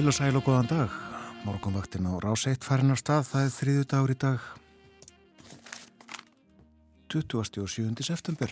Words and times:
Til 0.00 0.08
og 0.08 0.14
sæl 0.16 0.36
og 0.38 0.46
góðan 0.46 0.68
dag. 0.70 0.92
Morgonvaktin 1.44 2.06
á 2.08 2.16
Ráseitt 2.24 2.64
farin 2.64 2.88
á 2.88 2.96
stað. 2.96 3.26
Það 3.28 3.42
er 3.44 3.50
þriðu 3.52 3.82
dagur 3.84 4.12
í 4.12 4.14
dag. 4.16 4.46
27. 7.12 8.00
september. 8.08 8.48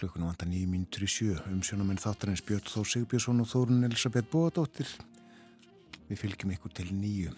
Klukkunum 0.00 0.30
vantar 0.30 0.48
nýjum 0.48 0.72
mínutur 0.72 1.04
í 1.04 1.10
sjö. 1.12 1.36
Umsjónamenn 1.52 2.00
þáttarins 2.00 2.40
Björn 2.48 2.64
Þór 2.64 2.88
Sigbjörnsson 2.88 3.44
og 3.44 3.50
Þórun 3.52 3.84
Elisabeth 3.90 4.32
Bóadóttir. 4.32 4.88
Við 6.08 6.22
fylgjum 6.22 6.56
ykkur 6.56 6.72
til 6.80 6.88
nýju. 6.96 7.36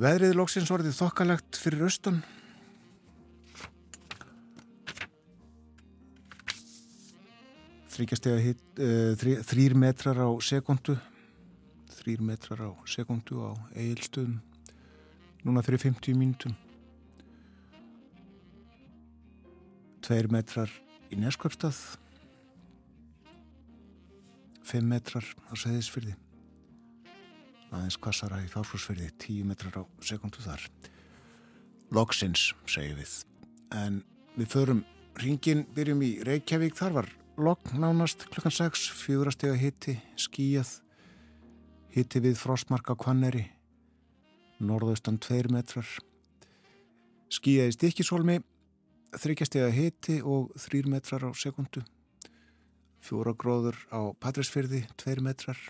Veðrið 0.00 0.32
lóksins 0.40 0.72
orðið 0.72 0.96
þokkalagt 0.96 1.60
fyrir 1.60 1.90
austan. 1.90 2.22
Þryggjastega 7.96 8.42
hitt, 8.44 8.64
uh, 8.78 9.14
þrý, 9.18 9.38
þrýr 9.46 9.76
metrar 9.80 10.20
á 10.20 10.28
sekundu 10.44 10.96
þrýr 11.96 12.22
metrar 12.24 12.62
á 12.68 12.70
sekundu 12.88 13.40
á 13.42 13.50
eigilstöðum 13.74 14.38
núna 15.46 15.64
fyrir 15.66 15.82
50 15.86 16.18
mínutum 16.18 16.56
tveir 20.06 20.28
metrar 20.30 20.70
í 21.10 21.18
Neskvöpstað 21.18 21.80
5 24.66 24.86
metrar 24.86 25.26
á 25.50 25.52
Seðisfyrði 25.54 26.16
aðeins 27.74 27.98
kvassara 28.00 28.40
í 28.44 28.50
Fársfjörði 28.50 29.10
10 29.22 29.48
metrar 29.50 29.80
á 29.80 29.82
sekundu 30.04 30.42
þar. 30.44 30.62
Loksins 31.94 32.52
segjum 32.70 33.00
við. 33.00 33.14
En 33.74 34.00
við 34.36 34.50
förum 34.52 34.82
ringin 35.20 35.64
byrjum 35.76 36.02
í 36.04 36.12
Reykjavík 36.26 36.76
þar 36.78 36.98
var 37.00 37.10
lokn 37.36 37.80
nánast 37.80 38.24
klukkan 38.32 38.52
6, 38.52 38.88
fjúrastega 38.96 39.56
hitti, 39.60 39.98
skíjað, 40.16 40.70
hitti 41.92 42.22
við 42.24 42.38
frostmarka 42.40 42.96
kvanneri, 42.96 43.42
norðaustan 44.64 45.18
2 45.20 45.52
metrar, 45.52 45.84
skíjaði 47.28 47.76
stikkisólmi, 47.76 48.38
þryggjastega 49.20 49.68
hitti 49.74 50.18
og 50.24 50.54
3 50.64 50.88
metrar 50.88 51.28
á 51.28 51.30
sekundu, 51.36 51.84
fjóra 53.04 53.36
gráður 53.36 53.76
á 53.92 54.16
Patræsfyrði, 54.16 54.86
2 54.96 55.20
metrar, 55.20 55.60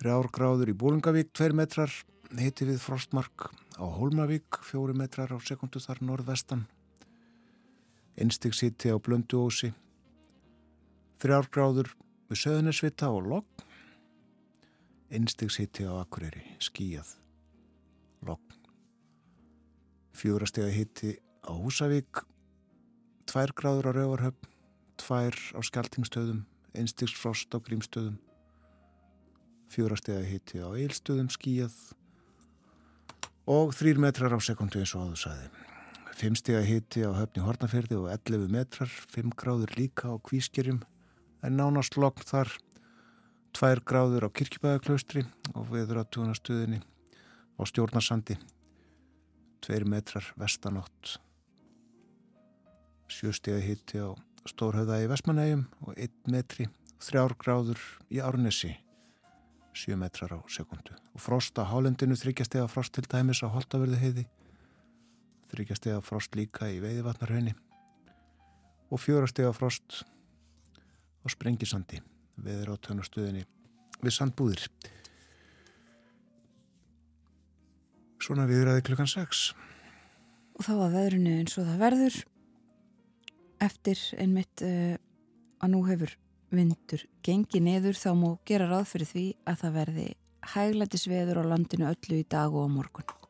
þrjár 0.00 0.32
gráður 0.34 0.74
í 0.74 0.78
Bólungavík, 0.82 1.30
2 1.30 1.54
metrar, 1.54 1.94
hitti 2.34 2.66
við 2.66 2.82
frostmark 2.82 3.52
á 3.78 3.86
Hólmavík, 3.86 4.64
4 4.66 4.98
metrar 4.98 5.30
á 5.30 5.38
sekundu 5.38 5.78
þar 5.78 6.02
norðvestan, 6.02 6.66
einstigsíti 8.16 8.88
á 8.88 8.96
Blönduósi, 8.96 9.72
þrjárgráður 11.20 11.92
við 12.30 12.40
Söðunisvita 12.40 13.10
og 13.12 13.28
Logg, 13.28 13.64
einstigsíti 15.12 15.84
á 15.84 16.00
Akureyri, 16.00 16.42
skíjað, 16.62 17.12
Logg, 18.26 18.56
fjórastega 20.16 20.72
hitti 20.72 21.16
á 21.44 21.52
Húsavík, 21.52 22.24
tværgráður 23.28 23.92
á 23.92 23.96
Rauvarhöfn, 24.00 24.48
tvær 24.96 25.36
á 25.52 25.60
Skeltingstöðum, 25.60 26.46
einstigsfrost 26.72 27.52
á 27.52 27.60
Grímstöðum, 27.60 28.16
fjórastega 29.68 30.24
hitti 30.24 30.64
á 30.64 30.72
Eilstöðum, 30.72 31.28
skíjað 31.28 31.76
og 33.46 33.76
þrýr 33.76 34.00
metrar 34.02 34.34
á 34.34 34.40
sekundu 34.42 34.80
eins 34.80 34.96
og 34.96 35.06
áður 35.06 35.24
sæði. 35.26 35.65
Fimmstega 36.16 36.62
hitti 36.64 37.02
á 37.04 37.12
höfni 37.12 37.42
Hortnaferði 37.44 37.98
og 38.00 38.06
11 38.08 38.46
metrar, 38.48 38.88
5 39.12 39.34
gráður 39.36 39.74
líka 39.76 40.08
á 40.08 40.16
Kvískerjum, 40.16 40.78
en 41.44 41.58
nánast 41.60 41.98
lokn 42.00 42.24
þar, 42.24 42.48
2 43.52 43.82
gráður 43.84 44.24
á 44.24 44.32
Kirkjubæðaklaustri 44.32 45.26
og 45.52 45.66
viður 45.74 46.00
á 46.00 46.04
tugunastöðinni 46.08 46.80
á 46.80 47.62
Stjórnarsandi, 47.68 48.38
2 49.68 49.84
metrar 49.92 50.30
vestanótt, 50.40 51.18
7 53.12 53.36
stega 53.36 53.60
hitti 53.60 54.00
á 54.00 54.16
Stórhauða 54.48 55.02
í 55.04 55.10
Vestmanægjum 55.12 55.66
og 55.84 56.00
1 56.00 56.32
metri, 56.32 56.70
3 57.04 57.26
gráður 57.36 57.84
í 58.08 58.24
Árnesi, 58.24 58.72
7 59.76 60.00
metrar 60.00 60.32
á 60.32 60.40
sekundu 60.48 60.96
og 61.12 61.20
frost 61.20 61.60
á 61.60 61.68
Hálendinu, 61.68 62.16
3 62.16 62.48
stega 62.48 62.72
frost 62.72 62.96
til 62.96 63.04
dæmis 63.04 63.44
á 63.44 63.52
Holtaverðu 63.52 64.00
heiði, 64.00 64.26
þryggjastega 65.52 66.02
frost 66.04 66.36
líka 66.38 66.68
í 66.72 66.80
veiðvatnarhaunni 66.82 67.54
og 68.90 69.02
fjórastega 69.02 69.52
frost 69.56 70.02
á 71.22 71.26
Sprengisandi 71.30 72.00
veður 72.36 72.74
á 72.74 72.82
tönastöðinni 72.86 73.46
við 74.02 74.14
sandbúðir. 74.14 74.66
Svona 78.22 78.46
viðræði 78.48 78.84
klukkan 78.86 79.10
6 79.10 79.48
Og 80.56 80.64
þá 80.64 80.72
var 80.78 80.94
veðrunu 80.94 81.34
eins 81.36 81.56
og 81.60 81.66
það 81.68 81.82
verður 81.82 82.14
eftir 83.66 84.00
einmitt 84.20 84.62
uh, 84.64 84.94
að 85.60 85.72
nú 85.74 85.82
hefur 85.88 86.14
vindur 86.54 87.02
gengi 87.26 87.60
neður 87.60 87.98
þá 87.98 88.10
mú 88.16 88.30
gera 88.48 88.68
ráð 88.70 88.88
fyrir 88.94 89.10
því 89.10 89.26
að 89.48 89.60
það 89.62 89.76
verði 89.80 90.08
hæglætisveður 90.54 91.42
á 91.42 91.50
landinu 91.52 91.88
öllu 91.90 92.20
í 92.22 92.26
dag 92.30 92.54
og 92.54 92.70
á 92.70 92.74
morgun 92.78 93.25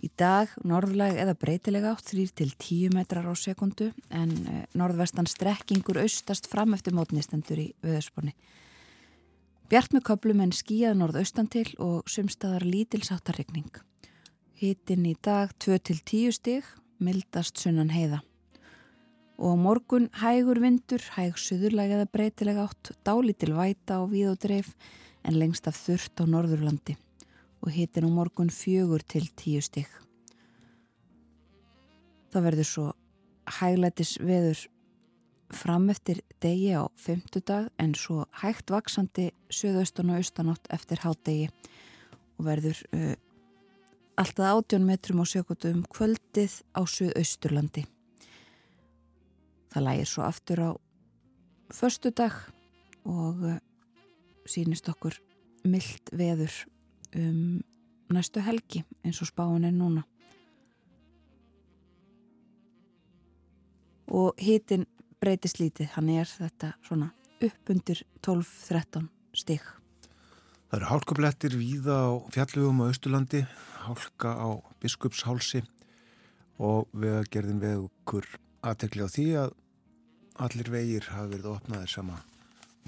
Í 0.00 0.08
dag 0.16 0.48
norðlag 0.64 1.18
eða 1.20 1.34
breytileg 1.36 1.84
átt 1.90 2.06
3 2.08 2.30
til 2.40 2.48
10 2.54 2.94
metrar 2.96 3.26
á 3.28 3.36
sekundu 3.36 3.90
en 4.08 4.30
eh, 4.48 4.62
norðvestan 4.72 5.28
strekkingur 5.28 6.00
austast 6.00 6.48
fram 6.48 6.72
eftir 6.72 6.96
mótnistendur 6.96 7.60
í 7.60 7.66
viðsponni. 7.84 8.32
Bjart 9.68 9.92
með 9.92 10.06
köplum 10.08 10.40
en 10.40 10.54
skíjað 10.56 10.96
norðaustan 11.02 11.50
til 11.52 11.66
og 11.78 12.08
sumstaðar 12.08 12.64
lítilsáttarregning. 12.64 13.68
Hittin 14.56 15.04
í 15.04 15.12
dag 15.20 15.52
2 15.60 15.76
til 15.84 15.98
10 16.00 16.32
stig, 16.38 16.72
mildast 16.98 17.60
sunnan 17.60 17.92
heiða. 17.92 18.22
Og 19.36 19.60
morgun 19.60 20.08
hægur 20.20 20.62
vindur, 20.64 21.04
hæg 21.16 21.36
suðurlag 21.40 21.92
eða 21.92 22.08
breytileg 22.08 22.64
átt, 22.64 22.94
dálítil 23.04 23.52
væta 23.56 24.00
og 24.00 24.10
víð 24.16 24.32
og 24.32 24.42
dreif 24.48 24.74
en 25.28 25.36
lengst 25.36 25.68
af 25.68 25.76
þurft 25.76 26.20
á 26.20 26.24
norðurlandi 26.24 26.96
og 27.60 27.72
hitin 27.74 28.08
á 28.08 28.10
morgun 28.10 28.50
fjögur 28.50 29.02
til 29.04 29.28
tíu 29.36 29.60
stygg. 29.60 29.88
Það 32.30 32.46
verður 32.46 32.68
svo 32.68 32.86
hæglætis 33.60 34.16
veður 34.22 34.66
fram 35.50 35.88
eftir 35.90 36.20
degi 36.42 36.72
á 36.78 36.86
femtudag 36.96 37.70
en 37.82 37.94
svo 37.98 38.24
hægt 38.42 38.70
vaksandi 38.70 39.30
söðaustan 39.50 40.12
og 40.12 40.20
austanátt 40.20 40.70
eftir 40.70 41.02
hádegi 41.02 41.48
og 42.38 42.46
verður 42.46 42.78
uh, 42.94 43.14
alltaf 44.20 44.46
átjón 44.46 44.86
metrum 44.86 45.22
á 45.22 45.26
sekundum 45.26 45.82
kvöldið 45.90 46.60
á 46.72 46.80
söðausturlandi. 46.86 47.84
Það 49.70 49.86
lægir 49.86 50.10
svo 50.10 50.26
aftur 50.26 50.62
á 50.62 50.70
förstudag 51.74 52.34
og 53.04 53.42
uh, 53.42 53.58
sínist 54.46 54.88
okkur 54.90 55.18
myllt 55.66 56.14
veður 56.14 56.54
um 57.16 57.60
næstu 58.10 58.42
helgi 58.42 58.84
eins 59.04 59.20
og 59.22 59.30
spáin 59.30 59.66
er 59.66 59.74
núna. 59.74 60.04
Og 64.10 64.34
hitin 64.38 64.86
breytist 65.20 65.60
lítið, 65.60 65.92
hann 65.94 66.08
er 66.08 66.26
þetta 66.26 66.72
svona 66.82 67.12
upp 67.40 67.70
undir 67.70 68.02
12-13 68.26 69.06
stygg. 69.36 69.62
Það 70.70 70.78
eru 70.78 70.88
hálkublettir 70.90 71.56
víða 71.58 71.96
á 72.06 72.10
fjallugum 72.34 72.82
á 72.82 72.90
Östurlandi, 72.90 73.44
hálka 73.86 74.34
á 74.38 74.48
biskupshálsi 74.82 75.62
og 76.60 76.90
vegagerðin 76.92 77.62
vegur 77.62 78.26
aðtekli 78.62 79.06
á 79.06 79.08
því 79.10 79.26
að 79.44 79.54
allir 80.40 80.70
vegir 80.72 81.08
hafi 81.12 81.34
verið 81.34 81.50
opnaðir 81.54 81.92
sama 81.92 82.20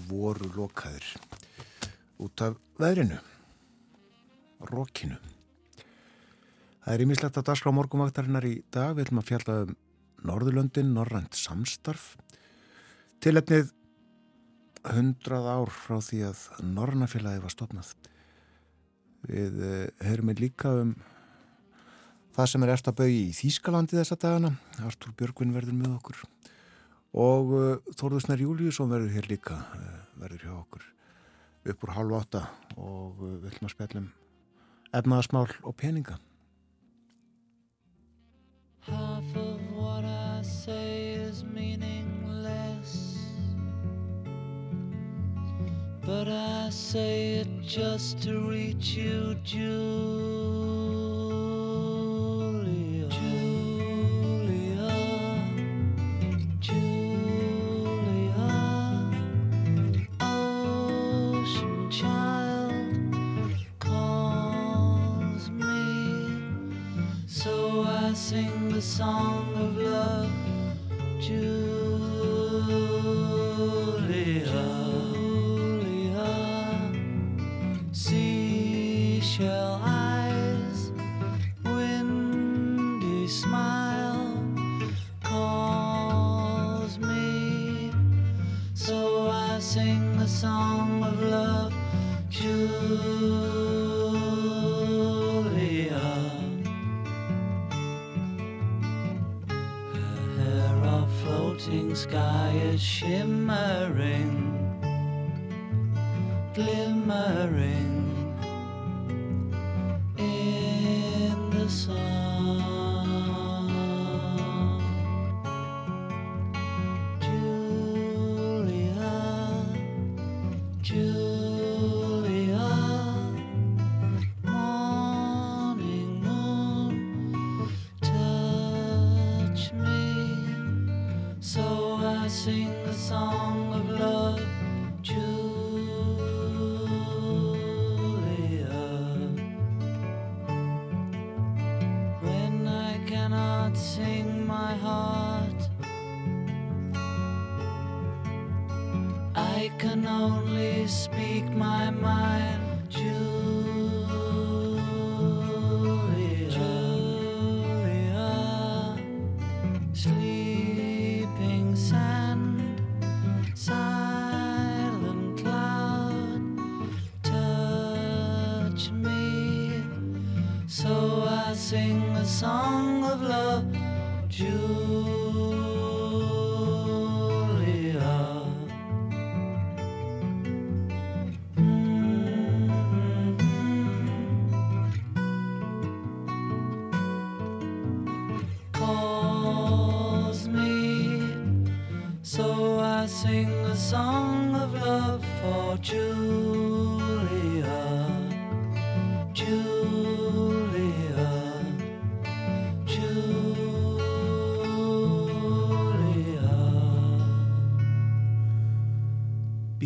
voru 0.09 0.49
lokaðir 0.55 1.05
út 2.23 2.45
af 2.45 2.59
veðrinu 2.81 3.19
rókinu. 4.71 5.19
Það 6.83 6.95
er 6.95 7.05
ímislegt 7.05 7.39
að 7.39 7.47
dagskrá 7.49 7.73
morgumvaktarinnar 7.75 8.47
í 8.49 8.57
dag. 8.75 8.97
Við 8.97 9.07
ætlum 9.07 9.23
að 9.23 9.29
fjalla 9.29 9.59
um 9.67 9.77
Norðurlöndin, 10.27 10.93
Norrænt 10.95 11.39
samstarf. 11.39 12.17
Tilefnið 13.23 13.71
100 14.91 15.47
ár 15.47 15.71
frá 15.71 16.01
því 16.03 16.25
að 16.31 16.43
Norrnafélagi 16.67 17.43
var 17.43 17.55
stopnað. 17.55 17.93
Við 19.31 19.59
höfum 20.03 20.33
við 20.33 20.43
líka 20.43 20.73
um 20.83 20.97
það 22.35 22.51
sem 22.51 22.65
er 22.65 22.73
eftir 22.75 22.91
að 22.91 22.99
bauði 23.03 23.21
í 23.21 23.35
Þýskalandi 23.39 23.99
þessa 24.01 24.19
dagana. 24.19 24.55
Artur 24.83 25.15
Björgvin 25.19 25.55
verður 25.55 25.79
með 25.79 25.99
okkur 26.01 26.25
og 27.13 27.53
Þórðusnar 28.01 28.41
Júliusson 28.41 28.91
verður 28.91 29.13
hér 29.19 29.29
líka, 29.29 29.59
verður 30.17 30.47
hjá 30.47 30.55
okkur 30.57 30.89
upp 31.73 31.85
úr 31.87 31.95
halv 31.95 32.19
átta 32.19 32.47
og 32.81 33.21
við 33.21 33.51
ætlum 33.53 33.69
að 33.69 33.75
spjallum 33.77 34.11
efnaðasmál 34.93 35.49
og 35.63 35.75
peninga. 35.77 36.19
Half 38.81 39.37
of 39.37 39.61
what 39.77 40.05
I 40.05 40.43
say 40.43 41.15
is 41.15 41.45
meaningless 41.45 43.13
But 46.05 46.27
I 46.29 46.69
say 46.71 47.35
it 47.35 47.49
just 47.63 48.23
to 48.23 48.41
reach 48.51 48.97
you, 48.97 49.37
Julia. 49.45 50.72
Song 68.83 69.47
of 69.55 69.77
love. 69.77 70.29
Shimmering, 102.79 104.42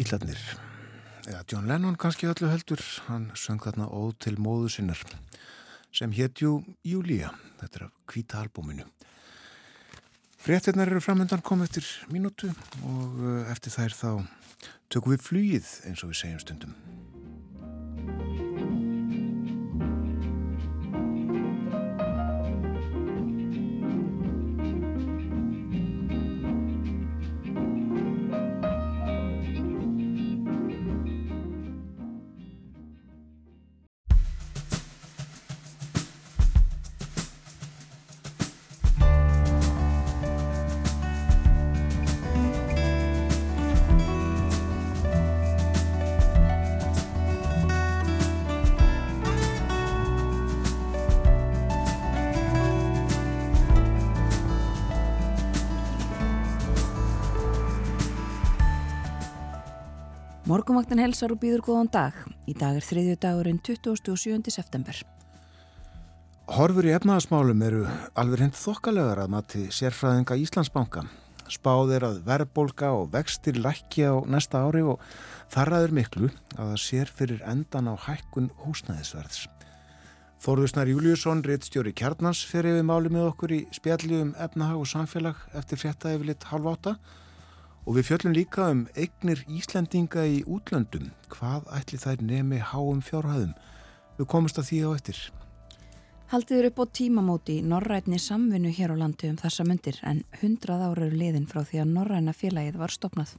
Bílarnir, 0.07 0.39
eða 1.27 1.41
John 1.51 1.65
Lennon 1.67 1.97
kannski 1.99 2.29
öllu 2.31 2.47
heldur, 2.47 2.79
hann 3.09 3.25
söng 3.35 3.59
þarna 3.65 3.89
óð 3.91 4.13
til 4.23 4.37
móðu 4.39 4.69
sinnar 4.71 5.01
sem 5.91 6.13
hétjú 6.15 6.61
Júlía, 6.87 7.33
þetta 7.59 7.81
er 7.81 7.85
af 7.89 7.97
kvíta 8.07 8.39
albúminu. 8.39 8.87
Fréttinnar 10.39 10.93
eru 10.93 11.03
framöndan 11.03 11.43
komið 11.43 11.73
eftir 11.73 11.91
mínútu 12.15 12.53
og 12.87 13.19
uh, 13.19 13.51
eftir 13.51 13.75
þær 13.75 13.99
þá 13.99 14.11
tökum 14.95 15.17
við 15.17 15.27
flugið 15.27 15.73
eins 15.91 16.07
og 16.07 16.15
við 16.15 16.21
segjum 16.21 16.45
stundum. 16.45 16.79
Morgumvaktin 60.77 61.01
helsar 61.01 61.33
og 61.33 61.39
býður 61.41 61.63
góðan 61.65 61.89
dag. 61.89 62.17
Í 62.45 62.53
dag 62.53 62.77
er 62.77 62.85
þriðju 62.85 63.15
dagurinn 63.23 63.61
27. 63.65 64.51
september. 64.53 64.99
Horfur 66.53 66.85
í 66.85 66.93
efnaðasmálum 66.93 67.65
eru 67.65 67.87
alveg 68.13 68.43
hend 68.45 68.59
þokkalegar 68.61 69.23
að 69.23 69.33
mati 69.33 69.63
sérfræðinga 69.73 70.37
Íslandsbanka. 70.43 71.07
Spáð 71.49 71.95
er 71.97 72.07
að 72.11 72.21
verðbólka 72.29 72.93
og 72.93 73.09
vextir 73.17 73.57
lækja 73.57 74.13
á 74.13 74.17
næsta 74.29 74.67
ári 74.69 74.85
og 74.85 75.01
þarraður 75.49 75.97
miklu 75.97 76.29
að 76.59 76.75
það 76.75 76.79
sér 76.85 77.17
fyrir 77.23 77.45
endan 77.49 77.89
á 77.89 77.95
hækkun 77.97 78.53
húsnæðisverðs. 78.67 79.47
Þorðusnar 80.45 80.93
Júliusson, 80.93 81.41
reittstjóri 81.41 81.97
Kjarnans, 81.97 82.45
fer 82.45 82.69
yfir 82.69 82.85
máli 82.85 83.09
með 83.09 83.31
okkur 83.31 83.63
í 83.63 83.65
spjalli 83.73 84.27
um 84.27 84.37
efnahag 84.37 84.85
og 84.85 84.93
samfélag 84.93 85.41
eftir 85.57 85.81
frétta 85.81 86.13
yfir 86.13 86.35
lit 86.35 86.53
halv 86.53 86.75
átta 86.77 87.01
og 87.87 87.95
við 87.95 88.09
fjöllum 88.09 88.35
líka 88.35 88.67
um 88.75 88.85
eignir 88.99 89.45
Íslendinga 89.47 90.27
í 90.27 90.43
útlöndum. 90.51 91.13
Hvað 91.31 91.69
ætli 91.79 91.99
þær 92.03 92.23
nemi 92.27 92.59
háum 92.59 92.99
fjárhæðum? 93.05 93.55
Við 94.19 94.29
komumst 94.33 94.59
að 94.59 94.71
því 94.71 94.81
á 94.83 94.91
eftir. 94.97 95.21
Haldiður 96.27 96.67
upp 96.73 96.81
á 96.83 96.85
tímamóti 96.99 97.61
Norrætni 97.63 98.19
samvinnu 98.19 98.73
hér 98.75 98.91
á 98.91 98.97
landi 98.99 99.31
um 99.31 99.37
þessa 99.39 99.63
myndir 99.63 100.01
en 100.03 100.25
hundrað 100.41 100.83
ára 100.89 101.07
eru 101.07 101.15
liðin 101.21 101.47
frá 101.47 101.61
því 101.63 101.85
að 101.85 101.93
Norræna 101.93 102.35
félagið 102.35 102.81
var 102.81 102.91
stopnað. 102.91 103.37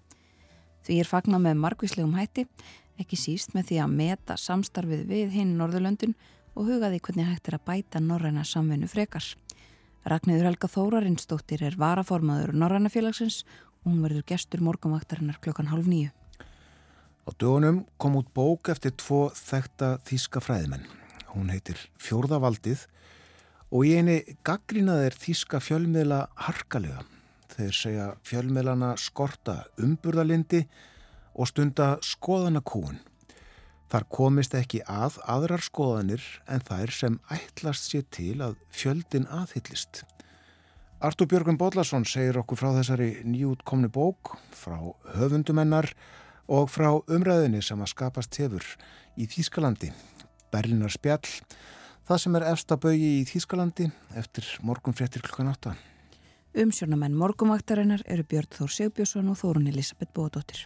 Því 0.87 1.01
er 1.03 1.09
fagna 1.09 1.41
með 1.43 1.59
margvíslegum 1.65 2.15
hætti, 2.15 2.45
ekki 2.95 3.19
síst 3.19 3.51
með 3.51 3.73
því 3.73 3.81
að 3.83 3.97
meta 3.99 4.37
samstarfið 4.39 5.03
við 5.09 5.35
hinn 5.35 5.57
Norðurlöndun 5.59 6.15
og 6.55 6.69
hugaði 6.71 7.01
hvernig 7.03 7.27
hægt 7.27 7.51
er 7.51 7.59
að 7.59 7.67
bæta 7.67 7.99
Norræna 7.99 8.47
samvinnu 8.47 8.87
frekar. 8.87 9.27
Ragnæður 10.07 10.47
Helga 10.47 10.67
Þórarinsdóttir 10.71 11.65
er 11.67 11.75
varaformaður 11.75 12.53
Norræna 12.55 12.87
félagsins 12.87 13.41
og 13.43 13.66
hún 13.87 14.03
verður 14.03 14.25
gestur 14.27 14.63
morgunvaktarinnar 14.65 15.39
klokkan 15.43 15.71
hálf 15.71 15.87
nýju. 15.87 16.11
Á 17.27 17.29
dögunum 17.35 17.85
kom 17.99 18.15
út 18.19 18.29
bók 18.35 18.69
eftir 18.71 18.93
tvo 18.95 19.27
þekta 19.35 19.97
þíska 20.07 20.41
fræðimenn. 20.43 20.85
Hún 21.33 21.51
heitir 21.51 21.79
Fjórðavaldið 21.99 22.85
og 23.71 23.83
í 23.83 23.97
eini 23.99 24.21
gaggrínaðir 24.47 25.17
þíska 25.19 25.59
fjölmiðla 25.63 26.27
harkalega. 26.47 27.03
Þeir 27.51 27.73
segja 27.75 28.07
fjölmiðlana 28.27 28.93
skorta 29.01 29.65
umburðalindi 29.81 30.63
og 31.35 31.49
stunda 31.51 31.95
skoðanakúun. 32.05 33.01
Þar 33.87 34.05
komist 34.11 34.55
ekki 34.57 34.81
að 34.83 35.19
aðrar 35.31 35.63
skoðanir 35.63 36.23
en 36.51 36.63
þær 36.67 36.91
sem 36.91 37.19
ætlast 37.31 37.91
sér 37.91 38.03
til 38.11 38.35
að 38.43 38.57
fjöldin 38.75 39.27
aðhyllist. 39.31 40.03
Artur 40.97 41.27
Björgum 41.29 41.59
Bóllarsson 41.61 42.07
segir 42.09 42.39
okkur 42.41 42.57
frá 42.57 42.71
þessari 42.73 43.19
nýjútkomni 43.21 43.85
bók, 43.93 44.31
frá 44.49 44.79
höfundumennar 45.13 45.91
og 46.49 46.71
frá 46.73 46.87
umræðinni 47.13 47.61
sem 47.61 47.83
að 47.85 47.91
skapast 47.91 48.39
hefur 48.41 48.65
í 49.13 49.27
Þýskalandi. 49.29 49.91
Berlinar 50.49 50.89
spjall, 50.89 51.21
það 52.09 52.21
sem 52.23 52.39
er 52.39 52.47
efsta 52.49 52.79
bögi 52.81 53.11
í 53.19 53.27
Þýskalandi 53.29 53.91
eftir 54.17 54.49
morgun 54.65 54.97
fréttir 54.97 55.21
klukkan 55.21 55.51
8. 55.53 55.75
Umsjónamenn 56.65 57.19
morgumvaktarinnar 57.19 58.01
eru 58.09 58.25
Björn 58.25 58.49
Þór 58.57 58.73
Sigbjörnsson 58.79 59.29
og 59.29 59.37
Þórun 59.37 59.69
Elisabeth 59.69 60.17
Bóðdóttir. 60.17 60.65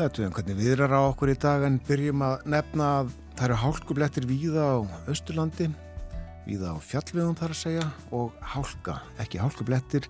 Við 0.00 0.06
ættum 0.08 0.30
hvernig 0.32 0.56
viðrar 0.56 0.92
á 0.96 1.00
okkur 1.10 1.28
í 1.28 1.36
dag 1.36 1.60
en 1.66 1.74
byrjum 1.84 2.22
að 2.24 2.44
nefna 2.48 2.84
að 3.02 3.08
það 3.36 3.42
eru 3.44 3.56
hálkublettir 3.60 4.24
víða 4.24 4.62
á 4.64 4.78
Östurlandi, 5.12 5.66
víða 6.46 6.70
á 6.72 6.76
fjallvegum 6.80 7.34
þar 7.36 7.52
að 7.52 7.58
segja 7.58 7.82
og 8.16 8.38
hálka, 8.40 8.94
ekki 9.20 9.42
hálkublettir, 9.42 10.06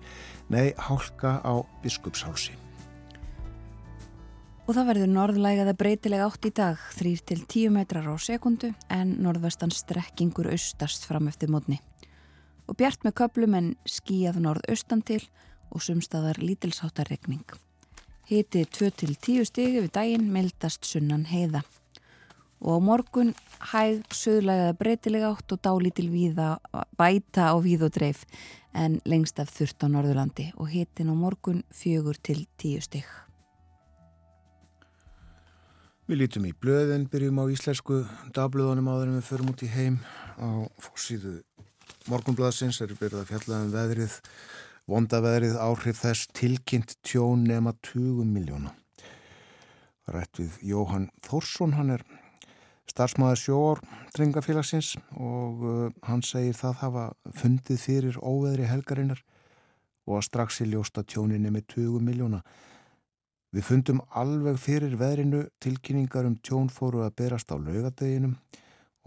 nei 0.47 0.71
hálka 0.79 1.33
á 1.43 1.59
biskupshálsi. 1.83 2.55
Og 4.63 4.77
það 4.77 4.87
verður 4.93 5.11
norðlægaða 5.11 5.73
breytilega 5.81 6.29
átt 6.29 6.47
í 6.47 6.53
dag, 6.55 6.85
3-10 6.95 7.73
metrar 7.75 8.07
á 8.07 8.15
sekundu 8.15 8.69
en 8.87 9.11
norðvestan 9.19 9.75
strekkingur 9.75 10.47
austast 10.53 11.03
fram 11.09 11.27
eftir 11.27 11.51
mótni. 11.51 11.81
Og 12.71 12.79
bjart 12.79 13.03
með 13.03 13.17
köplum 13.25 13.59
en 13.59 13.67
skíjað 13.83 14.39
norðaustan 14.47 15.03
til 15.03 15.19
og 15.67 15.83
sumstaðar 15.83 16.39
lítilsáttarregning. 16.39 17.43
Hiti 18.31 18.61
2-10 18.63 19.43
stigi 19.43 19.81
við 19.81 19.89
daginn 19.91 20.29
meldast 20.31 20.87
sunnan 20.87 21.25
heiða. 21.27 21.65
Og 22.63 22.77
á 22.77 22.79
morgun 22.79 23.33
hæg 23.73 24.05
söðlægaða 24.15 24.77
breytilega 24.79 25.31
átt 25.33 25.51
og 25.51 25.59
dálítil 25.59 26.07
víða, 26.13 26.53
bæta 26.95 27.49
á 27.51 27.55
víð 27.59 27.83
og 27.89 27.91
dreif 27.97 28.21
en 28.71 29.01
lengst 29.03 29.41
af 29.43 29.51
þurft 29.51 29.83
á 29.83 29.91
Norðurlandi 29.91 30.47
og 30.55 30.71
hitin 30.71 31.11
á 31.11 31.15
morgun 31.17 31.65
4-10 31.75 32.79
stig. 32.87 33.09
Við 36.07 36.23
lítum 36.23 36.47
í 36.47 36.55
blöðin, 36.55 37.09
byrjum 37.11 37.43
á 37.43 37.51
íslensku 37.51 37.99
dagblöðunum 38.31 38.87
áður 38.87 39.11
en 39.11 39.19
við 39.19 39.27
förum 39.27 39.51
út 39.51 39.67
í 39.67 39.73
heim 39.75 39.99
á 40.39 40.71
fórsíðu 40.79 41.41
morgunblöðsins 42.07 42.79
er 42.79 42.95
byrjað 42.95 43.25
að 43.25 43.31
fjalla 43.33 43.63
um 43.65 43.71
veðrið 43.75 44.19
vondaveðrið 44.91 45.57
áhrif 45.61 46.01
þess 46.03 46.29
tilkynnt 46.35 46.97
tjón 47.07 47.45
nema 47.47 47.73
20 47.87 48.27
miljóna. 48.27 48.73
Rætt 50.11 50.41
við 50.41 50.57
Jóhann 50.71 51.07
Þórsson, 51.23 51.77
hann 51.77 51.93
er 51.95 52.03
starfsmæður 52.91 53.39
sjóor 53.39 53.81
drengafélagsins 54.15 54.95
og 55.15 55.61
uh, 55.63 55.83
hann 56.07 56.23
segir 56.25 56.57
það 56.57 56.81
hafa 56.81 57.05
fundið 57.37 57.79
fyrir 57.85 58.17
óveðri 58.19 58.67
helgarinnar 58.67 59.21
og 60.09 60.17
að 60.17 60.27
strax 60.27 60.59
í 60.65 60.67
ljósta 60.71 61.05
tjóninni 61.07 61.53
með 61.53 61.69
20 61.77 62.03
miljóna. 62.09 62.41
Við 63.51 63.67
fundum 63.67 64.01
alveg 64.15 64.59
fyrir 64.59 64.97
veðrinu 64.99 65.45
tilkynningar 65.63 66.27
um 66.27 66.37
tjón 66.43 66.69
fóru 66.71 67.05
að 67.05 67.15
berast 67.21 67.51
á 67.51 67.55
laugadeginum 67.59 68.35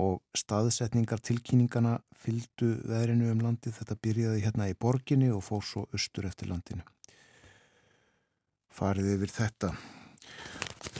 og 0.03 0.23
staðsetningar 0.35 1.23
tilkynningana 1.23 1.99
fyldu 2.19 2.75
veðrinu 2.89 3.31
um 3.31 3.43
landið. 3.45 3.77
Þetta 3.79 3.97
byrjaði 4.03 4.43
hérna 4.43 4.69
í 4.71 4.77
borginni 4.79 5.31
og 5.31 5.45
fór 5.47 5.65
svo 5.67 5.85
austur 5.95 6.27
eftir 6.29 6.51
landinu. 6.51 6.83
Farið 8.75 9.13
yfir 9.15 9.31
þetta 9.31 9.71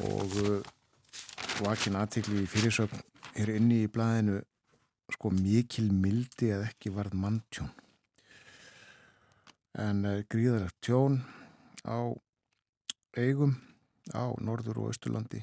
og 0.07 0.37
uh, 0.45 0.61
vakin 1.65 1.99
aðtikli 1.99 2.45
í 2.45 2.51
fyrirsögn 2.51 3.03
er 3.39 3.51
inni 3.57 3.83
í 3.85 3.91
blæðinu 3.91 4.39
sko 5.15 5.31
mikil 5.35 5.89
mildi 5.93 6.53
að 6.55 6.69
ekki 6.69 6.95
varð 6.95 7.17
manntjón. 7.19 7.73
En 9.75 10.05
uh, 10.07 10.21
gríðarlegt 10.31 10.79
tjón 10.87 11.19
á 11.83 12.15
eigum 13.19 13.59
á 14.15 14.31
norður 14.39 14.85
og 14.85 14.93
austurlandi 14.93 15.43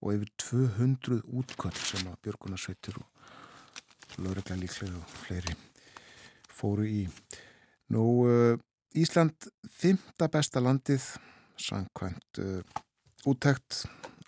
og 0.00 0.14
yfir 0.14 0.30
200 0.40 1.20
útköll 1.28 1.76
sem 1.76 2.08
að 2.08 2.20
Björgunarsveitur 2.24 3.00
og 3.02 4.20
lögregla 4.20 4.56
líklega 4.60 4.98
og 4.98 5.16
fleiri 5.24 5.56
fóru 6.50 6.86
í. 6.88 7.04
Nú, 7.92 8.04
uh, 8.26 8.56
Ísland 8.96 9.48
fymta 9.70 10.26
besta 10.32 10.62
landið 10.62 11.04
sangkvæmt 11.60 12.40
uh, 12.42 12.62
úttækt 13.28 13.84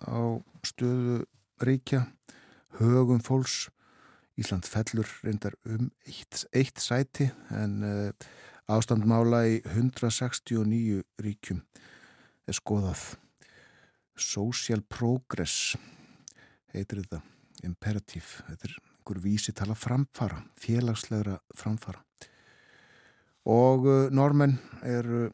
á 0.06 0.38
stöðu 0.66 1.22
ríkja, 1.62 2.06
högum 2.78 3.22
fólks. 3.24 3.70
Ísland 4.38 4.64
fellur 4.64 5.08
reyndar 5.24 5.56
um 5.68 5.90
eitt, 6.08 6.46
eitt 6.56 6.80
sæti 6.80 7.28
en 7.52 7.82
uh, 7.84 8.30
ástandmála 8.72 9.44
í 9.50 9.58
169 9.66 11.02
ríkjum 11.20 11.60
er 12.48 12.56
skoðað. 12.56 13.21
Social 14.18 14.82
Progress 14.82 15.76
heitir 16.72 17.02
þetta, 17.02 17.20
imperativ, 17.66 18.38
þetta 18.48 18.68
er 18.68 18.78
einhver 18.78 19.20
vísitala 19.24 19.76
framfara, 19.76 20.40
félagslegra 20.60 21.38
framfara. 21.58 22.02
Og 23.50 23.86
uh, 23.88 24.10
normenn 24.14 24.58
eru 24.86 25.28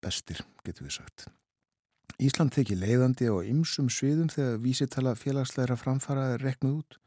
bestir, 0.00 0.42
getur 0.64 0.86
við 0.88 0.98
sagt. 0.98 1.28
Ísland 2.20 2.52
þykir 2.52 2.82
leiðandi 2.82 3.30
á 3.32 3.36
ymsum 3.48 3.88
sviðum 3.88 4.28
þegar 4.28 4.60
vísitala 4.60 5.14
félagslegra 5.16 5.78
framfara 5.80 6.34
er 6.34 6.44
reknuð 6.44 6.82
út 6.82 6.98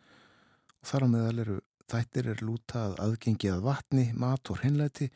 og 0.82 0.89
þar 0.89 1.05
á 1.05 1.08
meðal 1.13 1.43
eru 1.43 1.58
þættir 1.93 2.29
er 2.32 2.41
lútað 2.41 2.96
aðgengi 3.03 3.51
að 3.53 3.65
vatni, 3.67 4.05
mat 4.17 4.50
og 4.50 4.62
hreinleiti, 4.62 5.10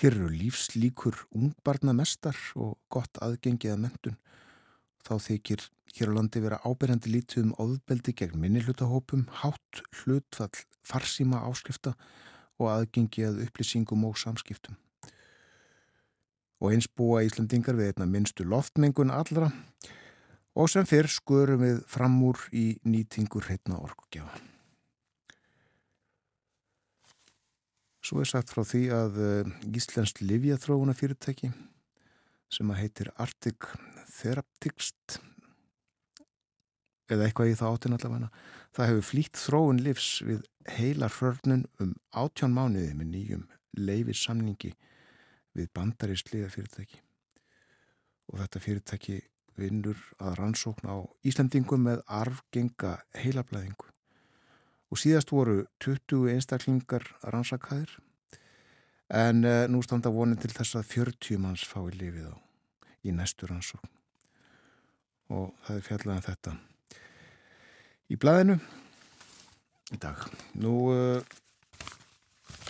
hér 0.00 0.16
eru 0.16 0.30
lífslíkur 0.32 1.20
ungbarna 1.36 1.94
mestar 1.94 2.38
og 2.58 2.76
gott 2.90 3.20
aðgengi 3.22 3.70
að 3.70 3.84
mentun. 3.86 4.18
Þá 5.08 5.14
þykir 5.24 5.62
hér 5.96 6.10
á 6.12 6.16
landi 6.18 6.40
vera 6.44 6.58
ábyrjandi 6.68 7.08
lítið 7.08 7.46
um 7.46 7.52
óðbeldi 7.56 8.12
gegn 8.12 8.40
minnihlutahópum, 8.42 9.22
hátt, 9.40 9.80
hlutfall, 10.02 10.52
farsíma 10.84 11.40
áskrifta 11.48 11.94
og 12.60 12.68
aðgengi 12.74 13.24
að 13.24 13.40
upplýsingum 13.46 14.04
og 14.04 14.18
samskiptum. 14.20 14.76
Og 16.60 16.74
eins 16.74 16.90
búa 16.90 17.22
Íslandingar 17.24 17.78
við 17.78 17.94
einna 17.94 18.08
minnstu 18.10 18.44
loftmengun 18.44 19.14
allra 19.14 19.48
og 20.58 20.68
sem 20.68 20.84
fyrr 20.90 21.08
skurum 21.08 21.64
við 21.64 21.80
fram 21.88 22.20
úr 22.28 22.44
í 22.52 22.66
nýtingur 22.84 23.48
heitna 23.48 23.78
orkugjafa. 23.80 24.42
Svo 28.04 28.20
er 28.20 28.28
sagt 28.28 28.52
frá 28.52 28.60
því 28.66 28.84
að 28.92 29.18
Íslensk 29.72 30.20
livjathróuna 30.24 30.96
fyrirtæki 30.96 31.52
sem 32.52 32.70
að 32.72 32.80
heitir 32.82 33.10
Arctic 33.20 33.68
Theraptics 34.08 34.92
eða 37.08 37.26
eitthvað 37.26 37.52
í 37.52 37.56
það 37.58 37.74
áttin 37.74 37.96
allavega. 37.96 38.30
Það 38.76 38.90
hefur 38.90 39.06
flýtt 39.08 39.40
þróun 39.40 39.82
livs 39.84 40.08
við 40.28 40.44
heila 40.68 41.08
hrörnun 41.12 41.64
um 41.82 41.94
átján 42.12 42.54
mánuði 42.56 42.94
með 42.96 43.12
nýjum 43.14 43.44
leifir 43.78 44.18
samningi 44.18 44.72
við 45.56 45.70
bandarist 45.74 46.32
liða 46.32 46.50
fyrirtæki 46.52 47.00
og 48.28 48.40
þetta 48.42 48.62
fyrirtæki 48.62 49.20
vinnur 49.58 50.00
að 50.22 50.36
rannsókn 50.38 50.90
á 50.90 50.96
Íslandingum 51.26 51.86
með 51.88 52.02
arfgenga 52.20 52.98
heilablaðingu 53.16 53.88
og 54.88 55.00
síðast 55.00 55.32
voru 55.34 55.64
20 55.84 56.28
einstaklingar 56.34 57.04
rannsakaðir 57.24 57.96
en 59.08 59.44
uh, 59.44 59.64
nú 59.70 59.80
standa 59.84 60.12
vonin 60.12 60.38
til 60.40 60.52
þess 60.52 60.78
að 60.78 60.90
40 60.92 61.40
manns 61.42 61.64
fái 61.64 61.90
lifið 61.94 62.32
á 62.32 62.36
í 63.06 63.14
næstu 63.14 63.48
rannsókn. 63.48 63.90
Og 65.32 65.52
það 65.66 65.76
er 65.76 65.86
fjallega 65.86 66.16
um 66.16 66.26
þetta 66.28 66.54
í 68.08 68.16
blæðinu 68.20 68.58
í 69.92 70.00
dag. 70.00 70.24
Nú 70.60 70.74
uh, 70.92 71.36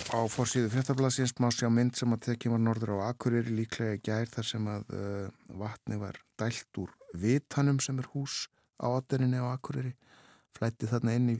Á 0.08 0.24
fórsíðu 0.30 0.70
fréttablasins 0.72 1.34
má 1.36 1.50
sjá 1.52 1.66
mynd 1.68 1.98
sem 1.98 2.12
að 2.14 2.30
tekja 2.30 2.52
var 2.54 2.62
norður 2.62 2.94
á 2.96 3.10
Akureyri 3.10 3.52
líklega 3.52 3.98
gær 4.00 4.30
þar 4.30 4.46
sem 4.46 4.68
að 4.70 4.92
uh, 4.96 5.26
vatni 5.60 5.98
var 6.00 6.16
dælt 6.40 6.80
úr 6.80 6.94
Vitanum 7.12 7.76
sem 7.82 7.98
er 8.00 8.08
hús 8.14 8.46
á 8.80 8.88
átturinni 8.88 9.36
á 9.36 9.52
Akureyri. 9.52 9.92
Flætti 10.56 10.88
þarna 10.88 11.16
inn 11.18 11.28
í 11.34 11.36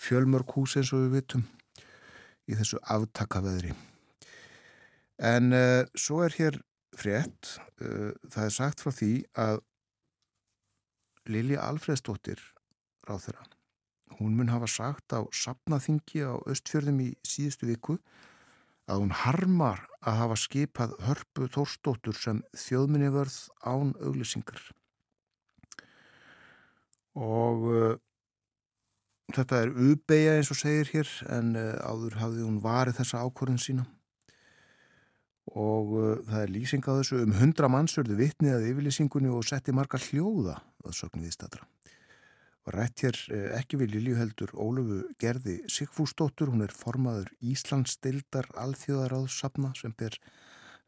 fjölmörk 0.00 0.54
hús 0.56 0.78
eins 0.80 0.94
og 0.96 1.04
við 1.04 1.18
vitum 1.18 1.44
í 2.50 2.58
þessu 2.58 2.80
aftakaveðri. 2.90 3.72
En 5.20 5.54
uh, 5.54 5.84
svo 5.94 6.24
er 6.26 6.34
hér 6.38 6.58
frétt, 6.96 7.56
uh, 7.84 8.10
það 8.26 8.46
er 8.46 8.56
sagt 8.56 8.82
frá 8.82 8.92
því 8.94 9.12
að 9.38 9.62
Lilja 11.30 11.62
Alfredsdóttir 11.68 12.40
ráð 13.06 13.26
þeirra 13.28 13.50
Hún 14.20 14.34
mun 14.36 14.50
hafa 14.52 14.66
sagt 14.68 15.14
á 15.16 15.24
sapnaþingi 15.32 16.20
á 16.26 16.36
Östfjörðum 16.50 16.98
í 17.00 17.08
síðustu 17.24 17.68
viku 17.70 17.94
að 18.90 19.04
hún 19.04 19.14
harmar 19.16 19.86
að 20.02 20.18
hafa 20.18 20.36
skipað 20.42 20.92
hörpu 21.06 21.46
Þórsdóttur 21.54 22.18
sem 22.18 22.42
þjóðminni 22.52 23.08
vörð 23.14 23.38
án 23.64 23.94
auglisingar. 24.02 24.60
Og 27.16 27.64
uh, 27.70 27.94
þetta 29.36 29.62
er 29.64 29.72
ubeigja 29.74 30.36
eins 30.38 30.50
og 30.52 30.60
segir 30.60 30.92
hér 30.94 31.14
en 31.36 31.56
uh, 31.58 31.72
áður 31.86 32.20
hafði 32.20 32.46
hún 32.46 32.60
varið 32.64 33.00
þessa 33.00 33.24
ákvörðin 33.24 33.62
sína. 33.62 33.88
Og 35.50 35.96
uh, 35.98 36.14
það 36.28 36.44
er 36.44 36.54
lýsing 36.54 36.86
á 36.86 36.92
þessu 36.94 37.24
um 37.24 37.36
hundra 37.40 37.70
mannsörðu 37.72 38.20
vittnið 38.20 38.58
að 38.58 38.70
yfirlýsingunni 38.70 39.34
og 39.34 39.46
setti 39.48 39.74
marga 39.74 40.00
hljóða 40.00 40.60
að 40.84 40.98
sögnu 41.02 41.26
viðstatra 41.26 41.66
var 42.66 42.76
rætt 42.84 43.04
hér 43.04 43.18
eh, 43.34 43.48
ekki 43.58 43.80
við 43.80 43.96
Lilju 43.96 44.16
heldur 44.18 44.52
Ólufu 44.54 45.00
Gerði 45.20 45.60
Sigfúsdóttur, 45.70 46.52
hún 46.52 46.64
er 46.64 46.74
formaður 46.74 47.30
Íslands 47.40 47.96
deildar 48.04 48.48
alþjóðaráðsapna 48.60 49.72
sem 49.78 49.94
ber 49.96 50.18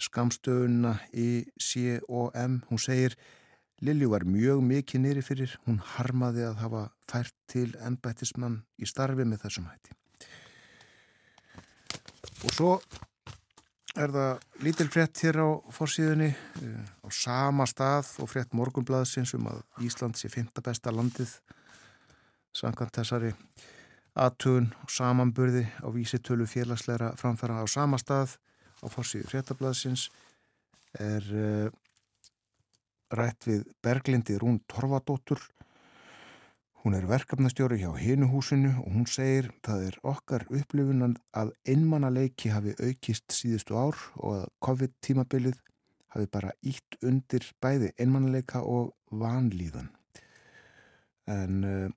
skamstöðuna 0.03 0.97
í 1.15 1.45
COM. 1.59 2.61
Hún 2.69 2.83
segir 2.83 3.17
Lilju 3.83 4.13
var 4.13 4.23
mjög 4.29 4.61
mikið 4.63 5.03
nýri 5.03 5.23
fyrir, 5.27 5.57
hún 5.67 5.81
harmaði 5.97 6.45
að 6.47 6.61
hafa 6.63 6.83
fært 7.11 7.35
til 7.51 7.73
ennbættismann 7.83 8.61
í 8.79 8.87
starfi 8.87 9.27
með 9.27 9.43
þessum 9.43 9.67
hætti. 9.71 9.97
Og 12.43 12.55
svo 12.55 12.77
er 13.99 14.13
það 14.15 14.63
lítil 14.65 14.89
frétt 14.93 15.25
hér 15.25 15.41
á 15.43 15.49
fórsíðunni 15.75 16.31
eh, 16.31 16.85
á 17.05 17.09
sama 17.13 17.67
stað 17.69 18.15
og 18.23 18.31
frétt 18.31 18.55
morgunblaðsins 18.57 19.35
um 19.37 19.51
að 19.51 19.61
Ísland 19.85 20.17
sé 20.17 20.31
fymta 20.33 20.65
besta 20.65 20.95
landið 20.95 21.35
Sankant 22.57 22.93
þessari 22.93 23.33
aðtugun 24.13 24.71
og 24.85 24.91
samanburði 24.93 25.65
á 25.81 25.89
vísitölu 25.93 26.47
félagsleira 26.49 27.13
framfæra 27.21 27.63
á 27.65 27.67
sama 27.69 28.01
stað 28.01 28.37
á 28.85 28.87
fórsíðu 28.93 29.31
fréttablaðsins 29.31 30.09
er 31.01 31.29
uh, 31.33 31.69
rætt 33.13 33.47
við 33.49 33.67
Berglindi 33.85 34.39
Rún 34.41 34.61
Torfadóttur. 34.71 35.41
Hún 36.83 36.97
er 36.99 37.07
verkefnastjóri 37.07 37.79
hjá 37.83 37.93
hinuhúsinu 37.95 38.73
og 38.83 38.91
hún 38.91 39.07
segir 39.07 39.53
það 39.63 39.87
er 39.89 39.99
okkar 40.13 40.49
upplifunan 40.51 41.15
að 41.31 41.53
einmannaleiki 41.69 42.51
hafi 42.51 42.75
aukist 42.81 43.31
síðustu 43.37 43.79
ár 43.79 43.99
og 44.19 44.41
að 44.41 44.47
COVID-tímabilið 44.67 45.61
hafi 46.17 46.29
bara 46.33 46.53
ítt 46.67 46.99
undir 47.07 47.47
bæði 47.63 47.93
einmannaleika 48.03 48.65
og 48.67 48.95
vanlíðan. 49.15 49.93
En 51.31 51.63
uh, 51.63 51.91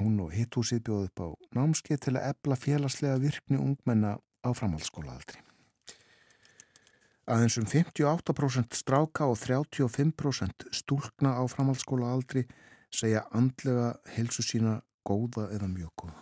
Hún 0.00 0.20
og 0.24 0.32
hitthúsið 0.32 0.82
bjóð 0.86 1.08
upp 1.08 1.20
á 1.20 1.28
námskeið 1.58 2.04
til 2.06 2.14
að 2.16 2.28
ebla 2.30 2.56
félagslega 2.56 3.20
virkni 3.20 3.58
ungmenna 3.60 4.16
á 4.16 4.50
framhaldsskólaaldri. 4.56 5.42
Aðeins 7.30 7.56
um 7.60 7.66
58% 7.70 8.74
stráka 8.74 9.28
og 9.30 9.38
35% 9.38 10.66
stúlkna 10.74 11.36
á 11.38 11.42
framhaldsskólaaldri 11.46 12.48
segja 12.92 13.22
andlega 13.30 13.92
helsu 14.16 14.42
sína 14.42 14.80
góða 15.06 15.46
eða 15.54 15.68
mjög 15.70 15.92
góða. 16.02 16.18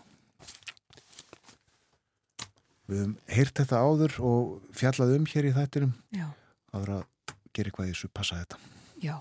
Við 2.91 3.01
hefum 3.01 3.17
heyrt 3.31 3.57
þetta 3.63 3.81
áður 3.81 4.19
og 4.27 4.77
fjallað 4.77 5.17
um 5.17 5.27
hér 5.31 5.49
í 5.49 5.55
þættinum. 5.57 5.97
Já. 6.13 6.29
Það 6.71 6.85
var 6.85 6.95
að 6.99 7.35
gera 7.55 7.71
eitthvað 7.71 7.89
í 7.89 7.93
þessu 7.95 8.13
passa 8.15 8.41
þetta. 8.43 8.61
Já. 9.01 9.17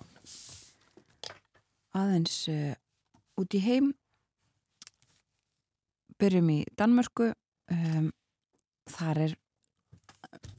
Aðeins 1.99 2.37
uh, 2.51 2.73
út 3.39 3.55
í 3.55 3.63
heim 3.63 3.93
byrjum 6.19 6.49
í 6.51 6.59
Danmörku 6.77 7.31
um, 7.71 8.09
þar 8.89 9.21
er 9.29 9.35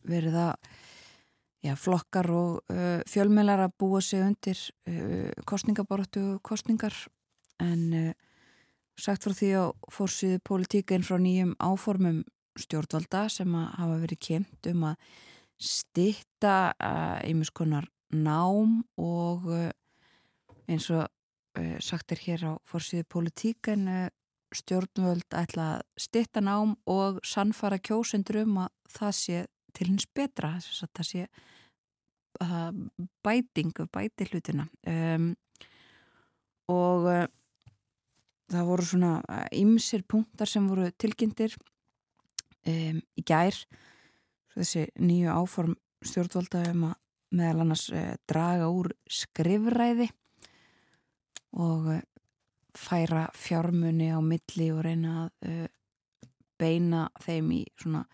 verið 0.08 0.38
að 0.40 0.70
já, 1.62 1.74
flokkar 1.76 2.30
og 2.32 2.72
uh, 2.72 3.00
fjölmjölar 3.08 3.66
að 3.66 3.76
búa 3.80 4.00
sig 4.04 4.22
undir 4.24 4.58
uh, 4.88 5.30
kostningabortu 5.46 6.40
kostningar 6.42 6.94
en 7.60 7.82
uh, 7.92 8.12
sagt 9.00 9.24
frá 9.24 9.36
því 9.36 9.50
að 9.60 9.72
fórsýðu 9.92 10.42
politíkinn 10.44 11.04
frá 11.06 11.18
nýjum 11.20 11.54
áformum 11.60 12.22
stjórnvalda 12.60 13.28
sem 13.32 13.54
að 13.56 13.68
hafa 13.78 13.98
verið 14.02 14.22
kent 14.26 14.70
um 14.72 14.88
að 14.90 15.12
stitta 15.60 16.54
einmis 16.80 17.52
konar 17.52 17.86
nám 18.12 18.80
og 19.00 19.44
eins 20.68 20.88
og 20.90 21.06
sagt 21.84 22.12
er 22.12 22.22
hér 22.24 22.44
á 22.48 22.52
fórsýðu 22.68 23.06
politíkinn 23.12 23.88
stjórnvöld 24.56 25.36
ætla 25.36 25.66
að 25.76 25.84
stitta 26.00 26.42
nám 26.44 26.74
og 26.90 27.20
sannfara 27.24 27.78
kjósendur 27.78 28.42
um 28.42 28.62
að 28.64 28.72
það 28.98 29.16
sé 29.20 29.42
til 29.74 29.90
hins 29.90 30.06
betra 30.14 30.54
þess 30.58 30.84
að 30.86 30.92
það 30.98 31.08
sé 31.10 31.26
uh, 32.44 32.70
bæting, 33.24 33.72
bæti 33.92 34.28
hlutina. 34.30 34.66
Um, 34.88 35.32
og 36.70 37.08
uh, 37.10 37.26
það 38.50 38.70
voru 38.70 38.86
svona 38.86 39.12
ymsir 39.56 40.04
punktar 40.08 40.50
sem 40.50 40.68
voru 40.70 40.90
tilkynntir 40.98 41.56
um, 42.66 43.00
í 43.00 43.26
gær. 43.26 43.56
Þessi 44.56 44.88
nýju 44.98 45.34
áform 45.34 45.76
stjórnvalda 46.04 46.64
um 46.72 46.88
að 46.90 46.96
meðal 47.38 47.64
annars 47.64 47.88
uh, 47.94 48.14
draga 48.30 48.70
úr 48.72 48.90
skrifræði 49.06 50.10
og 51.60 51.92
færa 52.78 53.26
fjármunni 53.34 54.12
á 54.14 54.18
milli 54.22 54.68
og 54.70 54.84
reyna 54.86 55.24
að 55.26 55.64
beina 56.60 57.08
þeim 57.24 57.48
í 57.56 57.60
svona 57.80 58.04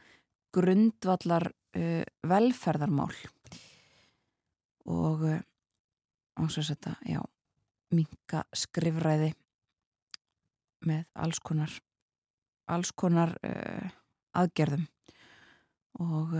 grundvallar 0.57 1.51
uh, 1.53 2.03
velferðarmál. 2.27 3.13
Og 4.91 5.27
uh, 5.29 5.41
ásveits 6.41 6.73
þetta, 6.73 6.97
já, 7.09 7.21
minka 7.95 8.45
skrifræði 8.57 9.33
með 10.87 11.05
alls 11.17 11.41
konar 11.43 11.73
alls 12.67 12.91
konar 12.99 13.31
aðgerðum. 14.35 14.89
Og 16.03 16.33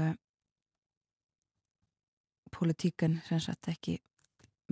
politíkan 2.57 3.21
sem 3.29 3.41
sagt 3.41 3.69
ekki 3.71 3.99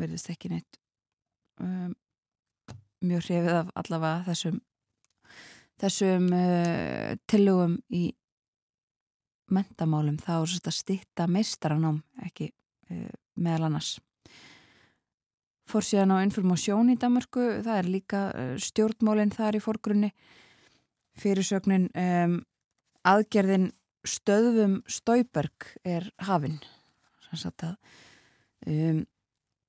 verðist 0.01 0.31
ekki 0.33 0.51
neitt 0.53 0.79
um, 1.61 1.93
mjög 3.05 3.27
hrifið 3.29 3.59
af 3.61 3.73
allavega 3.81 4.25
þessum 4.29 4.61
þessum 5.83 6.29
uh, 6.33 7.15
tillögum 7.31 7.79
í 7.93 8.07
mentamálum 9.53 10.17
þá 10.23 10.35
er 10.39 10.53
þetta 10.57 10.73
stitta 10.75 11.27
meistaranám 11.31 12.01
ekki 12.25 12.51
uh, 12.91 13.11
meðal 13.37 13.69
annars. 13.69 13.99
Fórsíðan 15.69 16.15
á 16.17 16.25
informasjón 16.25 16.93
í 16.93 16.99
Danmarku 17.01 17.63
það 17.65 17.79
er 17.81 17.91
líka 17.91 18.25
uh, 18.33 18.55
stjórnmálinn 18.61 19.35
þar 19.35 19.59
í 19.59 19.65
fórgrunni 19.65 20.13
fyrirsögnin 21.21 21.89
um, 21.95 22.39
aðgerðin 23.07 23.71
stöðum 24.05 24.81
Stauberg 24.91 25.69
er 25.87 26.11
hafinn 26.27 26.59
um, 28.67 29.05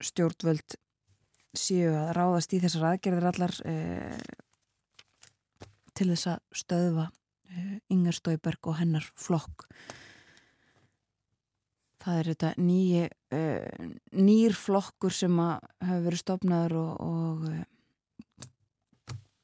stjórnvöld 0.04 0.76
séu 1.56 1.94
að 1.96 2.12
ráðast 2.18 2.54
í 2.56 2.60
þessar 2.64 2.90
aðgerðir 2.92 3.28
allar 3.32 3.54
eh, 3.68 4.18
til 5.96 6.10
þess 6.12 6.28
að 6.34 6.42
stöðva 6.62 7.06
eh, 7.08 7.25
Inger 7.96 8.16
Stauberg 8.16 8.70
og 8.70 8.78
hennar 8.82 9.08
flokk. 9.16 9.68
Það 12.06 12.20
er 12.20 12.30
þetta 12.34 12.52
nýji 12.62 13.06
eh, 13.34 13.88
nýr 14.14 14.54
flokkur 14.54 15.14
sem 15.16 15.40
hafa 15.42 16.02
verið 16.04 16.22
stopnaður 16.22 16.78
og, 16.84 16.92
og 17.02 17.48
eh, 17.50 17.64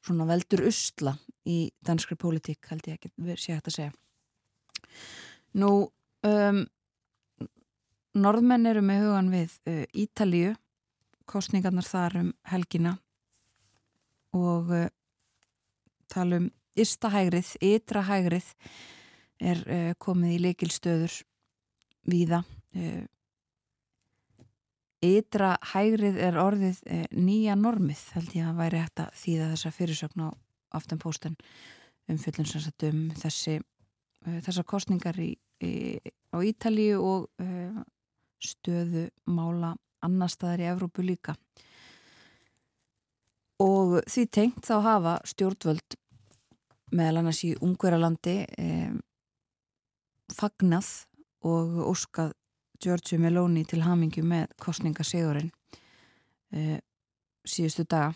svona 0.06 0.28
veldur 0.28 0.62
usla 0.68 1.16
í 1.48 1.64
danskri 1.82 2.16
pólitík 2.18 2.70
held 2.70 2.86
ég 2.86 2.98
ekki 2.98 3.36
sé 3.40 3.56
hægt 3.56 3.70
að 3.70 3.76
segja. 3.76 3.92
Nú 5.58 5.72
um, 6.28 6.62
norðmenn 8.14 8.68
eru 8.70 8.82
með 8.84 9.06
hugan 9.06 9.30
við 9.32 9.56
uh, 9.70 9.84
Ítalíu 9.92 10.54
kostningarnar 11.30 11.86
þar 11.86 12.18
um 12.22 12.32
helgina 12.50 12.96
og 14.36 14.72
uh, 14.74 14.88
tala 16.12 16.42
um 16.42 16.50
ystahægrið, 16.78 17.54
ytrahægrið 17.62 18.52
er 19.42 19.62
uh, 19.66 19.90
komið 20.02 20.36
í 20.36 20.40
leikilstöður 20.46 21.16
víða. 22.08 22.42
Uh, 22.76 23.04
ytra 25.02 25.56
hægrið 25.72 26.20
er 26.22 26.38
orðið 26.40 26.80
uh, 26.86 27.04
nýja 27.12 27.56
normið 27.58 28.06
held 28.16 28.36
ég 28.38 28.48
að 28.48 28.62
væri 28.62 28.82
hægt 28.84 29.04
að 29.04 29.14
þýða 29.24 29.50
þessa 29.52 29.74
fyrirsögn 29.78 30.26
á 30.26 30.28
aftanpósten 30.78 31.36
um 32.10 32.18
fyllun 32.18 32.48
um 32.88 33.00
þessi 33.14 33.60
þessar 34.22 34.64
kostningar 34.66 35.16
í, 35.18 35.32
í, 35.62 35.98
á 36.30 36.38
Ítalíu 36.46 37.00
og 37.02 37.26
stöðu 38.42 39.08
mála 39.30 39.72
annar 40.02 40.30
staðar 40.30 40.62
í 40.62 40.68
Evrópu 40.70 41.04
líka. 41.04 41.34
Og 43.62 44.00
því 44.10 44.24
tengt 44.34 44.66
þá 44.66 44.76
hafa 44.86 45.14
stjórnvöld 45.28 45.98
meðal 46.92 47.22
annars 47.22 47.42
í 47.46 47.52
Ungverjalandi 47.56 48.36
eh, 48.58 48.92
fagnað 50.32 50.90
og 51.48 51.82
óskað 51.90 52.32
Giorgio 52.82 53.18
Meloni 53.22 53.64
til 53.68 53.82
hamingju 53.84 54.24
með 54.26 54.54
kostningasigurinn 54.62 55.52
eh, 56.52 56.80
síðustu 57.44 57.86
daga. 57.88 58.12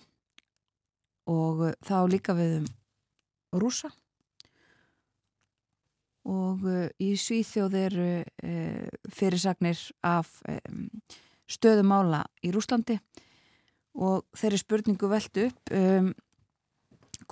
Og 1.26 1.72
þá 1.82 1.96
líka 2.10 2.34
við 2.38 2.60
um 2.60 2.66
rúsa 3.58 3.90
og 6.26 6.66
eh, 6.70 6.90
í 7.02 7.14
Svíþjóð 7.18 7.78
eru 7.86 8.08
eh, 8.42 8.88
fyrirsagnir 9.14 9.80
af 10.06 10.40
eh, 10.50 10.60
stöðumála 11.46 12.24
í 12.42 12.52
Rúslandi 12.54 12.98
og 13.96 14.26
þeirri 14.36 14.60
spurningu 14.60 15.08
veldu 15.08 15.46
upp 15.48 15.70
um, 15.72 16.10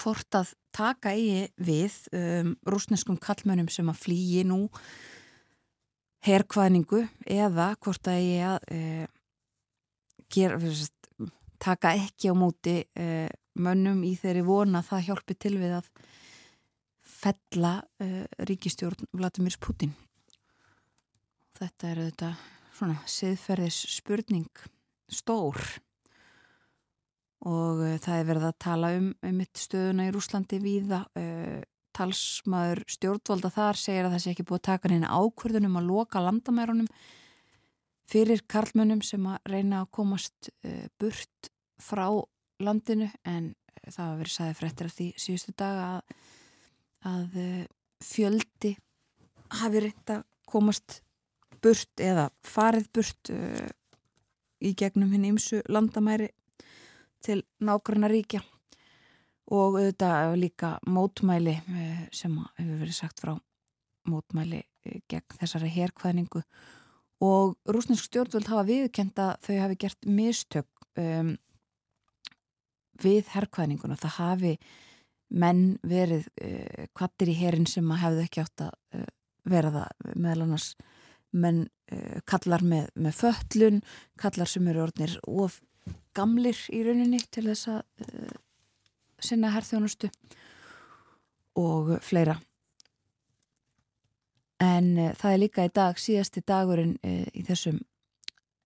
hvort 0.01 0.39
að 0.39 0.55
taka 0.75 1.15
eigi 1.15 1.49
við 1.57 1.99
um, 2.17 2.55
rúsneskum 2.67 3.19
kallmönnum 3.23 3.71
sem 3.73 3.89
að 3.91 4.01
flýji 4.03 4.45
nú 4.49 4.67
herrkvæðningu 6.25 7.05
eða 7.31 7.75
hvort 7.85 8.11
að 8.11 8.21
eigi 8.21 8.41
að 8.49 8.69
uh, 8.75 9.07
gera, 10.35 10.61
sest, 10.67 10.95
taka 11.63 11.95
ekki 11.99 12.33
á 12.33 12.35
móti 12.37 12.81
uh, 12.99 13.29
mönnum 13.55 14.03
í 14.07 14.15
þeirri 14.19 14.45
vona 14.47 14.81
að 14.83 14.91
það 14.91 15.07
hjálpi 15.09 15.39
til 15.39 15.55
við 15.61 15.77
að 15.79 15.91
fella 17.05 17.77
uh, 18.03 18.25
ríkistjórn 18.49 19.09
Vladimir 19.15 19.57
Putin 19.63 19.95
þetta 21.55 21.91
er 21.93 22.03
þetta 22.09 22.35
svona 22.75 22.99
siðferðis 23.07 23.81
spurning 23.95 24.65
stór 25.13 25.61
og 27.45 27.83
uh, 27.85 27.95
það 28.03 28.19
er 28.19 28.29
verið 28.31 28.47
að 28.49 28.59
tala 28.65 28.91
um, 28.99 29.11
um 29.25 29.43
stöðuna 29.59 30.09
í 30.09 30.13
Rúslandi 30.15 30.61
víða. 30.63 31.05
Uh, 31.19 31.61
talsmaður 31.95 32.81
stjórnvalda 32.91 33.53
þar 33.55 33.79
segir 33.79 34.09
að 34.09 34.17
það 34.17 34.23
sé 34.25 34.31
ekki 34.33 34.47
búið 34.49 34.61
að 34.61 34.67
taka 34.67 34.91
neina 34.91 35.13
ákvörðunum 35.15 35.77
að 35.79 35.91
loka 35.93 36.23
landamærunum 36.25 36.89
fyrir 38.11 38.43
karlmönnum 38.51 39.03
sem 39.07 39.29
að 39.31 39.53
reyna 39.53 39.85
að 39.85 39.93
komast 40.01 40.51
uh, 40.67 40.89
burt 40.99 41.53
frá 41.79 42.09
landinu. 42.65 43.11
En 43.23 43.53
það 43.85 44.03
hafa 44.03 44.19
verið 44.23 44.35
sæði 44.35 44.59
fréttir 44.59 44.91
af 44.91 44.99
því 44.99 45.09
síðustu 45.21 45.55
dag 45.61 45.81
að, 45.85 46.19
að 47.13 47.41
fjöldi 48.05 48.75
hafi 49.61 49.83
reynd 49.85 50.13
að 50.17 50.23
komast 50.49 51.01
burt 51.65 52.03
eða 52.03 52.29
farið 52.45 52.89
burt 52.95 53.33
uh, 53.33 53.69
í 54.65 54.73
gegnum 54.79 55.13
hinn 55.15 55.29
ímsu 55.33 55.63
landamæri 55.73 56.31
til 57.25 57.41
nákvæmna 57.65 58.11
ríkja 58.13 58.43
og 59.55 59.79
auðvitað 59.79 60.37
líka 60.41 60.77
mótmæli 60.89 61.57
uh, 61.61 62.07
sem 62.13 62.37
hefur 62.59 62.81
verið 62.85 62.97
sagt 62.97 63.25
frá 63.25 63.35
mótmæli 64.09 64.63
uh, 64.63 64.99
gegn 65.11 65.39
þessari 65.41 65.73
herrkvæðningu 65.75 66.45
og 67.25 67.57
rúsnesk 67.71 68.09
stjórnvöld 68.09 68.49
hafa 68.51 68.67
viðkend 68.69 69.21
að 69.21 69.35
þau 69.47 69.55
hafi 69.63 69.81
gert 69.85 70.09
mistök 70.09 70.89
um, 71.01 71.35
við 73.03 73.31
herrkvæðninguna 73.35 73.99
það 74.01 74.19
hafi 74.19 74.57
menn 75.35 75.63
verið 75.83 76.27
uh, 76.45 76.87
kvattir 76.97 77.33
í 77.33 77.39
herin 77.39 77.69
sem 77.71 77.89
að 77.93 78.03
hefðu 78.05 78.27
ekki 78.27 78.43
átt 78.45 78.67
að 78.69 78.75
uh, 78.99 79.07
vera 79.51 79.73
það. 79.75 80.11
Meðal 80.15 80.47
annars 80.47 80.69
menn 81.35 81.63
uh, 81.93 82.19
kallar 82.29 82.65
með, 82.65 82.91
með 82.95 83.17
föllun, 83.23 83.81
kallar 84.21 84.51
sem 84.51 84.69
eru 84.71 84.85
orðnir 84.87 85.17
of 85.27 85.61
gamlir 86.17 86.59
í 86.73 86.83
rauninni 86.87 87.21
til 87.31 87.47
þess 87.51 87.71
að 87.75 87.81
uh, 88.07 88.35
sinna 89.23 89.53
herþjónustu 89.55 90.11
og 91.61 91.97
fleira. 92.05 92.37
En 94.63 94.93
uh, 94.99 95.11
það 95.19 95.33
er 95.33 95.43
líka 95.43 95.67
í 95.67 95.75
dag, 95.75 95.99
síðasti 95.99 96.45
dagurinn 96.47 96.97
í 97.05 97.43
þessum 97.47 97.83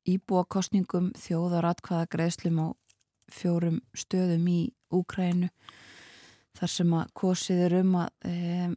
íbúakostningum 0.08 1.12
þjóðar 1.18 1.68
atkvaða 1.68 2.08
greiðslum 2.12 2.60
á 2.64 2.66
fjórum 3.28 3.80
stöðum 3.96 4.46
í 4.48 4.60
Úkrænu 4.94 5.50
þar 6.56 6.72
sem 6.72 6.92
að 6.96 7.10
kosið 7.20 7.64
er 7.66 7.74
um 7.82 7.96
að 8.00 8.28
um, 8.30 8.76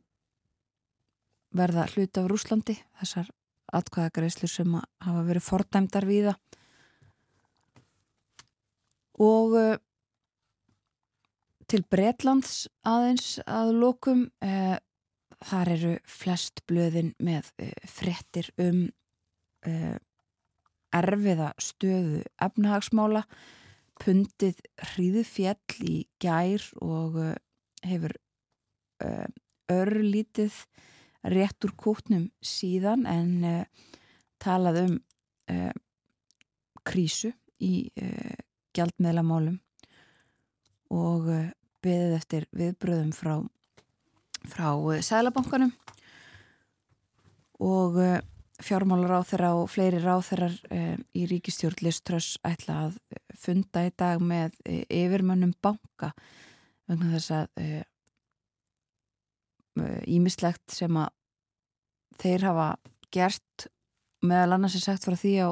verða 1.55 1.85
hlut 1.93 2.19
af 2.19 2.27
Rúslandi 2.31 2.75
þessar 2.99 3.31
atkvæðagreislur 3.71 4.51
sem 4.51 4.75
hafa 4.75 5.23
verið 5.27 5.47
fordæmdar 5.47 6.07
við 6.09 6.29
það 6.29 6.59
og 9.21 9.55
uh, 9.57 9.75
til 11.69 11.83
Bretlands 11.93 12.65
aðeins 12.87 13.35
að 13.45 13.73
lokum 13.83 14.23
uh, 14.43 14.77
þar 15.41 15.73
eru 15.75 15.93
flest 16.09 16.63
blöðin 16.69 17.13
með 17.21 17.51
uh, 17.61 17.73
frettir 17.89 18.51
um 18.61 18.89
erfiða 20.89 21.51
stöðu 21.61 22.23
efnahagsmála. 22.41 23.19
Pundið 24.01 24.57
hríðu 24.89 25.21
fjell 25.29 25.75
í 25.85 25.99
gær 26.17 26.65
og 26.81 27.19
hefur 27.85 28.15
örlítið 29.69 30.57
rétt 31.29 31.67
úr 31.69 31.75
kútnum 31.77 32.25
síðan 32.41 33.05
en 33.05 33.45
talað 34.41 34.81
um 34.87 34.97
krísu 36.81 37.35
í 37.61 37.85
gjaldmeðlamálum 38.75 39.57
og 40.91 41.29
beðið 41.81 42.15
eftir 42.17 42.47
viðbröðum 42.55 43.13
frá, 43.15 43.39
frá 44.51 44.67
Sælabankanum 45.05 45.71
og 47.61 47.97
fjármálar 48.61 49.21
á 49.21 49.21
þeirra 49.25 49.51
og 49.57 49.69
fleiri 49.71 50.01
ráþeirar 50.01 50.55
í 51.17 51.25
ríkistjórn 51.29 51.81
Liströss 51.85 52.37
ætla 52.45 52.77
að 52.87 52.99
funda 53.39 53.85
í 53.87 53.93
dag 53.97 54.21
með 54.21 54.57
yfirmönnum 54.67 55.53
banka 55.63 56.11
vegna 56.89 57.13
þess 57.15 57.33
að 57.39 57.47
ímislegt 60.11 60.73
sem 60.73 60.97
að 60.99 61.13
þeir 62.21 62.47
hafa 62.49 62.69
gert 63.13 63.67
meðal 64.21 64.57
annars 64.57 64.77
er 64.77 64.83
sagt 64.83 65.05
frá 65.07 65.15
því 65.17 65.33
á 65.41 65.49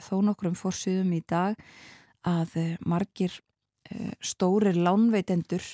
þó 0.00 0.14
nokkrum 0.24 0.56
fórsýðum 0.56 1.12
í 1.18 1.22
dag 1.28 1.58
að 2.26 2.56
uh, 2.60 2.74
margir 2.88 3.32
uh, 3.36 4.12
stórir 4.20 4.76
lánveitendur 4.76 5.64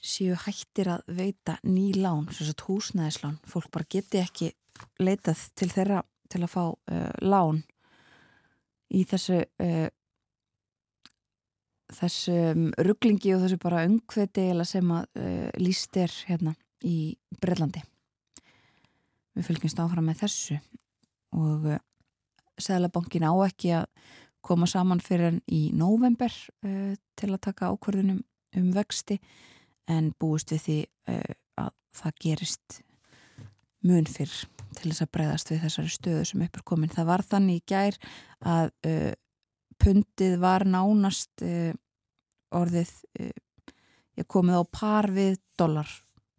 séu 0.00 0.36
hættir 0.46 0.88
að 0.94 1.04
veita 1.12 1.58
ný 1.68 1.90
lán, 1.98 2.28
svona 2.32 2.56
húsnæðislán. 2.64 3.36
Fólk 3.44 3.68
bara 3.74 3.88
geti 3.90 4.20
ekki 4.22 4.52
leitað 5.00 5.42
til 5.58 5.68
þeirra 5.68 6.00
til 6.30 6.42
að 6.44 6.52
fá 6.52 6.62
uh, 6.70 7.10
lán 7.20 7.62
í 8.90 9.04
þessu 9.08 9.42
uh, 9.42 9.88
þessum 11.90 12.70
rugglingi 12.86 13.34
og 13.34 13.44
þessu 13.44 13.60
bara 13.62 13.84
öngveti 13.86 14.46
sem 14.64 14.90
að 14.94 15.06
uh, 15.18 15.48
líst 15.58 15.96
er 15.98 16.14
hérna 16.28 16.54
í 16.86 17.16
Brellandi 17.40 17.82
við 19.36 19.46
fylgjumst 19.46 19.82
áfram 19.82 20.06
með 20.06 20.22
þessu 20.24 20.58
og 21.36 21.70
Sæðlabankin 22.60 23.24
á 23.24 23.32
ekki 23.46 23.70
að 23.72 23.86
koma 24.44 24.68
saman 24.68 25.02
fyrir 25.04 25.30
enn 25.30 25.40
í 25.50 25.70
november 25.76 26.32
uh, 26.64 26.94
til 27.18 27.30
að 27.32 27.42
taka 27.48 27.70
ákvörðunum 27.72 28.22
um 28.58 28.70
vexti 28.74 29.20
en 29.90 30.12
búist 30.20 30.52
við 30.54 30.62
því 30.64 30.78
uh, 31.12 31.34
að 31.64 31.74
það 32.00 32.16
gerist 32.24 32.80
mun 33.86 34.08
fyrr 34.08 34.32
til 34.78 34.90
þess 34.90 35.04
að 35.04 35.12
breyðast 35.16 35.52
við 35.52 35.62
þessari 35.64 35.92
stöðu 35.92 36.24
sem 36.28 36.42
uppur 36.44 36.64
komin. 36.72 36.92
Það 36.92 37.08
var 37.10 37.24
þannig 37.26 37.60
í 37.60 37.66
gær 37.72 38.00
að 38.46 38.72
uh, 38.88 39.12
pundið 39.80 40.36
var 40.42 40.66
nánast 40.68 41.40
orðið 42.52 42.90
komið 44.28 44.58
á 44.60 44.64
par 44.68 45.06
við 45.08 45.38
dólar 45.56 45.88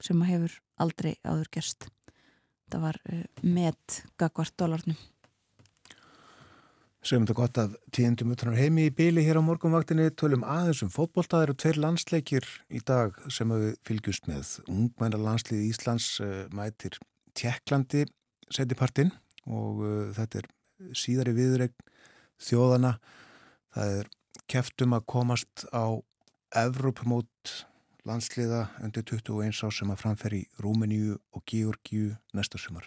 sem 0.04 0.22
hefur 0.28 0.54
aldrei 0.78 1.16
áður 1.26 1.50
gerst. 1.56 1.88
Það 2.70 2.84
var 2.84 3.00
met 3.42 4.04
gagvart 4.22 4.54
dólarnum. 4.62 5.00
Segjum 7.02 7.24
þetta 7.26 7.34
gott 7.34 7.58
af 7.58 7.72
tíundum 7.98 8.34
utan 8.36 8.54
á 8.54 8.62
heimi 8.62 8.84
í 8.86 8.94
bíli 8.94 9.24
hér 9.26 9.40
á 9.40 9.44
morgunvaktinni 9.44 10.12
tölum 10.14 10.44
aðeins 10.46 10.84
um 10.86 10.92
fótboll. 10.94 11.26
Það 11.26 11.46
eru 11.48 11.56
tveir 11.58 11.80
landsleikir 11.82 12.46
í 12.70 12.82
dag 12.86 13.16
sem 13.34 13.50
við 13.50 13.72
fylgjumst 13.88 14.28
með. 14.30 14.52
Ungmæna 14.70 15.18
landslið 15.18 15.64
Íslands 15.66 16.12
uh, 16.22 16.46
mætir 16.54 17.00
Tjekklandi 17.34 18.04
setipartinn 18.54 19.10
og 19.50 19.82
uh, 19.82 20.12
þetta 20.14 20.44
er 20.44 20.50
síðari 20.94 21.34
viðreg 21.40 21.74
þjóðana. 22.38 22.94
Það 23.74 23.98
er 23.98 24.12
keftum 24.54 24.94
að 24.94 25.08
komast 25.10 25.66
á 25.74 25.98
Evrópumót 26.62 27.56
landsliða 28.06 28.68
undir 28.86 29.08
21 29.10 29.64
á 29.66 29.68
sem 29.74 29.90
að 29.90 30.04
framferi 30.04 30.44
Rúmeníu 30.62 31.18
og 31.34 31.42
Georgiu 31.50 32.14
næsta 32.38 32.62
sumar. 32.62 32.86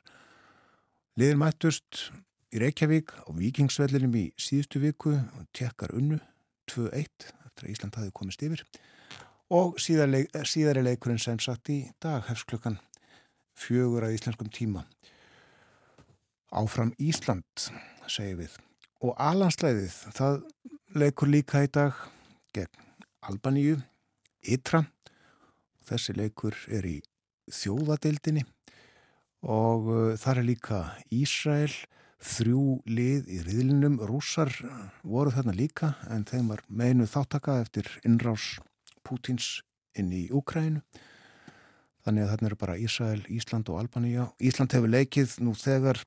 Liðin 1.18 1.42
mættust 1.42 2.12
í 2.54 2.60
Reykjavík 2.62 3.10
á 3.26 3.30
Vikingsvellinum 3.34 4.12
í 4.14 4.28
síðustu 4.38 4.78
viku 4.78 5.16
og 5.18 5.46
tekkar 5.56 5.90
unnu 5.98 6.20
2-1 6.70 6.92
eftir 6.94 7.66
að 7.66 7.70
Ísland 7.72 7.96
hafi 7.98 8.12
komist 8.14 8.42
yfir. 8.46 8.62
Og 9.50 9.74
síðari, 9.82 10.24
síðari 10.46 10.84
leikurinn 10.86 11.18
sem 11.18 11.40
sagt 11.42 11.70
í 11.74 11.80
dag 12.02 12.22
hefst 12.28 12.46
klukkan 12.50 12.78
fjögur 13.58 14.06
að 14.06 14.14
íslenskum 14.16 14.50
tíma. 14.54 14.84
Áfram 16.54 16.92
Ísland 17.02 17.66
segir 18.06 18.38
við. 18.44 18.54
Og 19.02 19.18
alanslæðið 19.18 19.96
það 20.14 20.38
leikur 20.94 21.32
líka 21.32 21.64
í 21.66 21.70
dag 21.74 21.98
gegn 22.54 22.86
Albaníu 23.26 23.80
Ytra. 24.46 24.84
Þessi 25.84 26.14
leikur 26.14 26.54
er 26.70 26.86
í 26.86 27.00
þjóðadeildinni. 27.50 28.46
Og 29.44 29.90
uh, 29.90 30.14
þar 30.16 30.40
er 30.40 30.48
líka 30.48 30.78
Ísrael 31.12 31.74
þrjú 32.24 32.80
lið 32.88 33.28
í 33.28 33.40
riðlinum 33.44 33.98
rússar 34.08 34.52
voru 35.02 35.32
þarna 35.34 35.54
líka 35.56 35.94
en 36.12 36.24
þeim 36.28 36.48
var 36.52 36.62
meinu 36.68 37.06
þáttaka 37.08 37.58
eftir 37.62 37.88
innrás 38.04 38.56
Pútins 39.04 39.60
inn 39.98 40.08
í 40.14 40.24
Úkrænu 40.32 40.80
þannig 42.04 42.24
að 42.24 42.30
þarna 42.32 42.48
eru 42.48 42.58
bara 42.60 42.78
Ísrael, 42.80 43.22
Ísland 43.28 43.68
og 43.68 43.82
Albaníja 43.82 44.30
Ísland 44.40 44.72
hefur 44.76 44.92
leikið 44.92 45.36
nú 45.44 45.52
þegar 45.58 46.00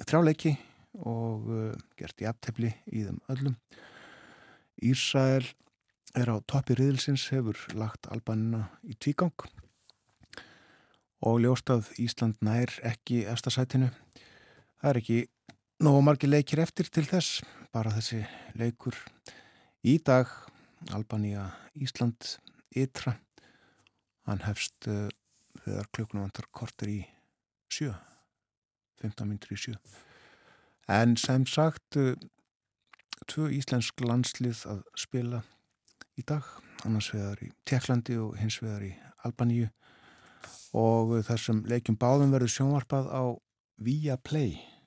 þrjáleiki 0.00 0.56
og 1.04 1.48
uh, 1.52 1.72
gert 1.96 2.24
í 2.24 2.28
aftefli 2.28 2.72
í 2.90 3.04
þeim 3.06 3.20
öllum. 3.30 3.56
Ísrael 4.82 5.44
er 6.18 6.32
á 6.32 6.36
toppi 6.48 6.74
riðilsins 6.74 7.28
hefur 7.30 7.60
lagt 7.78 8.08
Albanina 8.10 8.66
í 8.82 8.96
tvígang. 8.98 9.36
Og 11.20 11.42
ljóst 11.44 11.70
að 11.70 11.92
Ísland 12.00 12.40
nær 12.42 12.72
ekki 12.88 13.22
efstasætinu 13.28 13.92
það 14.80 14.90
er 14.90 15.00
ekki 15.02 15.18
Nógu 15.80 16.02
margir 16.04 16.28
leikir 16.28 16.60
eftir 16.60 16.90
til 16.92 17.06
þess, 17.08 17.38
bara 17.72 17.88
þessi 17.94 18.18
leikur 18.60 18.98
í 19.88 19.94
dag, 20.04 20.28
Albania, 20.92 21.46
Ísland, 21.72 22.34
Ytra, 22.76 23.14
hann 24.28 24.42
hefst 24.44 24.88
uh, 24.92 25.06
þegar 25.62 25.86
klukkunum 25.88 26.26
vantar 26.26 26.50
korter 26.52 26.90
í 26.92 26.98
sjö, 27.72 27.94
15 29.00 29.24
minnir 29.24 29.54
í 29.56 29.58
sjö. 29.62 29.72
En 30.92 31.14
sem 31.16 31.46
sagt, 31.48 31.96
uh, 31.96 32.12
tvö 33.24 33.48
íslensk 33.56 34.04
landslið 34.04 34.66
að 34.74 34.82
spila 35.00 35.40
í 36.20 36.26
dag, 36.28 36.44
annars 36.84 37.08
vegar 37.14 37.40
í 37.46 37.48
Tjekklandi 37.64 38.18
og 38.20 38.36
hins 38.42 38.58
vegar 38.60 38.84
í 38.84 38.90
Albaníu. 39.24 39.70
Og 40.76 41.16
þessum 41.24 41.64
leikjum 41.72 41.96
báðum 41.96 42.36
verður 42.36 42.52
sjónvarpað 42.58 43.08
á 43.16 43.22
Viaplay. 43.80 44.60
Eh, 44.60 44.79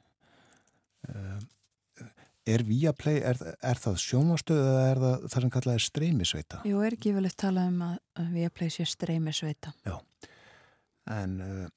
er 2.43 2.63
Viaplay, 2.67 3.21
er, 3.23 3.39
er 3.63 3.79
það 3.79 3.99
sjónvastöð 4.03 4.61
eða 4.61 4.83
er 4.89 5.01
það 5.03 5.25
það 5.25 5.45
sem 5.45 5.53
kallað 5.55 5.77
er 5.77 5.85
streymisveita? 5.85 6.61
Jú, 6.67 6.81
er 6.83 6.97
ekki 6.97 7.13
vel 7.15 7.25
eftir 7.29 7.45
talað 7.45 7.69
um 7.71 7.83
að 7.87 8.31
Viaplay 8.33 8.73
sé 8.73 8.87
streymisveita. 8.89 9.73
Já, 9.87 9.95
en 11.15 11.37
uh, 11.43 11.67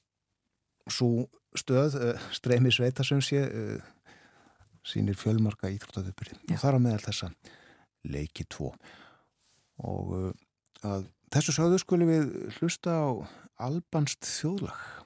svo 0.91 1.29
stöð, 1.57 1.99
uh, 2.01 2.27
streymisveita 2.35 3.07
sem 3.07 3.23
sé, 3.25 3.45
uh, 3.47 4.17
sínir 4.87 5.19
fjölmarka 5.19 5.71
íþróttaðubyrði 5.75 6.41
og 6.51 6.63
þar 6.63 6.79
á 6.79 6.81
meðal 6.83 7.05
þessa 7.09 7.31
leiki 8.07 8.47
tvo. 8.51 8.73
Og 9.87 10.13
að 10.87 11.09
þessu 11.35 11.57
sögðu 11.57 11.81
skulum 11.83 12.11
við 12.11 12.31
hlusta 12.59 12.95
á 12.95 13.07
albanst 13.67 14.27
þjóðlag 14.29 15.06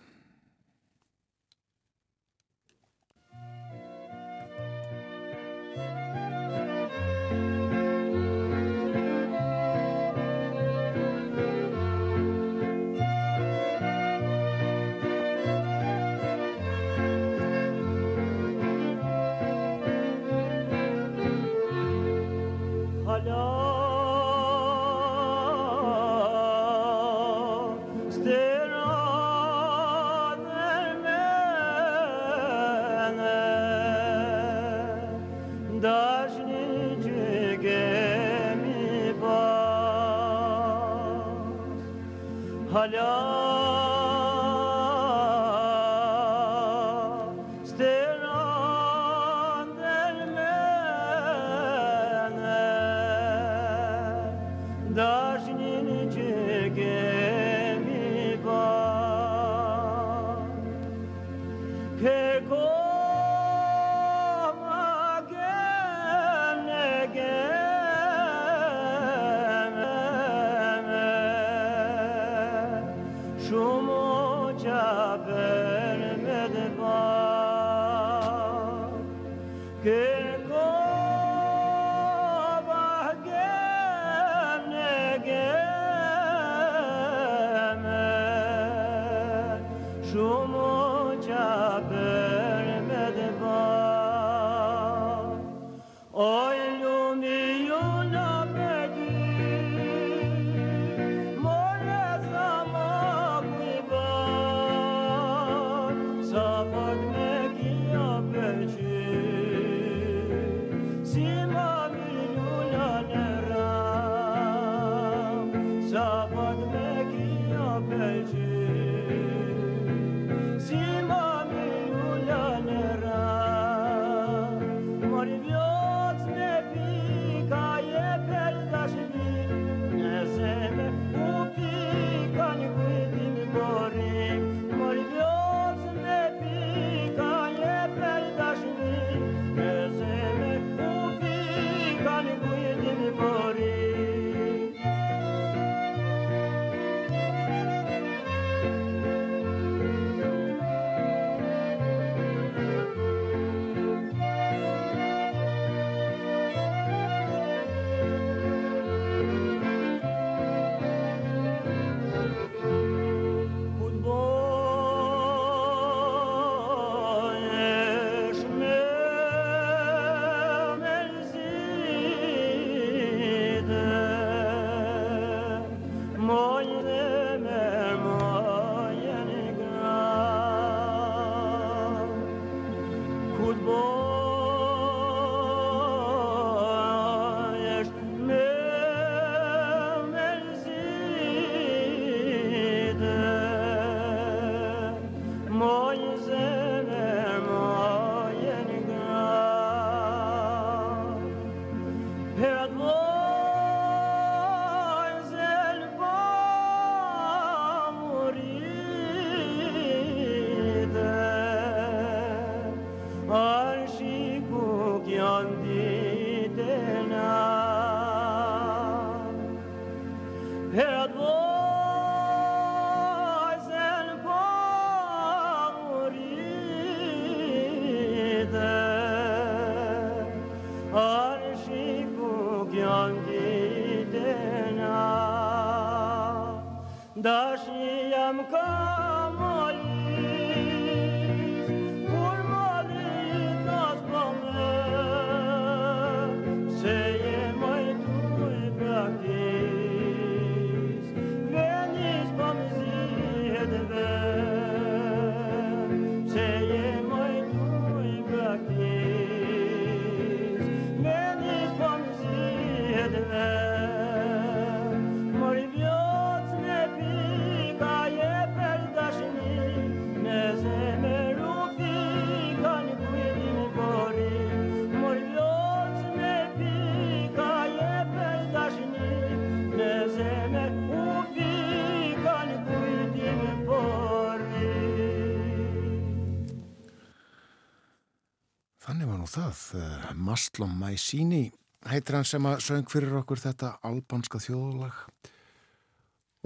Maslom 290.41 290.71
Maisini 290.81 291.51
heitir 291.85 292.17
hann 292.17 292.25
sem 292.25 292.47
að 292.49 292.63
söng 292.65 292.87
fyrir 292.89 293.13
okkur 293.19 293.43
þetta 293.43 293.75
albanska 293.85 294.39
þjóðlag. 294.41 295.03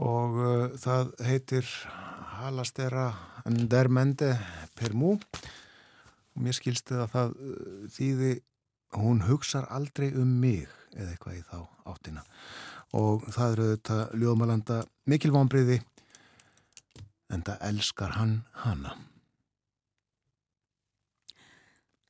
Og 0.02 0.38
uh, 0.42 0.64
það 0.82 1.12
heitir 1.22 1.68
Halastera 2.40 3.04
Ndermende 3.46 4.32
Permú 4.74 5.12
og 5.14 6.42
mér 6.42 6.58
skilsti 6.58 6.98
að 6.98 7.14
það 7.14 7.36
uh, 7.36 7.86
þýði 7.94 8.32
hún 8.98 9.22
hugsar 9.28 9.70
aldrei 9.70 10.08
um 10.10 10.34
mig 10.42 10.66
eða 10.96 11.12
eitthvað 11.14 11.38
í 11.38 11.46
þá 11.52 11.56
áttina. 11.94 12.26
Og 12.98 13.30
það 13.30 13.54
eru 13.54 13.70
þetta 13.76 14.02
ljóðmalanda 14.24 14.82
mikil 15.06 15.34
vonbriði 15.38 15.78
en 17.30 17.46
það 17.46 17.66
elskar 17.70 18.18
hann 18.18 18.38
hana. 18.66 18.98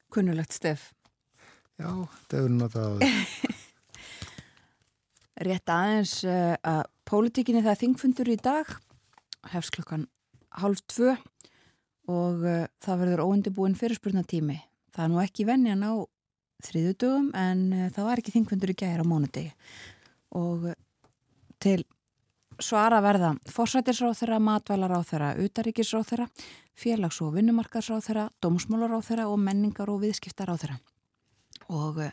Kunnulegt 0.09 0.57
stef. 0.57 0.94
Já, 1.75 1.91
þetta 1.91 2.39
hefur 2.39 2.53
náttúrulega 2.55 3.09
Rétt 5.45 5.71
aðeins 5.75 6.21
uh, 6.29 6.55
að 6.63 6.85
pólitíkinni 7.09 7.65
það 7.65 7.81
þingfundur 7.81 8.31
í 8.31 8.37
dag 8.39 8.69
hefst 9.51 9.75
klukkan 9.75 10.07
hálf 10.63 10.85
tvö 10.87 11.17
og 12.07 12.45
uh, 12.47 12.69
það 12.85 13.01
verður 13.03 13.25
óundibúin 13.27 13.75
fyrirspurnatími. 13.79 14.61
Það 14.95 15.05
er 15.05 15.11
nú 15.11 15.21
ekki 15.25 15.49
venjan 15.49 15.83
á 15.83 15.93
þriðudögum 16.69 17.33
en 17.35 17.67
uh, 17.75 17.91
það 17.91 18.09
var 18.11 18.23
ekki 18.23 18.37
þingfundur 18.37 18.75
í 18.77 18.79
gæðir 18.79 19.03
á 19.03 19.11
mónudegi 19.11 19.51
og 20.39 20.71
til 21.63 21.83
svara 22.63 23.03
verða 23.03 23.35
fórsætisráð 23.51 24.21
þeirra, 24.21 24.39
matvælar 24.39 24.95
á 24.95 25.01
þeirra, 25.03 25.35
utaríkisráð 25.43 26.11
þeirra, 26.13 26.27
félags- 26.79 27.21
og 27.25 27.35
vinnumarkarsráð 27.35 28.07
þeirra, 28.09 28.27
dómsmólar 28.39 28.95
á 28.95 29.01
þeirra 29.03 29.31
og 29.31 29.41
menningar 29.43 29.91
og 29.91 30.05
viðskiptar 30.05 30.55
á 30.55 30.55
þeirra. 30.55 30.79
Og 31.75 32.01
uh, 32.07 32.13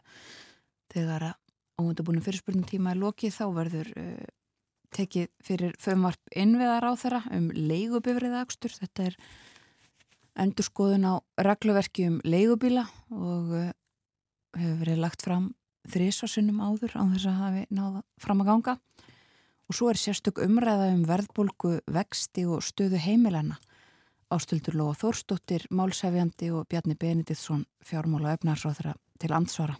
þegar 0.93 1.31
óundabúinu 1.81 2.23
fyrirspurnum 2.25 2.67
tíma 2.67 2.93
er 2.93 3.01
lokið 3.01 3.37
þá 3.37 3.45
verður 3.55 3.91
uh, 3.99 4.25
tekið 4.91 5.29
fyrir 5.45 5.77
fömvarp 5.81 6.35
innviðar 6.35 6.87
á 6.87 6.91
þeirra 6.99 7.21
um 7.37 7.47
leigubifriðakstur. 7.55 8.75
Þetta 8.81 9.07
er 9.11 9.17
endurskoðun 10.41 11.07
á 11.07 11.13
regluverki 11.39 12.07
um 12.09 12.19
leigubíla 12.27 12.85
og 13.13 13.55
uh, 13.55 13.71
hefur 14.57 14.79
verið 14.83 15.03
lagt 15.03 15.23
fram 15.25 15.51
þrísvarsinnum 15.91 16.61
áður 16.61 16.93
á 16.99 17.03
þess 17.15 17.29
að 17.29 17.39
hafi 17.41 17.63
náða 17.73 18.03
fram 18.21 18.43
að 18.43 18.51
ganga 18.51 18.75
og 19.71 19.77
svo 19.77 19.89
er 19.89 19.99
sérstök 19.99 20.41
umræða 20.43 20.89
um 20.91 21.05
verðbólgu, 21.07 21.77
vexti 21.87 22.43
og 22.43 22.59
stöðu 22.65 22.99
heimilana. 22.99 23.55
Ástildur 24.31 24.77
Lóa 24.79 24.95
Þórsdóttir, 24.95 25.65
Málsæfjandi 25.75 26.51
og 26.55 26.67
Bjarni 26.71 26.95
Benediktsson 26.95 27.65
fjármála 27.83 28.37
öfnarsráðra 28.37 28.93
til 29.19 29.33
ansvara 29.35 29.75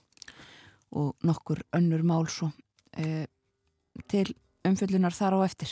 og 0.91 1.15
nokkur 1.23 1.61
önnur 1.77 2.03
mál 2.03 2.27
svo 2.27 2.49
e, 2.97 3.25
til 4.11 4.33
umfyllunar 4.67 5.15
þar 5.15 5.39
á 5.39 5.47
eftir. 5.47 5.71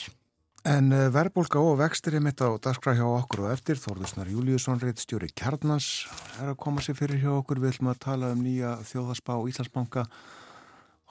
En 0.63 0.93
e, 0.95 1.09
verðbólka 1.11 1.59
og 1.59 1.77
vextir 1.81 2.15
er 2.15 2.23
mitt 2.23 2.39
á 2.39 2.47
daskra 2.55 2.95
hjá 2.95 3.03
okkur 3.03 3.45
og 3.45 3.51
eftir. 3.51 3.79
Þórðusnar 3.79 4.31
Júliusson, 4.31 4.79
reitt 4.79 5.03
stjóri 5.03 5.27
Kjarnans, 5.35 6.07
er 6.39 6.53
að 6.53 6.59
koma 6.63 6.83
sér 6.83 6.95
fyrir 6.99 7.19
hjá 7.19 7.33
okkur. 7.35 7.59
Við 7.59 7.75
ætlum 7.75 7.91
að 7.91 8.03
tala 8.07 8.31
um 8.35 8.43
nýja 8.43 8.77
þjóðaspá 8.87 9.39
Íslandsbanka. 9.51 10.07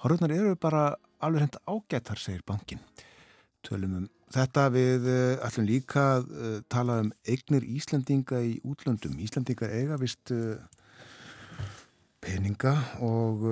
Horfurnar 0.01 0.37
eru 0.37 0.57
bara 0.57 0.95
alveg 1.21 1.45
hend 1.45 1.61
ágættar, 1.69 2.21
segir 2.21 2.45
bankin. 2.49 2.81
Tölum 3.67 3.97
um 4.03 4.09
þetta 4.35 4.65
við 4.75 5.07
uh, 5.09 5.47
ætlum 5.47 5.69
líka 5.69 6.05
að 6.19 6.33
uh, 6.33 6.57
tala 6.71 7.01
um 7.05 7.13
eignir 7.29 7.67
Íslandinga 7.67 8.41
í 8.45 8.59
útlöndum. 8.67 9.19
Íslandinga 9.23 9.71
eiga 9.73 9.99
vist 10.01 10.33
uh, 10.35 10.59
peninga 12.25 12.75
og 13.05 13.45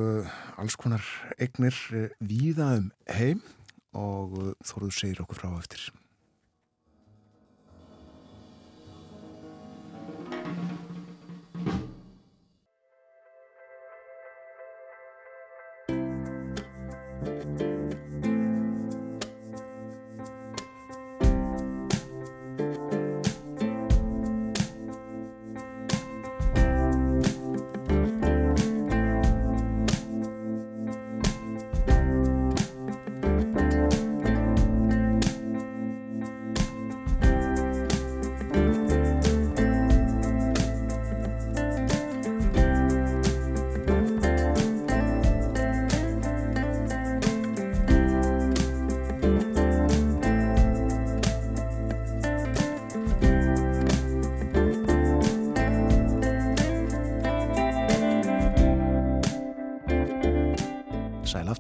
alls 0.59 0.75
konar 0.77 1.05
eignir 1.39 1.77
víða 2.19 2.73
um 2.81 2.91
heim 3.15 3.45
og 3.97 4.35
þóruðu 4.67 4.93
segir 4.93 5.23
okkur 5.23 5.39
frá 5.39 5.53
eftir. 5.55 5.87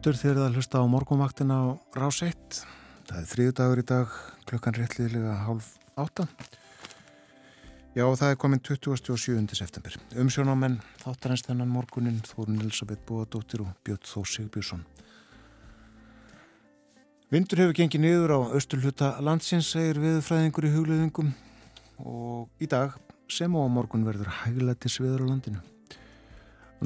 Aftur 0.06 0.20
þegar 0.22 0.36
það 0.38 0.52
hlusta 0.54 0.78
á 0.78 0.84
morgumvaktina 0.86 1.54
á 1.58 1.64
rás 1.98 2.20
1. 2.22 2.58
Það 3.08 3.16
er 3.18 3.24
þriðu 3.26 3.54
dagur 3.58 3.80
í 3.80 3.84
dag, 3.90 4.12
klukkan 4.46 4.76
réttliðilega 4.76 5.32
hálf 5.42 5.72
átta. 5.98 6.28
Já, 7.96 8.04
það 8.14 8.30
er 8.30 8.38
komin 8.38 8.62
27. 8.62 9.56
september. 9.58 9.98
Umsjónamenn 10.14 10.78
þáttarins 11.02 11.42
þennan 11.48 11.74
morgunin 11.74 12.22
Þórun 12.22 12.62
Elisabeth 12.62 13.02
Bóadóttir 13.08 13.66
og 13.66 13.74
Björn 13.82 14.06
Þó 14.06 14.22
Sigbjörnsson. 14.30 14.86
Vindur 17.34 17.64
hefur 17.64 17.78
gengið 17.80 18.06
niður 18.06 18.38
á 18.38 18.40
austurluta 18.54 19.16
landsins, 19.18 19.74
segir 19.74 19.98
viðfræðingur 19.98 20.70
í 20.70 20.74
hugleðingum 20.76 21.34
og 22.06 22.62
í 22.62 22.70
dag 22.70 22.94
sem 23.26 23.50
á 23.58 23.66
morgun 23.66 24.06
verður 24.06 24.30
hæglættis 24.44 25.00
viður 25.02 25.26
á 25.26 25.30
landinu. 25.34 25.64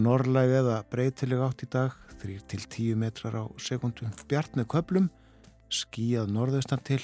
Norrlæð 0.00 0.62
eða 0.62 0.84
breytileg 0.88 1.44
átt 1.44 1.68
í 1.68 1.76
dag 1.76 2.06
3-10 2.22 3.00
metrar 3.00 3.38
á 3.40 3.44
sekundu 3.60 4.08
bjart 4.30 4.58
með 4.58 4.70
köplum 4.74 5.10
skíjað 5.70 6.32
norðaustan 6.34 6.84
til. 6.86 7.02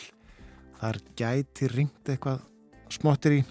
Þar 0.80 1.00
gæti 1.16 1.72
ringt 1.72 2.08
eitthvað 2.12 2.44
smottir 2.92 3.40
í. 3.40 3.42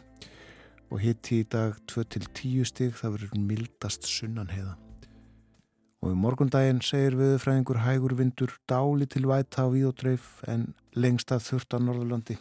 Og 0.93 1.01
hitti 1.01 1.41
í 1.41 1.49
dag 1.49 1.78
2-10 1.89 2.66
stig 2.70 2.97
það 2.97 3.18
verður 3.18 3.45
mildast 3.49 4.05
sunnan 4.05 4.51
heiða 4.53 4.76
og 6.05 6.13
í 6.13 6.18
morgundaginn 6.22 6.84
segir 6.86 7.16
viðfræðingur 7.18 7.80
hægur 7.82 8.13
vindur 8.20 8.51
dáli 8.70 9.07
til 9.09 9.24
væta 9.26 9.66
á 9.66 9.74
víðótreif 9.74 10.43
en 10.45 10.68
lengst 10.93 11.32
að 11.34 11.47
þurft 11.47 11.74
á 11.74 11.78
Norðurlandi. 11.82 12.36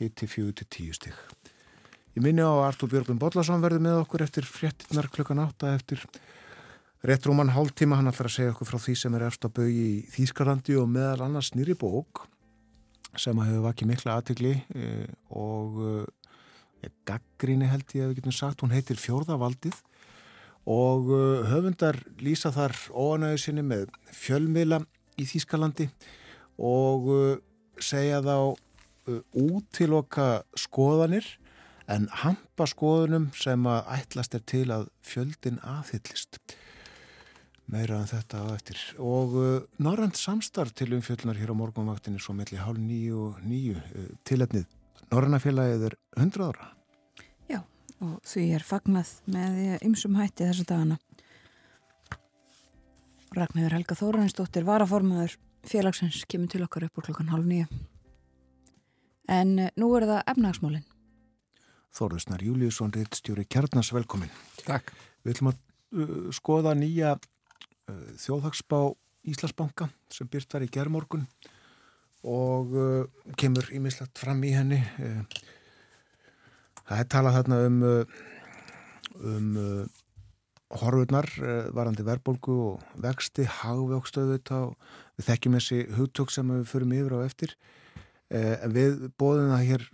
Hitti 0.00 0.28
fjögur 0.28 0.56
til 0.56 0.68
tíu 0.72 0.96
stygg. 0.96 1.18
Ég 2.16 2.24
minni 2.24 2.40
á 2.40 2.48
að 2.48 2.62
Artur 2.70 2.90
Björgvin 2.94 3.20
Bodlason 3.20 3.60
verði 3.60 3.82
með 3.84 4.00
okkur 4.06 4.24
eftir 4.24 4.48
fréttinnar 4.48 5.10
klukkan 5.12 5.42
átta 5.44 5.74
eftir 5.76 6.00
rétt 7.04 7.26
rúman 7.26 7.52
hálftíma 7.52 7.98
hann 7.98 8.08
ætlar 8.10 8.30
að 8.30 8.36
segja 8.36 8.52
okkur 8.54 8.70
frá 8.70 8.80
því 8.80 8.94
sem 9.00 9.16
er 9.16 9.26
eftir 9.26 9.50
að 9.50 9.56
bau 9.58 9.68
í 9.68 9.88
Þýskarlandi 10.14 10.76
og 10.80 10.88
meðal 10.90 11.26
annars 11.26 11.52
nýri 11.56 11.76
bók 11.78 12.24
sem 13.20 13.36
að 13.40 13.50
hefur 13.50 13.66
vakið 13.66 13.90
mikla 13.90 14.16
aðtegli 14.18 14.54
e, 14.56 14.88
og 15.32 15.78
e, 15.84 16.90
gaggríni 17.08 17.68
held 17.70 17.94
ég 17.96 18.04
að 18.04 18.12
við 18.12 18.18
getum 18.20 18.36
sagt, 18.36 18.64
hún 18.64 18.74
heitir 18.74 19.00
Fjórðavaldið 19.00 19.78
og 20.72 21.12
e, 21.12 21.22
höfundar 21.52 22.00
lýsa 22.20 22.52
þar 22.54 22.76
óanæðu 22.92 23.40
sinni 23.44 23.64
með 23.64 23.88
fjölmiðla 24.16 24.82
í 25.16 25.28
Þýskalandi 25.28 25.88
og 26.56 27.10
segja 27.80 28.22
þá 28.24 28.56
útiloka 29.36 30.42
skoðanir 30.58 31.28
en 31.92 32.08
hampa 32.22 32.66
skoðunum 32.68 33.30
sem 33.36 33.66
að 33.70 33.90
ætlast 34.00 34.34
er 34.36 34.44
til 34.48 34.66
að 34.74 34.88
fjöldin 35.04 35.60
aðhyllist 35.62 36.40
meira 37.72 37.98
en 38.00 38.10
þetta 38.10 38.42
á 38.42 38.46
eftir. 38.54 38.80
Og 39.02 39.36
uh, 39.40 39.46
norrand 39.82 40.16
samstarf 40.18 40.74
til 40.76 40.92
umfjöldunar 40.96 41.38
hér 41.38 41.52
á 41.52 41.56
morgunvaktinni 41.58 42.22
svo 42.22 42.36
melli 42.36 42.60
hálf 42.60 42.80
nýju 42.80 43.22
og 43.28 43.40
nýju 43.46 43.78
uh, 43.78 44.10
tilefnið. 44.28 44.68
Norrannafélagið 45.10 45.88
er 45.90 45.98
100 46.18 46.46
ára. 46.46 46.70
Já, 47.50 47.60
og 48.02 48.16
því 48.26 48.46
er 48.58 48.66
fagnað 48.66 49.12
með 49.30 49.58
ymsum 49.86 50.16
hætti 50.18 50.46
þessu 50.48 50.66
dagana. 50.68 51.00
Ragnhjóður 53.36 53.76
Helga 53.76 53.98
Þóranistóttir 53.98 54.64
varaformaður 54.64 55.36
félagsins 55.66 56.22
kemur 56.30 56.48
til 56.50 56.64
okkar 56.64 56.86
upp 56.86 57.00
úr 57.00 57.10
klokkan 57.10 57.32
hálf 57.34 57.46
nýju 57.46 57.66
en 59.28 59.58
uh, 59.58 59.70
nú 59.76 59.90
er 59.98 60.06
það 60.08 60.28
efnagsmólin 60.32 60.84
Þóruðsnar 61.96 62.42
Júliusson, 62.44 62.92
reittstjóri 62.92 63.46
Kjarnas, 63.48 63.90
velkomin 63.96 64.32
Takk. 64.66 64.92
Við 65.24 65.36
ætlum 65.36 65.50
að 65.52 65.58
uh, 65.58 66.28
skoða 66.36 66.74
nýja 66.78 67.16
þjóðhagsbá 68.20 68.78
Íslasbanka 69.26 69.88
sem 70.12 70.28
byrt 70.30 70.54
var 70.54 70.62
í 70.62 70.70
gerðmorgun 70.70 71.26
og 72.26 72.74
uh, 72.74 73.28
kemur 73.38 73.68
ímislegt 73.74 74.18
fram 74.18 74.42
í 74.46 74.52
henni. 74.54 74.80
Uh, 74.98 75.22
það 76.86 77.02
er 77.02 77.08
talað 77.14 77.38
þarna 77.40 77.60
um 77.68 77.78
um 79.16 79.52
horfurnar 80.76 81.24
varandi 81.72 82.04
verbolgu 82.04 82.54
og 82.66 82.82
vexti, 83.00 83.46
hagvjókstöðu 83.46 84.34
við 84.36 85.28
þekkjum 85.28 85.56
þessi 85.56 85.78
hugtök 85.96 86.34
sem 86.34 86.50
við 86.50 86.66
förum 86.68 86.92
yfir 86.92 87.14
á 87.16 87.18
eftir. 87.22 87.54
En 88.28 88.74
við 88.74 89.06
bóðum 89.16 89.54
það 89.54 89.64
hér 89.70 89.84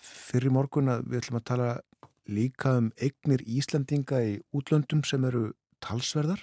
fyrir 0.00 0.54
morgun 0.56 0.88
að 0.88 1.04
við 1.12 1.20
ætlum 1.20 1.38
að 1.38 1.46
tala 1.52 1.68
líka 2.32 2.74
um 2.80 2.88
eignir 2.96 3.44
Íslandinga 3.44 4.22
í 4.24 4.34
útlöndum 4.56 5.04
sem 5.06 5.28
eru 5.28 5.52
talsverðar 5.84 6.42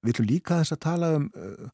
við 0.00 0.14
ætlum 0.14 0.30
líka 0.30 0.60
þess 0.60 0.76
að 0.76 0.82
tala 0.86 1.10
um 1.18 1.30
uh, 1.34 1.70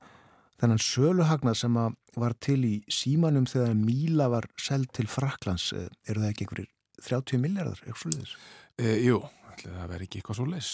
þennan 0.60 0.80
söluhagnað 0.80 1.58
sem 1.60 1.80
var 2.16 2.34
til 2.40 2.60
í 2.64 2.74
símanum 2.92 3.46
þegar 3.50 3.76
Míla 3.76 4.30
var 4.32 4.48
seld 4.60 4.88
til 4.96 5.08
Fraklands 5.10 5.68
uh, 5.76 5.88
eru 6.08 6.22
það 6.22 6.32
ekki 6.32 6.46
einhverjir 6.46 6.72
30 7.04 7.42
miljardar, 7.42 7.80
eitthvað 7.84 8.02
svolítið? 8.02 8.36
E, 8.76 8.92
jú, 9.04 9.18
það 9.62 9.82
verður 9.82 10.06
ekki 10.06 10.20
eitthvað 10.20 10.38
svo 10.38 10.46
leis. 10.50 10.70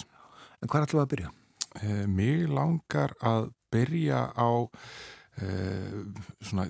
En 0.62 0.70
hvað 0.70 0.86
ætlum 0.86 1.00
við 1.00 1.04
að 1.04 1.12
byrja? 1.12 1.32
E, 1.72 1.96
mér 2.10 2.44
langar 2.52 3.14
að 3.32 3.48
byrja 3.72 4.20
á 4.38 4.50
e, 5.42 5.48
svona 6.44 6.68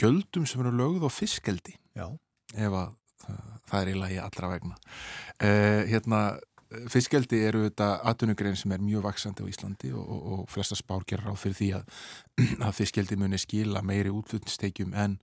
göldum 0.00 0.46
sem 0.46 0.62
eru 0.62 0.74
lögð 0.78 1.08
á 1.08 1.10
fiskeldi. 1.10 1.76
Já. 1.98 2.06
Ef 2.54 2.78
að 2.82 2.94
það 3.66 3.80
er 3.80 3.90
í 3.90 3.96
lagi 3.98 4.18
allra 4.22 4.52
vegna. 4.52 4.76
Hérna, 5.90 6.20
fiskeldi 6.92 7.42
eru 7.46 7.66
þetta 7.66 7.90
atvinnugrein 8.10 8.56
sem 8.58 8.72
er 8.74 8.82
mjög 8.82 9.04
vaksandi 9.06 9.44
á 9.44 9.50
Íslandi 9.50 9.92
og, 9.94 10.06
og, 10.06 10.24
og 10.32 10.48
flesta 10.50 10.78
spár 10.78 11.04
gerir 11.08 11.30
á 11.30 11.34
fyrir 11.38 11.58
því 11.60 11.68
að, 11.78 12.00
að 12.66 12.74
fiskeldi 12.80 13.20
muni 13.20 13.38
skila 13.40 13.84
meiri 13.86 14.14
útflutnistekjum 14.14 14.96
en 14.96 15.20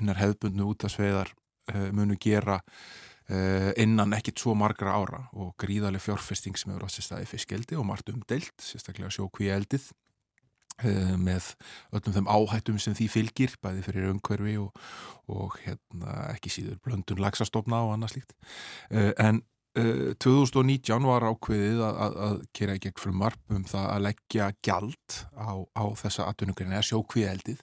hinnar 0.00 0.20
hefðbundnu 0.22 0.66
út 0.72 0.88
af 0.88 0.96
sveiðar 0.96 1.34
munu 1.94 2.16
gera 2.18 2.58
uh, 3.30 3.70
innan 3.80 4.14
ekkit 4.16 4.42
svo 4.42 4.54
margra 4.58 4.94
ára. 4.96 5.24
Og 5.36 5.54
gríðarlega 5.60 6.08
fjárfesting 6.08 6.58
sem 6.58 6.72
hefur 6.72 6.86
átt 6.86 6.96
sér 6.96 7.08
staði 7.08 7.30
fiskeldi 7.30 7.78
og 7.78 7.86
margt 7.88 8.10
umdelt, 8.12 8.54
sérstaklega 8.64 9.12
sjókví 9.14 9.50
eldið 9.54 9.90
uh, 10.84 11.14
með 11.20 11.52
öllum 11.96 12.16
þeim 12.16 12.32
áhættum 12.32 12.80
sem 12.82 12.96
því 12.98 13.08
fylgir 13.12 13.56
bæði 13.62 13.86
fyrir 13.86 14.10
umhverfi 14.14 14.56
og, 14.62 14.84
og 15.30 15.56
hérna, 15.64 16.18
ekki 16.34 16.52
síður 16.52 16.82
blöndun 16.84 17.22
lagsastofna 17.22 17.84
og 17.86 17.96
annað 17.96 18.16
slíkt 18.16 18.36
uh, 19.78 20.10
en 20.10 20.14
2019 20.22 21.08
var 21.08 21.26
ákveðið 21.30 21.82
að, 21.86 21.98
að, 22.04 22.20
að 22.26 22.38
kera 22.56 22.76
í 22.78 22.84
gegn 22.86 23.00
frumarp 23.00 23.56
um 23.56 23.66
það 23.68 23.90
að 23.90 24.06
leggja 24.08 24.52
gjald 24.66 25.18
á, 25.36 25.50
á 25.76 25.84
þessa 26.02 26.30
atvinnugrein 26.30 26.72
eða 26.74 26.88
sjókví 26.90 27.26
eldið 27.30 27.60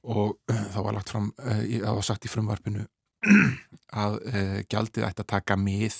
og 0.00 0.38
það 0.48 0.80
var 0.86 0.96
lagt 0.96 1.12
fram, 1.12 1.26
það 1.36 1.94
var 1.98 2.06
sagt 2.06 2.24
í 2.24 2.32
frumvarpinu 2.32 2.86
að 4.04 4.18
uh, 4.30 4.58
gjaldið 4.70 5.06
ætti 5.10 5.24
að 5.24 5.32
taka 5.34 5.56
mið 5.60 5.96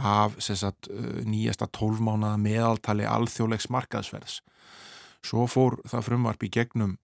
af 0.00 0.38
sagt, 0.40 0.88
uh, 0.88 1.22
nýjasta 1.28 1.68
tólfmánaða 1.68 2.40
meðaltali 2.40 3.08
alþjóðlegs 3.08 3.68
markaðsverðs. 3.74 4.40
Svo 5.26 5.46
fór 5.50 5.80
það 5.88 6.06
frumvarp 6.08 6.46
í 6.46 6.52
gegnum 6.54 6.96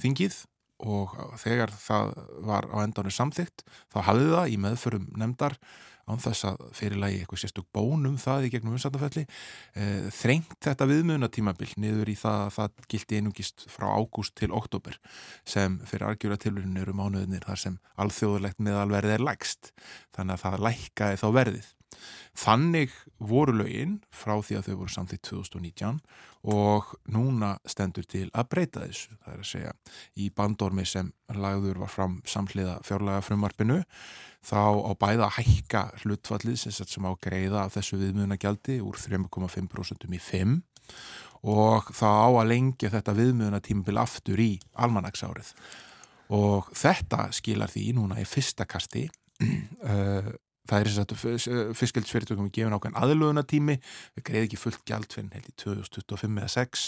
þingið 0.00 0.44
og 0.86 1.12
þegar 1.40 1.72
það 1.72 2.14
var 2.44 2.68
á 2.68 2.76
endanum 2.84 3.14
samþygt 3.14 3.64
þá 3.92 4.00
hafði 4.10 4.26
það 4.32 4.50
í 4.52 4.56
meðförum 4.60 5.06
nefndar 5.16 5.56
án 6.06 6.22
þess 6.22 6.46
að 6.50 6.64
fyrirlægi 6.78 7.20
eitthvað 7.22 7.42
sérstök 7.42 7.68
bónum 7.74 8.18
það 8.20 8.46
í 8.46 8.50
gegnum 8.54 8.76
umsættafelli 8.76 9.24
eh, 9.26 10.08
þrengt 10.14 10.58
þetta 10.62 10.88
viðmunatímabil 10.90 11.70
niður 11.82 12.12
í 12.12 12.16
það 12.18 12.42
að 12.44 12.52
það 12.56 12.84
gildi 12.94 13.20
einungist 13.20 13.66
frá 13.72 13.88
ágúst 13.90 14.36
til 14.38 14.52
oktober 14.54 15.00
sem 15.44 15.80
fyrir 15.86 16.08
argjúra 16.10 16.38
tilurinn 16.40 16.78
eru 16.80 16.94
mánuðinir 16.96 17.46
þar 17.48 17.62
sem 17.64 17.80
alþjóðulegt 18.00 18.62
meðalverðið 18.62 19.18
er 19.18 19.26
lægst. 19.26 19.72
Þannig 20.16 20.38
að 20.38 20.44
það 20.46 20.62
lækkaði 20.68 21.22
þá 21.22 21.28
verðið 21.40 21.72
Þannig 22.36 22.92
voru 23.16 23.54
lögin 23.56 23.96
frá 24.12 24.34
því 24.44 24.58
að 24.58 24.66
þau 24.68 24.76
voru 24.82 24.92
samþýtt 24.92 25.22
2019 25.30 26.00
og 26.52 26.90
núna 27.10 27.54
stendur 27.66 28.04
til 28.06 28.26
að 28.36 28.50
breyta 28.52 28.82
þessu. 28.84 29.16
Það 29.24 29.32
er 29.32 29.40
að 29.40 29.48
segja 29.50 29.72
í 30.20 30.28
bandormi 30.36 30.84
sem 30.86 31.08
lagður 31.32 31.80
var 31.82 31.92
fram 31.92 32.18
samhliða 32.28 32.76
fjárlega 32.86 33.24
frumarpinu 33.24 33.78
þá 34.46 34.62
á 34.84 34.92
bæða 35.00 35.30
að 35.30 35.36
hækka 35.38 35.84
hlutfallið 36.04 36.60
sem 36.76 37.08
á 37.08 37.12
greiða 37.24 37.64
af 37.64 37.74
þessu 37.78 37.98
viðmjöðunagjaldi 38.02 38.78
úr 38.84 39.00
3,5% 39.00 40.06
í 40.06 40.20
5% 40.20 40.62
og 41.46 41.90
þá 41.94 42.06
á 42.06 42.28
að 42.30 42.48
lengja 42.50 42.90
þetta 42.90 43.14
viðmjöðunatímbil 43.16 44.00
aftur 44.00 44.40
í 44.42 44.52
almanagsárið. 44.82 45.52
Og 46.34 46.70
þetta 46.74 47.28
skilar 47.34 47.70
því 47.70 47.92
núna 47.96 48.18
í 48.18 48.26
fyrsta 48.26 48.66
kasti 48.66 49.06
uh, 49.06 50.32
það 50.66 50.82
er 50.82 50.90
þess 50.92 51.48
að 51.48 51.72
fiskjaldsfyrirtökum 51.78 52.48
er 52.48 52.54
gefin 52.56 52.76
ákveðin 52.76 53.00
aðlöðunatími 53.00 53.76
við 54.16 54.26
greiði 54.26 54.44
ekki 54.48 54.60
fullt 54.60 54.82
gjald 54.88 55.12
fyrir 55.14 55.32
held 55.36 55.50
í 55.50 55.54
2025 55.62 56.40
eða 56.40 56.52
6 56.52 56.84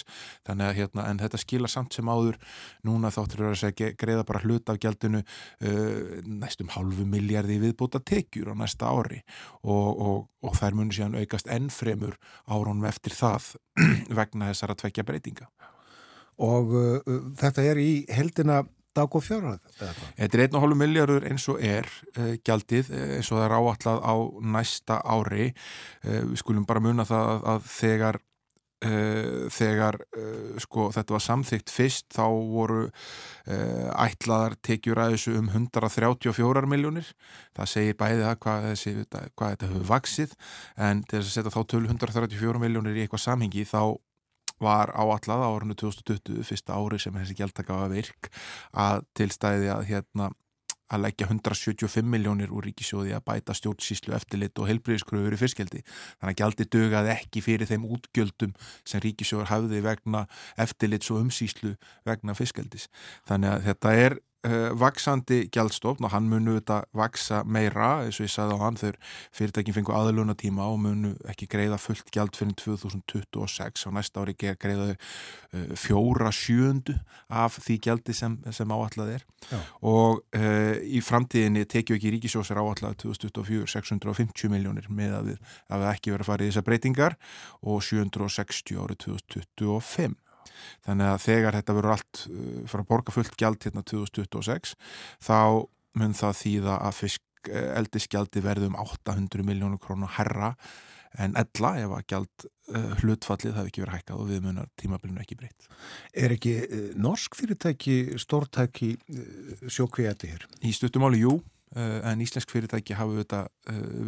þannig 0.49 0.69
að 0.69 0.79
hérna, 0.79 1.07
en 1.11 1.21
þetta 1.23 1.41
skila 1.43 1.71
samt 1.71 1.97
sem 1.97 2.11
áður. 2.11 2.39
Núna 2.87 3.13
þáttur 3.15 3.47
að 3.49 3.59
segja 3.63 3.93
greiða 3.99 4.27
bara 4.29 4.43
hlut 4.45 4.73
af 4.73 4.81
gjaldinu 4.83 5.23
uh, 5.23 6.19
næstum 6.25 6.73
halvu 6.75 7.07
miljardi 7.09 7.59
viðbúta 7.63 8.01
tekjur 8.01 8.53
á 8.53 8.55
næsta 8.59 8.91
ári. 8.91 9.23
Og, 9.63 9.89
og, 9.89 10.19
og 10.45 10.59
þær 10.59 10.79
munir 10.79 10.99
síðan 10.99 11.19
aukast 11.21 11.51
ennfremur 11.53 12.19
árónum 12.49 12.89
eftir 12.89 13.17
það 13.17 13.55
vegna 14.19 14.53
þessara 14.53 14.79
tvekja 14.79 15.07
breytinga. 15.09 15.49
Og 16.45 16.75
uh, 16.75 17.15
þetta 17.39 17.67
er 17.67 17.83
í 17.83 17.93
heldina 18.15 18.63
dag 18.97 19.17
og 19.17 19.25
fjárhæð? 19.25 19.59
Þetta 19.79 20.39
er 20.39 20.45
1,5 20.49 20.79
miljardur 20.79 21.27
eins 21.29 21.49
og 21.51 21.61
er 21.65 21.89
uh, 22.17 22.35
gjaldið 22.45 22.93
eins 23.19 23.33
og 23.33 23.41
það 23.41 23.45
er 23.49 23.57
áallat 23.59 23.87
á 23.89 24.15
næsta 24.57 25.03
ári 25.05 25.51
uh, 25.53 26.25
við 26.31 26.41
skulum 26.43 26.67
bara 26.69 26.83
muna 26.85 27.07
það 27.09 27.31
að, 27.35 27.47
að 27.53 27.69
þegar 27.75 28.21
uh, 28.89 29.45
þegar 29.55 30.01
sko 30.63 30.89
þetta 30.95 31.17
var 31.17 31.25
samþygt 31.25 31.73
fyrst 31.75 32.09
þá 32.15 32.27
voru 32.29 32.83
ætlaðar 33.49 34.59
tekjur 34.65 35.01
að 35.03 35.15
þessu 35.17 35.39
um 35.39 35.49
134 35.51 36.69
miljónir 36.69 37.09
það 37.57 37.71
segir 37.73 37.97
bæðið 37.99 38.27
það 38.27 38.43
hvað, 38.45 38.67
þessi, 38.73 38.93
hvað 39.09 39.55
þetta 39.55 39.71
hefur 39.71 39.89
vaksið 39.89 40.37
en 40.89 41.01
til 41.07 41.17
þess 41.19 41.31
að 41.31 41.35
setja 41.39 41.55
þá 41.57 41.63
tölu 41.73 41.91
134 41.95 42.63
miljónir 42.63 42.99
í 42.99 43.07
eitthvað 43.07 43.25
samhengi 43.25 43.65
þá 43.69 43.83
var 44.63 44.93
áallað 44.95 45.45
á 45.45 45.49
árunnu 45.49 45.79
2020, 45.79 46.43
fyrsta 46.47 46.77
ári 46.79 46.99
sem 47.03 47.15
þessi 47.15 47.39
gjaldtaka 47.39 47.79
var 47.79 47.95
virk 47.95 48.31
að 48.75 49.07
tilstæði 49.19 49.73
að 49.75 49.89
hérna 49.93 50.31
að 50.89 51.03
leggja 51.05 51.29
175 51.29 52.07
miljónir 52.09 52.53
úr 52.55 52.65
ríkisjóði 52.69 53.13
að 53.17 53.25
bæta 53.29 53.57
stjórnsíslu 53.57 54.15
eftirlit 54.17 54.57
og 54.61 54.71
helbriðiskröfur 54.71 55.37
í 55.37 55.41
fyrskjaldi. 55.41 55.83
Þannig 56.21 56.33
að 56.33 56.39
gjaldi 56.41 56.69
dögað 56.73 57.11
ekki 57.13 57.43
fyrir 57.45 57.69
þeim 57.69 57.85
útgjöldum 57.93 58.55
sem 58.89 59.03
ríkisjóður 59.05 59.53
hafði 59.53 59.83
vegna 59.85 60.25
eftirlits 60.57 61.13
og 61.13 61.27
umsíslu 61.27 61.75
vegna 62.09 62.37
fyrskjaldis. 62.39 62.89
Þannig 63.29 63.53
að 63.53 63.69
þetta 63.69 63.95
er 64.07 64.19
uh, 64.49 64.73
vaksandi 64.79 65.45
gjaldstofn 65.55 66.07
og 66.09 66.13
hann 66.15 66.29
munu 66.31 66.57
þetta 66.59 66.81
vaksa 66.97 67.43
meira 67.45 67.91
eins 68.05 68.19
og 68.19 68.27
ég 68.27 68.33
sagði 68.33 68.59
á 68.59 68.65
hann 68.65 68.79
þegar 68.81 68.99
fyrirtækin 69.37 69.77
fengu 69.77 69.95
aðluna 69.97 70.37
tíma 70.39 70.67
og 70.73 70.81
munu 70.83 71.15
ekki 71.31 71.49
greiða 71.51 71.79
fullt 71.81 72.11
gjald 72.15 72.37
fyrir 72.39 72.57
2026 72.59 73.87
og 73.89 73.97
næsta 73.97 74.25
ári 74.25 74.37
greiða 74.39 74.91
uh, 74.95 75.73
fjóra 75.79 76.33
sjöndu 76.35 76.97
af 77.29 77.61
því 77.63 77.79
gjaldi 77.89 78.17
sem, 78.17 78.39
sem 78.53 78.75
áallad 78.75 79.19
er. 79.19 79.27
Já. 79.53 79.59
og 79.87 80.25
uh, 80.35 80.75
í 80.83 80.99
framtíðinni 81.05 81.63
tekju 81.71 81.95
ekki 81.95 82.11
ríkisjósir 82.17 82.59
áallad 82.59 82.99
2024 82.99 83.69
650 83.71 84.51
miljónir 84.51 84.89
með 84.91 85.19
að 85.21 85.29
við, 85.31 85.53
að 85.69 85.85
við 85.85 85.93
ekki 85.93 86.15
verið 86.15 86.25
að 86.25 86.33
fara 86.33 86.47
í 86.47 86.51
þessar 86.51 86.67
breytingar 86.67 87.19
og 87.63 87.85
760 87.87 88.81
árið 88.83 89.05
2025 89.07 90.17
þannig 90.87 91.13
að 91.13 91.25
þegar 91.25 91.59
þetta 91.59 91.79
verður 91.79 91.97
allt 91.97 92.23
uh, 92.27 92.61
fara 92.71 92.85
að 92.85 92.91
borga 92.93 93.15
fullt 93.15 93.39
gjald 93.41 93.65
hérna 93.67 93.85
2026 93.87 94.77
þá 95.25 95.41
mun 95.99 96.15
það 96.17 96.39
þýða 96.43 96.77
að 96.89 97.01
fisk, 97.03 97.25
uh, 97.51 97.73
eldisgjaldi 97.81 98.45
verði 98.45 98.71
um 98.71 98.79
800 98.85 99.47
miljónu 99.47 99.81
krónu 99.83 100.11
herra 100.19 100.55
en 101.19 101.35
ella 101.41 101.73
ef 101.81 101.93
að 101.97 102.07
gjald 102.13 102.47
uh, 102.47 102.97
hlutfallið 103.01 103.55
það 103.55 103.61
hefur 103.61 103.71
ekki 103.71 103.85
verið 103.85 103.97
hækkað 103.97 104.23
og 104.23 104.29
við 104.29 104.43
munar 104.45 104.73
tímabilinu 104.81 105.23
ekki 105.23 105.39
breytt. 105.41 105.69
Er 106.13 106.35
ekki 106.35 106.55
uh, 106.65 106.89
norsk 107.01 107.39
fyrirtæki, 107.39 107.99
stórtæki 108.21 108.91
uh, 108.99 109.63
sjókviðati 109.73 110.33
hér? 110.35 110.45
Í 110.61 110.75
stuttumáli, 110.77 111.23
jú, 111.25 111.39
en 111.79 112.23
íslensk 112.25 112.49
fyrirtæki 112.49 112.95
hafa 112.97 113.43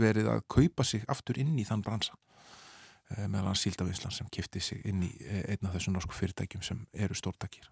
verið 0.00 0.30
að 0.32 0.38
kaupa 0.48 0.84
sig 0.86 1.02
aftur 1.12 1.36
inn 1.42 1.58
í 1.60 1.66
þann 1.68 1.82
bransa 1.84 2.14
uh, 2.16 2.29
meðal 3.26 3.50
hans 3.50 3.64
Síldavinslan 3.64 4.14
sem 4.14 4.28
kifti 4.32 4.62
sig 4.62 4.84
inn 4.88 5.02
í 5.06 5.10
uh, 5.24 5.42
einn 5.52 5.66
af 5.68 5.74
þessum 5.76 5.96
norsku 5.96 6.16
fyrirtækjum 6.16 6.62
sem 6.66 6.84
eru 6.94 7.16
stórtækir. 7.18 7.66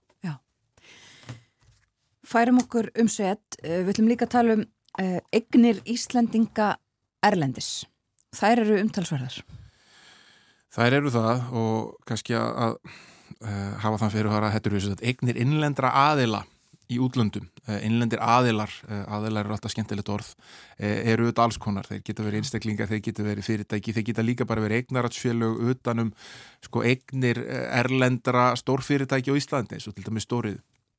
Færum 2.28 2.58
okkur 2.60 2.90
um 3.00 3.08
set, 3.08 3.56
uh, 3.62 3.78
við 3.86 3.94
ætlum 3.94 4.10
líka 4.10 4.26
að 4.28 4.34
tala 4.34 4.58
um 4.58 4.66
eignir 4.98 5.78
Íslendinga 5.86 6.72
Erlendis. 7.22 7.86
Þær 8.34 8.64
eru 8.64 8.80
umtalsverðar. 8.82 9.36
Þær 10.74 10.96
eru 10.96 11.12
það 11.14 11.44
og 11.60 11.92
kannski 12.08 12.34
að, 12.34 12.74
að 13.38 13.76
hafa 13.84 14.00
þann 14.02 14.12
fyrir 14.16 14.26
að 14.34 14.56
við 14.74 14.88
að 14.90 15.04
eignir 15.06 15.38
innlendra 15.38 15.92
aðila 16.10 16.42
í 16.88 16.98
útlöndum, 17.02 17.48
uh, 17.66 17.76
innlendir 17.84 18.22
aðilar 18.24 18.72
uh, 18.88 19.02
aðilar 19.18 19.46
eru 19.46 19.56
alltaf 19.56 19.74
skemmtilegt 19.74 20.08
orð 20.12 20.30
uh, 20.32 20.86
eru 20.86 21.26
auðvitað 21.26 21.44
alls 21.44 21.60
konar, 21.62 21.88
þeir 21.90 22.02
geta 22.06 22.26
verið 22.26 22.42
einstaklingar 22.42 22.90
þeir 22.90 23.04
geta 23.10 23.26
verið 23.26 23.48
fyrirtæki, 23.50 23.94
þeir 23.96 24.08
geta 24.10 24.24
líka 24.24 24.48
bara 24.48 24.64
verið 24.64 24.82
eignaratsfélög 24.84 25.62
utanum 25.74 26.14
sko 26.64 26.82
eignir 26.88 27.42
erlendra 27.48 28.50
stórfyrirtæki 28.58 29.32
á 29.32 29.38
Íslandi 29.38 29.78
eins 29.78 29.88
og 29.90 29.96
til 29.96 30.08
dæmis 30.08 30.28
stórið. 30.28 30.58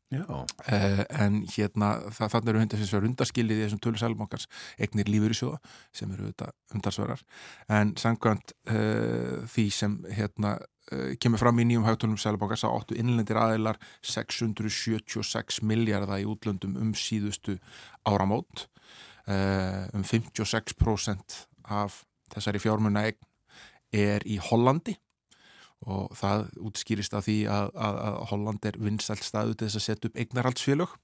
Uh, 0.10 1.04
en 1.22 1.44
hérna 1.54 1.90
það, 2.10 2.32
þannig 2.34 2.50
eru 2.50 2.62
hundar 2.64 2.80
sem 2.82 2.98
er 2.98 3.04
undarskilið 3.06 3.60
í 3.60 3.66
þessum 3.68 3.82
tölu 3.84 4.00
sælumokans 4.02 4.48
eignir 4.82 5.06
lífur 5.06 5.36
í 5.36 5.38
sjóða 5.38 5.60
sem 5.94 6.16
eru 6.16 6.32
þetta 6.32 6.48
undarsverðar 6.74 7.22
en 7.78 7.92
samkvæmt 8.02 8.56
uh, 8.74 9.46
því 9.54 9.66
sem 9.76 10.00
hérna 10.18 10.56
kemur 11.22 11.42
fram 11.42 11.60
í 11.62 11.68
nýjum 11.70 11.86
hagtölum 11.86 12.18
sælumokans 12.20 12.66
að 12.66 12.76
áttu 12.78 12.98
innlendir 13.00 13.38
aðilar 13.40 13.80
676 14.02 15.62
miljardar 15.62 16.22
í 16.22 16.28
útlöndum 16.30 16.78
um 16.82 16.94
síðustu 16.98 17.60
áramót. 18.10 18.68
Um 19.30 20.06
56% 20.08 21.44
af 21.70 22.04
þessari 22.34 22.62
fjármunna 22.64 23.06
er 23.94 24.26
í 24.26 24.40
Hollandi. 24.50 24.98
Og 25.88 26.12
það 26.20 26.50
útskýrist 26.68 27.14
af 27.16 27.24
því 27.28 27.38
að, 27.48 27.70
að, 27.80 27.98
að 28.04 28.18
Holland 28.34 28.66
er 28.68 28.78
vinsælt 28.84 29.24
staðu 29.24 29.56
til 29.56 29.70
þess 29.70 29.80
að 29.80 29.86
setja 29.86 30.10
upp 30.10 30.18
eignarhaldsfélög 30.20 30.96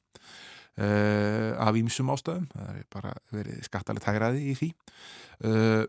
uh, 0.84 1.52
af 1.64 1.80
ímsum 1.80 2.12
ástöðum 2.12 2.50
það 2.52 2.82
er 2.82 2.88
bara 2.92 3.14
verið 3.32 3.62
skattalegt 3.70 4.08
hægraði 4.10 4.42
í 4.52 4.56
því. 4.60 4.70
Uh, 5.48 5.86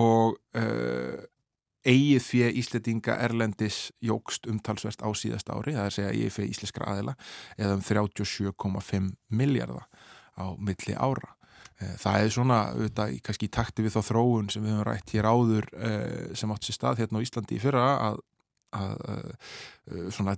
og 0.00 0.38
uh, 0.56 1.20
eigið 1.86 2.26
fyrir 2.26 2.58
Íslandinga 2.60 3.16
Erlendis 3.24 3.78
jógst 4.04 4.46
umtalsvert 4.50 5.02
á 5.02 5.08
síðasta 5.16 5.56
ári, 5.56 5.74
það 5.76 5.82
er 5.82 5.90
að 5.90 5.96
segja 5.96 6.12
eigið 6.12 6.34
fyrir 6.34 6.52
íslenskra 6.52 6.90
aðila 6.92 7.16
eða 7.56 7.78
um 7.78 7.82
37,5 7.86 9.10
miljardar 9.28 9.88
á 10.36 10.46
milli 10.58 10.96
ára. 10.96 11.32
Það 11.76 12.22
er 12.22 12.30
svona, 12.32 12.60
auðvitað, 12.72 13.18
kannski 13.24 13.48
í 13.50 13.52
takti 13.52 13.84
við 13.84 13.98
þá 13.98 14.08
þróun 14.08 14.46
sem 14.52 14.64
við 14.64 14.72
höfum 14.72 14.86
rætt 14.88 15.12
hér 15.12 15.26
áður 15.28 15.66
eh, 15.76 16.30
sem 16.38 16.54
átt 16.54 16.64
sér 16.64 16.76
stað 16.78 17.02
hérna 17.02 17.20
á 17.20 17.24
Íslandi 17.26 17.58
í 17.58 17.60
fyrra 17.60 17.82
að, 18.06 18.22
að, 18.78 19.02
að 19.12 20.06
svona 20.16 20.36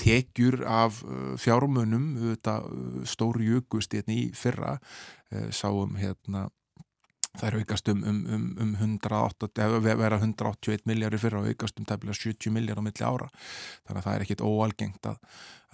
tekjur 0.00 0.62
af 0.64 1.02
fjármunum, 1.42 2.14
auðvitað, 2.16 2.70
stóru 3.12 3.44
jökust 3.44 3.92
hérna 3.96 4.16
í 4.16 4.24
fyrra, 4.36 4.78
sáum 5.52 6.00
hérna 6.00 6.48
Það 7.38 7.46
er 7.46 7.56
aukast 7.60 7.88
um, 7.92 8.00
um, 8.10 8.18
um, 8.34 8.46
um 8.58 8.98
108, 9.06 9.48
vera 9.86 10.18
181 10.18 10.82
miljardar 10.90 11.22
fyrir 11.22 11.38
og 11.38 11.46
aukast 11.46 11.78
um 11.78 11.86
tæmlega 11.86 12.18
70 12.18 12.52
miljardar 12.56 12.82
á 12.82 12.86
milli 12.88 13.06
ára. 13.06 13.28
Þannig 13.86 14.00
að 14.00 14.06
það 14.08 14.16
er 14.16 14.24
ekkit 14.24 14.42
óalgengt 14.42 15.08
að, 15.12 15.20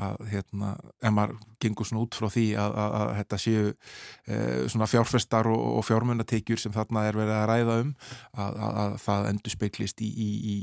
að 0.07 0.27
hérna, 0.35 0.75
ef 1.01 1.17
maður 1.17 1.41
gengur 1.65 1.89
svona 1.89 2.05
út 2.05 2.21
frá 2.21 2.29
því 2.35 2.47
að, 2.61 2.77
að, 2.85 2.99
að 3.01 3.15
þetta 3.23 3.41
séu 3.47 3.65
e, 3.73 4.37
svona 4.75 4.91
fjárfestar 4.93 5.49
og, 5.49 5.65
og 5.81 5.89
fjármunatekjur 5.89 6.61
sem 6.61 6.77
þarna 6.77 7.07
er 7.09 7.21
verið 7.23 7.39
að 7.39 7.49
ræða 7.53 7.81
um 7.87 7.97
að 8.45 9.01
það 9.07 9.33
endur 9.33 9.57
speiklist 9.57 10.05
í, 10.05 10.13
í, 10.13 10.31
í 10.53 10.57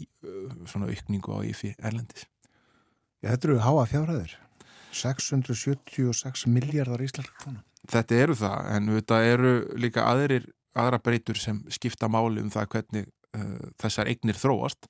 svona 0.70 0.94
aukningu 0.94 1.34
á 1.34 1.40
IFI 1.50 1.76
erlendis. 1.82 2.30
Já, 3.24 3.32
þetta 3.34 3.50
eru 3.50 3.62
háa 3.66 3.86
fjárhæðir. 3.90 4.40
676 4.94 6.46
miljardar 6.54 7.02
íslenskar 7.02 7.40
krónar. 7.42 7.64
Þetta 7.90 8.20
eru 8.24 8.36
það, 8.38 8.68
en 8.78 8.92
þetta 8.94 9.24
eru 9.28 9.54
líka 9.82 10.06
aðrir 10.08 10.46
aðra 10.80 11.02
breytur 11.04 11.40
sem 11.40 11.62
skipta 11.74 12.10
máli 12.12 12.44
um 12.44 12.52
það 12.54 12.70
hvernig 12.76 13.12
uh, 13.38 13.70
þessar 13.82 14.10
eignir 14.12 14.40
þróast. 14.40 14.90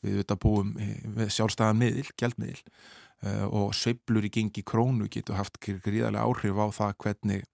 Við 0.00 0.20
auðvitað 0.20 0.40
búum 0.40 0.74
við 1.18 1.32
sjálfstæðan 1.34 1.80
miðil, 1.80 2.06
gjaldmiðil 2.16 2.60
uh, 2.64 3.46
og 3.46 3.74
sveiblur 3.76 4.26
í 4.26 4.32
gengi 4.32 4.64
krónu 4.64 5.10
getur 5.12 5.38
haft 5.40 5.60
gríðarlega 5.60 6.24
áhrif 6.24 6.60
á 6.60 6.66
það 6.76 6.94
hvernig 7.04 7.48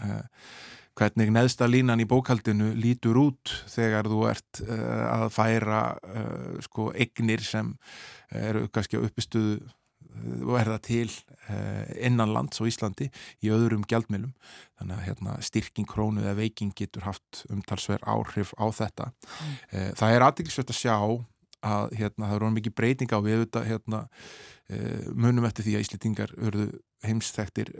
uh, 0.00 0.22
hvernig 1.00 1.30
neðsta 1.32 1.68
línan 1.70 2.02
í 2.02 2.08
bókaldinu 2.08 2.72
lítur 2.76 3.16
út 3.20 3.52
þegar 3.72 4.08
þú 4.10 4.24
ert 4.28 4.58
að 4.68 5.22
færa 5.32 5.78
sko 6.66 6.90
eignir 6.92 7.40
sem 7.46 7.70
eru 8.36 8.66
kannski 8.74 8.98
uppistuðu 8.98 9.62
verða 10.50 10.78
til 10.84 11.08
innan 11.98 12.30
lands 12.34 12.60
á 12.62 12.64
Íslandi 12.68 13.08
í 13.42 13.50
öðrum 13.50 13.82
gjaldmilum 13.88 14.34
þannig 14.78 14.94
að 14.96 15.06
hérna, 15.08 15.36
styrking 15.42 15.88
krónu 15.88 16.22
eða 16.22 16.36
veiking 16.38 16.70
getur 16.78 17.08
haft 17.08 17.42
umtalsverð 17.50 18.06
áhrif 18.06 18.52
á 18.54 18.66
þetta 18.70 19.08
mm. 19.10 19.56
það 19.98 20.14
er 20.14 20.26
aðeinsvægt 20.28 20.70
að 20.70 20.78
sjá 20.78 20.96
að 21.66 21.96
hérna, 21.98 22.28
það 22.28 22.36
eru 22.36 22.52
mikið 22.54 22.76
breyting 22.78 23.10
á 23.12 23.18
við 23.24 23.42
þetta 23.42 23.64
hérna, 23.66 24.04
munum 25.12 25.48
eftir 25.48 25.66
því 25.66 25.74
að 25.76 25.84
Íslitingar 25.84 26.32
verðu 26.38 26.68
heimsþektir 27.04 27.74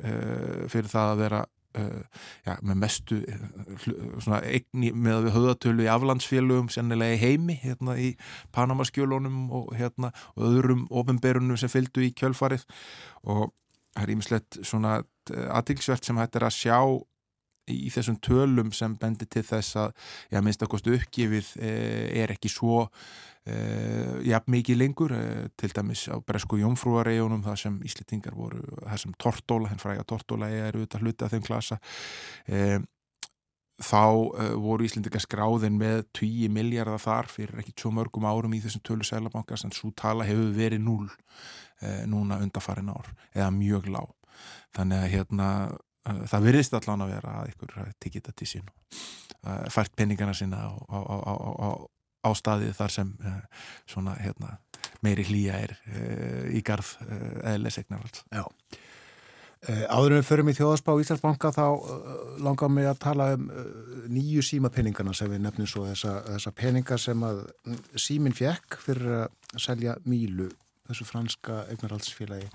fyrir 0.72 0.90
það 0.90 1.14
að 1.14 1.22
vera 1.22 1.40
já, 1.76 2.56
með 2.66 2.76
mestu 2.82 3.20
uh, 3.22 4.40
eigni 4.40 4.90
með 4.96 5.30
höðatölu 5.34 5.86
í 5.86 5.90
aflandsfélögum 5.92 6.70
sennilega 6.72 7.16
í 7.16 7.20
heimi 7.22 7.58
hérna 7.62 7.96
í 8.00 8.10
Panamaskjölunum 8.56 9.46
og, 9.54 9.70
hérna, 9.78 10.12
og 10.36 10.50
öðrum 10.50 10.86
ofinberunum 10.90 11.60
sem 11.60 11.72
fylgdu 11.72 12.04
í 12.06 12.12
kjölfarið. 12.16 12.66
Og 13.30 13.50
það 13.94 14.04
er 14.04 14.14
ímislegt 14.14 14.60
svona 14.66 15.00
aðtilsvert 15.30 16.06
sem 16.06 16.18
hættir 16.18 16.46
að 16.46 16.56
sjá 16.56 16.78
í 17.68 17.90
þessum 17.92 18.18
tölum 18.24 18.70
sem 18.74 18.94
bendir 18.98 19.28
til 19.30 19.42
þess 19.46 19.78
að 19.80 19.90
já, 20.32 20.40
minnst 20.44 20.62
að 20.64 20.72
kostu 20.74 20.94
uppgifið 20.96 21.50
eh, 21.60 22.22
er 22.22 22.32
ekki 22.34 22.50
svo 22.52 22.84
eh, 23.46 24.20
jafn 24.26 24.54
mikið 24.56 24.80
lengur 24.80 25.14
eh, 25.16 25.48
til 25.60 25.72
dæmis 25.76 26.06
á 26.10 26.16
Bresku 26.24 26.60
Jónfrúaregjunum 26.60 27.44
það 27.46 27.58
sem 27.64 27.80
Íslitingar 27.86 28.36
voru, 28.36 28.62
það 28.86 29.02
sem 29.04 29.18
Tortóla 29.20 29.72
henn 29.72 29.82
fræga 29.82 30.06
Tortóla 30.08 30.50
er 30.50 30.78
auðvitað 30.78 31.04
hluti 31.04 31.26
af 31.26 31.34
þeim 31.34 31.46
klasa 31.46 31.80
þá 33.80 34.02
voru 34.60 34.84
Íslendingar 34.84 35.22
skráðin 35.24 35.78
með 35.80 36.02
10 36.18 36.52
miljardar 36.52 37.00
þar 37.00 37.30
fyrir 37.32 37.62
ekki 37.62 37.72
svo 37.72 37.94
mörgum 37.96 38.26
árum 38.28 38.52
í 38.52 38.60
þessum 38.60 38.82
tölu 38.84 39.06
sælabankast 39.08 39.64
en 39.64 39.72
svo 39.72 39.88
tala 39.96 40.26
hefur 40.28 40.50
verið 40.52 40.82
núl 40.84 41.06
núna 42.04 42.36
undarfarin 42.44 42.90
ár 42.92 43.08
eða 43.32 43.48
mjög 43.56 43.88
lág. 43.88 44.10
Þannig 44.76 45.00
að 45.00 45.12
hérna 45.14 45.46
það 46.04 46.46
virðist 46.48 46.76
allan 46.78 47.04
að 47.04 47.14
vera 47.14 47.36
að 47.40 47.52
ykkur 47.52 47.74
tikið 48.00 48.20
þetta 48.20 48.36
til 48.40 48.48
sín 48.48 48.70
og 48.70 49.72
fært 49.72 49.96
peningana 49.96 50.34
sína 50.36 50.62
á, 50.64 50.72
á, 50.88 50.98
á, 50.98 51.68
á 52.24 52.30
staðið 52.36 52.72
þar 52.76 52.94
sem 52.94 53.10
svona 53.88 54.16
hérna 54.20 54.58
meiri 55.04 55.24
hlýja 55.28 55.60
er 55.64 55.76
í 56.52 56.60
garð 56.64 56.94
eðlesegnarvald. 57.48 58.22
Já. 58.32 58.44
Eh, 59.68 59.82
áður 59.92 60.14
en 60.14 60.22
við 60.22 60.24
förum 60.24 60.48
í 60.48 60.54
þjóðaspá 60.56 60.94
Íslandsbanka 61.02 61.50
þá 61.52 61.64
langar 62.40 62.70
mig 62.72 62.86
að 62.88 63.00
tala 63.02 63.26
um 63.36 63.42
nýju 64.08 64.40
símapenningana 64.46 65.12
sem 65.12 65.28
við 65.28 65.42
nefnum 65.44 65.68
svo 65.68 65.82
þessa, 65.84 66.14
þessa 66.30 66.52
peninga 66.56 66.96
sem 66.96 67.26
að 67.28 67.42
mm, 67.68 67.82
símin 68.06 68.36
fjekk 68.36 68.78
fyrir 68.80 69.10
að 69.18 69.58
selja 69.60 69.98
Mílu, 70.08 70.48
þessu 70.88 71.04
franska 71.04 71.58
eignarhaldsfélagi. 71.74 72.48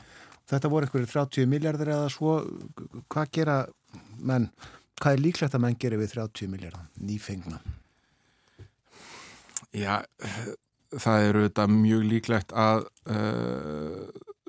Þetta 0.45 0.69
voru 0.69 0.85
einhverju 0.85 1.09
30 1.09 1.49
miljardir 1.49 1.89
eða 1.95 2.09
svo, 2.13 2.35
hvað 3.09 3.31
gera 3.33 3.55
menn, 4.21 4.49
hvað 5.01 5.17
er 5.17 5.23
líklegt 5.23 5.57
að 5.57 5.63
menn 5.65 5.79
gera 5.81 5.97
við 5.97 6.13
30 6.13 6.51
miljardar, 6.51 6.85
nýfengna? 7.01 7.61
Já, 9.75 10.03
það 10.93 11.29
eru 11.29 11.45
þetta 11.47 11.65
mjög 11.71 12.05
líklegt 12.11 12.53
að 12.55 12.85
uh, 13.11 14.03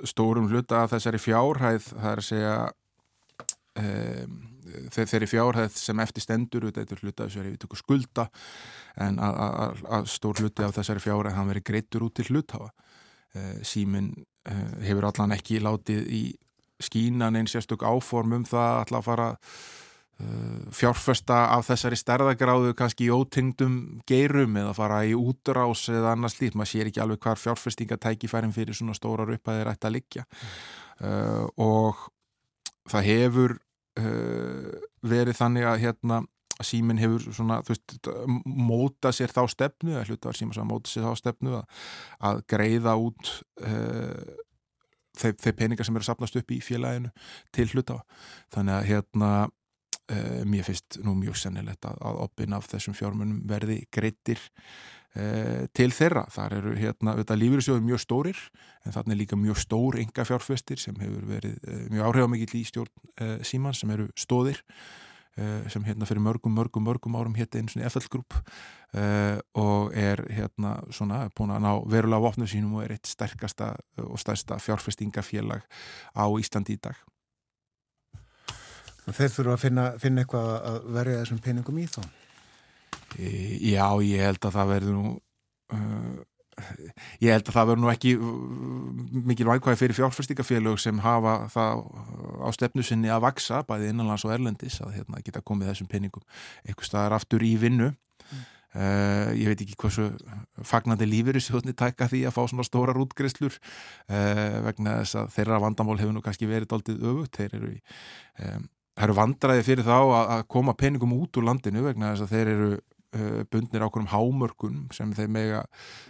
stórum 0.06 0.50
hluta 0.50 0.84
af 0.84 0.92
þessari 0.92 1.20
fjárhæð 1.22 1.88
það 1.88 2.10
er 2.12 2.22
að 2.22 2.28
segja 2.28 2.52
um, 3.80 4.36
þeirri 4.92 5.28
fjárhæð 5.30 5.80
sem 5.80 6.04
eftir 6.04 6.24
stendur 6.24 6.68
þetta 6.68 6.94
er 6.94 7.02
hluta 7.02 7.26
þessari 7.26 7.54
við 7.54 7.60
tökum 7.64 7.80
skulda 7.80 8.28
en 9.06 9.18
að, 9.22 10.06
stór 10.12 10.44
hluti 10.44 10.66
af 10.66 10.76
þessari 10.76 11.02
fjárhæð 11.02 11.38
hann 11.38 11.50
veri 11.50 11.64
greittur 11.64 12.06
út 12.06 12.16
til 12.20 12.28
hluthafa. 12.30 12.70
Uh, 13.36 13.56
símin 13.66 14.12
uh, 14.14 14.35
hefur 14.86 15.08
allan 15.08 15.34
ekki 15.36 15.60
látið 15.62 16.04
í 16.12 16.24
skínan 16.82 17.38
einn 17.38 17.48
sérstök 17.50 17.82
áform 17.86 18.36
um 18.36 18.44
það 18.46 18.94
að 18.94 19.06
fara 19.06 19.30
Uh, 20.16 20.70
fjárfesta 20.72 21.42
af 21.52 21.66
þessari 21.68 21.96
stærðagráðu 22.00 22.70
kannski 22.72 23.04
í 23.04 23.12
ótingdum 23.12 23.74
geirum 24.08 24.54
eða 24.56 24.70
fara 24.72 25.02
í 25.04 25.10
útrás 25.12 25.82
eða 25.92 26.14
annars 26.14 26.38
lít, 26.40 26.54
maður 26.56 26.70
sér 26.70 26.88
ekki 26.88 27.02
alveg 27.04 27.20
hvar 27.20 27.36
fjárfestingatækifærin 27.42 28.54
fyrir 28.56 28.78
svona 28.78 28.96
stórar 28.96 29.34
upphæðir 29.34 29.68
ætti 29.74 29.90
að 29.90 29.94
liggja. 29.98 30.24
Uh, 31.04 31.44
og 31.60 32.06
það 32.88 33.08
hefur 33.10 33.56
uh, 34.00 34.72
verið 35.04 35.36
þannig 35.36 35.68
að 35.68 35.84
hérna 35.84 36.22
síminn 36.64 37.00
hefur 37.00 37.26
svona, 37.28 37.60
þú 37.66 37.74
veist, 37.74 38.10
móta 38.46 39.12
sér 39.12 39.34
þá 39.34 39.42
stefnu, 39.52 39.92
eða 39.96 40.06
hluta 40.08 40.30
var 40.30 40.38
síma 40.38 40.56
að 40.56 40.70
móta 40.70 40.92
sér 40.92 41.06
þá 41.06 41.20
stefnu 41.20 41.58
að, 41.58 41.84
að 42.30 42.42
greiða 42.54 42.96
út 43.02 43.32
uh, 43.66 44.34
þeir, 45.16 45.36
þeir 45.42 45.56
peningar 45.60 45.88
sem 45.88 45.98
eru 45.98 46.08
sapnast 46.08 46.40
upp 46.40 46.56
í 46.56 46.62
félaginu 46.64 47.12
til 47.56 47.68
hluta 47.74 48.00
þannig 48.54 48.78
að 48.78 48.90
hérna 48.92 49.30
Uh, 50.06 50.44
mér 50.46 50.62
finnst 50.62 51.00
nú 51.02 51.16
mjög 51.18 51.34
sennilegt 51.40 51.82
að, 51.88 51.96
að 52.06 52.18
opin 52.22 52.52
af 52.54 52.68
þessum 52.70 52.94
fjármunum 52.94 53.40
verði 53.50 53.80
greittir 53.90 54.38
uh, 54.38 55.64
til 55.74 55.88
þeirra. 55.90 56.22
Þar 56.30 56.54
eru 56.60 56.74
hérna 56.78 57.16
auðvitað 57.16 57.40
lífyrirsjóður 57.40 57.82
mjög 57.88 58.02
stórir 58.04 58.42
en 58.86 58.94
þarna 58.94 59.16
er 59.16 59.18
líka 59.18 59.38
mjög 59.40 59.58
stór 59.64 59.98
enga 59.98 60.26
fjárfestir 60.28 60.78
sem 60.78 60.94
hefur 61.02 61.26
verið 61.26 61.58
mjög 61.90 62.06
áhrifamikill 62.06 62.60
í 62.60 62.62
stjórn 62.68 63.42
síman 63.50 63.74
sem 63.74 63.90
eru 63.96 64.06
stóðir 64.14 64.62
sem 65.68 65.84
hérna 65.84 66.06
fyrir 66.08 66.22
mörgum, 66.24 66.54
mörgum, 66.56 66.86
mörgum 66.86 67.16
árum 67.18 67.34
hérna 67.36 67.60
eins 67.60 67.76
og 67.76 67.90
FL 67.90 68.06
Group 68.12 68.38
og 69.60 69.90
er 69.92 70.22
hérna 70.32 70.78
svona 70.88 71.26
búin 71.36 71.52
að 71.52 71.66
ná 71.66 71.72
verulega 71.92 72.24
vopnum 72.24 72.48
sínum 72.48 72.78
og 72.78 72.86
er 72.86 72.94
eitt 72.96 73.10
sterkasta 73.10 73.74
og 74.00 74.16
stærsta 74.22 74.56
fjárfestingafélag 74.62 75.66
á 76.16 76.24
Íslandi 76.40 76.78
í 76.78 76.80
dag. 76.80 76.96
Þeir 79.06 79.30
þurfa 79.30 79.52
að 79.54 79.60
finna, 79.62 79.84
finna 80.02 80.22
eitthvað 80.24 80.48
að 80.56 80.78
verja 80.96 81.18
þessum 81.20 81.42
peningum 81.44 81.76
í 81.78 81.84
þá? 81.86 82.00
E, 83.14 83.28
já, 83.70 83.86
ég 84.02 84.24
held 84.26 84.48
að 84.48 84.56
það 84.56 84.72
verður 84.72 84.96
nú 84.96 85.12
uh, 85.76 86.16
ég 87.20 87.32
held 87.32 87.46
að 87.46 87.54
það 87.54 87.68
verður 87.70 87.82
nú 87.84 87.92
ekki 87.92 88.14
uh, 88.16 88.26
mikil 89.28 89.48
vægkvæði 89.50 89.80
fyrir 89.82 89.98
fjárfæstingafélög 90.00 90.80
sem 90.80 91.00
hafa 91.04 91.36
það 91.52 91.86
á 92.42 92.48
stefnu 92.56 92.84
sinni 92.86 93.12
að 93.12 93.24
vaksa, 93.28 93.62
bæði 93.68 93.92
innanlands 93.92 94.26
og 94.26 94.34
erlendis 94.36 94.80
að 94.84 94.98
hérna, 95.00 95.22
geta 95.24 95.44
komið 95.44 95.72
þessum 95.72 95.90
peningum 95.92 96.26
eitthvað 96.64 96.90
staðar 96.90 97.18
aftur 97.20 97.46
í 97.46 97.56
vinnu 97.60 97.92
mm. 97.92 98.44
Uh, 98.76 99.30
ég 99.32 99.48
veit 99.48 99.60
ekki 99.62 99.76
hversu 99.80 100.10
fagnandi 100.68 101.06
lífur 101.08 101.38
í 101.38 101.40
sjóðni 101.40 101.72
tæka 101.72 102.10
því 102.10 102.26
að 102.28 102.34
fá 102.36 102.42
svona 102.50 102.64
stórar 102.66 102.98
útgreifslur 103.00 103.54
uh, 103.54 104.56
vegna 104.66 104.98
þess 104.98 105.16
að 105.16 105.30
þeirra 105.32 105.60
vandamál 105.62 105.96
hefur 105.96 106.12
nú 106.12 106.20
kannski 106.20 106.48
verið 106.50 106.74
aldrei 106.76 106.98
öfugt, 106.98 107.38
þeir 107.38 107.54
eru 107.56 107.70
í 107.72 107.78
um, 108.44 108.66
það 108.96 109.06
eru 109.06 109.16
vandraði 109.16 109.64
fyrir 109.64 109.86
þá 109.86 109.96
að, 109.96 110.18
að 110.34 110.44
koma 110.52 110.76
peningum 110.76 111.14
út 111.16 111.40
úr 111.40 111.48
landinu 111.48 111.86
vegna 111.86 112.12
þess 112.12 112.26
að 112.26 112.34
þeir 112.34 112.52
eru 112.52 112.68
bundnir 113.52 113.84
ákveðum 113.86 114.10
hámörkun 114.12 114.82
sem 114.94 115.12
þeir 115.16 115.30
mega, 115.32 115.60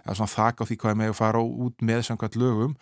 þakka 0.06 0.64
á 0.64 0.68
því 0.68 0.78
hvað 0.80 0.92
þeir 0.92 1.02
mega 1.02 1.18
fara 1.18 1.42
út 1.42 1.84
með 1.84 2.06
samkvæmt 2.08 2.40
lögum. 2.40 2.74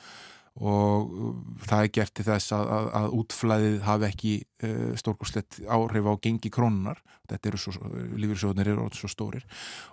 Og 0.55 1.11
uh, 1.11 1.31
það 1.67 1.81
er 1.81 1.91
gert 1.97 2.13
til 2.15 2.27
þess 2.29 2.55
að, 2.55 2.69
að, 2.77 2.89
að 2.95 3.15
útflæðið 3.19 3.81
hafi 3.89 4.07
ekki 4.07 4.35
uh, 4.63 4.93
stórkurslegt 5.01 5.59
áhrif 5.67 6.07
á 6.07 6.15
gengi 6.23 6.53
krónunar, 6.55 7.01
þetta 7.27 7.51
eru 7.51 7.59
svo 7.59 7.91
lífyrsjóðnir 8.23 8.71
eru 8.71 8.87
svo 8.95 9.11
stórir. 9.11 9.49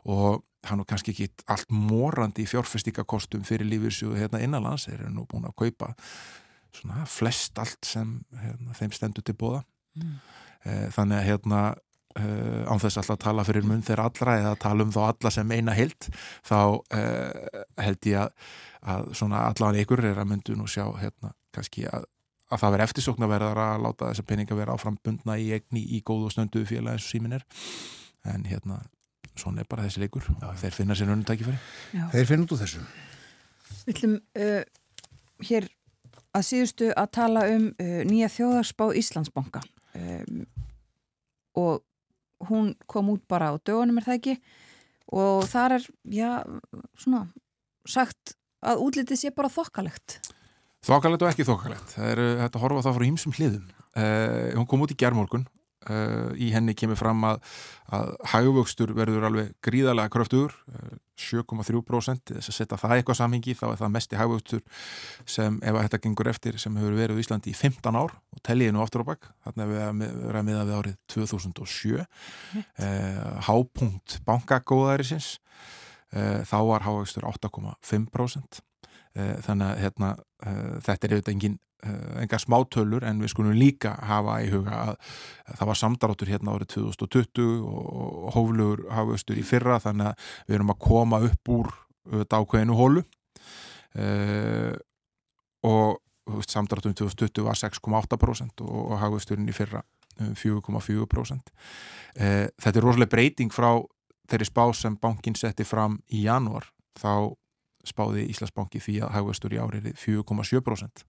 Og 0.05 0.43
hann 0.69 0.83
er 0.83 0.89
kannski 0.91 1.15
ekki 1.15 1.31
allt 1.49 1.73
morandi 1.73 2.45
í 2.45 2.51
fjárfestíkakostum 2.51 3.41
fyrir 3.47 3.65
lífyrsjóðu 3.71 4.21
hérna 4.21 4.43
innanlands, 4.45 4.85
eru 4.91 5.09
nú 5.09 5.25
búin 5.29 5.49
að 5.49 5.57
kaupa 5.63 5.95
svona 6.77 7.07
flest 7.09 7.57
allt 7.59 7.81
sem 7.87 8.19
hérna, 8.37 8.75
þeim 8.77 8.93
stendur 8.95 9.25
til 9.25 9.35
bóða 9.35 9.63
mm. 9.97 10.13
þannig 10.95 11.17
að 11.17 11.25
hérna 11.27 11.63
Uh, 12.11 12.67
án 12.67 12.79
þess 12.81 12.97
alltaf 12.99 13.15
að 13.15 13.21
tala 13.23 13.43
fyrir 13.47 13.63
mun 13.63 13.83
þeirra 13.87 14.09
allra 14.09 14.33
eða 14.41 14.55
tala 14.59 14.83
um 14.83 14.89
þá 14.91 14.99
alla 15.05 15.29
sem 15.31 15.51
eina 15.55 15.71
held 15.71 16.07
þá 16.43 16.57
uh, 16.75 17.59
held 17.79 18.07
ég 18.09 18.17
að, 18.19 18.47
að 18.91 19.05
svona 19.15 19.43
allan 19.47 19.77
ykkur 19.79 20.01
er 20.09 20.17
að 20.19 20.27
myndu 20.33 20.57
nú 20.59 20.65
sjá 20.67 20.83
hérna 20.99 21.29
kannski 21.55 21.85
að, 21.87 22.03
að 22.51 22.63
það 22.63 22.73
veri 22.75 22.83
eftirsókn 22.83 23.25
að 23.27 23.45
láta 23.85 24.09
þessa 24.09 24.25
peninga 24.27 24.57
vera 24.59 24.75
áframbundna 24.75 25.37
í 25.39 25.53
egni 25.55 25.85
í 25.95 26.01
góð 26.03 26.25
og 26.27 26.33
snöndu 26.35 26.65
félag 26.67 26.97
eins 26.97 27.05
og 27.07 27.13
símin 27.13 27.37
er. 27.37 27.45
En 28.27 28.43
hérna 28.49 28.81
svona 29.39 29.63
er 29.63 29.69
bara 29.71 29.85
þessi 29.85 30.03
leikur 30.03 30.27
Já. 30.27 30.49
þeir 30.65 30.75
finna 30.75 30.97
sér 30.99 31.13
önnutæki 31.13 31.47
fyrir 31.47 32.09
Þeir 32.11 32.27
finna 32.27 32.47
út 32.47 32.55
úr 32.57 32.59
þessu. 32.63 32.81
Við 33.85 33.93
ætlum 33.93 34.17
uh, 34.17 34.65
hér 35.47 35.69
að 36.35 36.43
síðustu 36.49 36.91
að 36.91 37.07
tala 37.15 37.45
um 37.53 37.71
nýja 38.07 38.27
þjóðarspá 38.35 38.89
Íslandsbanka. 38.99 39.63
Um, 39.95 40.43
og 41.59 41.81
hún 42.49 42.73
kom 42.89 43.11
út 43.13 43.23
bara 43.29 43.51
á 43.51 43.55
dögunum 43.59 43.99
er 44.01 44.07
það 44.07 44.19
ekki? 44.19 44.35
Og 45.11 45.47
þar 45.51 45.77
er, 45.77 45.87
já, 46.07 46.29
svona 46.99 47.25
sagt 47.89 48.35
að 48.63 48.83
útlitið 48.85 49.19
sé 49.19 49.31
bara 49.35 49.51
þokkalegt. 49.51 50.19
Þokkalegt 50.85 51.25
og 51.25 51.31
ekki 51.31 51.45
þokkalegt. 51.45 51.95
Það 51.95 52.11
er 52.13 52.21
þetta 52.45 52.61
horfa 52.61 52.85
það 52.85 52.97
frá 52.97 53.05
hýmsum 53.07 53.35
hliðum. 53.37 53.65
Uh, 53.91 54.53
hún 54.55 54.67
kom 54.71 54.85
út 54.85 54.93
í 54.93 54.97
gerðmorgun 54.97 55.43
Uh, 55.89 56.29
í 56.37 56.51
henni 56.53 56.75
kemur 56.77 56.93
fram 56.99 57.23
að, 57.25 57.39
að 57.89 58.11
hæguvöxtur 58.29 58.91
verður 58.93 59.23
alveg 59.25 59.47
gríðarlega 59.65 60.11
kröftugur, 60.13 60.53
uh, 60.69 60.91
7,3% 61.17 62.35
þess 62.35 62.51
að 62.51 62.55
setja 62.55 62.77
það 62.77 62.93
eitthvað 62.99 63.17
samhengi 63.17 63.55
þá 63.57 63.63
er 63.71 63.79
það 63.79 63.93
mest 63.95 64.13
í 64.13 64.19
hæguvöxtur 64.19 64.61
sem 65.25 65.57
ef 65.65 65.79
þetta 65.79 65.99
gengur 66.03 66.29
eftir 66.29 66.59
sem 66.61 66.77
hefur 66.77 66.99
verið 66.99 67.17
í 67.17 67.25
Íslandi 67.25 67.49
í 67.49 67.57
15 67.57 67.97
ár. 67.97 68.13
Og 68.29 68.43
telliði 68.45 68.75
nú 68.75 68.83
aftur 68.85 69.01
á 69.01 69.09
bakk 69.09 69.31
þannig 69.47 69.63
að 69.65 69.73
við 69.73 69.81
erum 69.81 70.41
að 70.43 70.47
miða 70.51 70.67
við 70.69 70.77
árið 70.77 70.95
2007 71.15 71.97
uh, 71.97 72.05
hápunkt 73.49 74.19
bankagóðarisins 74.29 75.31
uh, 76.13 76.45
þá 76.45 76.57
var 76.69 76.85
hæguvöxtur 76.85 77.25
8,5% 77.31 78.61
uh, 78.61 79.35
þannig 79.49 79.67
að 79.67 79.83
hérna, 79.87 80.13
uh, 80.45 80.77
þetta 80.85 81.09
er 81.09 81.17
auðvitað 81.17 81.35
engin 81.35 81.59
enga 82.21 82.39
smátölur 82.41 83.05
en 83.07 83.21
við 83.23 83.33
skulum 83.33 83.57
líka 83.57 83.95
hafa 84.05 84.37
í 84.45 84.51
huga 84.53 84.75
að, 84.83 84.91
að 85.47 85.61
það 85.61 85.71
var 85.71 85.79
samdráttur 85.79 86.31
hérna 86.31 86.55
árið 86.55 86.73
2020 86.75 87.47
og 87.71 88.27
hóflugur 88.35 88.85
hafustur 88.93 89.39
í 89.41 89.45
fyrra 89.45 89.79
þannig 89.81 90.11
að 90.11 90.29
við 90.47 90.59
erum 90.59 90.75
að 90.75 90.83
koma 90.85 91.21
upp 91.27 91.51
úr 91.55 91.73
dákveðinu 92.29 92.77
hólu. 92.77 93.03
Uh, 93.91 94.71
og 95.67 95.99
samdrátturinn 96.47 96.95
2020 96.95 97.43
var 97.43 97.57
6,8% 97.59 98.63
og 98.63 98.93
hafusturinn 99.01 99.49
í 99.49 99.55
fyrra 99.55 99.81
4,4% 100.15 101.51
uh, 101.51 102.47
þetta 102.55 102.71
er 102.71 102.85
rosalega 102.85 103.11
breyting 103.11 103.51
frá 103.53 103.73
þeirri 104.31 104.47
spá 104.47 104.63
sem 104.77 104.95
bankin 105.01 105.35
setti 105.35 105.65
fram 105.67 105.99
í 106.13 106.23
januar 106.23 106.69
þá 106.99 107.33
spáði 107.87 108.27
Íslandsbanki 108.29 108.79
því 108.81 108.99
að 109.05 109.15
hafustur 109.17 109.55
í 109.55 109.59
árið 109.61 109.91
4,7% 109.99 111.05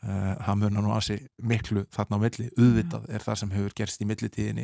Uh, 0.00 0.32
það 0.40 0.60
mörna 0.62 0.80
nú 0.80 0.92
aðsi 0.96 1.14
miklu 1.44 1.82
þarna 1.92 2.16
á 2.16 2.22
milli, 2.22 2.46
auðvitað 2.56 3.02
er 3.12 3.20
það 3.20 3.34
sem 3.36 3.50
hefur 3.52 3.72
gerst 3.76 4.00
í 4.00 4.06
millitíðinni 4.08 4.62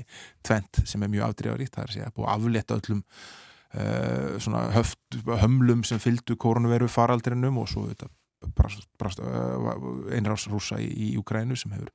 tvent 0.48 0.78
sem 0.88 1.02
er 1.04 1.10
mjög 1.12 1.26
afdreifaríkt, 1.26 1.74
það 1.74 1.82
er 1.82 1.90
að 1.90 1.96
segja 1.98 2.12
búið 2.16 2.28
að 2.32 2.36
afleta 2.38 2.78
öllum 2.80 3.02
uh, 3.02 4.38
svona 4.40 4.62
höft, 4.72 5.18
hömlum 5.42 5.82
sem 5.84 6.00
fylgdu 6.00 6.38
koronaviru 6.40 6.88
faraldrinum 6.88 7.58
og 7.60 7.68
svo 7.68 7.84
þetta 7.90 8.08
brast, 8.56 8.88
brast, 8.96 9.20
uh, 9.20 9.68
einrásrúsa 10.16 10.78
í, 10.80 10.88
í 10.88 11.10
Ukrænu 11.20 11.58
sem 11.60 11.74
hefur 11.76 11.92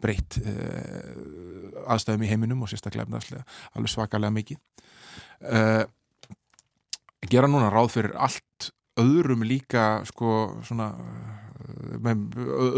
breytt 0.00 0.38
aðstæðum 1.84 2.24
í 2.24 2.30
heiminum 2.32 2.64
og 2.64 2.72
sérstaklega 2.72 3.20
alveg 3.20 3.92
svakalega 3.92 4.32
mikið. 4.32 4.62
Gera 7.28 7.52
núna 7.52 7.68
ráð 7.68 7.92
fyrir 7.98 8.16
allt 8.16 8.70
öðrum 8.98 9.44
líka 9.44 10.06
sko 10.08 10.62
svona 10.64 10.88
með 12.04 12.24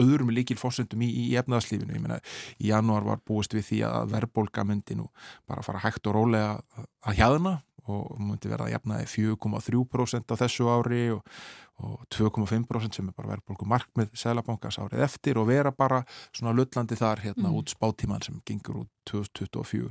öðrum 0.03 0.33
líkil 0.35 0.59
fórsöndum 0.61 1.03
í, 1.05 1.09
í 1.09 1.27
efnaðarslífinu. 1.41 1.97
Ég 1.97 2.05
meina, 2.05 2.21
í 2.59 2.71
janúar 2.71 3.07
var 3.07 3.25
búist 3.27 3.55
við 3.57 3.67
því 3.71 3.81
að 3.89 4.15
verðbólka 4.15 4.67
myndi 4.69 4.99
nú 4.99 5.09
bara 5.49 5.65
fara 5.67 5.83
hægt 5.85 6.09
og 6.11 6.17
rólega 6.17 6.61
að 7.07 7.21
hjæðna 7.21 7.59
og 7.91 8.21
myndi 8.21 8.51
verða 8.51 8.69
að 8.69 8.75
jafna 8.75 9.01
4,3% 9.09 10.33
á 10.33 10.41
þessu 10.43 10.69
ári 10.71 11.03
og, 11.15 11.23
og 11.83 12.03
2,5% 12.13 12.99
sem 12.99 13.09
er 13.09 13.17
bara 13.17 13.33
verðbólku 13.35 13.69
markmið 13.69 14.13
Sælabankas 14.21 14.79
árið 14.83 15.05
eftir 15.07 15.41
og 15.41 15.49
vera 15.51 15.73
bara 15.73 16.03
svona 16.29 16.55
lullandi 16.57 16.99
þar 16.99 17.25
hérna 17.25 17.49
mm. 17.49 17.57
út 17.61 17.73
spáttíman 17.73 18.25
sem 18.27 18.41
gengur 18.47 18.85
út 18.85 18.93
2024. 19.11 19.91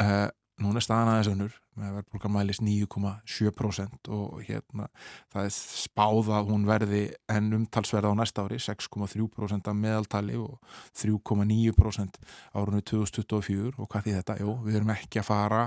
Uh, 0.00 0.28
núna 0.60 0.82
staðan 0.84 1.10
aðeins 1.12 1.30
önnur 1.32 1.56
með 1.80 1.96
verðbólkamælis 1.98 2.60
9,7% 2.62 4.10
og 4.12 4.40
hérna 4.46 4.88
það 5.32 5.46
er 5.46 5.54
spáð 5.56 6.30
að 6.36 6.50
hún 6.52 6.66
verði 6.68 7.02
enn 7.32 7.52
umtalsverða 7.60 8.12
á 8.12 8.18
næsta 8.20 8.44
ári 8.44 8.60
6,3% 8.60 9.70
af 9.70 9.78
meðaltali 9.78 10.38
og 10.40 10.58
3,9% 11.00 12.20
árunni 12.54 12.84
2024 12.92 13.76
og 13.78 13.90
hvað 13.90 14.06
því 14.06 14.16
þetta? 14.18 14.38
Jú, 14.42 14.56
við 14.66 14.80
erum 14.80 14.94
ekki 14.96 15.22
að 15.22 15.30
fara 15.30 15.66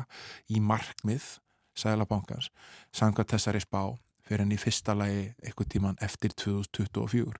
í 0.49 0.61
markmið 0.63 1.29
Sælabankans 1.73 2.51
sanga 2.93 3.25
þessari 3.25 3.63
spá 3.63 3.95
fyrir 4.23 4.45
enn 4.45 4.53
í 4.53 4.59
fyrsta 4.61 4.95
lagi 4.97 5.31
eitthvað 5.41 5.71
tíman 5.73 5.97
eftir 6.05 6.35
2024 6.37 7.33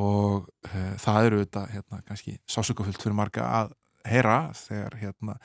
og 0.00 0.46
uh, 0.46 0.94
það 1.02 1.26
eru 1.26 1.42
þetta 1.42 1.66
hérna 1.74 2.00
kannski 2.06 2.36
sásökufullt 2.48 3.02
fyrir 3.02 3.18
marga 3.18 3.46
að 3.60 3.74
heyra 4.08 4.52
þegar 4.56 4.96
hérna, 5.00 5.36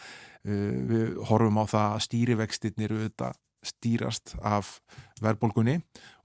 uh, 0.45 0.77
við 0.91 1.17
horfum 1.29 1.59
á 1.61 1.65
það 1.67 1.89
að 1.89 2.05
stýrivextinnir 2.09 2.95
stýrast 3.65 4.35
af 4.45 4.75
verðbólgunni 5.23 5.79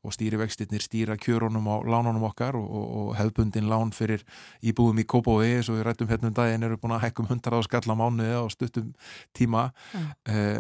og 0.04 0.12
stýrivextinnir 0.12 0.82
stýra 0.84 1.16
kjörunum 1.20 1.68
á 1.72 1.76
lánunum 1.88 2.26
okkar 2.28 2.56
og, 2.56 2.66
og, 2.68 2.90
og 3.00 3.14
hefbundin 3.16 3.68
lán 3.68 3.94
fyrir 3.96 4.24
íbúðum 4.60 5.00
í 5.00 5.06
Kópói 5.08 5.54
eins 5.54 5.70
og 5.72 5.78
við 5.78 5.86
rættum 5.88 6.10
hérna 6.10 6.28
um 6.28 6.36
daginn 6.36 6.66
eru 6.68 6.76
búin 6.80 6.96
að 6.96 7.06
hækkum 7.06 7.30
hundar 7.30 7.56
á 7.56 7.60
skalla 7.64 7.96
mánuði 7.96 8.36
á 8.36 8.44
stuttum 8.52 8.92
tíma 9.36 9.70
mm. 9.92 10.10
uh, 10.32 10.58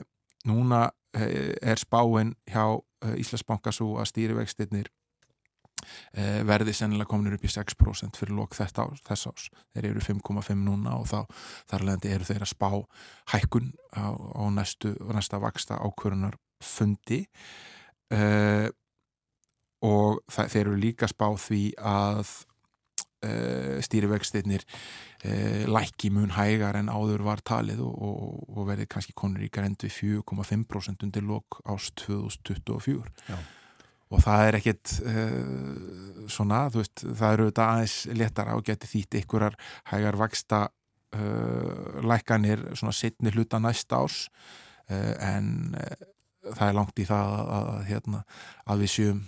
núna 0.48 0.86
uh, 0.88 1.52
er 1.60 1.80
spáinn 1.80 2.36
hjá 2.48 2.80
Íslandsbanka 3.00 3.72
svo 3.72 3.94
að 3.96 4.10
stýrivextinnir 4.10 4.90
Eh, 4.90 4.99
verði 6.46 6.74
sennilega 6.76 7.08
kominur 7.10 7.36
upp 7.36 7.46
í 7.46 7.52
6% 7.52 8.20
fyrir 8.20 8.36
lók 8.36 8.56
þess 8.56 9.26
ás. 9.30 9.48
Þeir 9.74 9.90
eru 9.92 10.04
5,5 10.04 10.54
núna 10.58 10.96
og 11.00 11.08
þá 11.10 11.24
þar 11.70 11.86
leðandi 11.88 12.14
eru 12.14 12.28
þeir 12.28 12.44
að 12.44 12.52
spá 12.52 12.68
hækkun 13.34 13.72
á, 13.96 14.14
á 14.14 14.44
næstu, 14.54 14.94
næsta 15.10 15.40
vaksta 15.42 15.78
ákvörunar 15.80 16.38
fundi 16.60 17.24
uh, 18.14 18.68
og 19.80 20.20
það, 20.28 20.52
þeir 20.52 20.64
eru 20.66 20.78
líka 20.80 21.08
spá 21.10 21.26
því 21.40 21.62
að 21.78 22.24
uh, 23.24 23.78
stýrivegstinnir 23.84 24.66
uh, 24.66 25.64
lækki 25.70 26.12
mun 26.14 26.34
hægar 26.36 26.78
en 26.80 26.92
áður 26.92 27.24
var 27.30 27.44
talið 27.46 27.80
og, 27.86 27.94
og, 27.96 28.42
og 28.56 28.68
verði 28.68 28.88
kannski 28.90 29.16
konur 29.16 29.46
í 29.46 29.52
grænd 29.52 29.80
við 29.86 29.96
4,5% 30.26 31.08
undir 31.08 31.26
lók 31.26 31.62
ást 31.64 31.96
2024. 32.04 33.16
Já 33.30 33.40
og 34.10 34.22
það 34.24 34.44
er 34.46 34.58
ekkit 34.58 34.94
uh, 35.06 36.26
svona, 36.30 36.64
þú 36.72 36.82
veist, 36.82 37.04
það 37.04 37.34
eru 37.36 37.48
þetta 37.50 37.66
aðeins 37.74 37.96
letara 38.18 38.56
og 38.58 38.66
geti 38.66 38.90
þýtt 38.90 39.18
ykkurar 39.22 39.58
hægar 39.92 40.18
vaksta 40.20 40.62
uh, 40.68 42.00
lækanir 42.06 42.70
svona 42.74 42.94
setni 42.96 43.32
hluta 43.34 43.62
næsta 43.62 44.02
ás 44.02 44.24
uh, 44.90 45.14
en 45.30 45.74
það 46.50 46.66
er 46.68 46.78
langt 46.78 47.02
í 47.02 47.06
það 47.08 47.34
að, 47.36 47.52
að, 47.58 47.84
hérna, 47.90 48.24
að 48.66 48.84
við 48.84 48.94
séum 48.94 49.22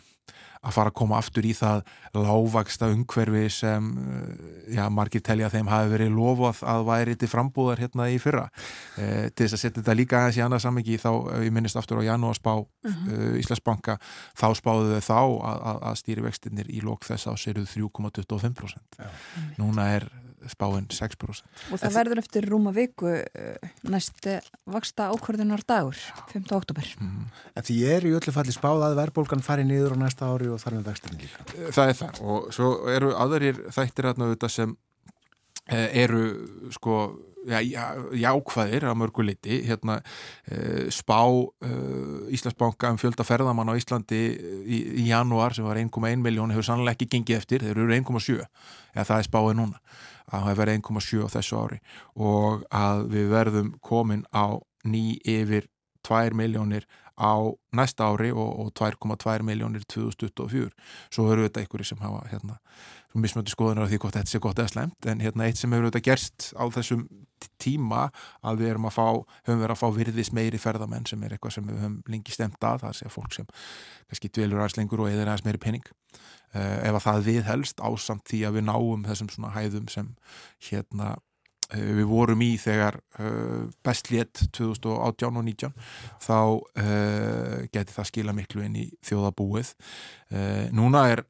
að 0.63 0.75
fara 0.77 0.93
að 0.93 0.99
koma 1.01 1.19
aftur 1.19 1.47
í 1.47 1.53
það 1.59 1.83
lágvaksta 2.15 2.89
umhverfi 2.93 3.43
sem 3.51 3.89
eh, 3.99 4.77
já, 4.77 4.85
margir 4.95 5.25
telja 5.25 5.49
að 5.49 5.57
þeim 5.57 5.71
hafi 5.73 5.91
verið 5.91 6.15
lofað 6.15 6.63
að 6.73 6.85
væri 6.91 7.17
til 7.19 7.31
frambúðar 7.33 7.83
hérna 7.83 8.09
í 8.13 8.21
fyrra. 8.23 8.47
E, 8.95 9.31
til 9.35 9.47
þess 9.47 9.57
að 9.59 9.63
setja 9.65 9.81
þetta 9.81 9.99
líka 9.99 10.21
aðeins 10.21 10.39
í 10.39 10.45
annað 10.47 10.65
samengi 10.67 10.99
þá, 11.03 11.11
eh, 11.35 11.45
ég 11.49 11.57
minnist 11.57 11.81
aftur 11.81 11.99
á 11.99 12.07
janúarspá 12.07 12.55
uh 12.55 12.67
-huh. 12.87 13.11
uh, 13.11 13.41
Íslandsbanka, 13.43 13.99
þá 14.39 14.47
spáðu 14.55 15.01
þau 15.01 15.03
þá 15.11 15.21
að, 15.51 15.59
að, 15.73 15.79
að 15.91 16.01
stýrivextinir 16.03 16.71
í 16.71 16.81
lók 16.81 17.07
þess 17.09 17.27
á 17.27 17.33
séruð 17.35 17.67
3,25% 17.67 19.03
núna 19.59 19.89
er 19.97 20.07
spáinn 20.51 20.87
6%. 20.91 21.43
Og 21.73 21.81
það 21.81 21.97
verður 21.97 22.21
eftir 22.23 22.47
rúma 22.51 22.73
viku 22.75 23.11
eh, 23.13 23.73
næst 23.89 24.29
vaksta 24.71 25.11
ákvörðunar 25.13 25.65
dagur, 25.69 25.99
5. 26.33 26.47
oktober. 26.57 26.93
Mm. 27.01 27.27
En 27.57 27.67
því 27.67 27.79
er 27.95 28.07
í 28.09 28.15
öllu 28.17 28.35
falli 28.35 28.55
spáð 28.55 28.87
að 28.89 28.99
verðbólgan 29.01 29.45
fari 29.45 29.67
niður 29.69 29.97
á 29.99 30.03
næsta 30.05 30.31
ári 30.31 30.51
og 30.53 30.63
þar 30.63 30.79
með 30.79 30.89
vextinni 30.93 31.25
líka. 31.25 31.49
Eh, 31.57 31.69
það 31.75 31.93
er 31.93 32.01
það 32.03 32.23
og 32.23 32.49
svo 32.55 32.71
eru 32.93 33.13
aðrir 33.19 33.61
þættir 33.75 34.11
aðna 34.11 34.31
auðvitað 34.31 34.57
sem 34.57 34.73
eh, 35.69 35.89
eru 36.05 36.25
sko 36.75 37.03
já, 37.43 37.59
jákvæðir 38.15 38.87
að 38.87 38.99
mörgu 39.01 39.25
liti 39.27 39.63
hérna 39.67 39.97
spá 40.95 41.19
Íslandsbanka 42.31 42.93
um 42.95 43.01
fjölda 43.03 43.27
ferðamann 43.27 43.73
á 43.75 43.75
Íslandi 43.75 44.21
í, 44.63 44.79
í 45.03 45.09
janúar 45.09 45.57
sem 45.57 45.67
var 45.67 45.81
1,1 45.81 46.23
miljón 46.23 46.55
hefur 46.55 46.69
sannlega 46.69 46.95
ekki 46.95 47.11
gengið 47.17 47.41
eftir, 47.41 47.67
þeir 47.67 47.83
eru 47.83 47.97
1,7 47.99 48.39
eða 48.95 49.09
það 49.09 49.19
er 49.19 49.27
spáið 49.27 49.59
núna 49.59 49.83
að 50.33 50.49
það 50.49 50.59
verði 50.61 50.77
1,7 50.81 51.23
á 51.23 51.29
þessu 51.37 51.61
ári 51.61 51.79
og 52.17 52.65
að 52.73 53.05
við 53.13 53.31
verðum 53.33 53.71
komin 53.85 54.25
á 54.33 54.59
ný 54.89 55.05
yfir 55.29 55.69
2 56.09 56.37
miljónir 56.39 56.87
á 57.19 57.35
næsta 57.77 58.09
ári 58.09 58.33
og, 58.33 58.51
og 58.61 58.73
2,2 58.79 59.43
miljónir 59.47 59.85
2024. 59.89 60.71
Svo 61.13 61.29
eru 61.33 61.47
þetta 61.47 61.63
einhverju 61.63 61.91
sem 61.93 62.01
hafa 62.03 62.25
hérna, 62.31 62.59
mismöndi 63.15 63.53
skoðunar 63.53 63.87
af 63.87 63.93
því 63.93 64.01
hvort 64.03 64.17
þetta 64.17 64.33
sé 64.33 64.41
gott 64.43 64.59
eða 64.59 64.73
slemt 64.73 65.09
en 65.11 65.21
hérna 65.21 65.47
eitt 65.47 65.61
sem 65.61 65.73
hefur 65.73 65.91
þetta 65.91 66.07
gerst 66.07 66.53
á 66.57 66.65
þessum 66.73 67.05
tíma 67.63 68.07
að 68.43 68.63
við 68.63 68.73
erum 68.73 68.87
að 68.89 68.97
fá 68.97 69.07
höfum 69.47 69.63
verið 69.63 69.75
að 69.75 69.81
fá 69.81 69.89
virðis 69.97 70.31
meiri 70.35 70.61
ferðamenn 70.63 71.09
sem 71.09 71.23
er 71.25 71.35
eitthvað 71.35 71.57
sem 71.57 71.67
við 71.69 71.81
höfum 71.83 71.99
lengi 72.13 72.35
stemt 72.35 72.65
að 72.67 72.87
það 72.87 72.97
sé 72.99 73.09
að 73.09 73.17
fólk 73.17 73.37
sem 73.37 73.49
kannski 74.09 74.31
dvelur 74.31 74.63
aðeins 74.63 74.79
lengur 74.79 75.03
og 75.03 75.11
eða 75.11 75.27
aðeins 75.27 75.45
meiri 75.47 75.63
penning 75.63 75.91
uh, 76.55 76.79
ef 76.87 76.95
að 76.95 77.05
það 77.07 77.29
við 77.29 77.43
helst 77.49 77.83
ásamt 77.83 78.25
því 78.31 78.43
að 78.49 78.59
við 78.59 78.67
náum 78.71 79.05
þessum 79.09 79.31
svona 79.35 79.53
hæðum 79.57 79.91
sem 79.93 80.15
hérna 80.71 81.17
við 81.73 82.07
vorum 82.11 82.43
í 82.45 82.51
þegar 82.61 82.99
uh, 83.21 83.69
bestlétt 83.85 84.45
2018 84.53 85.41
og 85.41 85.47
19 85.47 85.73
þá 86.23 86.39
geti 87.73 87.95
það 87.95 88.09
skila 88.09 88.35
miklu 88.37 88.65
inn 88.67 88.77
í 88.79 88.87
þjóðabúið 89.05 89.73
núna 90.77 91.05
er 91.13 91.23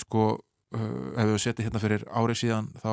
sko 0.00 0.28
ef 0.76 1.28
við 1.30 1.38
setjum 1.40 1.68
hérna 1.68 1.82
fyrir 1.82 2.04
árið 2.10 2.40
síðan 2.42 2.68
þá 2.82 2.92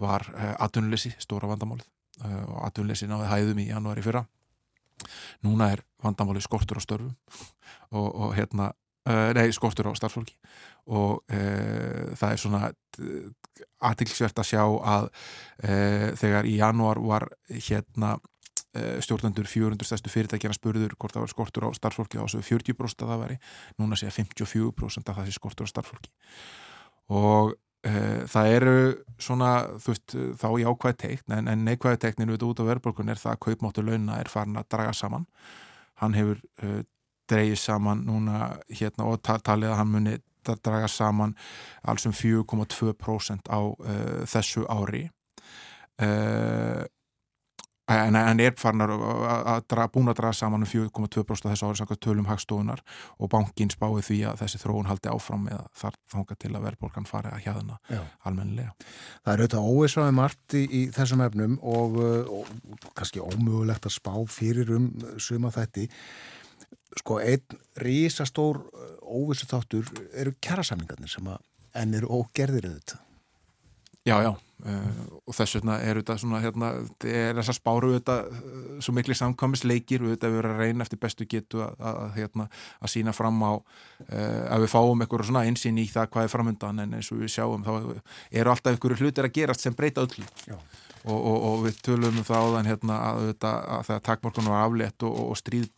var 0.00 0.26
atunleysi 0.58 1.12
stóra 1.20 1.48
vandamálið. 1.50 1.86
Og 2.24 2.60
atunleysi 2.68 3.08
náði 3.08 3.30
hæðum 3.30 3.62
í 3.62 3.68
janúari 3.70 4.04
fyrra. 4.04 4.24
Núna 5.46 5.70
er 5.74 5.84
vandamálið 6.04 6.44
skortur 6.46 6.80
á 6.80 6.82
störfum. 6.84 7.14
Og, 7.90 8.08
og 8.08 8.34
hérna 8.36 8.72
Uh, 9.08 9.30
nei, 9.32 9.48
skortur 9.48 9.86
á 9.88 9.96
starffólki 9.96 10.34
og 10.92 11.22
uh, 11.32 12.10
það 12.20 12.32
er 12.34 12.40
svona 12.42 12.58
aðtilsvert 13.88 14.42
að 14.42 14.48
sjá 14.50 14.60
að 14.60 15.06
uh, 15.08 16.10
þegar 16.20 16.44
í 16.44 16.58
janúar 16.58 17.00
var 17.00 17.24
hérna 17.48 18.18
stjórnendur 19.02 19.48
400 19.50 19.82
stærstu 19.82 20.12
fyrirtækjana 20.12 20.54
spurður 20.54 20.92
hvort 20.94 21.16
það 21.16 21.24
var 21.24 21.30
skortur 21.32 21.64
á 21.66 21.70
starffólki 21.74 22.20
þá 22.20 22.28
svo 22.30 22.42
40% 22.44 23.02
að 23.02 23.08
það 23.10 23.22
veri, 23.24 23.38
núna 23.82 23.96
sé 23.98 24.06
að 24.06 24.20
54% 24.20 25.10
að 25.10 25.16
það 25.16 25.26
sé 25.26 25.34
skortur 25.34 25.66
á 25.66 25.72
starffólki 25.72 26.12
og 27.16 27.56
það 28.30 28.52
eru 28.60 28.76
svona, 29.18 29.50
þú 29.80 29.90
veist, 29.90 30.14
þá 30.44 30.46
í 30.52 30.68
ákvæði 30.68 30.98
teikn 31.02 31.34
en, 31.40 31.50
en 31.50 31.66
neikvæði 31.66 32.02
teikninu 32.04 32.38
út 32.46 32.62
á 32.62 32.68
verðbólkun 32.68 33.10
er 33.10 33.18
það 33.18 33.34
að 33.34 33.42
kaupmáttu 33.48 33.86
launa 33.88 34.20
er 34.22 34.30
farin 34.30 34.60
að 34.60 34.70
draga 34.76 34.94
saman. 34.94 35.26
Hann 35.98 36.14
hefur 36.14 36.44
dreyið 37.30 37.58
saman 37.62 38.04
núna 38.08 38.50
hérna 38.68 39.06
og 39.10 39.22
talið 39.22 39.70
að 39.70 39.80
hann 39.80 39.94
muni 39.94 40.18
draga 40.64 40.88
saman 40.88 41.34
alls 41.82 42.06
um 42.06 42.12
4,2% 42.12 43.50
á 43.50 43.60
uh, 43.60 44.22
þessu 44.28 44.64
ári. 44.68 45.08
Uh, 46.00 46.86
en 47.90 48.14
hann 48.14 48.38
er 48.38 48.54
farin 48.54 48.84
að, 48.84 48.92
búin 49.90 50.10
að 50.12 50.20
draga 50.20 50.36
saman 50.38 50.62
um 50.62 50.68
4,2% 50.70 51.50
þessu 51.50 51.66
ári 51.66 51.80
samkvæmt 51.80 52.02
tölum 52.06 52.28
hagstofunar 52.30 52.82
og 53.18 53.30
bankin 53.32 53.72
spáði 53.72 54.04
því 54.06 54.18
að 54.30 54.44
þessi 54.44 54.60
þróun 54.62 54.86
haldi 54.86 55.10
áfram 55.10 55.48
með 55.48 55.64
þar 55.80 55.98
þánga 56.14 56.36
til 56.38 56.52
að 56.52 56.66
verðbólkan 56.68 57.08
fari 57.10 57.32
að 57.34 57.42
hjæðuna 57.48 57.80
almennilega. 58.28 58.76
Það 59.24 59.32
er 59.32 59.42
auðvitað 59.42 59.70
óvísaði 59.74 60.16
margt 60.20 60.54
í, 60.54 60.62
í 60.70 60.82
þessum 60.94 61.24
efnum 61.26 61.58
og, 61.60 61.98
og, 61.98 62.52
og 62.78 62.92
kannski 62.94 63.24
ómögulegt 63.24 63.90
að 63.90 63.96
spá 63.98 64.14
fyrir 64.30 64.70
um 64.78 64.92
suma 65.18 65.50
þetta 65.54 65.88
sko 66.98 67.20
einn 67.22 67.60
rísastór 67.80 68.60
uh, 68.64 68.96
óvissu 69.06 69.48
þáttur 69.50 69.88
eru 70.12 70.34
kjærasamlingarnir 70.42 71.10
sem 71.12 71.30
að 71.30 71.40
enn 71.80 71.94
eru 71.94 72.10
ógerðir 72.20 72.66
auðvitað. 72.70 73.06
Já, 74.08 74.16
já, 74.24 74.30
uh, 74.32 75.00
og 75.28 75.34
þess 75.36 75.58
vegna 75.58 75.74
er 75.84 75.98
þetta 76.00 76.14
svona, 76.22 76.38
hérna, 76.40 76.70
er 77.04 77.34
þess 77.36 77.52
að 77.52 77.56
spáru 77.58 77.90
þetta 77.98 78.14
uh, 78.24 78.60
svo 78.80 78.94
miklu 78.96 79.16
samkvæmisleikir 79.18 80.06
og 80.06 80.14
þetta 80.14 80.30
verður 80.32 80.54
að 80.54 80.62
reyna 80.64 80.86
eftir 80.86 81.00
bestu 81.02 81.26
getu 81.28 81.60
að, 81.66 81.74
að, 81.90 81.98
hérna, 82.16 82.46
að 82.80 82.92
sína 82.94 83.14
fram 83.14 83.42
á 83.44 83.52
uh, 83.52 84.44
að 84.56 84.64
við 84.64 84.72
fáum 84.72 85.04
eitthvað 85.04 85.28
svona 85.28 85.44
einsinn 85.46 85.82
í 85.82 85.84
það 85.92 86.08
hvað 86.14 86.26
er 86.26 86.32
framöndan 86.32 86.84
en 86.86 86.96
eins 86.96 87.12
og 87.12 87.20
við 87.20 87.34
sjáum 87.36 87.66
þá 87.66 87.74
eru 87.76 88.54
alltaf 88.54 88.72
einhverju 88.72 89.04
hlutir 89.04 89.28
að 89.28 89.36
gerast 89.36 89.66
sem 89.66 89.76
breyta 89.76 90.06
öllu 90.06 90.24
og, 90.48 91.18
og, 91.18 91.36
og 91.36 91.60
við 91.66 91.84
tölum 91.84 92.22
um 92.22 92.26
það 92.26 92.48
áðan 92.48 92.72
hérna 92.72 92.98
að, 93.10 93.22
að, 93.36 93.60
að 93.76 93.86
þegar 93.90 94.06
takmorkunum 94.08 94.56
var 94.56 94.64
aflétt 94.64 95.06
og, 95.06 95.20
og 95.28 95.38
stríð 95.38 95.68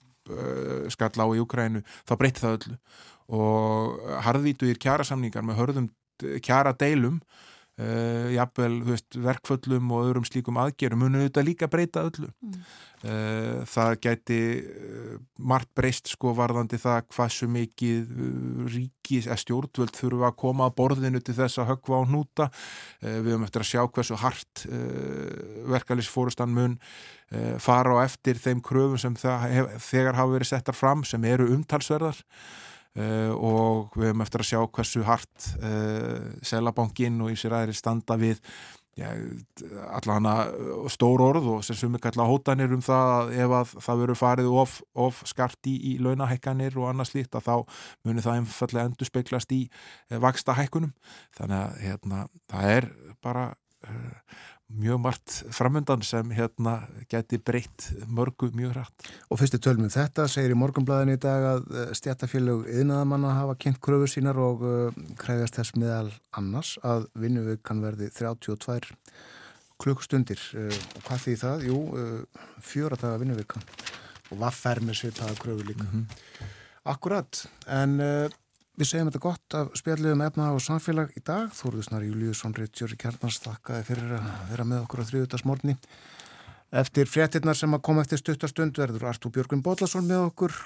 skall 0.92 1.12
á 1.18 1.26
í 1.34 1.40
Ukrænu, 1.42 1.82
þá 2.08 2.12
breyti 2.18 2.44
það 2.44 2.58
öllu. 2.58 2.76
Og 3.32 4.02
harðvítuðir 4.26 4.80
kjærasamningar 4.82 5.46
með 5.46 5.58
hörðum 5.60 5.88
kjæra 6.44 6.74
deilum 6.78 7.20
Uh, 7.80 8.28
jafnvel 8.34 8.74
veist, 8.84 9.14
verkföllum 9.16 9.86
og 9.96 10.02
öðrum 10.04 10.26
slíkum 10.28 10.58
aðgerum 10.60 11.06
munu 11.06 11.22
þetta 11.22 11.40
líka 11.40 11.68
breyta 11.72 12.02
öllu. 12.04 12.26
Mm. 12.44 12.56
uh, 13.08 13.62
það 13.64 13.92
gæti 14.04 14.40
uh, 14.60 15.14
margt 15.40 15.70
breyst 15.72 16.10
sko 16.12 16.34
varðandi 16.36 16.76
það 16.82 17.06
hvað 17.14 17.30
svo 17.32 17.48
mikið 17.54 18.10
ríkis 18.74 19.28
eða 19.30 19.38
stjórnvöld 19.40 19.96
þurfa 19.96 20.28
að 20.28 20.36
koma 20.42 20.66
að 20.68 20.76
borðinu 20.82 21.22
til 21.24 21.36
þess 21.38 21.62
að 21.62 21.70
höggva 21.70 22.02
á 22.04 22.08
hnúta. 22.10 22.48
Við 23.00 23.30
höfum 23.32 23.46
eftir 23.48 23.64
að 23.64 23.70
sjá 23.70 23.80
hversu 23.86 24.18
hart 24.20 24.64
verkefælisfórustan 25.72 26.52
mun 26.52 26.76
fara 27.64 27.96
á 27.96 28.04
eftir 28.04 28.36
þeim 28.36 28.60
kröfum 28.60 29.00
sem 29.00 29.16
hef, 29.16 29.72
þegar 29.88 30.20
hafa 30.20 30.36
verið 30.36 30.52
settar 30.52 30.76
fram 30.76 31.08
sem 31.08 31.24
eru 31.24 31.48
umtalsverðar 31.56 32.20
Uh, 32.92 33.32
og 33.32 33.94
við 33.96 34.10
höfum 34.10 34.20
eftir 34.20 34.42
að 34.42 34.48
sjá 34.50 34.58
hversu 34.68 35.02
hart 35.08 35.44
uh, 35.62 35.68
eh, 35.70 36.24
selabankin 36.44 37.14
og 37.24 37.30
í 37.32 37.38
sér 37.40 37.54
aðri 37.56 37.72
standa 37.72 38.18
við 38.20 38.42
ja, 39.00 39.14
allana 39.96 40.34
stór 40.92 41.24
orð 41.24 41.48
og 41.54 41.64
sem 41.64 41.78
sumi 41.78 41.96
kalla 42.04 42.26
hótanir 42.28 42.74
um 42.76 42.84
það 42.84 43.12
að 43.14 43.32
ef 43.46 43.54
að 43.56 43.72
það 43.86 44.02
veru 44.02 44.18
farið 44.20 44.50
of, 44.60 44.76
of 44.92 45.22
skart 45.24 45.70
í, 45.72 45.78
í 45.88 45.94
launahækkanir 46.04 46.76
og 46.76 46.90
annað 46.90 47.14
slíkt 47.14 47.40
að 47.40 47.48
þá 47.48 47.80
munir 48.04 48.26
það 48.28 48.42
einfallega 48.42 48.90
endur 48.90 49.08
speiklast 49.08 49.56
í 49.56 49.62
uh, 49.72 50.20
vaksta 50.20 50.58
hækkunum 50.60 50.92
þannig 51.40 51.58
að 51.62 51.82
hérna, 51.86 52.26
það 52.52 52.74
er 52.76 52.90
bara 53.24 53.48
mjög 54.78 55.00
margt 55.00 55.32
framöndan 55.50 56.02
sem 56.02 56.30
hérna 56.30 56.82
geti 57.10 57.38
breytt 57.38 57.90
mörgu 58.06 58.50
mjög 58.54 58.72
hrætt. 58.76 59.06
Og 59.30 59.40
fyrstu 59.40 59.60
tölmum 59.62 59.90
þetta 59.92 60.26
segir 60.30 60.54
í 60.54 60.58
morgunblæðinu 60.58 61.16
í 61.16 61.20
dag 61.22 61.46
að 61.50 61.68
eh, 61.72 61.92
stjættafélög 61.98 62.64
yðnaðamanna 62.72 63.34
hafa 63.40 63.56
kynnt 63.60 63.80
kröfur 63.84 64.10
sínar 64.10 64.40
og 64.40 64.64
uh, 64.64 64.98
kræðast 65.20 65.58
þess 65.58 65.76
meðal 65.76 66.10
annars 66.38 66.74
að 66.82 67.08
vinnuvig 67.18 67.62
kann 67.66 67.82
verði 67.84 68.10
32 68.14 68.96
klukkstundir 69.82 70.40
uh, 70.56 70.68
og 70.96 71.06
hvað 71.08 71.24
því 71.26 71.36
það? 71.44 71.66
Jú, 71.68 71.78
fjóra 72.62 72.98
daga 73.00 73.20
vinnuvika 73.22 73.62
og 74.30 74.38
hvað 74.38 74.60
fer 74.60 74.82
með 74.84 75.00
svipaða 75.02 75.40
kröfur 75.40 75.68
líka. 75.68 75.84
Mm 75.84 76.06
-hmm. 76.06 76.52
Akkurat, 76.92 77.46
en 77.70 78.00
Við 78.72 78.88
segjum 78.88 79.08
þetta 79.10 79.20
gott 79.20 79.54
af 79.58 79.74
spjalliðum 79.76 80.22
efna 80.24 80.46
og 80.56 80.62
samfélag 80.64 81.10
í 81.12 81.20
dag. 81.20 81.50
Þóruðsnar 81.52 82.06
Júliusson 82.06 82.54
Ritjur 82.56 82.94
Kjarnars 82.96 83.36
þakkaði 83.44 83.84
fyrir 83.84 84.14
að 84.16 84.30
vera 84.48 84.64
með 84.64 84.86
okkur 84.86 85.02
á 85.04 85.08
þriðutarsmórni. 85.10 85.74
Eftir 86.80 87.10
fréttinnar 87.12 87.58
sem 87.58 87.76
að 87.76 87.82
koma 87.84 88.00
eftir 88.00 88.22
stuttarstund 88.22 88.80
verður 88.80 89.04
Artúr 89.10 89.34
Björgvin 89.34 89.60
Bóllarsson 89.66 90.08
með 90.08 90.24
okkur. 90.30 90.56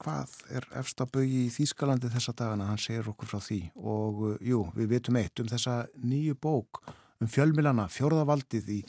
Hvað 0.00 0.32
er 0.56 0.68
efstabögi 0.80 1.42
í 1.44 1.52
Þýskalandi 1.52 2.08
þessa 2.14 2.32
dagana? 2.32 2.70
Hann 2.70 2.80
segir 2.80 3.12
okkur 3.12 3.28
frá 3.34 3.44
því. 3.44 3.60
Og 3.76 4.24
jú, 4.40 4.64
við 4.78 4.94
vitum 4.96 5.20
eitt 5.20 5.44
um 5.44 5.52
þessa 5.52 5.82
nýju 6.00 6.40
bók 6.40 6.80
um 7.20 7.28
fjölmilana, 7.28 7.90
fjórðavaldið 7.92 8.72
í 8.72 8.80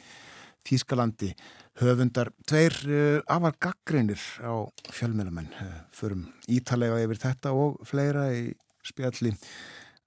Þýskalandi 0.65 1.35
höfundar. 1.79 2.31
Tveir 2.47 2.75
uh, 2.87 3.21
afar 3.27 3.55
gaggreinir 3.59 4.21
á 4.39 4.53
fjölmennamenn 4.95 5.51
uh, 5.59 5.81
förum 5.91 6.27
ítalega 6.47 7.01
yfir 7.03 7.19
þetta 7.19 7.53
og 7.55 7.81
fleira 7.87 8.29
í 8.35 8.53
spjalli 8.85 9.33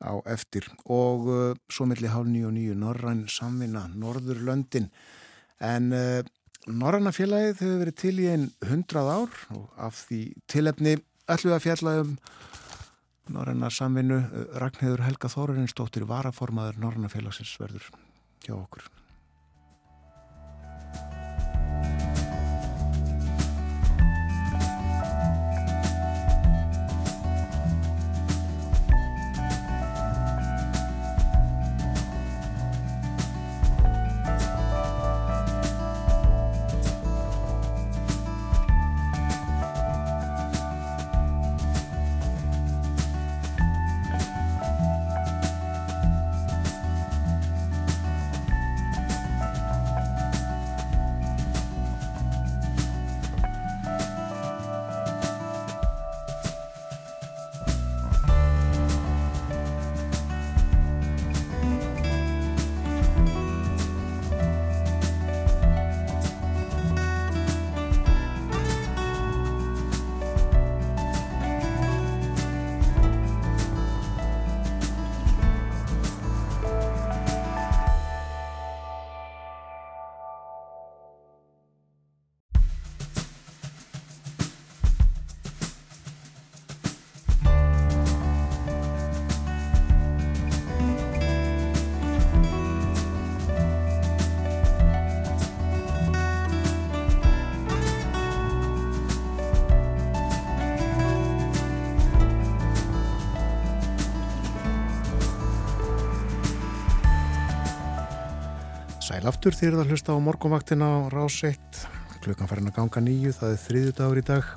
á 0.01 0.17
eftir. 0.31 0.69
Og 0.87 1.29
uh, 1.29 1.55
svo 1.71 1.89
milli 1.91 2.11
hálf 2.11 2.29
nýju 2.31 2.49
og 2.49 2.57
nýju 2.57 2.79
Norræn 2.79 3.25
samvinna 3.33 3.87
Norðurlöndin. 3.93 4.91
En 5.61 5.91
Norræna 6.69 7.11
félagið 7.11 7.65
hefur 7.65 7.81
verið 7.81 7.97
til 7.99 8.13
í 8.23 8.29
einn 8.31 8.45
hundrað 8.69 9.09
ár 9.11 9.41
og 9.57 9.81
af 9.89 10.05
því 10.07 10.21
tilefni 10.47 10.93
öllu 11.35 11.57
að 11.57 11.65
fjalla 11.65 11.97
um 12.05 12.13
Norræna 13.35 13.73
samvinnu. 13.75 14.21
Ragnhildur 14.63 15.03
Helga 15.03 15.33
Þórarinsdóttir 15.33 16.07
varaformaður 16.09 16.79
Norræna 16.85 17.11
félagsins 17.11 17.57
verður 17.59 17.91
hjá 18.47 18.55
okkur 18.55 18.87
aftur 109.29 109.57
þýrið 109.57 109.83
að 109.83 109.93
hlusta 109.93 110.15
á 110.17 110.19
morgunvaktina 110.21 110.87
á 110.89 110.99
rás 111.13 111.39
1 111.45 111.99
klukkan 112.23 112.49
farin 112.51 112.71
að 112.71 112.79
ganga 112.79 113.03
nýju, 113.05 113.33
það 113.37 113.53
er 113.55 113.61
þriðju 113.63 113.93
dagur 113.99 114.21
í 114.21 114.25
dag. 114.27 114.49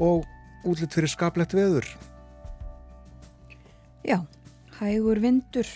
Og 0.00 0.26
útlitt 0.68 0.94
fyrir 0.96 1.12
skaplegt 1.12 1.54
veður. 1.56 1.88
Já, 4.06 4.18
hægur 4.78 5.20
vindur 5.20 5.68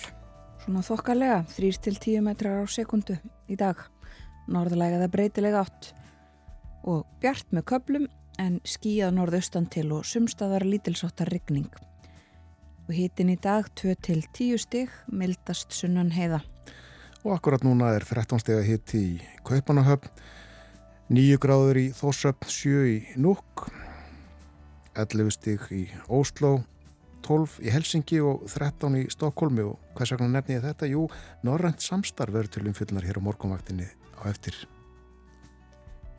svona 0.65 0.85
þokkalega 0.87 1.43
3-10 1.57 2.25
metrar 2.25 2.65
á 2.65 2.67
sekundu 2.71 3.19
í 3.51 3.59
dag. 3.61 3.81
Norðlega 4.49 5.01
eða 5.01 5.13
breytilega 5.13 5.65
átt. 5.65 5.91
Og 6.89 7.05
bjart 7.21 7.49
með 7.53 7.69
köplum 7.73 8.07
en 8.41 8.61
skíða 8.67 9.11
norðaustan 9.15 9.69
til 9.73 9.91
og 9.97 10.07
sumstaðar 10.09 10.65
lítilsáttar 10.69 11.31
rigning 11.33 11.73
og 12.85 12.93
hitin 12.95 13.33
í 13.33 13.37
dag 13.41 13.69
2-10 13.81 14.59
stig 14.61 14.93
mildast 15.09 15.73
sunnan 15.73 16.13
heiða 16.15 16.43
og 17.25 17.33
akkurat 17.39 17.65
núna 17.65 17.95
er 17.97 18.05
13 18.05 18.43
steg 18.43 18.61
að 18.61 18.69
hitt 18.69 18.95
í 18.99 19.07
Kaupanahöfn 19.49 20.13
9 21.15 21.41
gráður 21.41 21.81
í 21.81 21.89
Þórsöfn 21.97 22.49
7 22.49 22.85
í 22.89 22.99
Núk 23.21 23.67
11 24.97 25.33
steg 25.33 25.65
í 25.73 25.83
Ósló 26.13 26.59
12 27.25 27.65
í 27.65 27.73
Helsingi 27.73 28.21
og 28.21 28.45
13 28.53 29.01
í 29.01 29.05
Stokkólmi 29.13 29.65
og 29.65 29.97
hvers 29.97 30.13
vegna 30.15 30.29
nefni 30.35 30.59
ég 30.59 30.65
þetta? 30.65 30.89
Jú, 30.93 31.07
Norrænt 31.47 31.85
samstarf 31.85 32.35
verður 32.35 32.53
til 32.57 32.67
umfylgnar 32.69 33.07
hér 33.07 33.21
á 33.21 33.27
morgunvaktinni 33.27 33.89
á 34.21 34.23
eftir. 34.29 34.57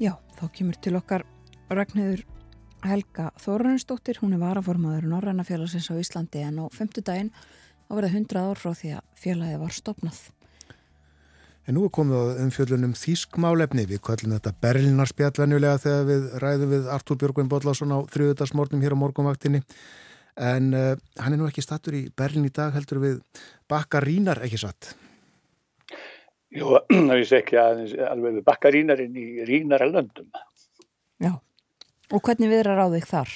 Já, 0.01 0.17
þá 0.37 0.45
kemur 0.57 0.79
til 0.81 0.95
okkar 0.97 1.25
Ragnhildur 1.69 2.25
Helga 2.89 3.31
Þóranunsdóttir, 3.41 4.21
hún 4.21 4.35
er 4.35 4.41
varaformaður 4.43 5.09
Norræna 5.09 5.45
félagsins 5.47 5.89
á 5.91 5.95
Íslandi 5.97 6.43
en 6.45 6.61
á 6.61 6.65
femtudaginn 6.73 7.31
þá 7.35 7.93
verða 7.97 8.13
100 8.13 8.41
ár 8.41 8.61
frá 8.61 8.73
því 8.73 8.95
að 8.97 9.05
félagið 9.21 9.61
var 9.61 9.75
stopnað. 9.75 10.19
En 11.65 11.77
nú 11.77 11.87
er 11.87 11.93
komið 11.97 12.19
á 12.21 12.23
umfjöldunum 12.43 12.93
þýskmálefni. 12.93 13.87
Við 13.89 14.01
kvöllum 14.05 14.35
þetta 14.35 14.53
Berlinarspjallanjulega 14.61 15.81
þegar 15.81 16.03
við 16.09 16.27
ræðum 16.43 16.73
við 16.75 16.89
Artúr 16.93 17.17
Björgvin 17.21 17.49
Bodlásson 17.49 17.95
á 17.95 17.99
þriðutarsmórnum 18.13 18.83
hér 18.85 18.93
á 18.93 19.01
morgunvaktinni. 19.01 19.63
En 20.35 20.69
uh, 20.77 20.93
hann 21.17 21.33
er 21.33 21.41
nú 21.41 21.47
ekki 21.49 21.63
stattur 21.65 21.97
í 21.97 22.03
Berlin 22.13 22.45
í 22.45 22.53
dag 22.53 22.75
heldur 22.75 23.01
við 23.01 23.17
Bakkarínar 23.71 24.43
ekki 24.45 24.61
satt. 24.61 24.91
Jú, 26.53 26.75
það 27.09 27.15
vissi 27.17 27.39
ekki 27.39 27.57
að 27.57 27.81
alveg 28.11 28.37
við 28.37 28.45
Bakkarínarinn 28.51 29.17
í 29.17 29.27
Rínaralöndum. 29.49 30.29
Og 32.13 32.21
hvernig 32.21 32.51
viðrar 32.51 32.85
á 32.85 32.87
þig 32.93 33.05
þar? 33.09 33.35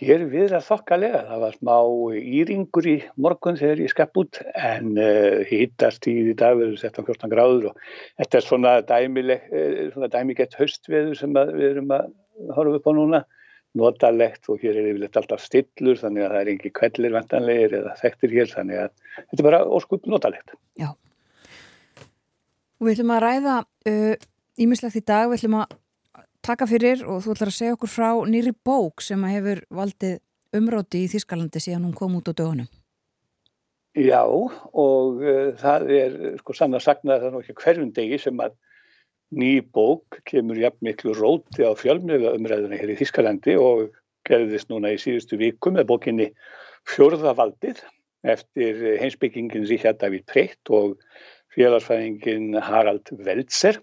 Hér 0.00 0.22
viðra 0.32 0.62
þokkalega, 0.64 1.18
það 1.28 1.42
var 1.42 1.56
smá 1.58 1.74
íringur 2.16 2.86
í 2.88 2.94
morgun 3.20 3.58
þegar 3.60 3.82
ég 3.84 3.90
skepp 3.92 4.16
út 4.22 4.38
en 4.56 4.94
uh, 4.96 5.42
hittast 5.44 6.08
í 6.08 6.32
dag 6.32 6.56
verður 6.56 6.80
17-14 6.80 7.32
gráður 7.34 7.66
og 7.68 7.82
þetta 8.16 8.38
er 8.38 8.46
svona, 8.46 8.72
dæmileg, 8.88 9.44
uh, 9.52 9.82
svona 9.92 10.08
dæmigett 10.14 10.56
höstveður 10.56 11.18
sem 11.20 11.36
við 11.36 11.66
erum 11.68 11.92
að 11.92 12.08
horfa 12.56 12.80
upp 12.80 12.88
á 12.88 12.92
núna, 12.96 13.20
notalegt 13.76 14.48
og 14.48 14.64
hér 14.64 14.80
er 14.80 14.88
yfirleitt 14.94 15.20
alltaf 15.20 15.44
stillur 15.44 16.00
þannig 16.00 16.24
að 16.24 16.32
það 16.32 16.40
er 16.40 16.52
ekki 16.54 16.72
kvellir 16.80 17.14
vantanlegir 17.18 17.76
eða 17.82 17.94
þekktir 18.00 18.34
hér 18.38 18.50
þannig 18.54 18.82
að 18.86 18.90
þetta 19.20 19.38
er 19.42 19.48
bara 19.50 19.62
óskup 19.68 20.08
notalegt. 20.08 20.56
Já, 20.80 20.88
og 22.80 22.88
við 22.88 22.96
ætlum 22.96 23.14
að 23.18 23.24
ræða 23.26 23.60
ímislegt 24.64 24.96
uh, 24.96 25.02
í 25.04 25.06
dag, 25.12 25.28
við 25.28 25.42
ætlum 25.42 25.60
að 25.60 25.78
taka 26.46 26.66
fyrir 26.70 27.04
og 27.06 27.22
þú 27.24 27.34
ætlar 27.34 27.52
að 27.52 27.56
segja 27.58 27.76
okkur 27.76 27.92
frá 27.92 28.10
nýri 28.28 28.52
bók 28.66 29.04
sem 29.04 29.22
hefur 29.28 29.62
valdið 29.70 30.18
umróti 30.56 31.04
í 31.04 31.10
Þískalandi 31.12 31.62
síðan 31.62 31.86
hún 31.88 31.96
kom 31.96 32.16
út 32.18 32.30
á 32.30 32.34
dögunum. 32.34 32.68
Já 33.98 34.22
og 34.22 35.22
uh, 35.22 35.52
það 35.58 35.86
er 35.94 36.18
sko 36.40 36.54
saman 36.54 36.78
að 36.78 36.86
sagna 36.86 37.16
að 37.16 37.22
það 37.22 37.28
er 37.28 37.36
nokkið 37.36 37.62
hverjum 37.64 37.94
degi 37.94 38.18
sem 38.22 38.42
að 38.42 38.56
ný 39.30 39.52
bók 39.62 40.20
kemur 40.26 40.58
jafn 40.58 40.86
miklu 40.86 41.14
róti 41.14 41.66
á 41.66 41.70
fjölmjöga 41.78 42.34
umræðuna 42.38 42.78
hér 42.78 42.94
í 42.94 42.98
Þískalandi 42.98 43.56
og 43.58 43.90
gerðist 44.26 44.70
núna 44.70 44.94
í 44.94 45.00
síðustu 45.00 45.38
viku 45.40 45.72
með 45.74 45.88
bókinni 45.90 46.30
Fjörðavaldið 46.90 47.82
eftir 48.30 48.80
heimsbyggingin 49.00 49.66
Ríkjard 49.68 50.00
Davíð 50.00 50.26
Preitt 50.28 50.72
og 50.72 50.96
félagsfæðingin 51.54 52.58
Harald 52.62 53.10
Veltser 53.24 53.80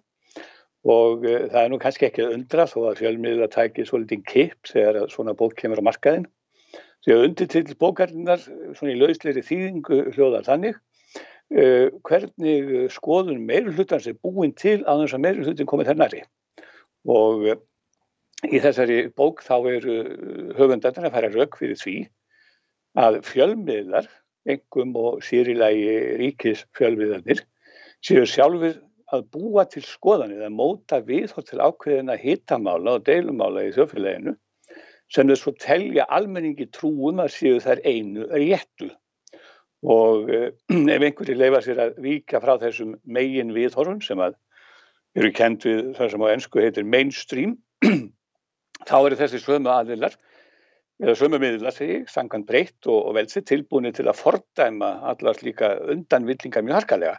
og 0.87 1.25
uh, 1.27 1.45
það 1.51 1.61
er 1.61 1.71
nú 1.71 1.79
kannski 1.83 2.07
ekki 2.07 2.27
undra 2.31 2.67
þó 2.69 2.79
að 2.89 3.01
fjölmiðla 3.01 3.49
tæki 3.53 3.85
svolítið 3.87 4.25
kipp 4.31 4.71
þegar 4.71 5.11
svona 5.11 5.35
bók 5.37 5.57
kemur 5.59 5.83
á 5.83 5.87
markaðin. 5.89 6.27
Því 7.05 7.13
að 7.13 7.23
undir 7.27 7.49
til 7.51 7.63
bókarinnar 7.79 8.43
svona 8.43 8.93
í 8.93 8.99
lausleiri 8.99 9.43
þýðingu 9.45 9.99
hljóðar 10.15 10.47
þannig 10.47 10.77
uh, 10.79 11.87
hvernig 12.07 12.91
skoðun 12.95 13.43
meirulhutans 13.47 14.07
er 14.07 14.19
búin 14.23 14.55
til 14.57 14.79
að 14.85 15.05
þess 15.05 15.17
að 15.17 15.25
meirulhutin 15.27 15.69
komið 15.69 15.93
næri. 15.99 16.23
Og 17.07 17.49
uh, 17.51 17.59
í 18.47 18.61
þessari 18.63 19.07
bók 19.17 19.43
þá 19.45 19.55
eru 19.73 19.97
höfundarnir 20.57 21.09
að 21.09 21.15
færa 21.15 21.33
rauk 21.33 21.59
fyrir 21.59 21.79
því 21.81 21.97
að 22.97 23.21
fjölmiðlar, 23.27 24.07
engum 24.47 24.95
og 24.97 25.21
sýrilagi 25.25 26.17
ríkis 26.21 26.63
fjölmiðlarnir, 26.77 27.43
séu 28.05 28.23
sjálfur 28.29 28.77
að 29.15 29.27
búa 29.31 29.63
til 29.71 29.83
skoðanir, 29.85 30.43
að 30.43 30.55
móta 30.57 30.99
viðhótt 31.05 31.51
til 31.51 31.61
ákveðina 31.63 32.17
hittamála 32.19 32.97
og 32.97 33.05
deilumála 33.07 33.63
í 33.67 33.73
þjófélaginu 33.75 34.35
sem 35.13 35.29
þau 35.29 35.37
svo 35.39 35.53
telja 35.63 36.07
almenningi 36.11 36.67
trúum 36.75 37.21
að 37.23 37.31
séu 37.37 37.61
þær 37.63 37.79
einu 37.87 38.27
réttu. 38.27 38.89
Og 39.87 40.27
uh, 40.27 40.49
ef 40.95 41.05
einhverju 41.07 41.37
leifa 41.37 41.61
sér 41.63 41.83
að 41.85 42.01
vika 42.03 42.41
frá 42.43 42.57
þessum 42.59 42.97
megin 43.05 43.53
viðhorfum 43.55 44.01
sem 44.03 44.19
að 44.19 44.35
eru 45.17 45.31
kent 45.33 45.65
við 45.65 45.93
það 45.97 46.11
sem 46.11 46.25
á 46.27 46.33
ennsku 46.33 46.61
heitir 46.61 46.87
mainstream, 46.87 47.55
þá 48.89 48.97
eru 48.99 49.19
þessi 49.21 49.39
sömu 49.41 49.71
aðilar, 49.71 50.17
eða 50.99 51.15
sömu 51.15 51.39
miðlar 51.39 51.75
segi, 51.75 52.01
sangan 52.11 52.43
breytt 52.45 52.89
og, 52.89 52.99
og 53.07 53.15
velsi 53.15 53.45
tilbúinu 53.45 53.93
til 53.95 54.09
að 54.09 54.19
fordæma 54.19 54.91
allar 55.13 55.39
líka 55.45 55.77
undanvillingar 55.93 56.65
mjög 56.65 56.81
harkalega 56.81 57.15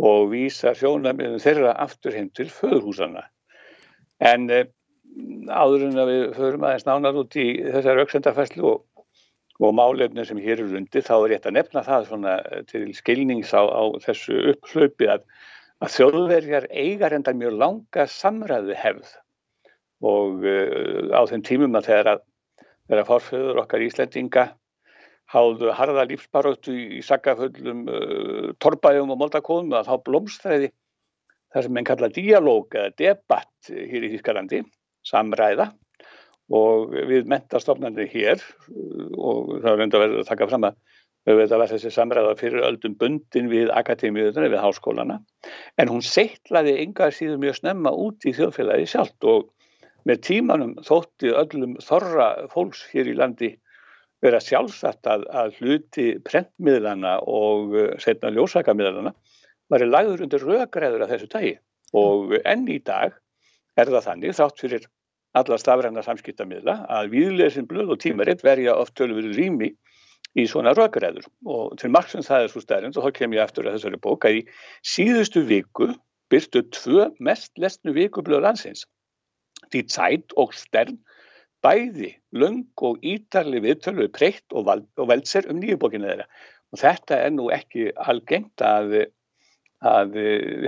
og 0.00 0.30
vísa 0.32 0.72
sjónamiðum 0.76 1.42
þeirra 1.42 1.74
aftur 1.82 2.14
heim 2.16 2.30
til 2.36 2.48
föðurhúsana. 2.52 3.26
En 4.22 4.48
eh, 4.50 4.70
áður 5.48 5.88
en 5.88 6.00
að 6.00 6.12
við 6.12 6.24
förum 6.38 6.66
aðeins 6.66 6.88
nánar 6.88 7.18
út 7.20 7.36
í 7.36 7.46
þessar 7.74 8.00
auksendafæslu 8.02 8.64
og, 8.70 8.84
og 9.60 9.74
málefni 9.76 10.24
sem 10.26 10.40
hér 10.40 10.62
eru 10.62 10.78
undir, 10.78 11.04
þá 11.04 11.14
er 11.18 11.28
rétt 11.34 11.48
að 11.50 11.58
nefna 11.58 11.84
það 11.86 12.08
svona 12.08 12.36
til 12.70 12.86
skilnings 12.96 13.52
á, 13.52 13.62
á 13.68 13.82
þessu 14.06 14.38
upplöpi 14.54 15.10
að, 15.12 15.26
að 15.84 15.94
þjóðverjar 15.98 16.70
eigar 16.70 17.16
enda 17.18 17.34
mjög 17.36 17.58
langa 17.60 18.08
samræðu 18.08 18.78
hefð 18.78 19.12
og 20.02 20.42
uh, 20.42 21.12
á 21.14 21.22
þeim 21.30 21.44
tímum 21.46 21.78
að 21.78 21.92
þeirra, 21.92 22.16
þeirra 22.90 23.06
forföður 23.06 23.60
okkar 23.62 23.84
Íslendinga 23.86 24.48
háðu 25.32 25.72
harða 25.76 26.06
lífsbaróttu 26.10 26.74
í 26.98 27.02
saggaföllum 27.04 27.84
uh, 27.88 28.48
torbæðum 28.62 29.14
og 29.14 29.20
moldakóðum 29.22 29.74
að 29.78 29.90
þá 29.90 29.94
blómstræði 30.08 30.72
það 31.52 31.66
sem 31.66 31.78
enn 31.78 31.88
kalla 31.88 32.10
dialóg 32.12 32.76
eða 32.76 32.94
debatt 32.98 33.70
hér 33.70 34.06
í 34.06 34.12
Þískalandi, 34.14 34.62
samræða 35.08 35.70
og 36.52 36.92
við 37.08 37.28
mentastofnarnir 37.30 38.10
hér 38.12 38.42
og 39.16 39.58
það 39.62 39.70
er 39.72 39.78
reynda 39.80 39.98
að 39.98 40.04
verða 40.04 40.22
að 40.22 40.30
taka 40.32 40.48
fram 40.50 40.68
að 40.68 40.78
við 41.22 41.38
veitum 41.38 41.54
að 41.54 41.62
verða 41.62 41.72
þessi 41.76 41.92
samræða 41.94 42.36
fyrir 42.40 42.66
öldum 42.66 42.94
bundin 42.98 43.50
við 43.52 43.70
akademíuðuna, 43.78 44.50
við 44.50 44.62
háskólana 44.64 45.18
en 45.78 45.92
hún 45.92 46.02
seittlaði 46.04 46.78
yngar 46.82 47.14
síður 47.14 47.40
mjög 47.44 47.60
snemma 47.60 47.92
út 47.94 48.26
í 48.26 48.34
þjóðfélagi 48.36 48.88
sjálft 48.90 49.28
og 49.30 49.52
með 50.08 50.24
tímanum 50.26 50.72
þótti 50.82 51.30
öllum 51.30 51.76
þorra 51.84 52.48
fólks 52.50 52.82
hér 52.90 53.12
í 53.12 53.18
landi 53.18 53.52
vera 54.22 54.40
sjálfsagt 54.42 55.08
að, 55.10 55.26
að 55.28 55.58
hluti 55.60 56.06
prentmiðlana 56.26 57.18
og 57.26 57.76
uh, 57.76 57.90
setna 58.02 58.32
ljósakamiðlana 58.34 59.14
var 59.72 59.86
lagður 59.86 60.26
undir 60.26 60.46
rögræður 60.46 61.04
af 61.06 61.12
þessu 61.14 61.30
tægi 61.32 61.54
og 61.96 62.34
enn 62.44 62.66
í 62.70 62.78
dag 62.84 63.14
er 63.78 63.88
það 63.88 64.06
þannig 64.08 64.36
þátt 64.36 64.60
fyrir 64.60 64.90
alla 65.38 65.56
stafræna 65.60 66.04
samskiptamiðla 66.04 66.74
að 66.92 67.14
viðlesin 67.14 67.68
blöð 67.68 67.94
og 67.94 68.02
tímaritt 68.02 68.44
verja 68.44 68.76
oft 68.76 68.94
tölur 68.98 69.24
rými 69.32 69.72
í 70.38 70.46
svona 70.48 70.74
rögræður 70.76 71.26
og 71.48 71.76
til 71.80 71.90
margsum 71.92 72.24
það 72.24 72.46
er 72.46 72.52
svo 72.52 72.62
stærnd 72.64 72.96
og 72.96 73.06
þá 73.06 73.18
kem 73.18 73.36
ég 73.36 73.44
eftir 73.44 73.68
að 73.68 73.78
þessari 73.78 74.00
bók 74.04 74.26
að 74.28 74.40
í 74.40 74.42
síðustu 74.94 75.44
viku 75.48 75.88
byrtu 76.32 76.64
tvö 76.72 77.08
mest 77.20 77.58
lesnu 77.60 77.92
vikublöð 77.96 78.44
landsins. 78.46 78.86
Die 79.72 79.84
Zeit 79.88 80.32
og 80.40 80.54
Stern 80.56 80.98
bæði 81.62 82.12
löng 82.34 82.66
og 82.82 83.02
ítarli 83.06 83.62
viðtölu 83.64 84.08
preytt 84.14 84.54
og, 84.56 84.68
og 84.98 85.08
veldser 85.10 85.48
um 85.50 85.60
nýjubókinu 85.62 86.08
þeirra. 86.10 86.28
Og 86.72 86.80
þetta 86.80 87.18
er 87.26 87.34
nú 87.34 87.48
ekki 87.52 87.90
algengt 88.00 88.64
að, 88.64 88.94
að 89.86 90.16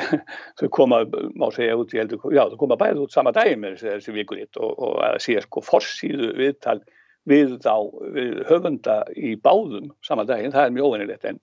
þau 0.61 0.68
koma, 0.74 1.05
má 1.34 1.49
segja 1.55 1.78
út, 1.80 1.95
heldur, 1.97 2.26
já 2.34 2.45
þau 2.53 2.59
koma 2.61 2.78
bæði 2.80 3.07
út 3.07 3.16
sama 3.16 3.32
dagi 3.36 3.57
með 3.61 3.80
þessi 3.82 4.14
vikuritt 4.16 4.61
og, 4.61 4.74
og 4.74 5.01
að 5.09 5.22
sé 5.24 5.38
sko 5.45 5.64
forsýðu 5.64 6.34
viðtal 6.38 6.80
við 7.28 7.59
þá 7.64 7.74
við 8.14 8.38
höfunda 8.51 9.01
í 9.16 9.34
báðum 9.40 9.90
sama 10.05 10.26
daginn, 10.28 10.53
það 10.53 10.68
er 10.68 10.74
mjög 10.76 10.88
óvinnilegt 10.90 11.28
en, 11.28 11.38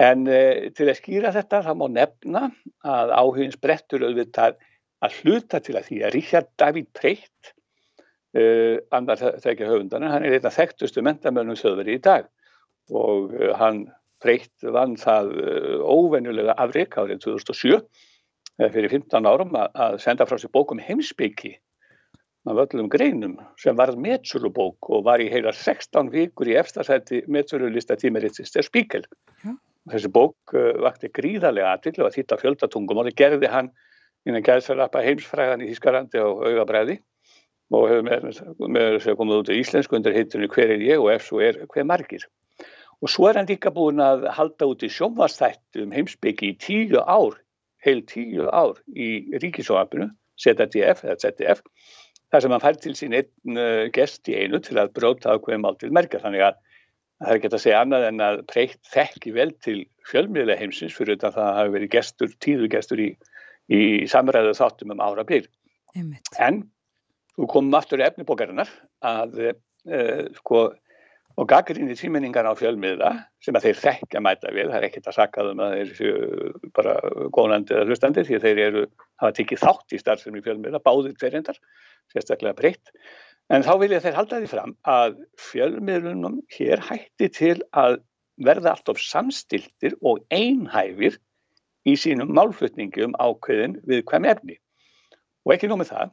en 0.00 0.22
e, 0.24 0.42
til 0.76 0.88
að 0.88 0.98
skýra 1.02 1.32
þetta 1.34 1.62
það 1.66 1.80
má 1.82 1.86
nefna 1.98 2.44
að 2.80 3.12
áhugins 3.18 3.58
brettur 3.60 4.06
auðvitað 4.06 4.56
að 5.02 5.18
hluta 5.20 5.60
til 5.60 5.76
að 5.76 5.88
því 5.90 5.98
að 6.06 6.14
Richard 6.16 6.48
David 6.62 6.88
Preytt 6.96 7.52
Uh, 8.32 8.78
annar 8.96 9.18
þekkja 9.20 9.66
höfundan 9.68 10.06
hann 10.08 10.24
er 10.24 10.38
einn 10.38 10.46
af 10.48 10.54
þekktustu 10.56 11.02
mentamönnum 11.04 11.56
söðveri 11.58 11.98
í 11.98 12.00
dag. 12.00 12.30
Og 12.88 13.34
uh, 13.36 13.50
hann 13.60 13.82
breytt 14.24 14.64
vann 14.64 14.94
það 14.96 15.28
uh, 15.36 15.82
óvenjulega 15.84 16.54
afreik 16.56 16.96
árið 16.96 17.20
2007 17.26 17.82
fyrir 18.72 18.92
15 18.92 19.28
árum 19.28 19.52
að, 19.58 19.98
senda 20.00 20.24
frá 20.28 20.38
sér 20.40 20.52
bókum 20.54 20.80
heimsbyggi 20.80 21.54
af 22.48 22.58
öllum 22.64 22.88
greinum 22.92 23.36
sem 23.60 23.76
varð 23.76 24.00
metsölubók 24.00 24.90
og 24.92 25.04
var 25.06 25.22
í 25.24 25.28
heila 25.32 25.52
16 25.56 26.10
vikur 26.12 26.50
í 26.52 26.56
efstasæti 26.60 27.22
metsölulista 27.32 27.96
tímarittist 27.98 28.56
er 28.60 28.66
spíkel 28.66 29.06
ja. 29.42 29.54
þessi 29.92 30.12
bók 30.12 30.54
vakti 30.84 31.10
gríðarlega 31.16 31.72
aðvill 31.72 32.04
og 32.04 32.10
að 32.10 32.18
þýtta 32.18 32.38
fjöldatungum 32.44 33.00
og 33.00 33.08
það 33.08 33.18
gerði 33.22 33.50
hann 33.56 33.72
innan 34.28 34.44
gæðsverðarpa 34.46 35.02
heimsfræðan 35.06 35.64
í 35.64 35.72
Þískarandi 35.72 36.22
og 36.22 36.44
augabræði 36.50 37.00
og 37.72 37.88
hefur 37.88 38.06
með, 38.06 38.28
þess 38.28 39.10
að 39.10 39.18
koma 39.18 39.40
út 39.40 39.50
í 39.52 39.58
íslensku 39.62 39.96
undir 39.96 40.16
heitunni 40.16 40.50
hver 40.52 40.74
er 40.74 40.84
ég 40.84 41.00
og 41.00 41.10
ef 41.14 41.26
svo 41.26 41.40
er 41.44 41.58
hver 41.72 41.88
margir. 41.88 42.26
Og 43.02 43.10
svo 43.10 43.28
er 43.28 43.40
hann 43.40 43.48
líka 43.48 43.72
búin 43.74 44.02
að 44.02 44.28
halda 44.36 44.68
út 44.70 44.84
í 44.86 44.90
sjónvastættu 44.92 45.86
um 45.86 45.94
heimsbyggi 45.94 46.52
í 46.52 46.58
tíu 46.62 47.00
ár, 47.02 47.38
heil 47.82 48.04
tíu 48.06 48.46
ár 48.52 48.76
í 48.94 49.38
ríkisóafinu, 49.42 50.10
ZDF 50.38 51.02
ZDF, 51.18 51.64
þar 52.32 52.44
sem 52.44 52.54
hann 52.54 52.62
fær 52.62 52.78
til 52.80 52.92
sín 52.98 53.16
einn 53.16 53.58
uh, 53.58 53.88
gest 53.94 54.28
í 54.30 54.36
einu 54.38 54.60
til 54.62 54.78
að 54.80 54.92
bróta 54.96 55.34
á 55.34 55.40
hverjum 55.42 55.66
aldrei 55.68 55.90
merka. 55.94 56.20
Þannig 56.22 56.46
að, 56.46 56.60
það 57.22 57.32
er 57.32 57.40
ekki 57.40 57.50
að 57.50 57.64
segja 57.64 57.80
annað 57.82 58.06
en 58.08 58.22
að 58.28 58.44
breytt 58.52 58.92
þekki 58.92 59.34
vel 59.36 59.50
til 59.64 59.78
fjölmiðlega 60.10 60.60
heimsins 60.62 60.94
fyrir 60.96 61.16
þetta 61.16 61.32
að 61.32 61.40
það 61.40 61.58
hafi 61.58 61.74
verið 61.76 61.92
gestur, 61.96 62.36
tíðu 62.44 62.70
gestur 62.72 63.02
í, 63.02 63.10
í 63.72 63.82
samræðu 64.10 64.54
þáttum 64.60 64.94
um 64.94 65.02
ára 65.04 65.26
byrj. 65.26 65.50
En 66.40 66.62
þú 67.38 67.48
komum 67.50 67.78
aftur 67.78 68.02
í 68.02 68.06
efnibókarinnar 68.06 68.70
að 69.08 69.38
uh, 69.52 70.24
sko 70.40 70.68
og 71.40 71.48
gaggrínir 71.48 71.96
tíminningar 71.96 72.44
á 72.44 72.52
fjölmiðla 72.56 73.10
sem 73.42 73.56
að 73.56 73.68
þeir 73.68 73.78
þekkja 73.80 74.20
mæta 74.24 74.52
við, 74.52 74.68
það 74.68 74.78
er 74.78 74.86
ekkert 74.88 75.08
að 75.08 75.16
sakka 75.16 75.44
um 75.48 75.62
að 75.64 75.74
þeir 75.78 75.92
séu 75.96 76.52
bara 76.76 76.94
góðnandi 77.32 77.76
eða 77.76 77.88
hlustandi 77.88 78.24
því 78.28 78.40
þeir 78.44 78.62
eru, 78.66 78.84
hafa 79.22 79.36
tikið 79.38 79.62
þátt 79.62 79.96
í 79.96 80.00
starfsefni 80.02 80.44
fjölmiðla, 80.44 80.82
báðir 80.84 81.16
hverjendar, 81.20 81.60
sérstaklega 82.12 82.58
breytt. 82.58 82.92
En 83.52 83.64
þá 83.64 83.72
vilja 83.80 84.00
þeir 84.04 84.18
halda 84.18 84.40
því 84.42 84.50
fram 84.52 84.74
að 84.88 85.18
fjölmiðlunum 85.48 86.40
hér 86.52 86.84
hætti 86.84 87.30
til 87.32 87.58
að 87.72 88.00
verða 88.42 88.74
allt 88.74 88.92
of 88.92 89.00
samstiltir 89.00 89.96
og 90.04 90.20
einhæfir 90.32 91.16
í 91.88 91.96
sínum 91.98 92.32
málflutningum 92.36 93.16
ákveðin 93.20 93.80
við 93.88 94.04
hvem 94.10 94.28
efni. 94.28 94.58
Og 95.42 95.56
ekki 95.56 95.70
nómið 95.70 95.90
það, 95.90 96.12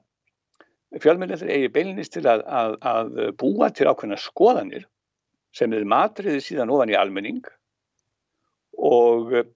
fjölmiðlunum 0.98 1.52
eigi 1.54 1.70
beilinist 1.74 2.16
til 2.16 2.26
að, 2.30 2.44
að, 2.48 2.76
að 2.82 3.12
búa 3.38 3.70
til 3.70 3.90
ákveðina 3.90 4.18
skoðanir 4.22 4.88
sem 5.56 5.74
er 5.74 5.86
matriði 5.90 6.42
síðan 6.44 6.72
ofan 6.74 6.94
í 6.94 6.98
almenning 6.98 7.44
og 8.78 9.34
eh, 9.38 9.50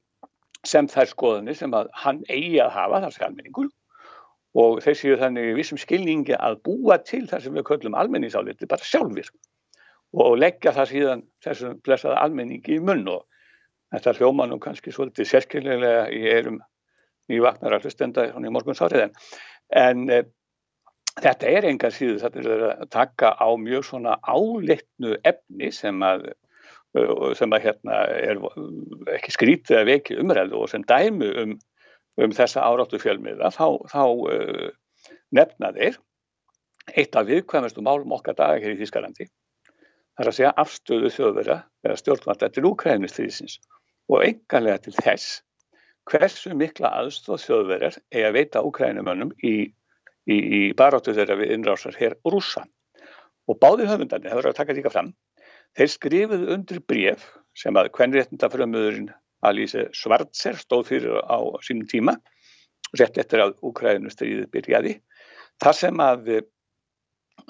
sem 0.67 0.87
þær 0.89 1.09
skoðanir 1.09 1.57
sem 1.57 1.73
að 1.75 1.89
hann 2.03 2.21
eigi 2.29 2.59
að 2.63 2.75
hafa 2.77 3.01
þar 3.05 3.15
sem 3.15 3.25
almenningur 3.27 3.71
og 4.63 4.83
þeir 4.85 4.97
séu 4.99 5.17
þannig 5.17 5.55
vissum 5.57 5.79
skilningi 5.81 6.37
að 6.37 6.59
búa 6.67 6.99
til 7.01 7.25
þar 7.29 7.41
sem 7.43 7.57
við 7.57 7.67
köllum 7.71 7.97
almenningsáliti 7.97 8.69
bara 8.69 8.85
sjálfur 8.85 9.31
og 10.13 10.37
leggja 10.37 10.75
það 10.75 10.91
síðan 10.91 11.23
þessum 11.43 11.79
blessaða 11.85 12.21
almenningi 12.21 12.77
í 12.77 12.83
munn 12.83 13.07
og 13.09 13.25
þetta 13.93 14.13
hljóma 14.19 14.45
nú 14.49 14.59
kannski 14.61 14.93
svolítið 14.93 15.29
sérkynlega 15.29 16.05
í 16.13 16.21
erum 16.29 16.61
nývagnar 17.31 17.77
að 17.77 17.87
hlustenda 17.87 18.27
í 18.29 18.53
morgunsáriðin 18.53 19.13
en 19.79 20.05
e, 20.11 20.21
þetta 21.21 21.49
er 21.49 21.67
engar 21.69 21.93
síðu 21.93 22.21
þetta 22.23 22.41
er 22.41 22.63
að 22.71 22.87
taka 22.93 23.33
á 23.37 23.47
mjög 23.59 23.85
svona 23.89 24.15
áleitnu 24.23 25.17
efni 25.23 25.69
sem 25.75 26.01
að 26.05 26.31
sem 27.37 27.53
að 27.55 27.63
hérna 27.63 27.99
er 28.21 28.41
ekki 29.15 29.33
skrítið 29.33 29.79
að 29.79 29.87
veki 29.89 30.17
umræðu 30.21 30.59
og 30.61 30.67
sem 30.69 30.83
dæmu 30.85 31.29
um, 31.41 31.53
um 32.21 32.35
þessa 32.37 32.61
áráttu 32.61 32.99
fjölmiða 33.01 33.49
þá, 33.53 33.65
þá 33.89 34.03
uh, 34.05 34.67
nefna 35.33 35.71
þeir 35.73 35.97
eitt 36.93 37.17
af 37.17 37.25
viðkvæmustu 37.29 37.81
málum 37.81 38.13
okkar 38.13 38.37
dagar 38.37 38.61
hér 38.61 38.75
í 38.75 38.79
Þískalandi 38.81 39.25
þar 40.17 40.29
að 40.29 40.37
segja 40.37 40.53
afstöðu 40.61 41.09
þjóðverða 41.15 41.57
eða 41.87 41.97
stjórnvalda 42.01 42.51
til 42.53 42.67
Úkrænistrísins 42.69 43.57
og 44.11 44.25
enganlega 44.27 44.83
til 44.85 44.93
þess 44.99 45.39
hversu 46.09 46.53
mikla 46.59 46.91
aðstóð 46.99 47.41
þjóðverðar 47.47 47.97
er 48.11 48.27
að 48.27 48.37
veita 48.37 48.61
Úkrænumönnum 48.67 49.33
í 49.41 49.55
í, 50.29 50.37
í 50.37 50.61
baróttu 50.77 51.15
þeirra 51.15 51.37
við 51.39 51.53
innrásar 51.57 51.97
hér 51.99 52.17
rúsa. 52.27 52.65
Og 53.49 53.59
báði 53.59 53.89
höfundarnir, 53.89 54.31
það 54.31 54.39
verður 54.39 54.53
að 54.53 54.59
taka 54.61 54.75
líka 54.77 54.93
fram, 54.93 55.11
þeir 55.75 55.91
skrifuðu 55.91 56.53
undir 56.55 56.79
bref 56.87 57.25
sem 57.59 57.75
að 57.79 57.91
kvenréttindafrömmuðurinn 57.97 59.11
Alíse 59.43 59.89
Svartser 59.91 60.55
stóð 60.55 60.87
fyrir 60.93 61.19
á 61.27 61.37
sínum 61.65 61.89
tíma, 61.91 62.15
rétt 62.95 63.19
eftir 63.19 63.43
að 63.43 63.57
Úkrænustriðið 63.65 64.47
byrjaði, 64.53 64.93
þar 65.59 65.75
sem 65.75 65.99
að, 65.99 66.31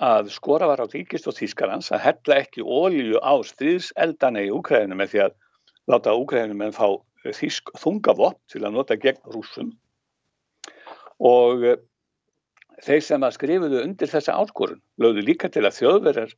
að 0.02 0.32
skora 0.34 0.72
var 0.72 0.82
á 0.82 0.90
ríkist 0.90 1.30
og 1.30 1.38
Þýskarlands 1.38 1.92
að 1.94 2.06
hella 2.08 2.40
ekki 2.42 2.66
ólíu 2.66 3.22
á 3.22 3.38
stríðseldana 3.46 4.48
í 4.48 4.52
Úkrænu 4.56 4.98
með 4.98 5.14
því 5.14 5.26
að 5.28 5.38
láta 5.92 6.16
Úkrænum 6.16 6.62
en 6.64 6.76
fá 6.76 6.88
þýsk 7.24 7.72
þungavopp 7.80 8.40
til 8.52 8.64
að 8.64 8.76
nota 8.76 8.98
gegn 9.00 9.22
rúsum 9.32 9.72
og 11.24 11.64
þeir 12.82 13.04
sem 13.06 13.26
að 13.26 13.36
skrifuðu 13.38 13.84
undir 13.84 14.10
þessa 14.12 14.38
áskorun 14.40 14.82
lögðu 15.02 15.26
líka 15.28 15.50
til 15.54 15.66
að 15.68 15.78
þjóðverðar 15.80 16.34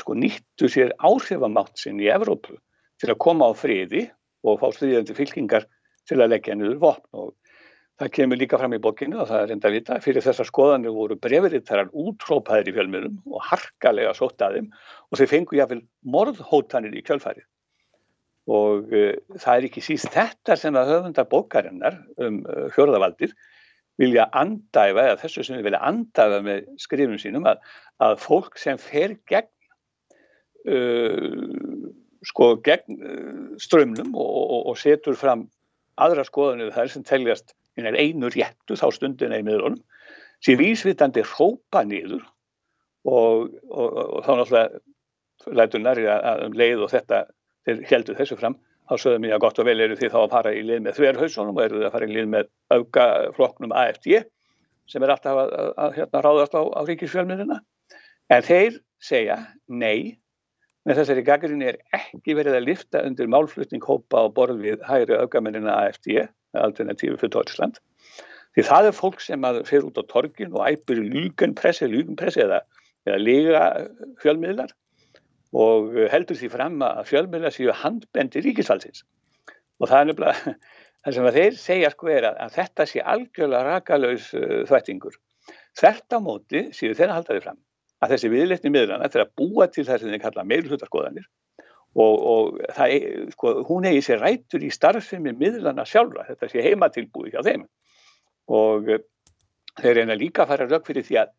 sko, 0.00 0.16
nýttu 0.18 0.70
sér 0.70 0.92
áhrifamátt 1.02 1.80
sinn 1.80 2.02
í 2.02 2.10
Evrópu 2.12 2.58
til 3.00 3.10
að 3.10 3.20
koma 3.24 3.50
á 3.50 3.52
friði 3.56 4.04
og 4.44 4.60
fá 4.60 4.68
stríðandi 4.74 5.16
fylkingar 5.16 5.66
til 6.08 6.20
að 6.20 6.34
leggja 6.34 6.54
niður 6.58 6.78
vopn. 6.82 7.08
Og 7.16 7.32
það 8.00 8.12
kemur 8.18 8.38
líka 8.38 8.58
fram 8.60 8.76
í 8.76 8.82
bókinu 8.82 9.20
og 9.22 9.28
það 9.30 9.42
er 9.42 9.54
enda 9.54 9.70
að 9.70 9.76
vita 9.78 9.98
fyrir 10.02 10.24
þessar 10.24 10.48
skoðanir 10.50 10.94
voru 10.94 11.16
brefriðtarar 11.22 11.90
útrópaðir 11.94 12.70
í 12.70 12.76
fjölmjölum 12.76 13.18
og 13.30 13.48
harkalega 13.50 14.14
sótt 14.18 14.42
að 14.42 14.58
þeim 14.58 14.70
og 15.10 15.20
þeir 15.20 15.30
fengu 15.30 15.58
jáfnvel 15.58 15.82
morðhótanir 16.14 16.96
í 16.98 17.04
kjölfærið 17.06 17.46
og 18.54 18.90
uh, 18.92 19.14
það 19.40 19.54
er 19.54 19.66
ekki 19.70 19.82
síst 19.84 20.10
þetta 20.12 20.56
sem 20.60 20.76
að 20.76 20.90
höfunda 20.92 21.24
bókarinnar 21.28 22.00
um 22.20 22.42
uh, 22.44 22.66
fjörðavaldið 22.74 23.32
vilja 24.00 24.26
andæfa, 24.34 25.08
eða 25.08 25.18
þessu 25.22 25.44
sem 25.46 25.62
vilja 25.62 25.82
andæfa 25.86 26.40
með 26.44 26.68
skrifum 26.82 27.18
sínum 27.20 27.46
að, 27.46 27.60
að 28.02 28.16
fólk 28.22 28.58
sem 28.60 28.80
fer 28.80 29.16
gegn 29.30 29.50
uh, 30.70 31.90
sko 32.26 32.54
gegn 32.66 32.98
uh, 32.98 33.44
strömmnum 33.62 34.14
og, 34.14 34.32
og, 34.44 34.60
og 34.72 34.80
setur 34.80 35.18
fram 35.18 35.46
aðra 36.00 36.24
skoðanir 36.26 36.74
þar 36.74 36.90
sem 36.90 37.06
teljast 37.06 37.54
einu 37.78 38.30
réttu 38.30 38.78
þá 38.78 38.88
stundin 38.94 39.34
eða 39.34 39.46
miðlunum 39.46 39.82
sem 40.44 40.58
vísvitandi 40.58 41.24
hrópa 41.26 41.84
nýður 41.86 42.24
og, 43.04 43.54
og 43.70 44.20
þá 44.24 44.30
náttúrulega 44.40 45.54
lætur 45.58 45.82
næri 45.82 46.06
að 46.08 46.46
um 46.46 46.54
leið 46.56 46.84
og 46.86 46.92
þetta 46.92 47.24
heldur 47.90 48.16
þessu 48.18 48.38
fram 48.40 48.56
þá 48.84 48.94
sögðum 49.00 49.26
ég 49.28 49.36
að 49.36 49.44
gott 49.44 49.60
og 49.60 49.68
vel 49.68 49.78
eru 49.80 49.98
því 49.98 50.10
þá 50.12 50.18
að 50.22 50.32
fara 50.34 50.54
í 50.54 50.64
lið 50.64 50.82
með 50.84 50.98
þverhauðsónum 50.98 51.56
og 51.56 51.64
eru 51.64 51.78
þið 51.78 51.86
að 51.88 51.94
fara 51.94 52.08
í 52.08 52.16
lið 52.16 52.26
með 52.34 52.50
aukafloknum 52.74 53.76
AFD 53.80 54.10
sem 54.90 55.04
er 55.04 55.14
alltaf 55.14 55.40
að, 55.40 55.54
að, 55.60 55.70
að 55.84 55.96
hérna, 55.98 56.22
ráðast 56.26 56.58
á, 56.58 56.62
á 56.68 56.80
ríkisfjölmiðina 56.90 57.60
en 58.34 58.44
þeir 58.44 58.78
segja 59.04 59.38
nei 59.68 60.20
með 60.84 61.00
þessari 61.00 61.24
gagrinni 61.24 61.68
er 61.70 61.80
ekki 61.96 62.36
verið 62.36 62.58
að 62.58 62.66
lifta 62.68 63.02
undir 63.08 63.30
málflutning 63.32 63.84
hópa 63.88 64.26
á 64.28 64.28
borð 64.36 64.60
við 64.64 64.84
hægri 64.84 65.16
aukamenina 65.16 65.78
AFD 65.86 66.26
alternatífi 66.60 67.16
fyrir 67.18 67.32
Deutschland. 67.34 67.80
Því 68.54 68.66
það 68.68 68.88
er 68.88 68.96
fólk 68.96 69.22
sem 69.24 69.46
fyrir 69.66 69.88
út 69.88 69.98
á 69.98 70.04
torgin 70.10 70.52
og 70.54 70.68
æpur 70.68 71.00
lúgenpressi 71.00 71.88
eða, 72.44 72.60
eða 73.08 73.18
lega 73.22 73.62
fjölmiðlar 74.22 74.74
og 75.54 75.92
heldur 76.10 76.38
því 76.38 76.50
fram 76.50 76.80
að 76.82 77.04
fjölmjöla 77.10 77.52
séu 77.54 77.74
handbendi 77.78 78.42
ríkisfalsins 78.42 79.04
og 79.78 79.90
það 79.90 80.00
er 80.00 80.08
nefnilega 80.08 80.54
það 81.04 81.16
sem 81.16 81.28
þeir 81.36 81.60
segja 81.60 81.92
sko 81.92 82.10
er 82.10 82.26
að, 82.30 82.40
að 82.46 82.56
þetta 82.58 82.88
sé 82.90 83.04
algjörlega 83.14 83.68
rakalauðs 83.68 84.26
uh, 84.38 84.58
þvættingur. 84.70 85.16
Þvert 85.78 86.16
á 86.16 86.18
móti 86.24 86.64
séu 86.74 86.96
þeirra 86.96 87.18
haldaði 87.18 87.44
fram 87.44 87.60
að 88.04 88.14
þessi 88.14 88.30
viðleitni 88.32 88.72
miðlana 88.72 89.08
þeirra 89.12 89.30
búa 89.38 89.68
til 89.72 89.86
það 89.86 90.02
sem 90.02 90.12
þeir 90.12 90.22
kalla 90.24 90.46
meilhutaskoðanir 90.48 91.26
og, 91.94 92.14
og 92.14 92.60
það, 92.74 92.94
sko, 93.36 93.54
hún 93.68 93.88
eigi 93.88 94.02
sér 94.08 94.22
rætur 94.24 94.64
í 94.66 94.72
starfsemi 94.74 95.34
miðlana 95.38 95.86
sjálfra, 95.86 96.26
þetta 96.30 96.50
sé 96.50 96.64
heimatilbúi 96.64 97.30
hjá 97.34 97.42
þeim. 97.46 97.68
Og 98.50 98.90
uh, 98.90 99.02
þeir 99.80 100.00
reyna 100.00 100.18
líka 100.18 100.44
að 100.44 100.54
fara 100.54 100.68
rauk 100.70 100.86
fyrir 100.88 101.06
því 101.06 101.20
að, 101.22 101.34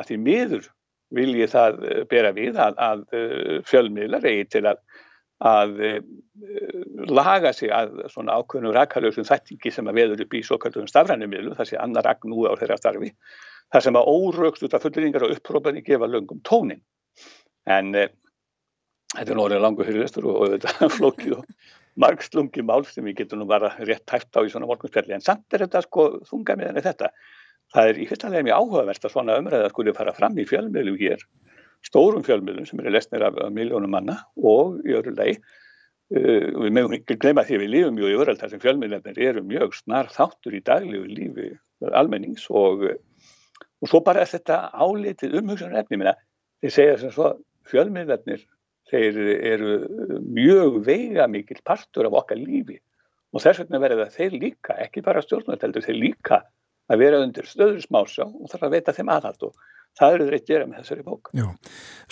að 0.00 0.10
því 0.10 0.20
miður 0.24 0.70
vil 1.14 1.34
ég 1.38 1.50
það 1.52 1.84
eh, 1.86 2.02
bera 2.10 2.32
við 2.36 2.58
að, 2.60 2.76
að 2.80 3.04
eh, 3.16 3.56
fjölmiðlar 3.66 4.26
eigi 4.30 4.46
til 4.56 4.64
að, 4.70 4.80
að 5.50 5.82
eh, 5.86 5.98
laga 7.10 7.52
sig 7.56 7.72
að 7.74 7.96
svona 8.12 8.38
ákveðnum 8.40 8.74
rakalösum 8.76 9.26
þættingi 9.28 9.72
sem 9.74 9.90
að 9.90 10.00
veður 10.00 10.24
upp 10.26 10.38
í 10.38 10.44
svo 10.46 10.60
kallum 10.62 10.88
stafrænum 10.90 11.32
miðlum, 11.32 11.56
það 11.58 11.72
sé 11.72 11.80
annar 11.82 12.06
ragn 12.06 12.32
nú 12.32 12.46
á 12.46 12.54
þeirra 12.60 12.78
starfi, 12.80 13.12
þar 13.72 13.86
sem 13.86 14.00
að 14.00 14.14
órögst 14.14 14.64
út 14.66 14.78
af 14.78 14.86
fulleringar 14.86 15.26
og 15.26 15.36
upprópaði 15.36 15.84
gefa 15.86 16.08
löngum 16.10 16.40
tónin. 16.46 16.82
En 17.70 17.92
e, 17.94 18.06
þetta 19.12 19.26
er 19.26 19.36
náttúrulega 19.36 19.62
langu 19.62 19.86
fyrirlistur 19.86 20.26
og, 20.30 20.38
og 20.40 20.54
þetta 20.54 20.88
flókið 20.98 21.36
og 21.38 21.68
margslungi 22.00 22.64
mál 22.64 22.86
sem 22.88 23.04
við 23.06 23.22
getum 23.22 23.42
nú 23.42 23.48
bara 23.50 23.74
rétt 23.82 24.06
tæft 24.08 24.36
á 24.38 24.40
í 24.42 24.50
svona 24.52 24.68
morgunspjalli, 24.70 25.16
en 25.16 25.24
samt 25.24 25.52
er 25.54 25.66
þetta 25.66 25.84
sko 25.84 26.08
þunga 26.30 26.56
meðan 26.60 26.84
þetta 26.84 27.10
það 27.74 27.90
er 27.90 28.00
í 28.02 28.06
fyrsta 28.10 28.30
lega 28.30 28.46
mjög 28.48 28.60
áhugavert 28.60 29.06
að 29.06 29.14
svona 29.14 29.38
umræða 29.40 29.70
skulle 29.72 29.94
fara 29.96 30.14
fram 30.16 30.38
í 30.38 30.46
fjölmiðlum 30.48 30.98
hér, 31.00 31.24
stórum 31.86 32.24
fjölmiðlum 32.26 32.68
sem 32.68 32.82
eru 32.82 32.94
lesnir 32.94 33.24
af, 33.26 33.38
af 33.40 33.52
miljónum 33.54 33.92
manna 33.94 34.18
og 34.36 34.80
í 34.84 34.94
öðru 34.98 35.14
lagi, 35.16 35.36
uh, 36.16 36.48
við 36.64 36.74
meðum 36.76 36.96
ekki 36.98 37.18
glema 37.22 37.46
því 37.46 37.62
við 37.62 37.72
lífum 37.76 37.98
mjög 37.98 38.10
í 38.12 38.18
öðrald 38.18 38.42
þar 38.42 38.54
sem 38.54 38.64
fjölmiðlefnir 38.64 39.22
eru 39.30 39.44
mjög 39.46 39.76
snar 39.78 40.10
þáttur 40.12 40.58
í 40.58 40.64
daglegu 40.66 41.06
lífi 41.08 41.50
almennings 41.96 42.48
og, 42.50 42.84
og 43.80 43.92
svo 43.92 44.02
bara 44.04 44.24
er 44.24 44.32
þetta 44.32 44.66
álitið 44.74 45.38
umhugsanar 45.40 45.84
efni, 45.84 46.00
minna, 46.00 46.16
þeir 46.60 46.76
segja 46.76 46.98
sem 47.00 47.14
svo 47.14 47.32
fjölmiðlefnir, 47.70 48.42
þeir 48.90 49.18
eru 49.46 49.74
mjög 50.26 50.80
veiga 50.84 51.28
mikil 51.30 51.60
partur 51.64 52.08
af 52.08 52.16
okkar 52.24 52.40
lífi 52.40 52.80
og 53.30 53.44
þess 53.44 53.62
vegna 53.62 53.78
verður 53.78 54.08
það 54.08 54.16
þeir 54.16 54.32
líka, 54.42 54.74
ekki 54.82 55.02
bara 55.06 55.22
stjórnvöldeldur, 55.22 55.84
þeir 55.86 55.98
líka 56.00 56.40
að 56.90 57.04
vera 57.04 57.20
undir 57.24 57.48
stöður 57.48 57.82
smásjá 57.84 58.26
og 58.26 58.48
þarf 58.50 58.66
að 58.66 58.74
veita 58.76 58.96
þeim 58.96 59.12
aðhald 59.14 59.46
og 59.48 59.68
það 59.98 60.14
eru 60.16 60.26
reitt 60.30 60.46
gera 60.48 60.66
með 60.68 60.82
þessari 60.82 61.04
bók. 61.06 61.30
Já, 61.36 61.46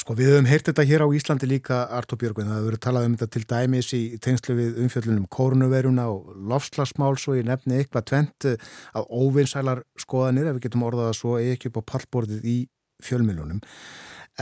sko 0.02 0.16
við 0.18 0.32
höfum 0.32 0.48
heyrt 0.50 0.66
þetta 0.68 0.86
hér 0.88 1.04
á 1.06 1.08
Íslandi 1.18 1.48
líka 1.48 1.78
Artur 1.94 2.18
Björgvin, 2.20 2.50
það 2.50 2.62
hefur 2.62 2.78
talað 2.84 3.06
um 3.08 3.14
þetta 3.16 3.30
til 3.34 3.44
dæmis 3.52 3.90
í 3.96 4.02
tengslu 4.24 4.56
við 4.58 4.80
umfjöllunum 4.84 5.28
kórnuveruna 5.34 6.08
og 6.10 6.32
lofslagsmál 6.50 7.14
svo 7.20 7.36
ég 7.38 7.46
nefni 7.48 7.78
eitthvað 7.78 8.08
tvent 8.10 8.48
að 8.50 9.08
óvinsælar 9.08 9.84
skoðanir, 10.00 10.50
ef 10.50 10.58
við 10.58 10.66
getum 10.66 10.86
orðað 10.90 11.12
að 11.12 11.18
svo 11.20 11.36
ekki 11.38 11.70
upp 11.70 11.80
á 11.80 11.88
pallborðið 11.94 12.50
í 12.50 12.58
fjölmilunum 13.04 13.62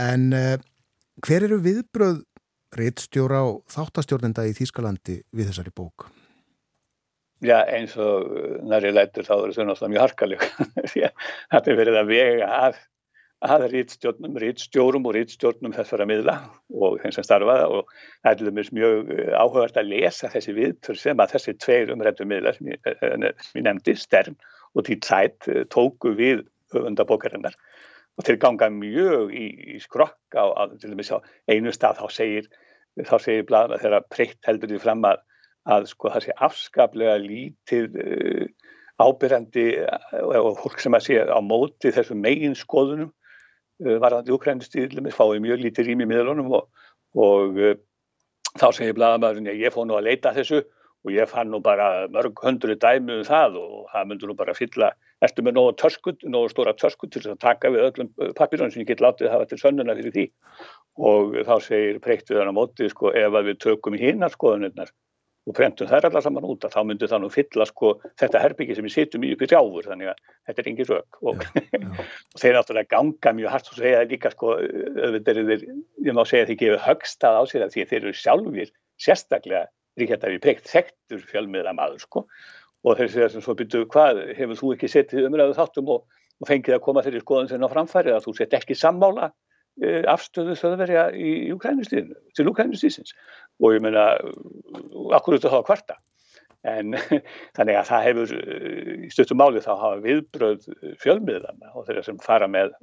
en 0.01 0.31
uh, 0.33 0.55
hver 1.25 1.45
eru 1.45 1.59
viðbröð 1.61 2.23
reittstjóra 2.77 3.43
og 3.47 3.61
þáttastjórnenda 3.71 4.47
í 4.49 4.55
Þýskalandi 4.57 5.21
við 5.31 5.51
þessari 5.51 5.73
bók? 5.77 6.09
Já, 7.45 7.61
eins 7.69 7.93
og 8.01 8.29
næri 8.65 8.89
lætur 8.95 9.25
þá 9.27 9.33
eru 9.37 9.53
þau 9.53 9.65
náttúrulega 9.67 9.93
mjög 9.93 10.05
harkaleg. 10.05 10.45
Þetta 11.53 11.71
er 11.71 11.77
verið 11.77 11.99
að 11.99 12.13
vega 12.13 12.47
að 12.65 12.79
að 13.45 13.67
rítstjórnum, 13.69 14.37
rítstjórum 14.41 15.05
og 15.05 15.13
rítstjórnum 15.13 15.73
þessara 15.75 16.07
miðla 16.09 16.33
og 16.73 16.95
þeim 17.03 17.13
sem 17.13 17.25
starfaða 17.27 17.67
og 17.69 17.91
það 18.25 18.41
er 18.49 18.71
mjög 18.73 19.11
áhugast 19.37 19.77
að 19.77 19.91
lesa 19.91 20.29
þessi 20.33 20.55
viðtur 20.57 20.97
sem 20.97 21.21
að 21.21 21.35
þessi 21.35 21.53
tveir 21.61 21.93
umrættu 21.93 22.25
miðla 22.25 22.55
sem 22.57 22.71
ég, 22.73 22.79
eh, 22.89 23.27
sem 23.37 23.59
ég 23.61 23.67
nefndi, 23.67 23.93
Stern 23.93 24.39
og 24.73 24.87
Títsætt 24.87 25.45
tóku 25.69 26.15
við 26.17 26.47
höfundabókarinnar 26.73 27.53
og 28.17 28.25
þeir 28.25 28.39
ganga 28.41 28.71
mjög 28.73 29.33
í, 29.37 29.45
í 29.75 29.79
skrokk 29.85 30.33
á, 30.33 30.45
á, 30.57 30.63
á 30.65 31.17
einu 31.53 31.71
stað 31.71 32.01
þá 32.01 32.07
segir 32.09 32.49
þá 33.05 33.17
segir 33.21 33.45
blaðna 33.45 33.77
þegar 33.81 34.07
preytt 34.09 34.39
heldur 34.47 34.71
því 34.71 34.81
fram 34.81 35.05
að, 35.05 35.21
að 35.67 35.89
sko 35.91 36.11
það 36.13 36.25
sé 36.25 36.35
afskaplega 36.47 37.17
lítið 37.23 37.97
uh, 38.03 38.45
ábyrjandi 39.03 39.67
uh, 39.83 40.39
og 40.39 40.61
fólk 40.61 40.81
sem 40.83 40.95
að 40.97 41.05
sé 41.07 41.19
á 41.27 41.39
móti 41.43 41.91
þessum 41.93 42.21
megin 42.23 42.55
skoðunum 42.57 43.11
uh, 43.11 43.97
varðandi 44.03 44.33
ukrænustíðlum 44.37 45.11
fái 45.13 45.41
mjög 45.43 45.65
lítið 45.65 45.91
rými 45.91 46.07
í 46.07 46.11
miðlunum 46.13 46.53
og, 46.59 46.87
og 47.19 47.61
uh, 47.61 47.75
þá 48.57 48.67
segir 48.71 48.97
blaðamæðurinn 48.97 49.53
ég 49.53 49.75
fóð 49.75 49.89
nú 49.89 49.99
að 49.99 50.09
leita 50.09 50.33
þessu 50.35 50.63
og 51.05 51.13
ég 51.13 51.29
fann 51.29 51.51
nú 51.53 51.59
bara 51.63 52.07
mörg 52.11 52.39
hundru 52.43 52.75
dæmi 52.75 53.19
um 53.19 53.27
það 53.27 53.59
og 53.61 53.91
það 53.93 54.07
myndur 54.09 54.31
nú 54.31 54.37
bara 54.39 54.55
fylla 54.57 54.91
ertu 55.23 55.43
með 55.45 55.55
nógu 55.57 55.75
törskut, 55.81 56.25
nógu 56.29 56.49
stóra 56.51 56.73
törskut 56.77 57.13
til 57.13 57.23
að 57.31 57.39
taka 57.41 57.71
við 57.73 57.85
öllum 57.87 58.09
papirunum 58.37 58.73
sem 58.73 58.83
ég 58.83 58.89
get 58.91 59.03
látið 59.03 59.29
að 59.29 59.35
hafa 59.35 59.49
til 59.49 59.59
sönnuna 59.61 59.95
fyrir 59.97 60.13
því? 60.13 60.25
Og 60.97 61.37
þá 61.47 61.53
segir 61.63 62.01
preyktið 62.03 62.41
hann 62.41 62.51
á 62.53 62.57
móti 62.57 62.89
sko 62.91 63.13
ef 63.13 63.37
við 63.37 63.59
tökum 63.63 63.97
hínar 63.97 64.33
skoðunirnar 64.33 64.91
og 65.47 65.55
prentum 65.55 65.87
þær 65.87 66.09
allar 66.09 66.25
saman 66.25 66.45
út 66.47 66.65
að 66.67 66.73
þá 66.75 66.81
myndur 66.89 67.11
það 67.11 67.23
nú 67.23 67.29
fylla 67.31 67.67
sko 67.69 67.93
þetta 68.19 68.41
herbyggi 68.43 68.75
sem 68.75 68.87
við 68.87 68.95
sittum 68.97 69.23
í 69.23 69.31
upp 69.35 69.45
í 69.45 69.47
trjáfur 69.47 69.87
þannig 69.87 70.11
að 70.11 70.19
þetta 70.49 70.63
er 70.63 70.69
engin 70.73 70.89
rauk 70.91 71.21
og, 71.21 71.45
og 72.33 72.41
þeir 72.41 72.57
náttúrulega 72.57 72.91
ganga 72.91 73.33
mjög 73.37 73.55
hægt 73.55 73.71
og 73.71 73.79
segja 73.79 74.03
líka 74.11 74.33
sko 74.33 74.57
þeir, 75.29 75.65
ég 76.03 76.17
má 76.17 76.23
segja 76.27 76.49
þeir 76.51 76.61
gefa 76.63 76.83
högstað 76.89 77.39
á 77.39 77.43
sér 77.47 77.65
að 77.67 77.73
því 77.77 77.87
þeir 77.93 77.99
eru 78.01 78.15
sjálfur 78.19 78.75
sérstaklega 79.07 79.65
ríkjættar 79.97 80.35
í 80.35 80.41
preykt 80.41 80.69
þektur 80.69 81.23
fjölmiðla 81.31 81.73
maður 81.77 82.03
sko. 82.03 82.23
Og 82.85 82.99
þeir 82.99 83.11
segja 83.13 83.31
sem 83.33 83.43
svo 83.43 83.55
byrju 83.57 83.87
hvað 83.93 84.21
hefur 84.37 84.59
þú 84.59 84.71
ekki 84.75 84.91
sett 84.91 85.15
umræðu 85.17 85.57
þáttum 85.57 85.91
og, 85.95 86.05
og 86.41 86.49
fengið 86.49 86.77
að 86.77 86.85
koma 86.85 87.03
þeirri 87.05 87.23
skoðan 87.23 87.51
sem 87.51 87.65
á 87.65 87.69
framfæri 87.71 88.13
að 88.13 88.27
þú 88.27 88.35
sett 88.37 88.53
ekki 88.57 88.77
sammála 88.77 89.31
e, 89.81 90.03
afstöðu 90.13 90.55
þauðverja 90.59 91.07
í, 91.17 91.31
í 91.47 91.51
Ukrænustíðinu, 91.55 92.19
til 92.37 92.47
Ukrænustíðsins 92.51 93.15
og 93.61 93.73
ég 93.75 93.83
meina, 93.83 94.09
akkur 95.17 95.37
út 95.37 95.47
á 95.47 95.53
það 95.55 95.65
kvarta? 95.69 95.97
En 96.67 96.97
þannig 97.57 97.77
að 97.79 97.89
það 97.89 98.05
hefur 98.07 98.33
í 99.07 99.11
stöttum 99.13 99.39
máli 99.39 99.61
þá 99.63 99.71
hafa 99.75 100.01
viðbröð 100.03 100.65
fjölmiðlana 101.03 101.73
og 101.73 101.85
þeirra 101.87 102.05
sem 102.07 102.17
fara 102.23 102.49
með 102.51 102.73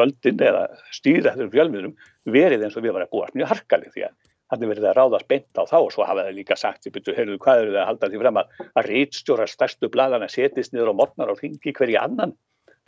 völdin 0.00 0.40
eða 0.40 0.64
stýra 0.94 1.34
þessum 1.34 1.52
fjölmiðlum 1.52 1.94
verið 2.28 2.64
eins 2.66 2.78
og 2.78 2.86
við 2.86 2.96
varum 2.96 3.08
að 3.08 3.14
búast 3.14 3.38
mjög 3.38 3.52
harkalið 3.54 3.94
því 3.94 4.08
að 4.08 4.16
Þannig 4.48 4.70
verður 4.70 4.84
það 4.86 4.90
að 4.90 4.96
ráðast 4.96 5.28
beint 5.28 5.58
á 5.60 5.62
þá 5.68 5.76
og 5.78 5.90
svo 5.92 6.04
hafa 6.08 6.22
það 6.24 6.36
líka 6.38 6.56
sagt, 6.56 6.86
ég 6.88 6.92
byrju, 6.94 7.14
heyrðu, 7.18 7.34
hvað 7.44 7.58
eru 7.62 7.72
það 7.74 7.82
að 7.82 7.88
halda 7.90 8.08
því 8.08 8.20
fram 8.22 8.38
að, 8.40 8.54
að 8.80 8.86
rítstjóra 8.88 9.46
stærstu 9.52 9.90
bladana 9.92 10.28
setist 10.32 10.72
niður 10.72 10.94
á 10.96 11.00
morgnar 11.02 11.32
og 11.32 11.42
ringi 11.42 11.74
hverji 11.76 11.98
annan 12.00 12.32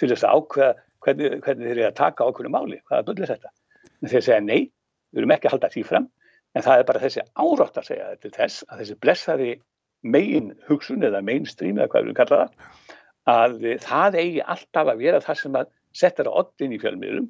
til 0.01 0.09
þess 0.09 0.25
að 0.25 0.39
ákveða 0.39 0.71
hvernig, 1.05 1.37
hvernig 1.45 1.69
þeir 1.69 1.75
eru 1.75 1.89
að 1.91 1.99
taka 2.01 2.29
ákveðinu 2.31 2.55
máli, 2.55 2.81
hvaða 2.89 3.07
byrju 3.11 3.29
þetta. 3.35 3.53
En 4.01 4.13
þeir 4.13 4.25
segja 4.25 4.41
nei, 4.47 4.63
við 5.13 5.21
erum 5.21 5.35
ekki 5.37 5.51
að 5.51 5.57
halda 5.57 5.73
því 5.75 5.85
fram, 5.91 6.09
en 6.57 6.65
það 6.67 6.83
er 6.83 6.87
bara 6.89 7.03
þessi 7.05 7.25
árátt 7.39 7.81
að 7.81 7.89
segja 7.91 8.13
þetta 8.15 8.37
þess 8.37 8.65
að 8.69 8.83
þessi 8.83 8.97
blessaði 9.05 9.51
megin 10.03 10.55
hugsun 10.69 11.05
eða 11.07 11.23
mainstream 11.25 11.79
eða 11.79 11.91
hvað 11.93 12.01
við 12.03 12.09
erum 12.09 12.21
kallað 12.21 12.55
að 13.31 13.59
það 13.85 14.19
eigi 14.23 14.41
alltaf 14.55 14.93
að 14.93 15.03
vera 15.05 15.23
það 15.25 15.41
sem 15.43 15.59
að 15.61 15.73
setja 16.01 16.25
það 16.25 16.39
oddin 16.43 16.75
í 16.75 16.81
fjölmiðlum 16.81 17.29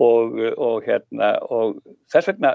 og, 0.00 0.36
og, 0.56 0.76
hérna, 0.86 1.32
og 1.50 1.80
þess 2.12 2.30
vegna 2.30 2.54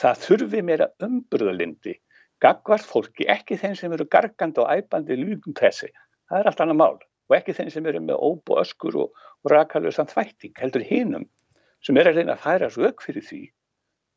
það 0.00 0.24
þurfi 0.24 0.62
meira 0.64 0.88
umbröðalindi 1.04 1.98
gagvart 2.44 2.84
fólki, 2.84 3.28
ekki 3.30 3.56
þeim 3.60 3.76
sem 3.78 3.92
eru 3.94 4.06
gargandi 4.10 4.60
og 4.60 4.72
æbandi 4.72 5.16
ljúgum 5.16 5.56
pressi 5.56 5.88
það 6.28 6.40
er 6.40 6.50
allt 6.50 6.62
annað 6.64 6.80
mál. 6.80 6.96
Og 7.30 7.36
ekki 7.38 7.54
þeim 7.56 7.70
sem 7.72 7.86
eru 7.88 8.02
með 8.04 8.20
ób 8.20 8.50
og 8.52 8.60
öskur 8.60 8.96
og, 9.00 9.20
og 9.44 9.52
rakalösan 9.52 10.10
þvætting 10.10 10.52
heldur 10.60 10.84
hinnum 10.84 11.24
sem 11.84 11.96
er 12.00 12.10
að 12.10 12.20
reyna 12.20 12.34
að 12.34 12.42
færa 12.44 12.70
svo 12.72 12.88
auk 12.88 13.04
fyrir 13.04 13.24
því 13.24 13.40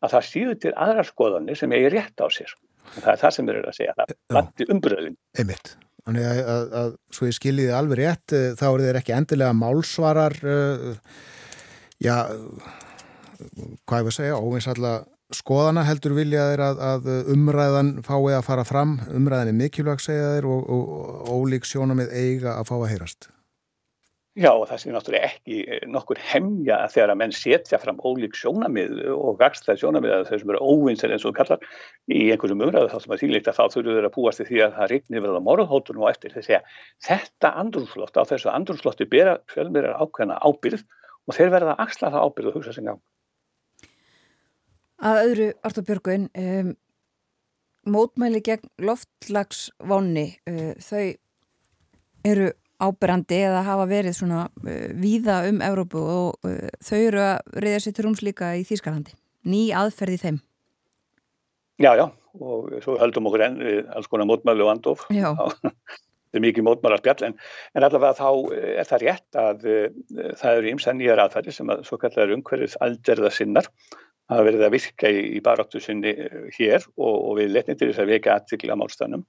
að 0.03 0.13
það 0.13 0.29
síður 0.29 0.61
til 0.63 0.73
aðra 0.85 1.05
skoðanir 1.07 1.59
sem 1.59 1.75
eigi 1.75 1.91
rétt 1.93 2.23
á 2.23 2.27
sér. 2.33 2.53
Og 2.87 3.01
það 3.01 3.11
er 3.13 3.21
það 3.23 3.35
sem 3.35 3.47
við 3.47 3.53
erum 3.55 3.69
að 3.71 3.77
segja 3.77 3.97
það 3.97 4.15
vandi 4.37 4.67
umbröðin. 4.73 5.17
Einmitt, 5.41 5.73
þannig 6.05 6.27
að, 6.29 6.41
að, 6.53 6.65
að 6.81 6.91
svo 7.17 7.29
ég 7.29 7.37
skiljiði 7.37 7.75
alveg 7.75 8.01
rétt 8.01 8.35
eh, 8.37 8.49
þá 8.59 8.65
eru 8.69 8.87
þeir 8.87 9.01
ekki 9.01 9.15
endilega 9.17 9.57
málsvarar 9.57 10.37
uh, 10.47 10.91
já 12.03 12.15
hvað 13.37 13.99
ég 13.99 14.07
var 14.07 14.11
að 14.11 14.17
segja, 14.17 14.41
óvinsalla 14.41 14.93
skoðana 15.35 15.83
heldur 15.87 16.15
vilja 16.15 16.45
þeir 16.51 16.63
að, 16.63 16.83
að 16.87 17.09
umræðan 17.33 17.89
fái 18.05 18.33
að 18.37 18.45
fara 18.47 18.63
fram, 18.67 18.97
umræðan 19.11 19.51
er 19.51 19.57
mikilvæg 19.57 20.03
segja 20.03 20.35
þeir 20.37 20.47
og, 20.53 20.69
og, 20.71 20.93
og 20.93 21.33
ólík 21.35 21.67
sjónamið 21.67 22.13
eiga 22.15 22.55
að 22.55 22.69
fá 22.69 22.75
að 22.77 22.89
heyrast. 22.93 23.29
Já 24.37 24.51
og 24.53 24.67
það 24.69 24.81
sé 24.83 24.91
náttúrulega 24.93 25.27
ekki 25.31 25.77
nokkur 25.89 26.19
hemja 26.21 26.75
þegar 26.93 27.09
að 27.09 27.19
menn 27.23 27.31
setja 27.33 27.79
fram 27.81 27.97
ólík 28.05 28.35
sjónamið 28.37 28.99
og 29.15 29.39
gagslega 29.39 29.81
sjónamið 29.81 30.13
að 30.13 30.27
þau 30.27 30.37
sem 30.43 30.51
eru 30.53 30.59
óvinsir 30.61 31.13
eins 31.15 31.25
og 31.25 31.33
kallar 31.39 31.63
í 32.13 32.19
einhverjum 32.35 32.61
umræðu 32.67 32.91
þá 32.91 32.99
sem 33.01 33.15
að 33.15 33.23
þýrleikta 33.23 33.55
þá 33.57 33.63
þurfur 33.73 33.97
þeir 33.97 34.07
að 34.09 34.13
búast 34.13 34.43
því 34.45 34.59
að 34.61 34.75
það 34.75 34.91
regnir 34.91 35.23
verða 35.25 35.41
morðhóttunum 35.47 36.05
og 36.05 36.11
eftir 36.11 36.35
þess 36.35 36.53
að 36.53 36.77
þetta 37.07 37.51
andrúrslott 37.63 38.21
á 38.21 38.23
þessu 38.29 38.51
andrúrslotti 38.53 39.09
bera 39.09 39.33
fjölmyrir 39.55 39.97
ákveðna 39.97 40.37
ábyrð 40.45 40.85
og 40.85 41.39
þeir 41.39 41.53
verða 41.57 41.73
að 41.73 41.83
axla 41.87 42.13
það 42.13 42.29
ábyrð 42.29 42.51
og 42.51 42.59
hugsa 42.59 42.75
sem 42.77 42.91
gang. 42.91 43.01
Að 45.01 45.23
öðru, 45.23 45.49
Artur 45.65 45.89
Björgun, 45.89 46.29
um, 46.37 46.71
mótmæli 47.89 48.45
gegn 48.45 48.69
loftlagsváni, 48.85 50.29
uh, 50.45 50.71
þau 50.77 51.03
eru 52.25 52.53
áberandi 52.83 53.39
eða 53.47 53.63
hafa 53.67 53.87
verið 53.89 54.17
svona 54.17 54.45
uh, 54.47 54.87
víða 54.97 55.41
um 55.49 55.61
Európu 55.65 56.01
og 56.01 56.47
uh, 56.47 56.71
þau 56.83 56.97
eru 56.99 57.23
að 57.25 57.61
reyða 57.65 57.83
sér 57.83 57.97
til 57.97 58.07
rúms 58.07 58.23
líka 58.25 58.53
í 58.57 58.65
Þýskalandi. 58.67 59.15
Ný 59.47 59.61
aðferði 59.77 60.17
þeim. 60.23 60.41
Já, 61.77 61.91
já, 61.93 62.07
og 62.41 62.73
svo 62.83 62.97
höldum 62.97 63.29
okkur 63.29 63.45
enn 63.45 63.61
alls 63.93 64.09
konar 64.09 64.27
mótmæli 64.29 64.65
og 64.65 64.73
andof. 64.73 65.05
Já. 65.13 65.29
Þetta 66.27 66.41
er 66.41 66.43
mikið 66.43 66.65
mótmælar 66.67 66.99
spjall, 66.99 67.21
en, 67.29 67.35
en 67.77 67.85
allavega 67.87 68.17
þá 68.17 68.57
er 68.57 68.87
það 68.89 69.03
rétt 69.05 69.37
að 69.39 69.61
það 70.41 70.57
eru 70.57 70.71
ímsa 70.73 70.91
nýjar 70.91 71.21
aðferði 71.23 71.53
sem 71.55 71.69
að 71.71 71.85
svo 71.87 71.99
kallar 72.01 72.33
umhverfið 72.35 72.75
alderða 72.83 73.31
sinnar 73.31 73.69
hafa 74.31 74.45
verið 74.47 74.65
að 74.67 74.75
virka 74.75 75.11
í, 75.11 75.19
í 75.37 75.41
baráttu 75.43 75.81
sinni 75.83 76.13
eh, 76.13 76.39
hér 76.57 76.85
og, 76.97 77.15
og 77.15 77.35
við 77.39 77.53
letnum 77.55 77.79
til 77.79 77.91
þess 77.91 78.03
að 78.03 78.13
veka 78.13 78.35
aðtikla 78.35 78.77
málstannum 78.79 79.25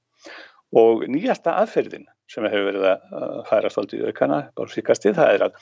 og 0.78 1.04
nýjasta 1.10 1.54
aðferðin 1.62 2.08
sem 2.28 2.46
hefur 2.46 2.68
verið 2.68 2.86
að 2.88 3.36
færa 3.48 3.72
svolítið 3.72 4.04
í 4.04 4.12
aukana, 4.12 4.40
bara 4.56 4.74
síkastið, 4.74 5.18
það 5.18 5.34
er 5.34 5.46
að 5.48 5.60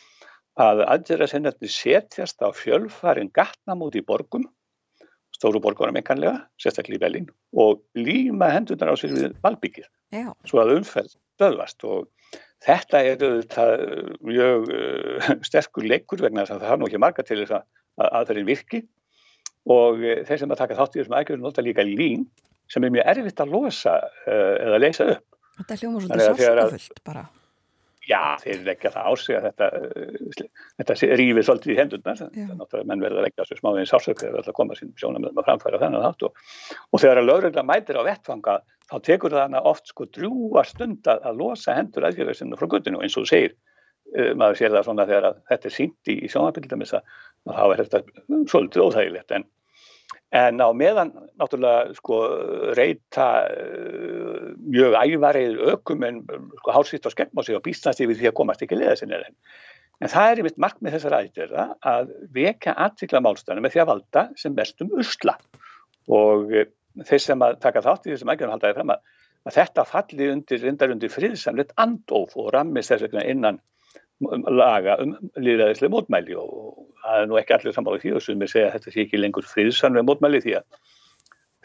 að 0.57 0.83
aðgerða 0.87 1.29
sinnarnir 1.29 1.73
setjast 1.73 2.41
á 2.41 2.49
fjölfarin 2.57 3.29
gatnamóti 3.37 4.01
í 4.01 4.07
borgum, 4.07 4.47
stóru 5.37 5.61
borgunum 5.61 5.99
einkanlega, 6.01 6.47
sérstaklega 6.57 6.97
í 6.97 7.03
Belín 7.03 7.27
og 7.53 7.83
líma 7.99 8.49
hendunar 8.55 8.89
á 8.89 8.97
sér 8.97 9.13
við 9.13 9.35
valbyggir, 9.45 9.89
svo 10.49 10.63
að 10.63 10.79
umferð 10.79 11.13
döðvast 11.41 11.85
og 11.85 12.09
þetta 12.65 13.03
er 13.05 13.21
þetta 13.21 13.67
mjög 14.25 14.71
uh, 14.73 15.31
sterkur 15.49 15.87
leikur 15.87 16.25
vegna 16.25 16.45
þess 16.45 16.57
að 16.57 16.65
það 16.65 16.73
har 16.73 16.81
nú 16.81 16.89
ekki 16.89 17.03
marga 17.05 17.27
til 17.27 17.43
þess 17.43 17.59
að 17.59 18.11
aðferðin 18.21 18.49
virki. 18.49 18.83
Og 19.67 20.03
eh, 20.07 20.21
þeir 20.23 20.39
sem 20.39 20.53
að 20.55 20.61
taka 20.61 20.77
þátt 20.79 20.95
í 20.95 21.01
þessum 21.01 21.15
aðgjörðum 21.19 21.47
nota 21.49 21.63
líka 21.65 21.83
lín 21.83 22.29
sem 22.71 22.85
er 22.87 22.93
mjög 22.95 23.09
erfitt 23.13 23.41
að 23.43 23.55
losa 23.55 23.97
uh, 23.99 24.55
eða 24.63 24.79
leysa 24.79 25.09
upp. 25.17 25.36
Þetta 25.57 25.81
hljóma 25.81 26.05
svolítið 26.05 26.31
sáskafullt 26.31 27.05
bara. 27.07 27.27
Já, 28.07 28.37
þeir 28.39 28.61
leggja 28.69 28.91
það 28.95 29.07
á 29.11 29.13
sig 29.19 29.37
að 29.37 29.47
þetta, 29.49 29.69
uh, 29.83 30.65
þetta 30.79 30.97
rífið 31.19 31.47
svolítið 31.49 31.73
í 31.73 31.77
hendurnar, 31.81 32.19
þannig 32.21 32.53
að 32.53 32.59
náttúrulega 32.61 32.89
menn 32.91 33.03
verður 33.03 33.19
að 33.19 33.27
leggja 33.27 33.47
þessu 33.47 33.59
smáðin 33.59 33.89
það 33.91 34.37
ætla 34.41 34.53
að 34.53 34.59
koma 34.61 34.77
sín 34.79 34.93
sjónamöðum 35.01 35.41
að 35.43 35.49
framfæra 35.49 35.81
þennan 35.83 36.05
þátt 36.05 36.27
og, 36.29 36.45
og 36.93 37.03
þegar 37.03 37.21
að 37.23 37.29
lögregla 37.31 37.65
mætir 37.67 37.99
á 37.99 38.03
vettfanga 38.07 38.55
þá 38.87 38.97
tekur 39.09 39.35
það 39.35 39.43
hana 39.43 39.65
oft 39.73 39.91
sko 39.91 40.07
drúa 40.15 40.63
stund 40.69 41.11
að 41.11 41.41
losa 41.41 41.75
hendur 41.75 42.07
sinna 42.39 42.61
frá 42.61 42.71
guttinu 42.71 43.01
og 43.01 43.07
eins 43.07 43.19
og 43.19 43.27
þú 43.27 43.33
segir 43.33 43.57
uh, 43.57 44.33
maður 44.39 44.61
sér 44.61 44.77
það 44.77 44.87
svona 44.87 45.09
þegar 45.11 45.29
þetta 45.51 45.71
er 45.73 45.77
sínt 45.81 46.13
í, 46.15 46.17
þess 46.87 47.01
að 47.01 47.11
þá 47.59 47.65
er 47.67 47.83
þetta 47.83 48.03
svolítið 48.53 48.87
óþægilegt 48.87 49.35
en, 49.35 49.51
en 50.37 50.61
á 50.61 50.69
meðan 50.77 51.15
náttúrulega 51.41 51.95
sko 51.97 52.19
reyta 52.77 53.29
uh, 53.49 54.53
mjög 54.67 54.99
ævarið 55.01 55.63
ökum 55.73 56.05
en 56.09 56.21
sko 56.61 56.77
hálsitt 56.77 57.09
og 57.09 57.15
skemmt 57.15 57.37
á 57.37 57.43
sig 57.47 57.57
og 57.59 57.65
býstast 57.65 58.03
yfir 58.05 58.21
því 58.21 58.31
að 58.31 58.39
komast 58.41 58.65
ekki 58.67 58.79
leða 58.79 58.99
sinni 59.01 59.19
en 59.19 59.35
En 60.05 60.13
það 60.13 60.31
er 60.31 60.41
einmitt 60.41 60.59
markmið 60.61 60.95
þessar 60.97 61.15
aðgerða 61.19 61.63
að 61.89 62.11
vekja 62.37 62.75
aðtikla 62.85 63.23
málstæðinu 63.25 63.65
með 63.65 63.75
því 63.75 63.83
að 63.83 63.91
valda 63.91 64.25
sem 64.37 64.57
mestum 64.57 64.91
usla. 65.01 65.37
Og 66.13 66.53
þeir 67.09 67.23
sem 67.23 67.45
að 67.45 67.57
taka 67.63 67.85
þátt 67.85 68.09
í 68.09 68.13
þessum 68.13 68.33
aðgerðum 68.33 68.57
haldaði 68.57 68.77
fram 68.77 68.93
að, 68.93 69.15
að 69.49 69.57
þetta 69.57 69.87
falli 69.89 70.29
undir, 70.35 70.67
undir 70.91 71.15
friðsamleitt 71.15 71.73
andóf 71.81 72.37
og 72.37 72.53
rammist 72.53 72.93
þess 72.93 73.07
vegna 73.07 73.25
innan 73.25 73.63
laga 74.25 74.97
um 75.03 75.15
líðræðislega 75.37 75.93
mótmæli 75.93 76.37
og 76.41 76.87
það 77.03 77.23
er 77.23 77.27
nú 77.29 77.39
ekki 77.41 77.57
allir 77.57 77.75
samála 77.77 78.01
því 78.01 78.13
og 78.17 78.23
sem 78.25 78.45
ég 78.45 78.53
segja 78.53 78.69
að 78.71 78.77
þetta 78.77 78.93
sé 78.95 79.03
ekki 79.05 79.21
lengur 79.21 79.49
friðsamlega 79.51 80.09
mótmæli 80.09 80.41
því 80.45 80.55
að 80.57 80.69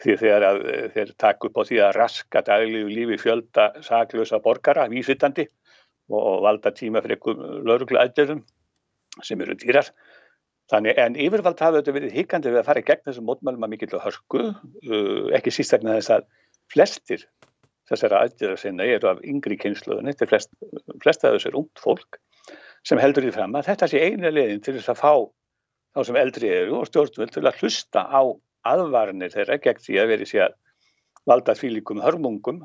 því 0.02 0.16
þegar 0.20 0.46
að 0.48 0.58
þeir 0.94 1.12
takk 1.24 1.46
upp 1.48 1.60
á 1.60 1.62
því 1.68 1.78
að 1.86 1.96
raska 1.96 2.42
daglífu 2.44 2.90
lífi 2.90 3.18
fjölda 3.22 3.68
saklösa 3.86 4.40
borgara 4.44 4.88
vísvitandi 4.92 5.46
og 6.12 6.42
valda 6.44 6.72
tíma 6.76 7.00
fyrir 7.04 7.16
einhverjum 7.16 7.62
lauruglu 7.68 8.00
aðdöðum 8.02 8.42
sem 9.24 9.40
eru 9.44 9.56
dýrar. 9.56 9.88
Þannig 10.72 10.98
en 11.00 11.16
yfirvald 11.20 11.60
hafa 11.60 11.80
þetta 11.80 11.94
verið 11.96 12.16
híkandi 12.16 12.52
við 12.52 12.60
að 12.60 12.68
fara 12.68 12.82
í 12.82 12.86
gegn 12.88 13.06
þessum 13.06 13.28
mótmælum 13.28 13.64
að 13.66 13.72
mikill 13.72 14.00
hörku, 14.02 14.42
uh, 14.52 15.24
ekki 15.36 15.52
sístakna 15.52 15.96
þess 15.98 16.14
að 16.16 16.28
flestir 16.72 17.24
þessara 17.90 18.22
aðdöðar 18.26 18.60
sinna 18.60 18.86
eru 18.88 19.10
af 19.10 19.24
yngri 19.26 19.58
kynsluðunni, 19.60 20.14
til 20.16 20.28
flest, 20.30 20.52
flest 21.02 21.24
af 21.24 21.36
þessu 21.36 21.50
er 21.50 21.58
ungt 21.60 21.82
fólk 21.82 22.20
sem 22.88 23.00
heldur 23.02 23.26
því 23.26 23.34
fram 23.36 23.54
að 23.58 23.68
þetta 23.70 23.88
sé 23.90 24.02
eina 24.02 24.32
leðin 24.32 24.62
til 24.64 24.76
þess 24.78 24.92
að 24.92 25.02
fá 25.02 25.12
þá 25.92 26.02
sem 26.08 26.18
eldri 26.22 26.50
eru 26.50 26.80
og 26.80 26.88
stjórnvöld 26.88 27.34
til 27.34 27.44
að 27.46 27.62
hlusta 27.62 28.04
á 28.08 28.22
aðvarnir 28.72 29.32
þeirra 29.32 29.58
gegn 29.62 29.82
því 29.84 29.98
að 30.00 30.12
veri 30.12 30.28
sé 30.28 30.42
að 30.46 30.58
valda 31.28 31.54
fílikum 31.58 32.02
hörmungum 32.02 32.62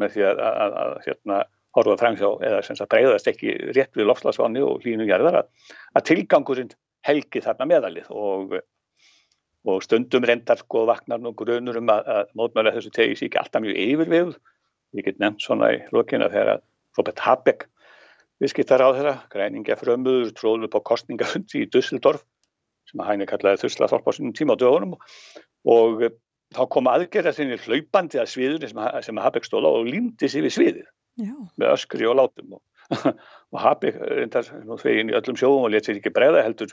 með 0.00 0.14
því 0.16 0.26
að, 0.30 0.42
að, 0.46 0.76
að 0.82 0.94
hérna 1.06 1.40
horfa 1.76 1.96
framsjá 2.00 2.30
eða 2.48 2.60
sem 2.66 2.78
sagt 2.78 2.90
breyðast 2.90 3.30
ekki 3.30 3.54
rétt 3.76 3.94
við 3.98 4.08
lofslagsvanni 4.10 4.62
og 4.66 4.82
hlínu 4.82 5.06
gerðar 5.06 5.42
að, 5.42 5.50
tilgangurinn 6.06 6.72
helgi 7.06 7.42
þarna 7.44 7.68
meðalið 7.70 8.08
og, 8.10 8.56
og 9.70 9.84
stundum 9.86 10.26
reyndar 10.26 10.58
sko 10.60 10.84
vaknar 10.90 11.22
nú 11.22 11.32
grunur 11.38 11.78
um 11.78 11.92
að, 11.92 12.08
að 12.16 12.32
mótmæla 12.38 12.74
þessu 12.74 12.92
tegis 12.96 13.22
ekki 13.26 13.38
alltaf 13.40 13.62
mjög 13.64 13.78
yfirvið 13.84 14.32
ég 14.98 15.06
get 15.06 15.22
nefnt 15.22 15.44
svona 15.44 15.70
í 15.76 15.82
lokina 15.94 16.30
þegar 16.32 16.56
að 16.56 16.66
Robert 16.98 17.22
Habeck 17.22 17.68
viðskiptar 18.40 18.84
á 18.84 18.88
þeirra, 18.96 19.14
græningja 19.32 19.78
frömmuður 19.80 20.32
tróður 20.36 20.68
upp 20.68 20.78
á 20.80 20.88
kostningafundi 20.92 21.64
í 21.64 21.70
Dusseldorf 21.70 22.24
sem 22.90 23.02
að 23.02 23.12
hægni 23.12 23.28
kallaði 23.30 23.62
þursla 23.64 23.88
þorpa 23.90 24.12
á 24.12 24.16
sínum 24.16 24.34
tíma 24.36 24.56
á 24.56 24.60
dögunum. 24.60 24.96
Og 25.68 26.06
þá 26.56 26.62
kom 26.72 26.88
aðgerða 26.90 27.34
sinni 27.36 27.58
hlaupandi 27.60 28.18
að 28.18 28.32
sviður 28.32 28.66
sem, 28.70 28.80
sem 29.06 29.20
Habeck 29.22 29.46
stóla 29.46 29.70
og 29.76 29.86
límdi 29.86 30.30
sér 30.30 30.46
við 30.48 30.56
sviðið. 30.56 30.88
Já. 31.20 31.34
með 31.58 31.74
öskri 31.74 32.06
og 32.08 32.16
látum 32.16 32.56
og, 32.56 32.62
og 33.52 33.58
hafi 33.60 33.90
reyndar 33.92 34.46
nú 34.64 34.78
þegin 34.80 35.10
í 35.12 35.16
öllum 35.18 35.36
sjóum 35.36 35.66
og 35.66 35.74
let 35.74 35.88
sér 35.88 35.98
ekki 35.98 36.12
bregða 36.16 36.44
heldur 36.46 36.72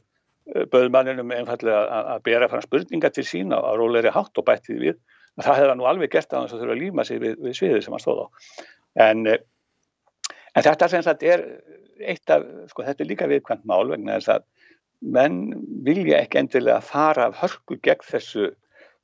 eh, 0.53 0.63
böðmanninum 0.71 1.33
einfallega 1.35 1.81
að, 1.83 2.09
að 2.13 2.23
bera 2.29 2.49
fram 2.51 2.63
spurninga 2.63 3.11
til 3.13 3.25
sína 3.27 3.59
á 3.59 3.71
róleiri 3.75 4.13
hátt 4.13 4.39
og 4.39 4.47
bætti 4.47 4.75
því 4.75 4.79
við. 4.85 4.99
Að 5.37 5.49
það 5.49 5.59
hefða 5.61 5.75
nú 5.77 5.89
alveg 5.89 6.13
gert 6.13 6.33
að 6.33 6.43
hans 6.43 6.55
að 6.55 6.63
þurfa 6.63 6.75
að 6.77 6.83
líma 6.85 7.05
sig 7.07 7.21
við, 7.21 7.35
við 7.43 7.57
sviðið 7.59 7.83
sem 7.85 7.97
hann 7.97 8.03
stóð 8.05 8.23
á. 8.23 8.27
En, 9.07 9.25
eh, 9.33 9.43
en 10.57 10.65
þetta 10.65 10.89
sem 10.91 11.03
sagt 11.05 11.25
er 11.25 11.43
eitt 12.01 12.31
af, 12.33 12.45
sko 12.71 12.85
þetta 12.85 13.03
er 13.03 13.11
líka 13.11 13.29
viðkvæmt 13.29 13.65
mál 13.69 13.91
vegna 13.91 14.17
þess 14.17 14.33
að 14.37 14.47
menn 15.13 15.39
vilja 15.85 16.23
ekki 16.23 16.41
endilega 16.41 16.81
fara 16.85 17.27
af 17.29 17.37
hörku 17.41 17.77
gegn 17.85 18.05
þessu, 18.05 18.49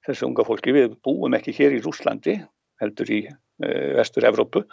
þessu 0.07 0.27
unga 0.29 0.45
fólki. 0.47 0.73
Við 0.73 0.97
búum 1.05 1.37
ekki 1.37 1.53
hér 1.57 1.75
í 1.77 1.81
Rúslandi 1.83 2.39
heldur 2.81 3.11
í 3.13 3.21
uh, 3.29 3.89
vestur 3.99 4.27
Evrópu 4.27 4.63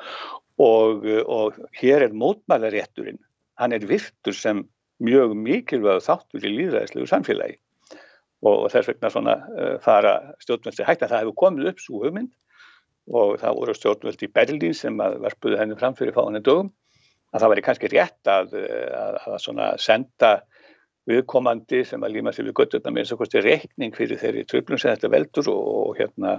og, 0.61 1.05
og 1.29 1.59
hér 1.81 2.07
er 2.09 2.17
mótmælarétturinn, 2.17 3.21
hann 3.61 3.77
er 3.77 3.85
virtur 3.89 4.37
sem 4.37 4.65
mjög 5.01 5.37
mikilvæg 5.37 6.03
þáttur 6.05 6.45
í 6.45 6.55
líðræðislegu 6.57 7.09
samfélagi. 7.09 7.57
Og 8.45 8.71
þess 8.73 8.89
vegna 8.89 9.13
svona 9.13 9.37
uh, 9.53 9.77
fara 9.85 10.17
stjórnvöldi 10.41 10.89
hægt 10.89 11.05
að 11.05 11.13
það 11.13 11.25
hefur 11.25 11.41
komið 11.45 11.73
upp 11.73 11.85
svo 11.85 12.05
hugmynd 12.07 12.33
og 13.11 13.41
það 13.41 13.59
voru 13.59 13.75
stjórnvöldi 13.77 14.29
í 14.29 14.33
Berlín 14.35 14.77
sem 14.77 15.01
að 15.03 15.19
verpuði 15.25 15.59
henni 15.61 15.79
fram 15.79 15.97
fyrir 15.99 16.15
fáinu 16.17 16.43
dögum 16.43 16.71
að 17.31 17.43
það 17.43 17.53
væri 17.53 17.65
kannski 17.67 17.91
rétt 17.91 18.31
að, 18.31 18.55
að, 18.57 19.19
að 19.31 19.39
svona 19.45 19.71
senda 19.83 20.33
viðkomandi 21.11 21.83
sem 21.89 22.03
að 22.05 22.17
líma 22.17 22.33
sér 22.35 22.49
við 22.49 22.57
götturna 22.61 22.93
með 22.93 23.05
eins 23.05 23.15
og 23.15 23.23
kosti 23.23 23.43
reikning 23.43 23.97
fyrir 23.97 24.21
þeirri 24.21 24.45
tröflum 24.49 24.79
sem 24.81 24.93
þetta 24.93 25.11
veldur 25.15 25.51
og, 25.53 25.63
og 25.81 25.99
hérna 25.99 26.37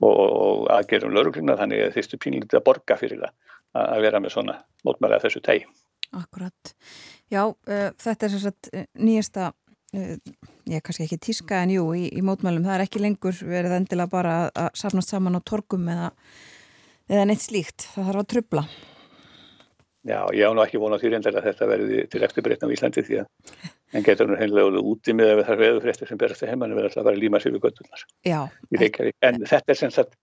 og, 0.00 0.14
og 0.14 0.70
aðgerum 0.76 1.14
laurugluna 1.16 1.56
þannig 1.58 1.86
að 1.86 1.96
þeirstu 1.96 2.20
pínlítið 2.22 2.60
að 2.60 2.66
borga 2.68 2.98
fyrir 3.00 3.24
það 3.24 3.34
að 3.76 4.06
vera 4.06 4.22
með 4.22 4.36
svona 4.36 4.56
mótmæli 4.86 5.18
að 5.18 5.26
þessu 5.26 5.42
tegi. 5.44 5.66
Akkurat. 6.16 6.72
Já, 7.32 7.42
uh, 7.50 7.88
þetta 8.00 8.28
er 8.28 8.32
sérstaklega 8.32 8.84
uh, 8.84 8.90
nýjasta, 9.04 9.50
ég 9.94 10.74
er 10.78 10.82
kannski 10.84 11.06
ekki 11.06 11.20
tíska 11.28 11.62
en 11.62 11.76
jú, 11.76 11.86
í, 11.94 12.08
í 12.10 12.24
mótmælum, 12.26 12.66
það 12.66 12.74
er 12.78 12.84
ekki 12.86 13.02
lengur 13.02 13.38
verið 13.46 13.78
endilega 13.78 14.12
bara 14.12 14.34
að 14.50 14.68
safnast 14.82 15.12
saman 15.12 15.38
á 15.38 15.40
torgum 15.46 15.86
eða, 15.92 16.10
eða 17.08 17.24
neitt 17.30 17.44
slíkt, 17.44 17.88
það 17.94 18.10
þarf 18.10 18.22
að 18.22 18.30
trubla. 18.34 18.66
Já, 20.06 20.20
ég 20.38 20.46
á 20.46 20.54
nú 20.54 20.62
ekki 20.62 20.78
vonað 20.78 21.02
því 21.02 21.12
reyndar 21.12 21.38
að 21.40 21.48
þetta 21.48 21.66
verði 21.66 22.02
til 22.12 22.22
eftirbreytna 22.22 22.68
á 22.70 22.74
Íslandi 22.74 23.02
því 23.06 23.16
að 23.24 23.62
en 23.96 24.04
getur 24.06 24.28
nú 24.30 24.36
heimlega 24.38 24.70
alveg 24.70 24.90
úti 24.92 25.14
með 25.16 25.32
að 25.32 25.44
það 25.48 25.62
veður 25.62 25.84
fréttir 25.86 26.10
sem 26.10 26.20
berast 26.20 26.44
að 26.44 26.52
heimann 26.52 26.74
verður 26.76 26.90
alltaf 26.90 27.02
að 27.02 27.08
vera 27.10 27.22
líma 27.22 27.40
sér 27.42 27.54
við 27.56 27.64
göttunar. 27.66 28.04
Já. 28.26 28.40
En 29.26 29.40
þetta 29.42 29.74
er 29.74 29.80
sem 29.80 29.94
sagt 29.94 30.14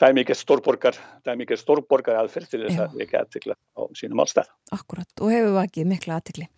það 0.00 0.06
er 0.08 0.16
mikið 0.20 0.38
stórborgar, 0.40 1.00
það 1.24 1.32
er 1.32 1.40
mikið 1.40 1.62
stórborgar 1.62 2.20
aðferð 2.20 2.52
til 2.52 2.62
þess 2.66 2.84
að 2.84 3.02
ekki 3.04 3.18
aðtikla 3.20 3.56
á 3.56 3.80
sínum 3.96 4.22
ástæð. 4.24 4.52
Akkurat, 4.76 5.10
og 5.20 5.32
hefur 5.32 5.52
við 5.54 5.62
ekki 5.64 5.88
mikla 5.88 6.20
aðtikli. 6.20 6.48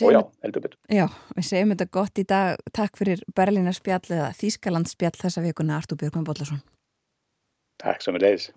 Og 0.00 0.14
já, 0.14 0.20
heldur 0.44 0.64
betur. 0.64 0.78
Já, 0.92 1.06
við 1.36 1.46
segjum 1.48 1.74
þetta 1.74 1.88
gott 1.98 2.20
í 2.20 2.24
dag. 2.28 2.62
Takk 2.72 2.98
fyrir 3.00 3.22
Berlínar 3.36 3.76
spjall 3.76 4.04
eða 4.08 4.30
Þískaland 4.38 4.90
spjall 4.90 5.14
þessa 5.18 5.44
vikuna, 5.44 5.78
Artur 5.78 6.00
Björgman 6.00 6.26
Bóllarsson. 6.26 6.62
Takk 7.82 8.04
sem 8.04 8.16
er 8.18 8.26
leiðis. 8.26 8.48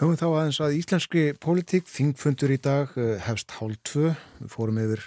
Höfum 0.00 0.18
þá 0.18 0.26
aðeins 0.26 0.60
að 0.64 0.76
íslenski 0.80 1.24
politík, 1.38 1.86
þingfundur 1.86 2.50
í 2.50 2.58
dag 2.58 2.94
eh, 2.98 3.14
hefst 3.22 3.54
hálf 3.60 3.78
tvö. 3.86 4.14
Við 4.40 4.50
fórum 4.50 4.80
yfir 4.82 5.04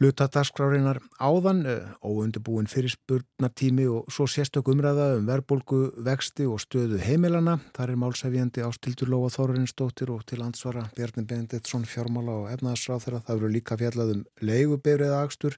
hlutadaskrárinar 0.00 0.98
áðan, 1.20 1.66
eh, 1.66 1.84
óundibúin 2.02 2.66
fyrirspurnartími 2.66 3.84
og 3.86 4.08
svo 4.08 4.24
sérstök 4.24 4.72
umræða 4.72 5.18
um 5.18 5.26
verbolgu, 5.26 5.92
vexti 6.00 6.46
og 6.48 6.58
stöðu 6.58 6.98
heimilana. 6.98 7.60
Þar 7.76 7.90
er 7.90 8.00
málsæfjandi 8.00 8.64
ástildur 8.64 9.08
Lóa 9.12 9.28
Þórarinsdóttir 9.28 10.08
og 10.08 10.24
til 10.24 10.40
ansvara 10.40 10.88
Bjarni 10.96 11.26
Benditsson 11.26 11.84
fjármála 11.84 12.32
og 12.32 12.48
efnaðsráð 12.48 13.04
þeirra. 13.04 13.24
Það 13.26 13.36
eru 13.36 13.48
líka 13.52 13.76
fjallað 13.76 14.12
um 14.14 14.24
leigubegrið 14.40 15.12
aðakstur. 15.12 15.56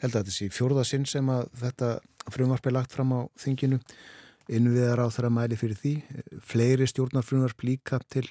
Held 0.00 0.14
að 0.14 0.22
þetta 0.22 0.30
sé 0.38 0.48
fjórðasinn 0.50 1.06
sem 1.06 1.26
að 1.26 1.48
þetta 1.58 2.00
frumvarp 2.30 2.66
er 2.66 2.72
lagt 2.72 2.92
fram 2.92 3.10
á 3.10 3.20
þinginu. 3.36 3.80
Innviðar 4.48 5.02
á 5.02 5.06
þeirra 5.10 5.30
mæli 5.34 5.56
fyrir 5.56 5.78
því. 5.80 5.94
Fleiri 6.40 6.86
stjórnarfrumvarp 6.86 7.66
líka 7.66 7.98
til 8.08 8.28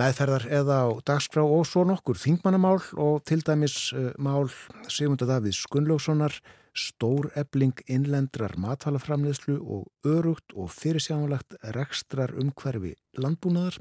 meðferðar 0.00 0.48
eða 0.48 0.78
á 0.88 0.90
dagskrá 1.04 1.44
og 1.44 1.66
svo 1.68 1.84
nokkur 1.88 2.18
þingmannamál 2.20 2.80
og 2.96 3.22
til 3.28 3.42
dæmis 3.44 3.92
uh, 3.92 4.10
mál 4.16 4.48
Sigmunda 4.88 5.28
Davíð 5.28 5.58
Skunljókssonar 5.60 6.38
stór 6.72 7.28
ebling 7.36 7.76
innlendrar 7.84 8.54
matalaframleðslu 8.56 9.58
og 9.60 10.08
örugt 10.08 10.54
og 10.56 10.70
fyrirsjánulegt 10.72 11.58
rekstrar 11.76 12.32
umhverfi 12.40 12.94
landbúnaðar 13.20 13.76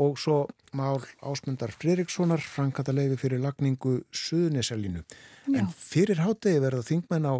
og 0.00 0.18
svo 0.22 0.44
mál 0.76 1.02
Ásmundar 1.18 1.74
Fririksonar 1.74 2.42
frankata 2.42 2.94
leifi 2.94 3.18
fyrir 3.24 3.42
lagningu 3.42 3.98
Suðuneselínu. 4.14 5.02
En 5.50 5.72
fyrir 5.74 6.22
hátegi 6.22 6.62
verða 6.62 6.86
þingmenn 6.86 7.26
á 7.26 7.34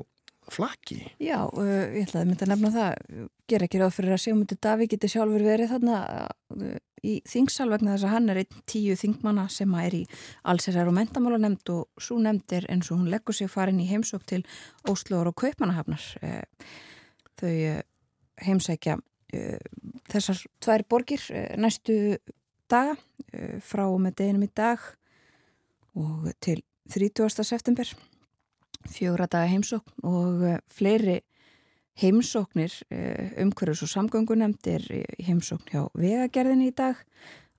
flakki. 0.50 0.98
Já, 1.22 1.38
uh, 1.46 1.90
ég 1.94 2.06
ætlaði 2.06 2.22
að 2.22 2.30
mynda 2.30 2.46
að 2.46 2.52
nefna 2.52 2.70
það. 2.74 3.26
Ger 3.50 3.64
ekki 3.66 3.80
ráð 3.80 3.92
fyrir 3.96 4.14
að 4.14 4.22
Sigmundur 4.24 4.60
Davíð 4.62 4.92
geti 4.94 5.10
sjálfur 5.10 5.44
verið 5.46 5.72
þarna 5.74 5.98
uh, 6.20 6.78
í 7.06 7.14
þingsal 7.28 7.68
vegna 7.70 7.94
þess 7.94 8.06
að 8.08 8.14
hann 8.14 8.32
er 8.32 8.40
einn 8.42 8.64
tíu 8.68 8.96
þingmanna 9.00 9.46
sem 9.52 9.74
er 9.80 9.96
í 9.96 10.02
allsherjar 10.52 10.90
og 10.90 10.96
mentamála 10.98 11.40
nefnd 11.40 11.72
og 11.74 12.02
svo 12.02 12.18
nefnd 12.20 12.56
er 12.58 12.68
eins 12.72 12.90
og 12.90 13.00
hún 13.00 13.12
leggur 13.12 13.36
sig 13.36 13.50
farin 13.52 13.80
í 13.80 13.88
heimsók 13.88 14.26
til 14.28 14.42
Óslóður 14.90 15.32
og 15.32 15.38
Kaupmannahafnar. 15.44 16.04
Uh, 16.20 16.44
þau 17.40 17.54
heimsækja 18.44 18.98
þessar 20.10 20.40
tvær 20.58 20.82
borgir 20.90 21.22
næstu 21.60 22.18
daga 22.72 22.96
frá 23.62 23.84
með 24.02 24.16
deginum 24.18 24.46
í 24.48 24.48
dag 24.58 24.82
og 25.94 26.26
til 26.42 26.64
30. 26.90 27.44
september 27.46 27.86
fjóra 28.88 29.26
daga 29.30 29.50
heimsókn 29.50 30.06
og 30.06 30.44
eh, 30.46 30.60
fleiri 30.70 31.20
heimsóknir 32.00 32.72
eh, 32.90 33.32
umhverjus 33.42 33.82
og 33.84 33.92
samgöngunemndir 33.92 34.86
heimsókn 35.26 35.72
hjá 35.72 35.88
vegagerðin 35.98 36.64
í 36.68 36.70
dag 36.76 37.00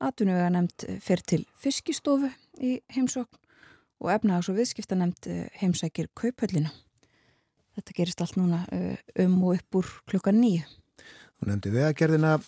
atvinnuvega 0.01 0.49
nefnd 0.55 0.87
fyrir 1.03 1.25
til 1.29 1.43
fiskistofu 1.61 2.31
í 2.59 2.79
heimsókn 2.95 3.37
og 4.01 4.13
efnahags- 4.15 4.49
og 4.49 4.57
viðskipta 4.57 4.97
nefnd 4.97 5.29
heimsækir 5.61 6.09
kaupöllina. 6.17 6.71
Þetta 7.77 7.93
gerist 7.95 8.21
allt 8.23 8.39
núna 8.39 8.63
um 9.21 9.35
og 9.45 9.59
upp 9.59 9.77
úr 9.77 9.91
klukka 10.09 10.33
nýju. 10.33 10.65
Hún 11.39 11.53
nefndi 11.53 11.71
vegagerðina 11.73 12.39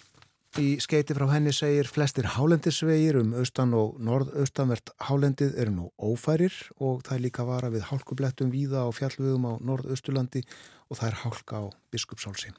í 0.59 0.79
skeiti 0.83 1.15
frá 1.17 1.25
henni 1.31 1.51
segir 1.55 1.87
flestir 1.89 2.27
hálendisvegir 2.35 3.19
um 3.21 3.33
austan 3.39 3.73
og 3.77 3.99
norðaustanvert 4.03 4.91
hálendið 5.07 5.55
eru 5.61 5.73
nú 5.75 5.85
ófærir 5.97 6.55
og 6.79 7.03
það 7.05 7.15
er 7.15 7.23
líka 7.25 7.45
vara 7.47 7.71
við 7.73 7.87
hálkublettum 7.89 8.51
víða 8.53 8.83
á 8.85 8.89
fjallvöðum 8.93 9.47
á 9.49 9.53
norðausturlandi 9.61 10.43
og 10.89 10.99
það 10.99 11.07
er 11.09 11.19
hálka 11.23 11.61
á 11.61 11.65
biskupsálsi. 11.93 12.51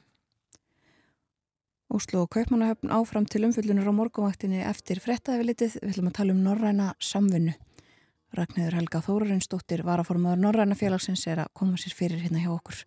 Óslo 1.93 2.23
og 2.25 2.31
Kaupmannahöfn 2.33 2.89
áfram 2.89 3.27
til 3.29 3.45
umfyllunar 3.45 3.87
á 3.87 3.93
morgunvaktinni 3.93 4.63
eftir 4.65 4.99
frettæfilitið. 5.03 5.77
Við 5.83 5.93
ætlum 5.93 6.09
að 6.09 6.17
tala 6.17 6.33
um 6.33 6.41
norræna 6.43 6.87
samfunnu. 6.99 7.53
Ragnæður 8.35 8.79
Helga 8.79 8.99
Þórarinsdóttir 9.05 9.85
varaformaður 9.85 10.41
Norræna 10.41 10.75
félagsins 10.75 11.23
er 11.31 11.45
að 11.45 11.53
koma 11.55 11.77
sér 11.79 11.95
fyrir 11.95 12.25
hérna 12.25 12.41
hjá 12.43 12.49
okkur. 12.57 12.81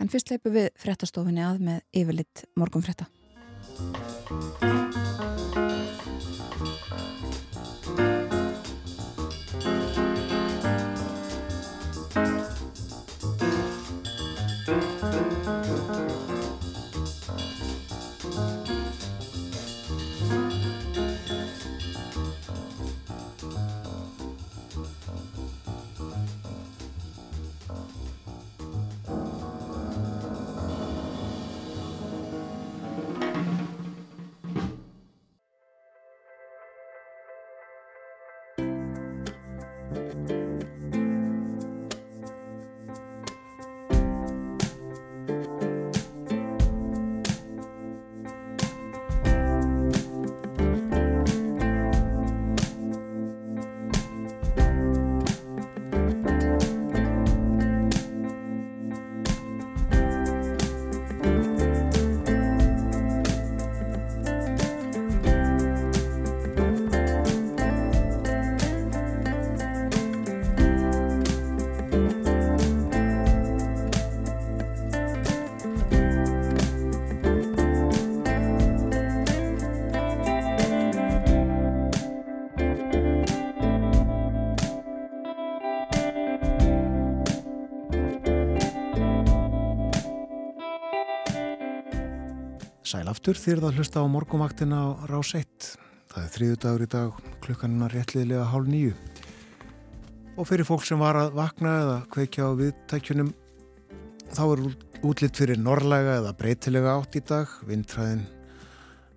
En 0.00 0.08
fyrst 0.08 0.30
leipum 0.32 0.54
við 0.54 0.70
frettastofinni 0.80 1.44
að 1.44 1.60
með 1.66 1.84
yfirlitt 1.92 2.46
morgunfretta. 2.56 3.10
Sæl 3.74 5.03
aftur 93.24 93.38
þýrða 93.40 93.68
að 93.70 93.78
hlusta 93.78 94.00
á 94.04 94.12
morgumvaktina 94.12 94.78
á 94.84 94.88
rás 95.08 95.30
1. 95.32 95.68
Það 96.12 96.24
er 96.26 96.32
þriðu 96.34 96.56
dagur 96.60 96.82
í 96.84 96.88
dag, 96.92 97.14
klukkanuna 97.40 97.86
réttliðilega 97.88 98.50
hálf 98.50 98.68
nýju. 98.68 98.90
Og 100.36 100.44
fyrir 100.44 100.68
fólk 100.68 100.84
sem 100.84 101.00
var 101.00 101.16
að 101.16 101.30
vakna 101.38 101.72
eða 101.86 101.94
kveikja 102.12 102.50
á 102.52 102.58
viðtækjunum, 102.58 103.30
þá 104.28 104.42
er 104.44 104.62
útlitt 105.08 105.40
fyrir 105.40 105.56
norrlega 105.56 106.18
eða 106.18 106.34
breytilega 106.36 106.98
átt 106.98 107.16
í 107.16 107.24
dag, 107.24 107.56
vindræðin 107.64 108.26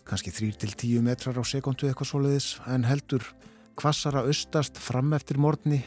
kannski 0.08 0.32
3-10 0.40 1.04
metrar 1.04 1.36
á 1.36 1.44
sekundu 1.44 1.92
eitthvað 1.92 2.14
svoleiðis, 2.14 2.52
en 2.64 2.88
heldur 2.88 3.28
kvassara 3.76 4.24
austast 4.24 4.80
fram 4.80 5.12
eftir 5.20 5.36
morgni, 5.36 5.82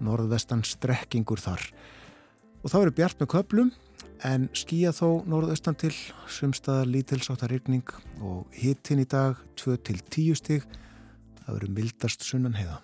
norðvestan 0.00 0.64
strekkingur 0.64 1.44
þar. 1.44 1.68
Og 2.64 2.72
þá 2.72 2.80
eru 2.86 2.96
bjart 2.96 3.20
með 3.20 3.34
köplum, 3.36 3.76
en 4.24 4.48
skýja 4.56 4.92
þó 4.96 5.26
norðaustan 5.28 5.76
til 5.76 5.92
sumstaðar 6.30 6.88
lítilsáttar 6.88 7.52
rigning 7.52 7.86
og 8.24 8.46
hittin 8.56 9.02
í 9.02 9.06
dag 9.08 9.36
2-10 9.60 10.34
stig. 10.38 10.66
Það 11.42 11.54
verður 11.58 11.74
mildast 11.76 12.24
sunnan 12.26 12.56
heiða 12.56 12.80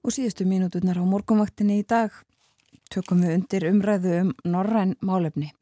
Og 0.00 0.14
síðustu 0.16 0.46
mínúturnar 0.48 0.96
á 0.96 1.04
morgunvaktinni 1.04 1.82
í 1.82 1.86
dag 1.86 2.14
tökum 2.90 3.20
við 3.20 3.36
undir 3.36 3.66
umræðu 3.68 4.14
um 4.22 4.30
Norræn 4.48 4.96
málefni. 5.04 5.52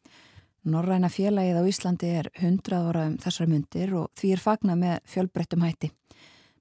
Norræna 0.69 1.11
félagið 1.11 1.59
á 1.59 1.63
Íslandi 1.67 2.13
er 2.21 2.31
100 2.39 2.79
ára 2.79 3.09
um 3.11 3.19
þessar 3.19 3.51
myndir 3.51 3.95
og 3.99 4.13
því 4.19 4.33
er 4.37 4.45
fagna 4.45 4.79
með 4.79 5.01
fjölbrettum 5.11 5.67
hætti 5.67 5.91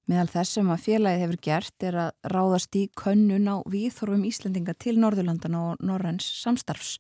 Meðal 0.08 0.30
þess 0.32 0.56
sem 0.56 0.70
að 0.72 0.84
félagið 0.86 1.24
hefur 1.26 1.40
gert 1.44 1.84
er 1.84 1.96
að 2.00 2.12
ráðast 2.32 2.76
í 2.80 2.86
könnun 2.96 3.50
á 3.52 3.60
výþorfum 3.68 4.24
Íslendinga 4.30 4.76
til 4.80 4.96
Norðurlandana 5.04 5.64
og 5.74 5.82
Norræns 5.84 6.28
samstarfs. 6.44 6.94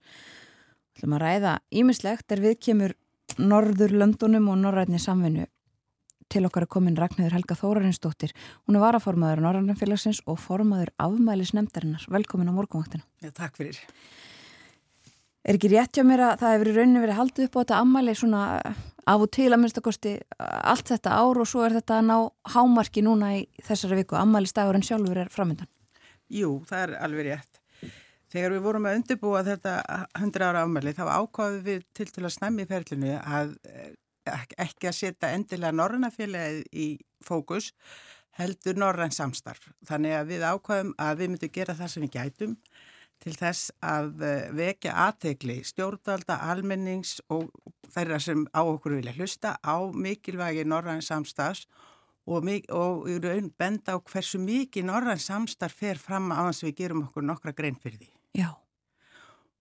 Það 0.97 1.07
er 1.07 1.13
að 1.15 1.23
ræða 1.23 1.53
ímislegt 1.71 2.35
er 2.35 2.41
við 2.43 2.57
kemur 2.67 2.95
Norðurlöndunum 3.39 4.49
og 4.51 4.59
Norræni 4.59 4.99
samvinnu. 4.99 5.45
Til 6.27 6.43
okkar 6.49 6.65
er 6.65 6.71
komin 6.71 6.97
Ragnhildur 6.99 7.38
Helga 7.38 7.55
Þórarinsdóttir. 7.55 8.34
Hún 8.67 8.75
er 8.75 8.84
varaformaður 8.84 9.45
Norrænafélagsins 9.45 10.19
og 10.27 10.41
formaður 10.43 10.91
afmælis 10.99 11.53
nefndarinnar. 11.55 12.03
Velkomin 12.11 12.51
á 12.51 12.57
morgunvaktina. 12.57 13.07
Já, 13.23 13.31
takk 13.31 13.55
fyrir. 13.61 13.79
Er 15.47 15.55
ekki 15.55 15.71
rétt 15.71 15.95
hjá 15.95 16.03
mér 16.03 16.25
að 16.25 16.41
það 16.41 16.55
hefur 16.57 16.71
í 16.73 16.75
rauninu 16.75 17.05
verið 17.05 17.19
haldið 17.21 17.47
upp 17.47 17.55
á 17.55 17.59
þetta 17.61 17.79
ammæli 17.85 18.17
svona 18.19 18.43
af 19.07 19.23
og 19.23 19.29
til 19.34 19.49
að 19.51 19.61
minnstakosti 19.63 20.15
allt 20.39 20.91
þetta 20.91 21.15
ár 21.15 21.39
og 21.41 21.47
svo 21.49 21.63
er 21.65 21.77
þetta 21.77 21.99
að 21.99 22.09
ná 22.09 22.17
hámarki 22.53 23.03
núna 23.05 23.34
í 23.38 23.45
þessari 23.63 24.01
viku, 24.01 24.17
ammæli 24.19 24.49
stagurinn 24.51 24.85
sjálfur 24.85 25.21
er 25.23 25.31
framöndan? 25.34 25.69
Jú, 26.34 26.57
það 26.67 26.84
er 26.84 26.97
alveg 27.07 27.29
rétt. 27.29 27.61
Þegar 28.27 28.57
við 28.57 28.65
vorum 28.65 28.89
að 28.89 28.97
undirbúa 28.99 29.45
þetta 29.47 29.77
100 30.19 30.49
ára 30.49 30.65
ammæli 30.67 30.91
þá 30.97 31.05
ákváðum 31.15 31.63
við 31.63 31.85
til 31.95 32.09
til 32.11 32.25
að 32.25 32.35
snemmi 32.35 32.65
í 32.65 32.67
ferlinu 32.67 33.13
að 33.21 33.55
ekki 34.27 34.89
að 34.89 34.97
setja 34.97 35.31
endilega 35.31 35.71
norrannafélagið 35.71 36.65
í 36.75 36.88
fókus 37.23 37.71
heldur 38.38 38.77
norrann 38.77 39.15
samstarf. 39.15 39.69
Þannig 39.88 40.17
að 40.17 40.34
við 40.34 40.45
ákváðum 40.51 40.93
að 40.99 41.21
við 41.21 41.31
myndum 41.34 41.53
gera 41.55 41.77
það 41.77 41.93
sem 41.93 42.05
við 42.05 42.15
gætum 42.17 42.57
til 43.23 43.34
þess 43.38 43.72
að 43.84 44.23
eh, 44.26 44.48
vekja 44.56 44.94
aðtegli 45.07 45.60
stjórnvalda, 45.65 46.39
almennings 46.52 47.18
og 47.34 47.49
þeirra 47.94 48.19
sem 48.22 48.45
á 48.53 48.61
okkur 48.61 48.98
vilja 48.99 49.15
hlusta 49.18 49.56
á 49.61 49.77
mikilvægi 49.94 50.65
norræn 50.68 51.03
samstafs 51.06 51.65
og, 52.27 52.48
og 52.76 53.10
í 53.10 53.18
raun 53.23 53.49
benda 53.57 53.95
á 53.95 54.03
hversu 54.03 54.39
mikið 54.44 54.89
norræn 54.89 55.22
samstarf 55.22 55.77
fer 55.81 55.99
fram 56.02 56.31
að 56.35 56.64
við 56.68 56.77
gerum 56.81 57.06
okkur 57.07 57.26
nokkra 57.26 57.56
grein 57.57 57.80
fyrir 57.81 58.02
því. 58.03 58.10
Já. 58.38 58.49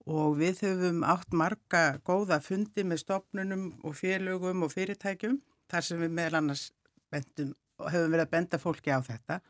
Og 0.06 0.36
við 0.38 0.62
höfum 0.62 1.02
átt 1.06 1.32
marga 1.34 1.98
góða 2.06 2.38
fundi 2.42 2.84
með 2.86 3.02
stopnunum 3.02 3.68
og 3.82 3.96
félögum 3.98 4.62
og 4.66 4.74
fyrirtækjum 4.74 5.40
þar 5.70 5.86
sem 5.86 6.02
við 6.02 6.12
meðal 6.14 6.42
annars 6.42 6.68
bendum, 7.10 7.54
höfum 7.80 8.12
verið 8.12 8.26
að 8.26 8.34
benda 8.36 8.60
fólki 8.62 8.94
á 8.94 9.00
þetta 9.02 9.40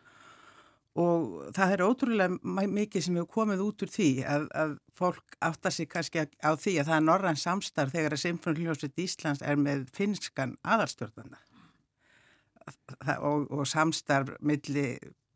og 0.96 1.50
það 1.56 1.72
er 1.74 1.82
ótrúlega 1.84 2.68
mikið 2.72 3.04
sem 3.04 3.18
hefur 3.18 3.34
komið 3.34 3.64
út 3.66 3.82
úr 3.84 3.90
því 3.92 4.10
að, 4.24 4.46
að 4.56 4.70
fólk 4.96 5.36
áttar 5.44 5.74
sig 5.74 5.90
kannski 5.92 6.24
á 6.24 6.50
því 6.56 6.78
að 6.80 6.88
það 6.88 6.96
er 6.96 7.04
norrann 7.04 7.40
samstarf 7.40 7.92
þegar 7.92 8.16
að 8.16 8.22
Sinfoniljósið 8.22 9.02
Íslands 9.04 9.44
er 9.44 9.60
með 9.60 9.84
finskan 9.96 10.56
aðalstjórnanda 10.64 11.42
og, 13.20 13.44
og 13.52 13.68
samstarf 13.68 14.32
milli 14.40 14.88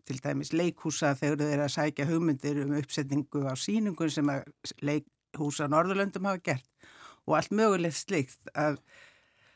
til 0.09 0.19
dæmis 0.25 0.55
leikhúsa 0.57 1.13
þegar 1.19 1.43
þeir 1.43 1.53
eru 1.55 1.67
að 1.67 1.75
sækja 1.77 2.09
hugmyndir 2.09 2.65
um 2.65 2.75
uppsetningu 2.81 3.45
á 3.47 3.55
síningun 3.55 4.11
sem 4.11 4.33
að 4.33 4.49
leikhúsa 4.81 5.69
á 5.69 5.73
Norðurlöndum 5.77 6.27
hafa 6.31 6.43
gert 6.51 6.89
og 7.29 7.37
allt 7.37 7.53
mögulegt 7.55 8.01
slikt 8.01 8.51
að 8.57 8.81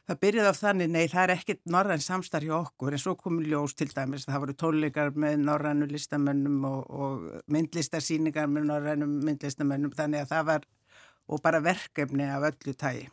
Það 0.04 0.20
byrjaði 0.20 0.52
á 0.52 0.56
þannig, 0.58 0.90
nei 0.92 1.04
það 1.08 1.22
er 1.22 1.32
ekkit 1.38 1.60
norræn 1.72 2.02
samstarf 2.04 2.44
hjá 2.44 2.56
okkur 2.58 2.92
en 2.92 3.00
svo 3.00 3.14
komur 3.16 3.46
ljós 3.48 3.72
til 3.78 3.88
dæmis, 3.88 4.26
það 4.28 4.42
voru 4.42 4.56
tónleikar 4.60 5.14
með 5.16 5.38
norrænu 5.46 5.88
listamönnum 5.88 6.58
og, 6.68 6.80
og 6.92 7.44
myndlistarsýningar 7.54 8.50
með 8.52 8.68
norrænum 8.68 9.14
myndlistamönnum 9.24 9.94
þannig 9.96 10.26
að 10.26 10.34
það 10.34 10.48
var 10.50 10.66
og 11.24 11.40
bara 11.40 11.60
verkefni 11.64 12.24
af 12.28 12.44
öllu 12.50 12.74
tægi. 12.76 13.06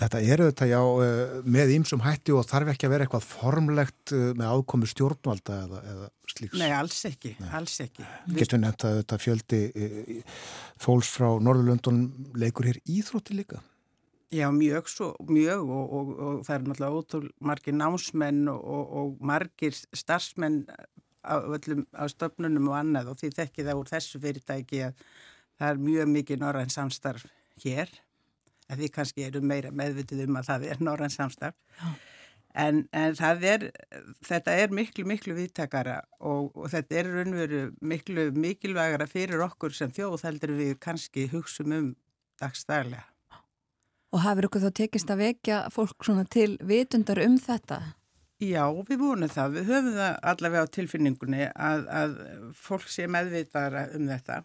Þetta 0.00 0.20
eru 0.34 0.48
þetta 0.50 0.66
já 0.66 0.80
eh, 1.04 1.34
með 1.46 1.74
ímsum 1.76 2.02
hætti 2.02 2.34
og 2.34 2.46
þarf 2.48 2.72
ekki 2.72 2.88
að 2.88 2.94
vera 2.96 3.06
eitthvað 3.06 3.28
formlegt 3.28 4.14
eh, 4.16 4.32
með 4.38 4.56
ákomi 4.58 4.90
stjórnvalda 4.90 5.58
eða, 5.68 5.82
eða 5.92 6.08
slíks. 6.32 6.58
Nei, 6.58 6.70
alls 6.74 6.98
ekki, 7.06 7.36
Nei. 7.38 7.50
alls 7.60 7.76
ekki. 7.84 8.06
Getur 8.40 8.62
nefnt 8.62 8.86
að 8.88 8.98
þetta 8.98 9.20
fjöldi 9.22 9.62
eh, 9.70 10.40
fólks 10.82 11.12
frá 11.14 11.28
Norðurlöndun 11.38 12.08
leikur 12.42 12.66
hér 12.72 12.82
íþrótti 12.82 13.38
líka? 13.38 13.62
Já, 14.32 14.48
mjög 14.50 14.88
svo, 14.88 15.10
mjög 15.28 15.68
og, 15.68 15.92
og, 15.92 16.12
og 16.18 16.36
það 16.46 16.54
er 16.54 16.62
náttúrulega 16.64 17.00
ótrúl 17.00 17.26
margir 17.44 17.74
námsmenn 17.76 18.46
og, 18.48 18.94
og 18.96 19.18
margir 19.20 19.76
starfsmenn 19.76 20.62
á, 21.20 21.36
öllum, 21.36 21.84
á 21.92 22.08
stofnunum 22.08 22.70
og 22.70 22.78
annað 22.78 23.10
og 23.12 23.18
því 23.20 23.32
þekki 23.36 23.66
það 23.66 23.82
úr 23.82 23.90
þessu 23.90 24.22
fyrirtæki 24.22 24.80
að 24.86 25.04
það 25.60 25.68
er 25.68 25.84
mjög 25.88 26.10
mikið 26.14 26.40
norræn 26.40 26.72
samstarf 26.72 27.28
hér 27.60 27.92
að 28.72 28.80
því 28.80 28.90
kannski 28.96 29.28
eru 29.28 29.44
meira 29.44 29.74
meðvitið 29.82 30.24
um 30.24 30.40
að 30.40 30.48
það 30.48 30.66
er 30.72 30.82
norræn 30.88 31.12
samstarf. 31.12 31.60
En, 32.56 32.82
en 32.92 33.14
er 33.20 33.68
þetta 34.24 34.56
er 34.64 34.72
miklu 34.72 35.04
miklu 35.08 35.36
viðtakara 35.36 36.00
og, 36.20 36.56
og 36.56 36.72
þetta 36.72 37.00
er 37.02 37.14
raunveru 37.18 37.62
miklu 37.84 38.30
mikilvægara 38.32 39.06
fyrir 39.12 39.44
okkur 39.44 39.76
sem 39.76 39.92
þjóð 39.92 40.24
heldur 40.24 40.56
við 40.56 40.78
kannski 40.80 41.28
hugsum 41.32 41.72
um 41.76 41.96
dagstælega 42.40 43.11
Og 44.12 44.20
hafur 44.20 44.48
ykkur 44.48 44.66
þá 44.66 44.72
tekist 44.76 45.10
að 45.12 45.22
vekja 45.22 45.58
fólk 45.72 46.04
til 46.28 46.58
vitundar 46.60 47.20
um 47.24 47.38
þetta? 47.40 47.80
Já, 48.42 48.66
við 48.88 48.98
vonum 49.00 49.30
það. 49.30 49.54
Við 49.56 49.68
höfum 49.70 49.94
það 49.96 50.16
allavega 50.32 50.64
á 50.66 50.74
tilfinningunni 50.76 51.46
að, 51.48 51.84
að 51.88 52.16
fólk 52.58 52.88
sé 52.90 53.06
meðvitara 53.08 53.86
um 53.96 54.10
þetta. 54.10 54.42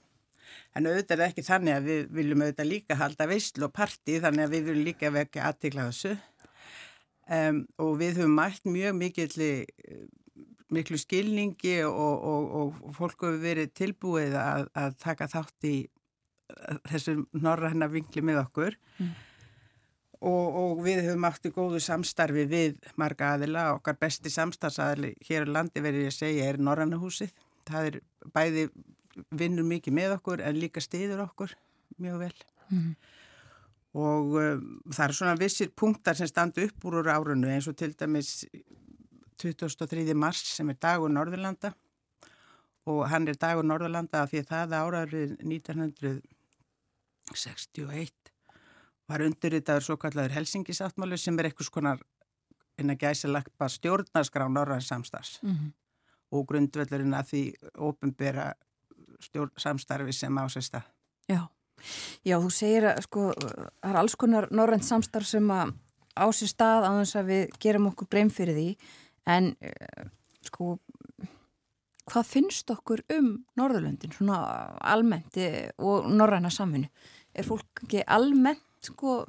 En 0.78 0.88
auðvitað 0.88 1.18
er 1.20 1.26
ekki 1.26 1.44
þannig 1.44 1.76
að 1.76 1.90
við 1.90 2.08
viljum 2.16 2.46
auðvitað 2.46 2.70
líka 2.70 3.00
halda 3.02 3.28
veistl 3.28 3.68
og 3.68 3.74
parti 3.76 4.22
þannig 4.24 4.46
að 4.46 4.56
við 4.56 4.70
viljum 4.70 4.88
líka 4.88 5.14
vekja 5.18 5.50
aðtikla 5.50 5.90
þessu. 5.90 6.16
Um, 7.28 7.62
og 7.84 7.94
við 8.00 8.22
höfum 8.22 8.40
mætt 8.40 8.72
mjög 8.72 8.98
mikil, 9.02 9.30
miklu 10.72 11.02
skilningi 11.02 11.78
og, 11.90 12.24
og, 12.32 12.58
og 12.88 12.96
fólk 12.96 13.20
hefur 13.20 13.42
verið 13.44 13.76
tilbúið 13.76 14.38
að, 14.40 14.70
að 14.80 15.00
taka 15.04 15.28
þátt 15.34 15.68
í 15.68 15.78
þessu 16.88 17.24
norræna 17.36 17.92
vingli 17.92 18.24
með 18.24 18.46
okkur. 18.46 18.78
Mm 19.02 19.16
og, 20.22 20.46
og 20.62 20.82
við 20.86 21.04
höfum 21.06 21.28
átti 21.30 21.50
góðu 21.54 21.80
samstarfi 21.84 22.44
við 22.50 22.72
marga 23.00 23.26
aðila. 23.36 23.64
Okkar 23.78 23.96
besti 24.02 24.30
samstarfsaðili 24.34 25.12
hér 25.28 25.42
á 25.46 25.54
landi 25.60 25.80
verður 25.84 26.08
ég 26.08 26.14
að 26.14 26.20
segja 26.20 26.42
er 26.50 26.58
Norrannahúsið. 26.62 27.32
Það 27.68 27.84
er 27.92 27.96
bæði 28.34 28.64
vinnur 29.38 29.66
mikið 29.68 29.94
með 29.98 30.10
okkur 30.18 30.40
en 30.46 30.62
líka 30.62 30.80
stiður 30.84 31.20
okkur 31.28 31.52
mjög 32.02 32.18
vel. 32.26 32.38
Mm. 32.70 32.92
Og 33.98 34.26
um, 34.38 34.66
það 34.92 35.06
er 35.08 35.14
svona 35.18 35.40
vissir 35.40 35.70
punktar 35.74 36.16
sem 36.18 36.30
standu 36.30 36.60
upp 36.68 36.80
úr 36.86 36.94
úr 37.02 37.14
árunnu 37.14 37.48
eins 37.50 37.70
og 37.70 37.76
til 37.80 37.94
dæmis 37.98 38.30
23. 39.42 40.14
mars 40.18 40.42
sem 40.58 40.70
er 40.70 40.78
dagur 40.82 41.10
Norðurlanda 41.14 41.70
og 42.88 43.10
hann 43.12 43.28
er 43.28 43.36
dagur 43.40 43.66
Norðurlanda 43.68 44.18
af 44.24 44.30
því 44.32 44.38
að 44.42 44.50
það 44.52 44.70
áraður 44.80 45.30
1961 45.44 48.37
var 49.08 49.24
undirritaður 49.26 49.86
svo 49.88 49.98
kallaður 50.02 50.36
Helsingisáttmálu 50.38 51.18
sem 51.18 51.38
er 51.40 51.50
eitthvað 51.50 51.70
skonar 51.70 52.06
inn 52.78 52.94
að 52.94 53.04
gæsa 53.08 53.30
lagt 53.32 53.54
bara 53.58 53.74
stjórnarskrá 53.74 54.48
Norræns 54.52 54.88
samstarfs 54.92 55.40
mm 55.42 55.54
-hmm. 55.54 55.72
og 56.32 56.48
grundvöldurinn 56.48 57.14
að 57.14 57.30
því 57.32 57.44
ofinbera 57.76 58.54
samstarfi 59.58 60.14
sem 60.14 60.38
ásist 60.38 60.76
að. 60.76 60.84
Já. 61.28 61.48
Já, 62.26 62.40
þú 62.42 62.50
segir 62.50 62.84
að 62.84 63.02
sko, 63.02 63.34
það 63.82 63.90
er 63.90 63.96
alls 63.96 64.16
konar 64.16 64.48
Norræns 64.52 64.88
samstarf 64.90 65.26
sem 65.26 65.52
að 65.52 65.74
ásist 66.16 66.62
að 66.62 66.88
á 66.90 66.92
þess 67.00 67.16
að 67.16 67.26
við 67.26 67.44
gerum 67.60 67.88
okkur 67.92 68.08
breym 68.08 68.30
fyrir 68.30 68.56
því 68.58 68.78
en 69.26 69.56
eh, 69.62 70.08
sko 70.42 70.78
hvað 72.08 72.30
finnst 72.32 72.72
okkur 72.74 73.04
um 73.18 73.46
Norðurlöndin 73.60 74.16
svona 74.16 74.40
almennt 74.82 75.38
eh, 75.38 75.70
og 75.78 76.10
Norræna 76.10 76.50
samfunnu? 76.50 76.90
Er 77.36 77.46
fólk 77.46 77.84
ekki 77.84 78.02
almennt 78.08 78.64
sko 78.88 79.20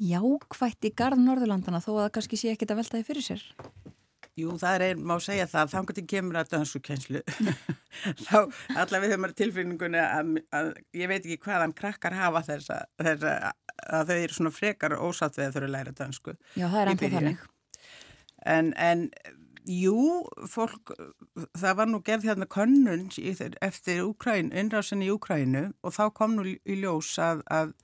jákvætt 0.00 0.88
í 0.88 0.94
garð 0.96 1.20
Norðurlandana 1.20 1.82
þó 1.84 1.92
að 1.92 2.04
það 2.04 2.12
kannski 2.16 2.40
sé 2.40 2.54
ekkit 2.54 2.72
að 2.72 2.80
veltaði 2.80 3.08
fyrir 3.08 3.26
sér? 3.26 3.42
Jú, 4.38 4.54
það 4.60 4.84
er, 4.86 5.00
má 5.02 5.16
segja 5.20 5.46
það, 5.50 5.72
þá 5.72 5.80
getur 5.90 6.06
kemur 6.08 6.38
að 6.40 6.52
dansku 6.54 6.80
kjenslu. 6.86 7.20
þá 8.26 8.36
allaveg 8.78 9.12
höfum 9.12 9.26
við 9.26 9.34
tilfinningunni 9.40 10.00
að, 10.00 10.32
að 10.56 10.70
ég 10.96 11.10
veit 11.10 11.20
ekki 11.20 11.40
hvaðan 11.44 11.74
krakkar 11.76 12.16
hafa 12.16 12.44
þess 12.46 12.72
að, 12.72 13.48
að 13.90 14.12
þau 14.12 14.16
eru 14.16 14.38
svona 14.38 14.54
frekar 14.54 14.96
ósatt 14.96 15.36
við 15.36 15.48
að 15.48 15.52
þau 15.52 15.60
eru 15.60 15.70
að 15.70 15.74
læra 15.74 15.96
dansku. 15.98 16.36
Já, 16.54 16.66
það 16.68 16.80
er 16.80 16.92
ennþá 16.94 17.12
þannig. 17.16 17.44
En, 18.54 18.72
en 18.80 19.04
jú, 19.68 19.98
fólk, 20.48 20.94
það 21.58 21.78
var 21.82 21.90
nú 21.90 22.00
gerð 22.06 22.30
hérna 22.30 22.48
könnun 22.50 23.08
eftir 23.60 24.04
Úkræn, 24.06 24.54
innrásin 24.56 25.04
í 25.04 25.10
Úkrænu 25.12 25.66
og 25.82 25.96
þá 25.98 26.04
kom 26.16 26.38
nú 26.38 26.46
í 26.48 26.80
ljós 26.80 27.12
að, 27.20 27.44
að 27.50 27.74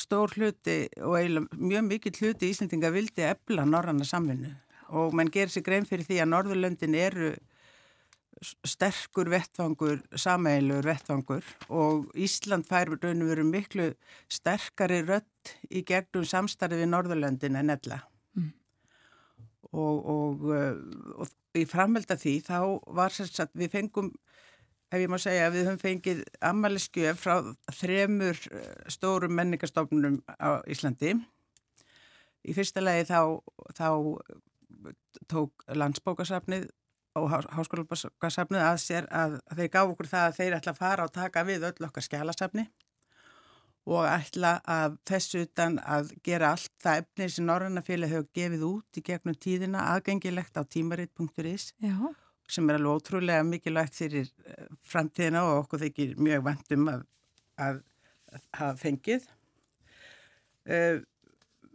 stór 0.00 0.32
hluti 0.36 0.82
og 1.00 1.16
eiginlega 1.18 1.60
mjög 1.60 1.86
mikill 1.86 2.18
hluti 2.20 2.48
í 2.48 2.54
Íslandinga 2.54 2.90
vildi 2.94 3.24
ebla 3.28 3.64
norranna 3.68 4.06
samvinnu 4.08 4.52
og 4.90 5.14
mann 5.14 5.30
gerir 5.30 5.52
sig 5.52 5.64
grein 5.64 5.86
fyrir 5.86 6.06
því 6.06 6.20
að 6.22 6.30
Norðurlöndin 6.32 6.96
eru 6.98 7.32
sterkur 8.40 9.28
vettfangur, 9.28 10.00
sameilur 10.16 10.86
vettfangur 10.86 11.44
og 11.68 12.08
Ísland 12.16 12.66
fær 12.68 12.94
raun 12.94 13.24
og 13.24 13.32
veru 13.34 13.44
miklu 13.44 13.90
sterkari 14.32 15.02
rött 15.04 15.56
í 15.68 15.84
gegnum 15.86 16.24
samstarfið 16.24 16.84
við 16.84 16.90
Norðurlöndin 16.94 17.58
en 17.60 17.74
ella 17.76 18.00
mm. 18.38 18.48
og, 19.72 20.08
og, 20.14 20.48
og, 20.48 21.20
og 21.26 21.60
í 21.60 21.66
framhald 21.68 22.10
af 22.10 22.22
því 22.24 22.36
þá 22.48 22.58
var 22.96 23.14
að 23.20 23.54
við 23.60 23.74
fengum 23.76 24.12
ef 24.90 24.98
ég 24.98 25.10
má 25.10 25.18
segja 25.22 25.46
að 25.46 25.56
við 25.56 25.68
höfum 25.68 25.82
fengið 25.84 26.22
ammaliðskjöf 26.50 27.22
frá 27.22 27.34
þremur 27.78 28.40
eh, 28.50 28.72
stórum 28.90 29.36
menningarstofnunum 29.38 30.20
á 30.26 30.60
Íslandi. 30.70 31.14
Í 32.40 32.56
fyrsta 32.56 32.82
legi 32.82 33.06
þá, 33.10 33.38
þá 33.76 33.88
tók 35.30 35.64
landsbókasafnið 35.76 36.68
og 37.18 37.32
háskólabókasafnið 37.54 38.62
að 38.62 38.78
sér 38.82 39.08
að 39.10 39.40
þeir 39.58 39.72
gaf 39.74 39.92
okkur 39.92 40.08
það 40.10 40.26
að 40.28 40.36
þeir 40.38 40.56
ætla 40.60 40.72
að 40.72 40.80
fara 40.80 41.06
og 41.06 41.14
taka 41.14 41.42
við 41.46 41.66
öll 41.70 41.88
okkar 41.88 42.06
skjálasafni 42.06 42.66
og 43.90 44.06
ætla 44.06 44.58
að 44.68 44.96
þessu 45.08 45.44
utan 45.46 45.78
að 45.82 46.12
gera 46.26 46.52
allt 46.54 46.72
það 46.82 47.02
efni 47.02 47.28
sem 47.34 47.46
Norrannafélag 47.48 48.12
hefur 48.12 48.28
gefið 48.36 48.66
út 48.68 49.00
í 49.00 49.04
gegnum 49.06 49.38
tíðina 49.46 49.86
aðgengilegt 49.94 50.60
á 50.60 50.62
tímaritt.is 50.62 51.72
og 51.90 52.29
sem 52.50 52.70
er 52.70 52.78
alveg 52.78 52.98
ótrúlega 52.98 53.44
mikilvægt 53.46 53.96
fyrir 53.98 54.28
eh, 54.46 54.68
framtíðina 54.86 55.44
og 55.48 55.64
okkur 55.64 55.84
þykir 55.84 56.16
mjög 56.20 56.46
vandum 56.48 56.88
að, 56.92 57.04
að, 57.66 57.80
að 58.32 58.46
hafa 58.60 58.80
fengið. 58.84 59.28
Uh, 60.70 61.00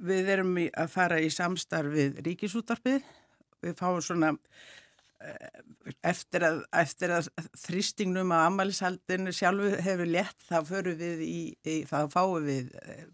við 0.05 0.31
erum 0.35 0.57
að 0.61 0.89
fara 0.93 1.19
í 1.23 1.29
samstarfið 1.33 2.19
ríkisútarpið. 2.25 3.03
Við 3.65 3.77
fáum 3.79 4.01
svona 4.03 4.31
uh, 4.35 5.61
eftir 6.05 6.45
að, 6.47 6.61
eftir 6.83 7.15
að 7.17 7.29
þrýstingnum 7.65 8.33
á 8.35 8.45
ammælishaldinu 8.45 9.33
sjálfu 9.35 9.73
hefur 9.83 10.11
lett 10.11 10.47
þá 10.47 10.59
í, 11.25 11.39
í 11.65 11.77
þá 11.89 11.97
fáum 12.13 12.45
við 12.45 12.71
uh, 12.83 13.05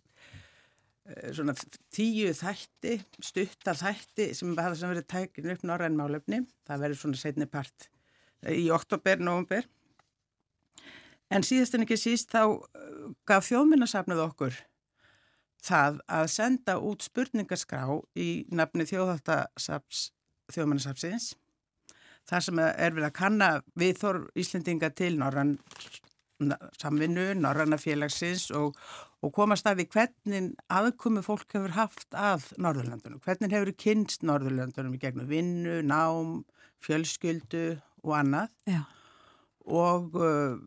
svona 1.36 1.54
tíu 1.94 2.32
þætti, 2.38 2.94
stuttar 3.24 3.78
þætti 3.80 4.26
sem 4.38 4.58
hafa 4.58 4.76
sem 4.80 4.92
verið 4.92 5.08
tækinu 5.12 5.54
upp 5.56 5.64
norrænmálefni. 5.68 6.40
Það 6.68 6.82
verður 6.86 7.02
svona 7.04 7.22
setni 7.22 7.48
part 7.50 7.78
í 8.50 8.72
oktober, 8.74 9.18
november. 9.22 9.64
En 11.32 11.42
síðast 11.48 11.76
en 11.78 11.86
ekki 11.86 11.98
síst 12.00 12.30
þá 12.34 12.44
gaf 13.30 13.44
þjóðminnarsafnuð 13.48 14.22
okkur 14.26 14.54
það 15.62 15.94
að 16.10 16.26
senda 16.34 16.74
út 16.82 17.02
spurningaskrá 17.06 17.84
í 18.18 18.46
nafni 18.52 18.86
þjóðminnarsafsins. 18.90 21.36
Það 22.28 22.44
sem 22.46 22.60
er 22.62 22.94
verið 22.96 23.08
að 23.08 23.18
kanna 23.18 23.48
viðþór 23.80 24.18
Íslendinga 24.40 24.90
til 24.96 25.18
norrann 25.20 25.58
samvinnu, 26.80 27.32
norranna 27.40 27.78
félagsins 27.82 28.50
og, 28.58 28.78
og 29.22 29.34
komast 29.36 29.68
að 29.70 29.82
því 29.82 29.88
hvernig 29.94 30.50
aðkomi 30.72 31.24
fólk 31.26 31.56
hefur 31.56 31.76
haft 31.76 32.18
að 32.18 32.48
Norðurlandunum, 32.62 33.22
hvernig 33.26 33.54
hefur 33.54 33.74
kynst 33.84 34.26
Norðurlandunum 34.28 34.96
í 34.98 35.02
gegnum 35.02 35.30
vinnu, 35.30 35.82
nám, 35.86 36.42
fjölskyldu 36.82 37.66
og 38.02 38.16
annað 38.18 38.54
Já. 38.70 38.82
og 39.70 40.18
uh, 40.18 40.58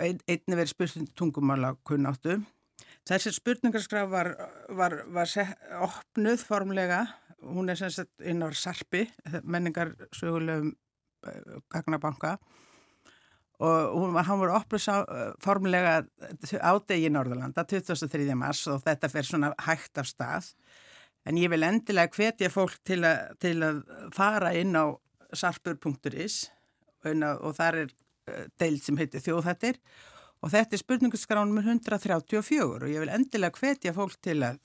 ein, 0.00 0.20
einni 0.28 0.58
verið 0.58 0.74
spurning 0.74 1.12
tungumála 1.16 1.74
kunnáttu. 1.86 2.40
Þessi 3.08 3.34
spurningarskraf 3.36 4.08
var, 4.12 4.32
var, 4.72 5.02
var 5.12 5.28
set, 5.28 5.52
opnuð 5.84 6.44
formlega, 6.44 7.04
hún 7.44 7.68
er 7.68 7.80
sem 7.80 7.92
sagt 7.92 8.24
inn 8.24 8.44
á 8.44 8.48
Sarpi, 8.56 9.06
menningarsögulegum 9.44 10.72
uh, 10.72 11.58
gagnabanka 11.72 12.38
og 13.62 13.94
hún 13.94 14.16
hann 14.18 14.40
var 14.40 14.56
opnus 14.56 14.88
formulega 15.42 16.00
ádegi 16.58 17.06
í 17.06 17.12
Norðurlanda 17.12 17.62
23. 17.70 18.26
mars 18.34 18.64
og 18.66 18.82
þetta 18.82 19.10
fer 19.12 19.28
svona 19.28 19.52
hægt 19.62 20.00
af 20.02 20.08
stað 20.10 20.50
en 21.24 21.38
ég 21.40 21.52
vil 21.52 21.62
endilega 21.66 22.12
hvetja 22.16 22.50
fólk 22.52 22.80
til, 22.84 23.04
a, 23.06 23.30
til 23.40 23.60
að 23.64 23.84
fara 24.14 24.52
inn 24.58 24.74
á 24.74 24.90
sarpur.is 25.34 26.48
og 27.04 27.54
þar 27.56 27.80
er 27.84 27.88
uh, 27.92 28.44
deild 28.60 28.82
sem 28.82 28.98
heitir 28.98 29.22
þjóðhættir 29.24 29.78
og 30.44 30.52
þetta 30.52 30.76
er 30.76 30.82
spurningaskránum 30.82 31.62
134 31.62 32.64
og 32.64 32.88
ég 32.90 33.04
vil 33.04 33.14
endilega 33.14 33.60
hvetja 33.60 33.94
fólk 33.96 34.18
til 34.24 34.40
að, 34.44 34.60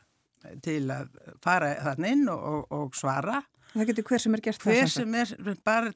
til 0.65 0.83
að 0.91 1.13
fara 1.43 1.75
þarna 1.85 2.13
inn 2.15 2.27
og, 2.31 2.41
og, 2.41 2.67
og 2.75 2.97
svara 2.97 3.43
Það 3.69 3.89
getur 3.91 4.05
hver 4.09 4.21
sem 4.23 4.35
er 4.35 4.41
gert 4.45 4.63
hver 4.63 4.77
það. 4.79 4.91
Sem 4.95 5.17
er, 5.19 5.33
bara, 5.67 5.91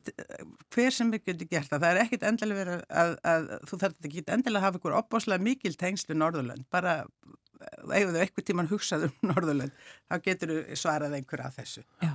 hver 0.75 0.93
sem 0.93 1.13
er 1.15 1.21
getur 1.23 1.47
gert 1.49 1.71
það. 1.71 1.85
Það 1.85 1.89
er 1.89 2.01
ekkit 2.03 2.25
endilega 2.29 2.59
verið 2.59 2.83
að, 2.83 2.83
að, 2.99 3.15
að 3.31 3.69
þú 3.69 3.79
þarf 3.81 4.09
ekki 4.09 4.25
endilega 4.27 4.59
að 4.59 4.67
hafa 4.67 4.81
ykkur 4.81 4.97
opbáslega 4.99 5.47
mikil 5.47 5.73
tengslu 5.81 6.17
Norðurlönd. 6.19 6.67
Bara 6.73 6.99
ef 7.63 8.11
þú 8.11 8.21
eitthvað 8.21 8.47
tíman 8.49 8.69
hugsað 8.71 9.07
um 9.07 9.17
Norðurlönd, 9.31 9.73
þá 10.11 10.15
getur 10.27 10.53
þú 10.53 10.77
svarað 10.79 11.17
einhver 11.17 11.45
að 11.47 11.59
þessu. 11.61 11.83
Já. 12.03 12.13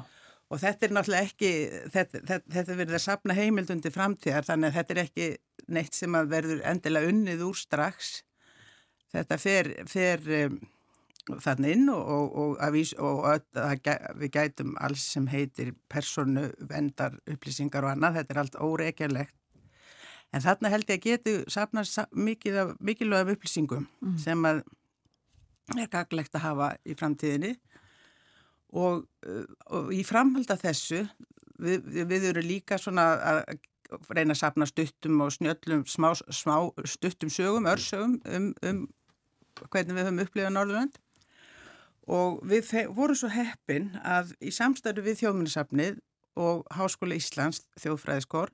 Og 0.48 0.62
þetta 0.62 0.86
er 0.86 0.94
náttúrulega 0.96 1.28
ekki, 1.28 1.50
þetta, 1.92 2.22
þetta, 2.22 2.52
þetta 2.54 2.78
verður 2.78 2.96
að 2.96 3.04
sapna 3.04 3.36
heimildundi 3.36 3.92
framtíðar, 3.92 4.46
þannig 4.48 4.70
að 4.70 4.78
þetta 4.78 4.94
er 4.94 5.00
ekki 5.02 5.26
neitt 5.76 5.98
sem 5.98 6.16
að 6.16 6.30
verður 6.32 6.62
endilega 6.70 7.12
unnið 7.12 7.44
úr 7.44 7.58
strax. 7.58 8.14
Þetta 9.12 9.38
fer, 9.40 9.70
fer 9.88 10.24
um, 10.38 10.56
þannig 11.44 11.74
inn 11.76 11.90
og, 11.92 12.36
og, 12.42 12.62
vís, 12.72 12.94
og 12.98 13.24
að 13.28 13.90
við 14.20 14.32
gætum 14.36 14.74
alls 14.80 15.04
sem 15.14 15.28
heitir 15.30 15.74
personu 15.92 16.48
vendar 16.70 17.18
upplýsingar 17.28 17.84
og 17.84 17.94
annað, 17.94 18.20
þetta 18.20 18.34
er 18.34 18.42
allt 18.42 18.58
óreikjarlegt. 18.62 19.34
En 20.32 20.44
þarna 20.44 20.72
held 20.72 20.90
ég 20.90 20.98
að 20.98 21.06
getu 21.06 21.34
sapnast 21.48 22.02
mikilvægum 22.12 23.32
upplýsingum 23.32 23.86
mm. 23.88 24.18
sem 24.20 24.44
að 24.44 24.62
er 25.76 25.88
gaglegt 25.92 26.36
að 26.36 26.44
hafa 26.44 26.68
í 26.88 26.96
framtíðinni 26.96 27.54
og, 28.76 29.04
og 29.72 29.90
í 29.92 30.02
framhald 30.06 30.50
af 30.52 30.62
þessu 30.64 31.02
við, 31.60 31.88
við 32.08 32.28
eru 32.32 32.44
líka 32.44 32.78
svona 32.80 33.08
að 33.32 33.42
reyna 34.12 34.36
að 34.36 34.40
sapna 34.42 34.68
stuttum 34.68 35.20
og 35.24 35.32
snjöllum 35.32 35.84
smá, 35.88 36.10
smá 36.14 36.56
stuttum 36.84 37.32
sögum, 37.32 37.68
örsögum 37.70 38.18
um, 38.28 38.50
um 38.62 38.82
hvernig 39.72 39.96
við 39.96 40.06
höfum 40.06 40.24
upplifað 40.24 40.54
Norðurland 40.54 40.98
og 42.08 42.40
við 42.48 42.72
vorum 42.96 43.18
svo 43.18 43.30
heppin 43.32 43.90
að 44.00 44.32
í 44.40 44.52
samstæðu 44.54 45.04
við 45.04 45.22
þjóðminnisafnið 45.22 45.98
og 46.38 46.64
Háskóla 46.72 47.18
Íslands 47.18 47.64
þjóðfræðiskor 47.82 48.52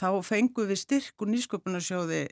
þá 0.00 0.08
fengum 0.24 0.70
við 0.70 0.80
styrk 0.82 1.22
og 1.22 1.30
nýsköpunarsjóði 1.30 2.24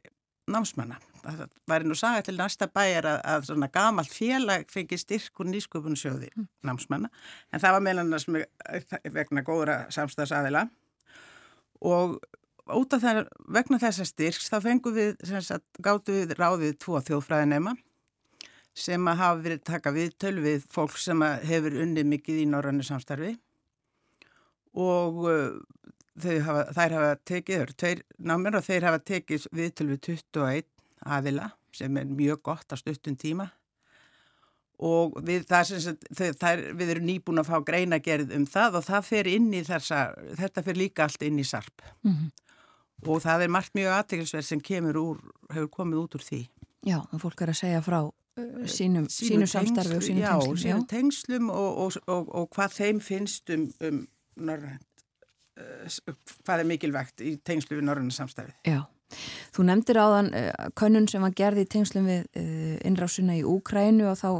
námsmanna. 0.48 0.96
Það 1.20 1.42
væri 1.68 1.88
nú 1.88 1.96
sagað 1.98 2.28
til 2.28 2.36
næsta 2.38 2.68
bæjar 2.72 3.06
að, 3.10 3.18
að 3.28 3.46
svona 3.50 3.68
gamalt 3.72 4.14
félag 4.14 4.66
fengi 4.72 4.98
styrk 4.98 5.42
og 5.42 5.50
nýsköpunarsjóði 5.52 6.30
mm. 6.32 6.48
námsmanna 6.64 7.10
en 7.52 7.62
það 7.62 7.76
var 7.76 7.84
meðlan 7.84 8.14
vegna 9.18 9.44
góðra 9.44 9.80
samstæðsaðila 9.92 10.64
og 11.84 12.16
út 12.78 12.96
af 12.96 13.02
það 13.04 13.20
vegna 13.58 13.80
þessa 13.82 14.06
styrks 14.08 14.48
þá 14.50 14.58
fengum 14.64 14.96
við, 14.96 15.18
gáttu 15.84 16.16
við 16.16 16.34
ráðið 16.38 16.78
tvo 16.80 17.02
þjóðfræðinema 17.04 17.76
sem 18.78 19.10
að 19.10 19.20
hafa 19.22 19.42
verið 19.44 19.64
taka 19.66 19.92
við 19.94 20.14
tölvið 20.22 20.66
fólk 20.72 20.96
sem 21.00 21.22
hefur 21.50 21.76
unnið 21.82 22.10
mikið 22.14 22.42
í 22.44 22.48
norrannu 22.52 22.86
samstarfi 22.86 23.34
og 24.78 25.22
uh, 25.26 25.58
hafa, 26.44 26.64
þær 26.76 26.96
hafa 26.96 27.14
tekið, 27.26 27.54
þau 27.54 27.62
eru 27.66 27.78
tveir 27.82 28.02
námir 28.18 28.58
og 28.58 28.66
þeir 28.66 28.88
hafa 28.88 29.04
tekið 29.12 29.46
við 29.54 29.72
tölvið 29.80 30.02
21 30.10 30.68
aðila 31.18 31.52
sem 31.74 31.96
er 32.00 32.10
mjög 32.10 32.42
gott 32.50 32.74
á 32.74 32.76
stuttum 32.78 33.16
tíma 33.18 33.50
og 34.78 35.16
við, 35.26 35.46
sagt, 35.50 36.04
þær, 36.14 36.62
við 36.78 36.92
erum 36.94 37.08
nýbúin 37.08 37.42
að 37.42 37.50
fá 37.50 37.56
greina 37.66 37.98
gerð 38.02 38.34
um 38.36 38.44
það 38.46 38.78
og 38.78 38.86
það 38.86 39.08
fer 39.08 39.30
inn 39.30 39.48
í 39.50 39.64
þessa, 39.66 40.04
þetta 40.38 40.64
fer 40.66 40.78
líka 40.78 41.06
allt 41.06 41.24
inn 41.26 41.40
í 41.42 41.46
sarp 41.46 41.82
mm 42.06 42.12
-hmm. 42.12 42.30
og 43.10 43.22
það 43.26 43.42
er 43.42 43.54
margt 43.56 43.74
mjög 43.74 43.96
aðteglisverð 43.96 44.46
sem 44.46 44.60
kemur 44.60 45.00
úr, 45.02 45.18
hefur 45.50 45.68
komið 45.68 45.98
út 46.04 46.14
úr 46.14 46.22
því. 46.22 46.40
Já, 46.86 47.02
fólk 47.18 47.42
er 47.42 47.50
að 47.50 47.60
segja 47.62 47.82
frá 47.82 48.00
sínum, 48.68 49.08
sínu 49.12 49.46
samstarfi 49.48 49.96
og 49.96 50.04
sínum 50.04 50.22
já, 50.22 50.34
tengslum. 50.34 50.56
Já, 50.56 50.62
sínum 50.62 50.84
tengslum 50.90 51.50
og, 51.54 51.96
og, 52.06 52.28
og 52.34 52.46
hvað 52.54 52.76
þeim 52.76 53.00
finnst 53.04 53.50
um, 53.54 53.66
um 53.84 54.04
norrænt, 54.48 54.84
uh, 55.58 56.14
hvað 56.44 56.62
er 56.62 56.70
mikilvægt 56.70 57.24
í 57.24 57.36
tengslu 57.44 57.78
við 57.78 57.88
norræna 57.88 58.14
samstarfi. 58.14 58.54
Já, 58.68 58.82
þú 59.56 59.66
nefndir 59.68 60.00
áðan 60.02 60.30
uh, 60.36 60.68
könnun 60.78 61.08
sem 61.10 61.24
var 61.24 61.34
gerði 61.38 61.66
í 61.66 61.70
tengslum 61.74 62.06
við 62.10 62.28
uh, 62.40 62.76
innrásuna 62.88 63.38
í 63.38 63.42
Úkrænu 63.48 64.10
og 64.12 64.20
þá 64.20 64.30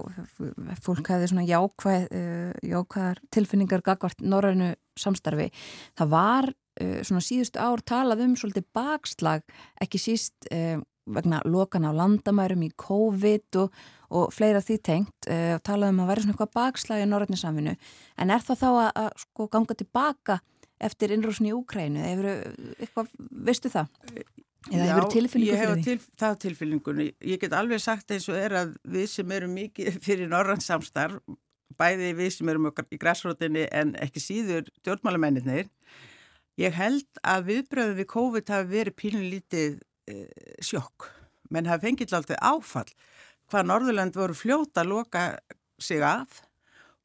fólk 0.84 1.12
hefði 1.14 1.32
svona 1.32 1.48
jákvæð, 1.48 2.06
jákvæðar 2.68 3.22
tilfinningar 3.34 3.84
gagvart 3.86 4.24
norrænu 4.24 4.72
samstarfi. 4.98 5.50
Það 5.98 6.14
var 6.14 6.52
svona 6.78 7.18
síðustu 7.26 7.58
ár 7.58 7.80
talað 7.82 8.20
um 8.22 8.34
svolítið 8.38 8.68
bakslag, 8.76 9.42
ekki 9.82 9.98
síst 9.98 10.46
vegna 11.14 11.40
lokan 11.48 11.88
á 11.88 11.92
landamærum 11.96 12.66
í 12.66 12.72
COVID 12.78 13.60
og, 13.62 13.80
og 14.14 14.32
fleira 14.34 14.60
því 14.64 14.78
tengt 14.84 15.30
uh, 15.30 15.56
og 15.56 15.64
talaðum 15.66 16.00
um 16.00 16.04
að 16.04 16.12
vera 16.12 16.24
svona 16.24 16.36
eitthvað 16.36 16.54
bakslagi 16.58 17.06
í 17.06 17.10
norðinni 17.10 17.40
samfinu 17.40 17.74
en 17.74 18.34
er 18.34 18.44
það 18.44 18.62
þá 18.62 18.68
að, 18.70 18.90
að 19.04 19.10
sko 19.24 19.48
ganga 19.52 19.78
tilbaka 19.78 20.40
eftir 20.88 21.14
innrúsni 21.14 21.50
í 21.50 21.56
Úkrænu 21.56 22.04
hefur 22.04 22.28
eitthvað, 22.78 23.14
veistu 23.48 23.72
það? 23.72 23.88
Eða 24.68 24.86
hefur 24.90 25.08
tilfinningu 25.12 25.56
fyrir 25.56 25.56
því? 25.56 25.56
Já, 25.56 25.58
ég 25.58 25.72
hef 25.72 25.84
til, 25.86 26.18
það 26.20 26.38
tilfinningunni. 26.44 27.08
Ég 27.30 27.42
get 27.42 27.56
alveg 27.56 27.82
sagt 27.82 28.14
eins 28.14 28.28
og 28.30 28.38
er 28.38 28.54
að 28.58 28.74
við 28.90 29.06
sem 29.12 29.34
erum 29.34 29.54
mikið 29.56 29.98
fyrir 30.04 30.30
norðansamstarf, 30.30 31.18
bæði 31.78 32.12
við 32.18 32.32
sem 32.34 32.52
erum 32.52 32.68
í 32.68 33.00
græsrótinni 33.00 33.66
en 33.74 33.94
ekki 34.02 34.22
síður 34.22 34.70
djórnmálamennir, 34.86 35.68
ég 36.58 36.74
held 36.74 37.22
að 37.22 37.52
viðbröðum 37.52 38.00
við 38.00 38.10
COVID 38.14 38.54
hafi 38.54 38.72
verið 38.72 38.98
pílunlítið 38.98 39.76
Eh, 39.78 39.87
sjokk. 40.64 41.08
Menn 41.50 41.68
hafa 41.68 41.86
fengið 41.86 42.16
alltaf 42.16 42.42
áfall 42.44 42.90
hvað 43.48 43.70
Norðurland 43.70 44.18
voru 44.18 44.36
fljóta 44.36 44.82
að 44.82 44.92
loka 44.92 45.24
sig 45.80 46.02
af 46.04 46.42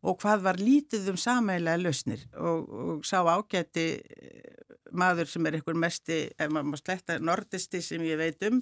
og 0.03 0.19
hvað 0.19 0.43
var 0.43 0.59
lítið 0.59 1.13
um 1.13 1.19
samælega 1.19 1.79
lausnir 1.79 2.25
og, 2.35 2.67
og 2.67 3.05
sá 3.07 3.21
ágæti 3.23 3.85
eh, 4.01 4.63
maður 4.91 5.29
sem 5.31 5.47
er 5.47 5.57
einhver 5.57 5.77
mesti, 5.79 6.19
ef 6.35 6.51
maður 6.51 6.73
má 6.73 6.79
sletta, 6.79 7.17
nordisti 7.23 7.81
sem 7.81 8.03
ég 8.05 8.19
veit 8.19 8.43
um, 8.49 8.59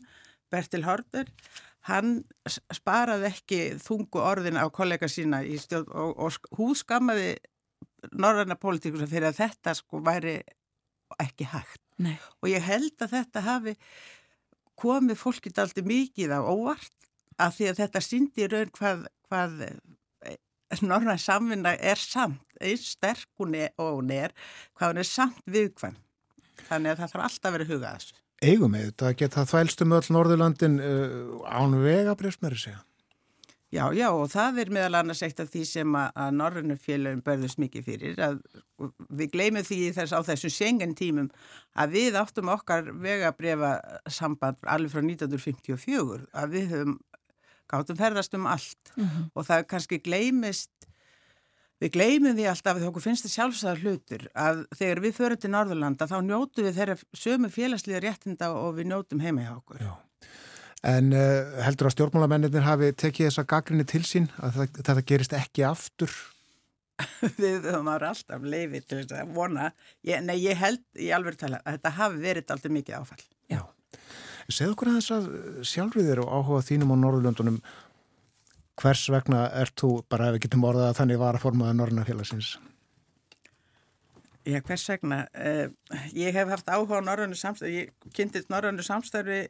Bertil 0.51 0.85
Horber, 0.85 1.27
hann 1.89 2.21
sparaði 2.45 3.29
ekki 3.31 3.59
þungu 3.81 4.21
orðin 4.21 4.59
á 4.59 4.67
kollega 4.73 5.09
sína 5.11 5.41
stjórn, 5.59 5.89
og, 5.91 6.13
og 6.21 6.57
húskammaði 6.59 7.33
norðarna 8.11 8.57
pólitíkusa 8.59 9.09
fyrir 9.09 9.31
að 9.31 9.41
þetta 9.41 9.75
sko 9.77 10.01
væri 10.05 10.39
ekki 11.19 11.47
hægt. 11.51 11.81
Nei. 12.01 12.15
Og 12.41 12.49
ég 12.49 12.63
held 12.65 12.95
að 13.03 13.15
þetta 13.17 13.43
hafi 13.45 13.75
komið 14.81 15.19
fólkið 15.21 15.61
aldrei 15.63 15.85
mikið 15.87 16.35
á 16.35 16.39
óvart 16.41 17.09
af 17.41 17.57
því 17.57 17.71
að 17.71 17.81
þetta 17.81 18.03
syndi 18.05 18.47
raun 18.51 18.71
hvað, 18.77 19.03
hvað 19.29 19.59
eh, 19.67 20.37
norðan 20.81 21.21
samvinna 21.21 21.75
er 21.77 21.99
samt, 21.99 22.41
einn 22.61 22.81
sterk 22.81 23.27
hún 23.41 23.55
er 23.57 23.71
og 23.81 23.99
hún 23.99 24.13
er, 24.15 24.35
hvað 24.77 24.93
hún 24.93 25.03
er 25.03 25.09
samt 25.09 25.41
viðkvæm. 25.49 25.97
Þannig 26.67 26.93
að 26.93 27.01
það 27.01 27.13
þarf 27.13 27.27
alltaf 27.27 27.55
vera 27.55 27.69
hugað 27.71 27.97
þessu. 27.97 28.17
Eigum 28.41 28.73
við 28.73 28.87
þetta 28.87 29.09
að 29.09 29.17
geta 29.19 29.43
þvælstum 29.49 29.97
öll 29.97 30.07
Norðurlandin 30.15 30.77
uh, 30.81 31.41
án 31.45 31.75
vega 31.83 32.15
breyfsmæri 32.17 32.57
segja? 32.57 32.79
Já, 33.71 33.85
já 33.95 34.09
og 34.11 34.27
það 34.27 34.57
er 34.65 34.69
meðal 34.75 34.97
annars 34.99 35.21
eitt 35.23 35.39
af 35.39 35.47
því 35.47 35.61
sem 35.69 35.93
að, 35.95 36.09
að 36.19 36.33
Norrönnufélagin 36.41 37.23
börðust 37.23 37.59
mikið 37.61 37.85
fyrir 37.85 38.19
að 38.25 38.41
við 39.07 39.31
gleymum 39.31 39.63
því 39.63 39.77
þess 39.95 40.11
á 40.11 40.19
þessum 40.27 40.51
sengen 40.51 40.95
tímum 40.99 41.29
að 41.79 41.95
við 41.95 42.17
áttum 42.19 42.51
okkar 42.51 42.91
vegabriða 42.91 43.77
samband 44.11 44.59
alveg 44.67 44.91
frá 44.91 45.05
1954 45.05 46.27
að 46.35 46.57
við 46.57 46.75
höfum 46.75 46.99
gáttum 47.71 47.99
ferðast 47.99 48.35
um 48.35 48.51
allt 48.51 48.93
mm 48.97 49.05
-hmm. 49.05 49.31
og 49.33 49.47
það 49.47 49.67
kannski 49.71 50.01
gleymist 50.03 50.91
við 51.81 51.95
gleymum 51.95 52.35
því 52.35 52.51
alltaf 52.51 52.77
að 52.77 52.87
okkur 52.91 53.07
finnst 53.07 53.25
það 53.25 53.35
sjálfsæðar 53.37 53.83
hlutur 53.85 54.27
að 54.35 54.65
þegar 54.75 55.03
við 55.05 55.17
förum 55.17 55.39
til 55.41 55.55
Norðurlanda 55.55 56.11
þá 56.11 56.17
njótu 56.27 56.67
við 56.67 56.77
þeirra 56.77 56.97
sömu 57.13 57.49
félagsliða 57.49 58.03
réttinda 58.03 58.51
og 58.51 58.75
við 58.75 58.91
njótum 58.91 59.23
heima 59.23 59.47
hjá 59.47 59.55
okkur. 59.55 59.79
Já. 59.79 59.93
En 60.81 61.11
uh, 61.13 61.61
heldur 61.61 61.91
að 61.91 61.95
stjórnmálamennir 61.95 62.63
hafi 62.65 62.89
tekið 62.97 63.27
þessa 63.27 63.45
gaggrinni 63.49 63.85
til 63.85 64.01
sín 64.07 64.31
að 64.41 64.63
þetta 64.79 65.03
gerist 65.05 65.35
ekki 65.37 65.65
aftur? 65.67 66.13
Við 67.41 67.67
höfum 67.69 67.91
alltaf 67.93 68.41
leifið 68.41 68.87
til 68.87 69.01
þess 69.01 69.19
að 69.21 69.35
vona. 69.35 69.69
Ég, 70.07 70.23
nei, 70.25 70.37
ég 70.41 70.57
held 70.57 70.81
í 70.97 71.11
alveg 71.13 71.37
tala 71.41 71.61
að 71.61 71.77
þetta 71.77 71.93
hafi 71.99 72.23
verið 72.23 72.55
alltaf 72.55 72.73
mikið 72.73 72.97
áfall. 72.97 73.21
Já. 73.51 73.61
Segð 74.49 74.73
okkur 74.73 74.91
að 74.91 74.97
þess 74.97 75.13
að 75.15 75.29
sjálfriðir 75.69 76.23
og 76.23 76.33
áhuga 76.33 76.65
þínum 76.65 76.93
á 76.93 77.01
Norrlöndunum, 77.03 77.59
hvers 78.81 79.03
vegna 79.13 79.45
ert 79.61 79.75
þú, 79.77 79.91
bara 80.09 80.31
ef 80.31 80.37
við 80.37 80.47
getum 80.47 80.65
orðað 80.67 80.89
að 80.89 80.99
þannig 81.01 81.21
var 81.21 81.37
að 81.37 81.45
formaða 81.45 81.77
Norrnafélagsins? 81.77 82.55
Já, 84.49 84.57
hvers 84.65 84.87
vegna? 84.89 85.21
Uh, 85.37 85.69
ég 86.17 86.33
hef 86.33 86.49
haft 86.49 86.73
áhuga 86.73 86.97
á 86.97 87.05
norrannu 87.05 87.37
samstarfi, 87.37 87.83
ég 87.83 88.11
kynntist 88.17 88.49
norrannu 88.49 88.81
samstarfi 88.81 89.43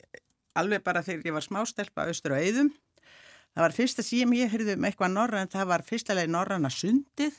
alveg 0.57 0.83
bara 0.83 1.03
þegar 1.05 1.31
ég 1.31 1.37
var 1.37 1.45
smástelpa 1.45 2.07
austur 2.07 2.35
á 2.35 2.41
Eidum. 2.41 2.71
Það 3.51 3.65
var 3.65 3.75
fyrsta 3.75 4.05
síðan 4.05 4.35
ég 4.37 4.51
heyrði 4.51 4.75
um 4.77 4.85
eitthvað 4.87 5.15
norrann, 5.15 5.51
það 5.51 5.71
var 5.73 5.83
fyrsta 5.87 6.15
leið 6.15 6.31
norranna 6.31 6.71
sundið 6.71 7.35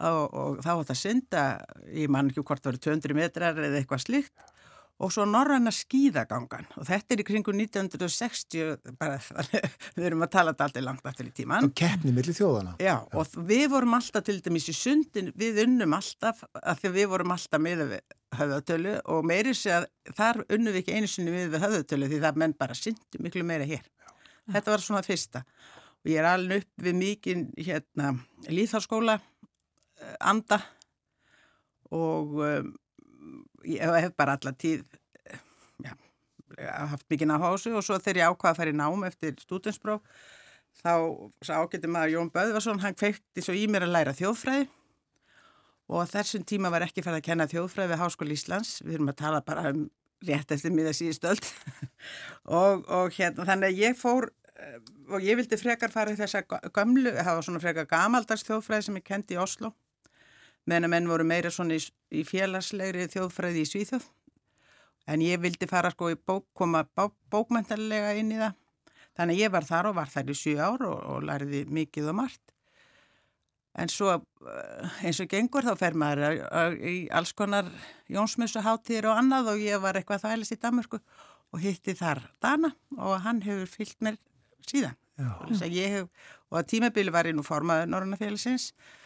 og, 0.00 0.24
og 0.32 0.62
þá 0.64 0.70
átt 0.72 0.94
að 0.94 1.00
synda, 1.02 1.42
ég 1.92 2.12
man 2.12 2.30
ekki 2.30 2.44
hvort 2.46 2.64
það 2.64 2.72
voru 2.72 2.82
200 2.88 3.18
metrar 3.18 3.60
eða 3.60 3.82
eitthvað 3.82 4.06
slikt 4.06 4.51
og 5.02 5.10
svo 5.10 5.24
norranna 5.26 5.72
skíðagangan 5.74 6.68
og 6.78 6.86
þetta 6.86 7.14
er 7.14 7.22
í 7.22 7.26
kringu 7.26 7.54
1960 7.56 8.94
bara, 9.00 9.18
við 9.96 10.08
erum 10.08 10.24
að 10.26 10.32
tala 10.36 10.54
þetta 10.54 10.68
alltaf 10.68 10.86
langt 10.86 11.08
aftur 11.10 11.28
í 11.28 11.34
tíman. 11.34 11.66
Og 11.66 11.74
keppni 11.78 12.14
millir 12.14 12.36
þjóðana. 12.36 12.76
Já, 12.78 12.92
Já, 12.92 12.98
og 13.18 13.36
við 13.48 13.64
vorum 13.72 13.96
alltaf 13.96 14.26
til 14.26 14.38
dæmis 14.44 14.68
í 14.68 14.74
sundin, 14.76 15.30
við 15.38 15.62
unnum 15.64 15.96
alltaf 15.96 16.42
af 16.60 16.82
því 16.82 16.92
við 16.96 17.08
vorum 17.12 17.34
alltaf 17.34 17.62
með 17.62 17.84
höfðatölu 18.36 18.96
og 19.12 19.26
meiri 19.28 19.54
sé 19.56 19.72
að 19.78 19.88
þar 20.16 20.42
unnum 20.46 20.74
við 20.74 20.82
ekki 20.82 20.98
einu 20.98 21.10
sinni 21.10 21.34
við 21.34 21.56
höfðatölu 21.62 22.10
því 22.10 22.20
það 22.26 22.42
menn 22.42 22.56
bara 22.58 22.76
syndu 22.76 23.22
miklu 23.24 23.46
meira 23.48 23.68
hér. 23.68 23.82
Já. 23.82 24.12
Þetta 24.56 24.74
var 24.74 24.84
svona 24.84 25.06
fyrsta 25.06 25.42
og 26.02 26.10
ég 26.10 26.20
er 26.20 26.28
alveg 26.28 26.64
upp 26.64 26.86
við 26.86 26.98
mikið 26.98 27.42
hérna 27.62 28.14
líðháskóla 28.50 29.18
eh, 29.18 30.16
anda 30.20 30.58
og 31.92 32.38
um, 32.42 32.72
ég 33.68 33.96
hef 34.04 34.14
bara 34.18 34.36
alla 34.38 34.52
tíð 34.52 34.84
já, 35.82 35.94
haft 36.90 37.08
mikið 37.10 37.30
náhásu 37.30 37.74
og 37.76 37.84
svo 37.86 37.98
þegar 38.02 38.20
ég 38.22 38.34
ákvaði 38.34 38.52
að 38.52 38.60
fara 38.60 38.72
í 38.72 38.78
nám 38.78 39.08
eftir 39.08 39.34
stúdinspróf 39.40 40.04
þá 40.82 40.92
ágætti 41.52 41.90
maður 41.90 42.14
Jón 42.16 42.30
Böðvarsson, 42.32 42.80
hann 42.82 42.96
kveikti 42.96 43.44
svo 43.44 43.54
í 43.56 43.66
mér 43.70 43.86
að 43.86 43.94
læra 43.96 44.14
þjóðfræði 44.16 44.68
og 45.92 46.06
þessum 46.08 46.46
tíma 46.48 46.70
var 46.72 46.86
ekki 46.86 47.04
farið 47.04 47.20
að 47.20 47.26
kenna 47.28 47.48
þjóðfræði 47.50 47.92
við 47.92 48.00
Háskóli 48.00 48.38
Íslands, 48.38 48.78
við 48.84 48.96
erum 48.96 49.12
að 49.12 49.18
tala 49.20 49.42
bara 49.44 49.72
um 49.72 49.82
rétt 50.26 50.54
eftir 50.54 50.72
miða 50.72 50.94
síðustöld 50.96 51.44
og, 52.60 52.86
og 52.86 53.12
hérna 53.16 53.46
þannig 53.48 53.72
að 53.72 53.82
ég 53.82 53.98
fór 53.98 54.30
eh, 54.56 54.78
og 55.12 55.24
ég 55.24 55.38
vildi 55.40 55.58
frekar 55.60 55.92
fara 55.92 56.14
í 56.14 56.18
þessa 56.18 56.44
gamlu, 56.46 57.10
það 57.18 57.34
var 57.36 57.46
svona 57.46 57.62
frekar 57.62 57.90
gamaldags 57.90 58.46
þjóðfræði 58.48 58.88
sem 58.88 59.00
ég 59.00 59.08
kendi 59.08 59.36
í 59.36 59.42
Oslo 59.42 59.74
meðan 60.68 60.88
að 60.88 60.92
menn 60.94 61.10
voru 61.10 61.26
meira 61.26 61.50
svona 61.50 61.78
í, 61.78 61.84
í 62.14 62.24
félagslegri 62.26 63.08
þjóðfræði 63.12 63.62
í 63.62 63.70
Svíþjóð. 63.70 64.08
En 65.10 65.22
ég 65.24 65.40
vildi 65.42 65.66
fara 65.66 65.90
sko 65.90 66.12
í 66.12 66.16
bók, 66.16 66.46
koma 66.54 66.84
bók, 66.94 67.16
bókmæntalega 67.32 68.14
inn 68.20 68.30
í 68.34 68.38
það. 68.38 68.58
Þannig 69.18 69.36
að 69.36 69.42
ég 69.42 69.52
var 69.52 69.66
þar 69.68 69.90
og 69.90 69.98
var 69.98 70.12
þar 70.12 70.30
í 70.32 70.36
7 70.38 70.54
ár 70.62 70.86
og, 70.88 70.98
og 71.10 71.26
læriði 71.28 71.64
mikið 71.68 72.12
og 72.12 72.18
margt. 72.22 72.54
En 73.82 73.88
svo 73.88 74.14
eh, 74.14 75.02
eins 75.08 75.20
og 75.24 75.28
gengur 75.32 75.64
þá 75.64 75.74
fer 75.80 75.96
maður 75.98 76.38
í 76.76 76.96
alls 77.12 77.32
konar 77.36 77.68
jónsmjössuháttir 78.12 79.08
og 79.08 79.20
annað 79.20 79.54
og 79.54 79.64
ég 79.64 79.80
var 79.82 79.98
eitthvað 79.98 80.26
þælist 80.26 80.56
í 80.56 80.60
Damurku 80.60 81.00
og 81.52 81.60
hitti 81.60 81.96
þar 81.96 82.22
Dana 82.44 82.72
og 82.98 83.18
hann 83.24 83.42
hefur 83.44 83.70
fyllt 83.72 83.98
mér 84.04 84.18
síðan. 84.68 84.96
Hef, 85.18 86.08
og 86.52 86.66
tímabili 86.68 87.12
var 87.12 87.28
ég 87.28 87.36
nú 87.36 87.44
formaður 87.44 87.90
Norrannafélagsins 87.92 88.70
og 88.72 89.01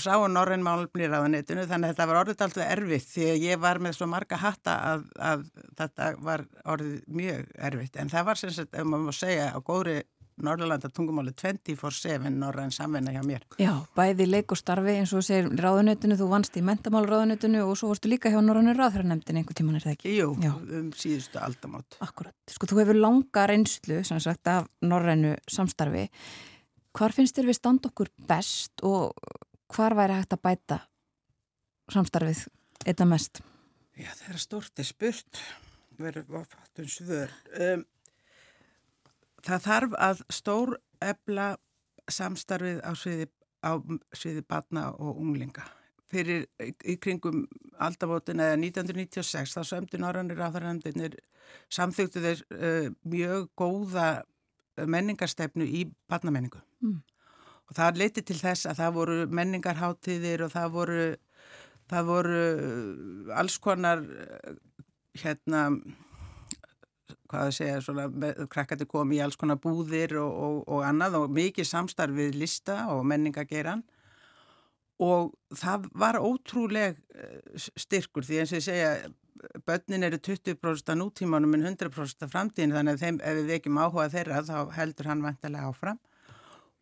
sá 0.00 0.14
Norren 0.30 0.64
málumni 0.64 1.08
ráðanetinu 1.10 1.66
þannig 1.68 1.90
að 1.90 1.94
þetta 1.94 2.08
var 2.08 2.20
orðið 2.22 2.46
alltaf 2.46 2.64
erfitt 2.64 3.10
því 3.10 3.28
að 3.34 3.44
ég 3.44 3.60
var 3.60 3.80
með 3.84 3.98
svo 3.98 4.08
marga 4.08 4.40
hatta 4.40 4.78
að, 4.92 5.06
að 5.18 5.44
þetta 5.80 6.10
var 6.24 6.46
orðið 6.74 6.98
mjög 7.20 7.46
erfitt 7.68 8.00
en 8.00 8.12
það 8.12 8.28
var 8.30 8.40
sem 8.40 8.54
sagt, 8.56 8.74
ef 8.74 8.88
maður 8.88 9.08
má 9.10 9.16
segja 9.18 9.50
á 9.52 9.58
góðri 9.60 10.02
Norrlanda 10.42 10.88
tungumáli 10.90 11.30
24-7 11.38 12.30
Norren 12.34 12.72
samvenna 12.74 13.12
hjá 13.14 13.20
mér. 13.22 13.44
Já, 13.62 13.70
bæði 13.94 14.24
leik 14.26 14.50
og 14.50 14.58
starfi 14.58 14.96
eins 14.98 15.12
og 15.14 15.22
segir 15.22 15.46
ráðanetinu, 15.62 16.16
þú 16.18 16.26
vannst 16.32 16.58
í 16.58 16.62
mentamál 16.66 17.04
ráðanetinu 17.06 17.60
og 17.62 17.76
svo 17.78 17.92
varstu 17.92 18.10
líka 18.10 18.32
hjá 18.32 18.40
Norrannir 18.42 18.74
ráðhverjarnemdin 18.80 19.38
einhver 19.38 19.54
tíman 19.54 19.78
er 19.78 19.84
það 19.86 19.94
ekki? 19.94 20.16
Jú, 20.16 20.32
Já. 20.42 20.50
um 20.80 20.88
síðustu 20.98 21.38
aldamót. 21.38 22.00
Akkurat, 22.02 22.34
sko 22.50 22.66
þú 22.66 22.80
hefur 22.82 22.98
langa 22.98 23.46
reynslu 23.46 24.00
sem 24.08 24.18
sagt 24.26 24.50
af 24.50 24.66
Norrennu 24.82 25.36
samstarfi 25.46 26.08
Hvar 26.94 27.10
finnst 27.10 27.34
þér 27.34 27.48
við 27.50 27.56
stand 27.58 27.86
okkur 27.88 28.10
best 28.28 28.82
og 28.86 29.14
hvar 29.74 29.94
væri 29.98 30.18
hægt 30.18 30.34
að 30.36 30.42
bæta 30.44 30.78
samstarfið 31.92 32.46
eitthvað 32.84 33.10
mest? 33.10 33.40
Já, 33.98 34.10
það 34.10 34.32
er 34.32 34.42
stort 34.42 34.80
er 34.82 34.88
spurt. 34.88 35.40
Verður 35.98 36.46
fattum 36.50 36.88
svör. 36.90 37.30
Um, 37.54 37.84
það 39.46 39.66
þarf 39.68 39.96
að 40.02 40.24
stór 40.34 40.74
ebla 41.04 41.54
samstarfið 42.10 42.82
á 42.82 42.92
sviði, 42.98 43.28
á 43.62 43.72
sviði 44.14 44.44
batna 44.50 44.88
og 44.98 45.20
unglinga. 45.22 45.66
Fyrir 46.10 46.46
í 46.60 46.96
kringum 47.02 47.44
aldamótin 47.82 48.42
eða 48.42 48.58
1996 48.60 49.54
þá 49.56 49.62
sömdi 49.66 49.98
Norrannir 50.02 50.42
áþarhandinir 50.42 51.16
samþugtu 51.72 52.22
þeir 52.22 52.44
uh, 52.54 52.92
mjög 53.06 53.50
góða 53.58 54.08
menningarstefnu 54.74 55.66
í 55.66 55.86
batnamenningu 56.10 56.62
mm 56.82 57.02
og 57.68 57.76
það 57.78 58.00
leiti 58.02 58.24
til 58.26 58.36
þess 58.38 58.68
að 58.68 58.80
það 58.82 58.96
voru 58.98 59.18
menningarháttíðir 59.40 60.46
og 60.46 60.52
það 60.52 60.74
voru, 60.74 61.04
það 61.90 62.10
voru 62.10 62.42
uh, 62.52 63.38
alls 63.40 63.58
konar 63.62 64.04
uh, 64.04 64.56
hérna 65.20 65.66
hvað 67.30 67.48
að 67.48 67.56
segja, 67.56 67.80
svona, 67.82 68.06
krakkati 68.52 68.86
komi 68.88 69.18
í 69.18 69.24
alls 69.24 69.38
konar 69.40 69.58
búðir 69.62 70.16
og, 70.20 70.30
og, 70.46 70.60
og 70.76 70.86
annað 70.86 71.18
og 71.22 71.34
mikið 71.34 71.68
samstarfið 71.70 72.38
lista 72.38 72.84
og 72.94 73.04
menningageran 73.10 73.82
og 75.02 75.32
það 75.56 75.88
var 75.98 76.20
ótrúleg 76.22 76.98
uh, 77.16 77.68
styrkur 77.80 78.26
því 78.26 78.42
eins 78.42 78.54
og 78.54 78.60
ég 78.60 78.68
segja 78.68 78.96
börnin 79.66 80.06
eru 80.06 80.16
20% 80.16 80.92
á 80.92 80.94
nútímanum 80.96 81.54
en 81.56 81.66
100% 81.74 82.24
á 82.24 82.28
framtíðin 82.30 82.74
þannig 82.74 82.96
að 82.96 83.02
þeim, 83.02 83.18
ef 83.20 83.40
við 83.48 83.68
má 83.68 83.84
áhuga 83.86 84.10
þeirra 84.12 84.42
þá 84.46 84.58
heldur 84.76 85.10
hann 85.10 85.24
vantilega 85.24 85.68
áfram 85.68 85.98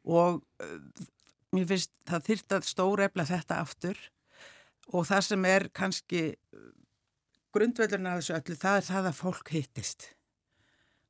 og 0.08 0.40
uh, 0.62 1.06
mér 1.54 1.68
finnst 1.70 1.92
það 2.08 2.26
þyrrt 2.30 2.56
að 2.56 2.68
stórefla 2.70 3.28
þetta 3.28 3.60
aftur. 3.62 4.00
Og 4.92 5.06
það 5.08 5.28
sem 5.28 5.46
er 5.48 5.68
kannski 5.74 6.24
uh, 6.32 6.72
grundvöldurinn 7.54 8.10
af 8.10 8.20
þessu 8.22 8.36
öllu 8.38 8.58
það 8.58 8.80
er 8.80 8.88
það 8.88 9.08
að 9.10 9.20
fólk 9.20 9.54
hittist. 9.54 10.08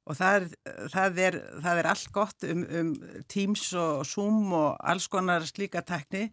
Og 0.03 0.19
það 0.19 0.37
er, 0.37 0.47
það 0.91 1.19
er, 1.23 1.37
það 1.63 1.81
er 1.81 1.89
allt 1.93 2.09
gott 2.15 2.47
um, 2.49 2.63
um 2.81 2.95
Teams 3.31 3.69
og 3.79 4.03
Zoom 4.09 4.51
og 4.59 4.73
alls 4.83 5.07
konar 5.11 5.47
slíka 5.47 5.85
tekni 5.87 6.27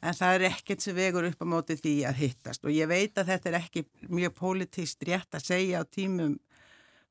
en 0.00 0.16
það 0.16 0.36
er 0.38 0.44
ekkert 0.48 0.84
sem 0.84 0.96
vegur 0.96 1.26
upp 1.28 1.42
á 1.44 1.46
móti 1.52 1.76
því 1.76 1.94
að 2.08 2.22
hittast. 2.22 2.64
Og 2.64 2.72
ég 2.72 2.88
veit 2.88 3.18
að 3.20 3.34
þetta 3.34 3.50
er 3.50 3.58
ekki 3.60 3.84
mjög 4.08 4.36
pólitíst 4.38 5.04
rétt 5.04 5.36
að 5.36 5.46
segja 5.50 5.82
á 5.82 5.84
tímum 5.84 6.38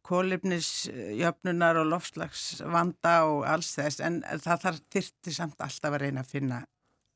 kólefnisjöfnunar 0.07 1.79
og 1.81 1.91
lofslagsvanda 1.93 3.15
og 3.29 3.45
alls 3.49 3.71
þess 3.77 4.01
en 4.05 4.21
það 4.25 4.65
þarf 4.65 4.81
þyrti 4.95 5.35
samt 5.35 5.63
alltaf 5.63 5.95
að 5.95 6.03
reyna 6.05 6.23
að 6.23 6.33
finna 6.33 6.59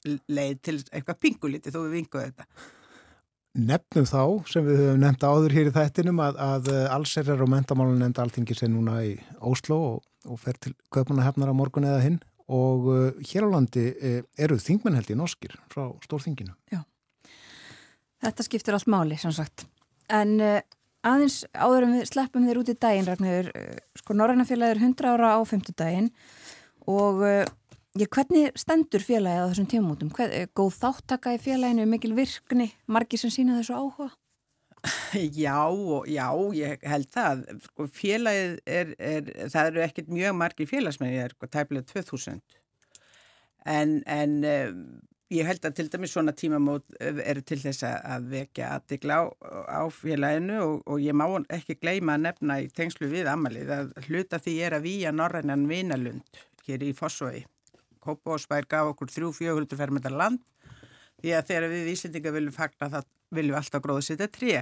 leið 0.04 0.58
til 0.68 0.78
eitthvað 0.92 1.20
pinguliti 1.24 1.72
þó 1.72 1.84
við 1.86 1.94
vinguðu 1.98 2.26
þetta. 2.30 2.48
Nefnum 3.54 4.08
þá 4.10 4.24
sem 4.50 4.66
við 4.66 4.80
höfum 4.82 5.02
nefnt 5.04 5.24
áður 5.30 5.54
hér 5.54 5.70
í 5.70 5.74
þættinum 5.76 6.22
að, 6.26 6.40
að 6.42 6.70
allserjar 6.96 7.44
og 7.46 7.52
mentamálun 7.54 8.00
nefnda 8.02 8.24
alltingi 8.26 8.58
sé 8.58 8.70
núna 8.72 8.98
í 9.06 9.14
Óslo 9.46 9.78
og, 9.92 10.00
og 10.26 10.40
fer 10.42 10.58
til 10.58 10.74
köpunahefnar 10.94 11.54
á 11.54 11.56
morgun 11.56 11.86
eða 11.86 12.02
hinn 12.02 12.18
og 12.54 12.88
uh, 12.90 13.22
hér 13.24 13.46
á 13.46 13.54
landi 13.54 13.86
uh, 13.94 14.24
eru 14.42 14.58
þingmenn 14.60 14.98
held 14.98 15.14
í 15.14 15.20
norskir 15.20 15.54
frá 15.72 15.86
stórþinginu. 16.04 16.56
Já, 16.74 16.82
þetta 18.26 18.48
skiptir 18.50 18.76
allt 18.76 18.90
máli 18.92 19.20
sem 19.22 19.32
sagt 19.36 19.68
en 20.12 20.36
uh, 20.42 20.58
aðeins 21.08 21.42
áður 21.52 21.88
en 21.88 21.98
við 21.98 22.08
sleppum 22.10 22.48
þér 22.48 22.62
út 22.62 22.72
í 22.72 22.78
daginn 22.80 23.10
Ragnarður, 23.10 23.52
eh, 23.60 23.84
sko 24.00 24.16
Norrænafélagið 24.18 24.76
er 24.76 24.82
100 24.82 25.12
ára 25.12 25.36
á 25.36 25.40
50 25.44 25.78
daginn 25.80 26.10
og 26.88 27.24
eh, 27.28 27.46
ég, 28.00 28.10
hvernig 28.10 28.52
stendur 28.60 29.04
félagið 29.04 29.44
á 29.44 29.50
þessum 29.52 29.70
tímumótum? 29.72 30.12
Eh, 30.26 30.48
góð 30.56 30.80
þáttaka 30.80 31.36
í 31.36 31.42
félaginu, 31.44 31.88
mikil 31.90 32.14
virkni 32.18 32.72
margir 32.88 33.22
sem 33.22 33.34
sína 33.34 33.60
þessu 33.60 33.78
áhuga? 33.78 34.12
Já, 35.16 35.72
já, 36.12 36.28
ég 36.52 36.82
held 36.84 37.08
það 37.14 37.46
sko, 37.64 37.86
félagið 37.88 38.58
er, 38.68 38.90
er 39.00 39.30
það 39.54 39.70
eru 39.70 39.84
ekkert 39.86 40.10
mjög 40.12 40.36
margir 40.36 40.68
félagsmenn 40.68 41.14
ég 41.14 41.30
er 41.30 41.36
sko, 41.38 41.48
tæpilega 41.48 41.88
2000 41.88 42.42
en, 43.64 43.94
en 44.04 44.34
Ég 45.34 45.48
held 45.48 45.64
að 45.66 45.78
til 45.80 45.88
dæmis 45.90 46.12
svona 46.14 46.34
tímamót 46.38 46.84
eh, 47.00 47.22
eru 47.32 47.42
til 47.42 47.58
þess 47.62 47.86
að 47.88 48.28
vekja 48.34 48.74
aðtikla 48.76 49.16
á, 49.18 49.24
á 49.66 49.84
félaginu 49.90 50.60
og, 50.62 50.76
og 50.86 51.02
ég 51.02 51.16
má 51.18 51.26
ekki 51.54 51.80
gleyma 51.82 52.18
að 52.18 52.26
nefna 52.28 52.60
í 52.62 52.70
tengslu 52.70 53.10
við 53.10 53.30
amalið 53.32 53.72
að 53.74 53.94
hluta 54.08 54.40
því 54.44 54.56
er 54.68 54.78
að 54.78 54.86
výja 54.86 55.14
Norrænan 55.16 55.66
Vinalund 55.70 56.42
hér 56.68 56.86
í 56.86 56.92
Fossói. 56.98 57.46
Kópásbær 58.04 58.68
gaf 58.70 58.92
okkur 58.94 59.10
3-400 59.10 59.80
fermetar 59.80 60.14
land 60.14 60.44
því 61.24 61.34
að 61.38 61.50
þegar 61.50 61.70
við 61.72 61.92
Íslandinga 61.94 62.36
viljum 62.36 62.56
fagna 62.56 62.92
það 62.98 63.10
viljum 63.34 63.56
við 63.56 63.62
alltaf 63.62 63.84
gróða 63.84 64.06
þetta 64.10 64.30
tré 64.38 64.54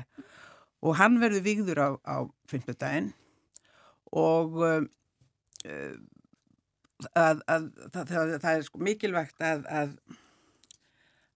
og 0.82 0.98
hann 1.02 1.20
verður 1.22 1.46
vigður 1.46 1.82
á, 1.82 1.90
á 2.06 2.18
5. 2.54 2.74
daginn 2.78 3.12
og 4.12 4.58
uh, 4.62 4.84
að, 7.18 7.42
að, 7.48 7.68
að, 7.92 8.36
það 8.44 8.52
er 8.54 8.66
sko 8.68 8.82
mikilvægt 8.86 9.46
að 9.46 9.66
að, 9.82 9.96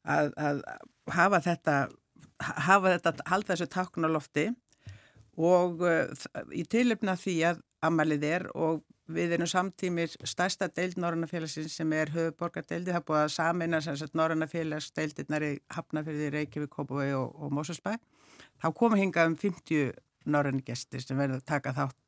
að 0.05 0.61
hafa 1.13 1.41
þetta, 1.45 1.77
hafa 2.39 2.95
þetta, 2.95 3.13
halda 3.29 3.53
þessu 3.53 3.69
takun 3.71 4.07
á 4.07 4.09
lofti 4.11 4.49
og 5.35 5.81
uh, 5.83 6.05
í 6.55 6.63
tilöfna 6.69 7.17
því 7.19 7.35
að 7.51 7.63
amalið 7.85 8.27
er 8.29 8.45
og 8.55 8.83
við 9.11 9.35
erum 9.35 9.49
samtímir 9.49 10.13
stærsta 10.25 10.69
deild 10.73 10.97
Norrannafélagsins 10.97 11.75
sem 11.77 11.91
er 11.93 12.09
höfuborgardeildi, 12.13 12.89
það 12.89 13.01
er 13.01 13.05
búið 13.09 13.21
að 13.21 13.33
samina 13.35 13.81
Norrannafélagsdeildirnar 14.21 15.45
í 15.45 15.51
Hafnafjörði, 15.75 16.31
Reykjavík, 16.33 16.71
Kópavögi 16.73 17.13
og, 17.19 17.35
og 17.37 17.53
Mósusbæ. 17.53 17.93
Þá 18.63 18.67
komum 18.73 18.97
hingað 18.97 19.29
um 19.29 19.37
50 19.37 19.93
norrann-gestir 20.33 21.03
sem 21.03 21.19
verður 21.19 21.43
að 21.43 21.49
taka 21.51 21.75
þátt 21.75 22.01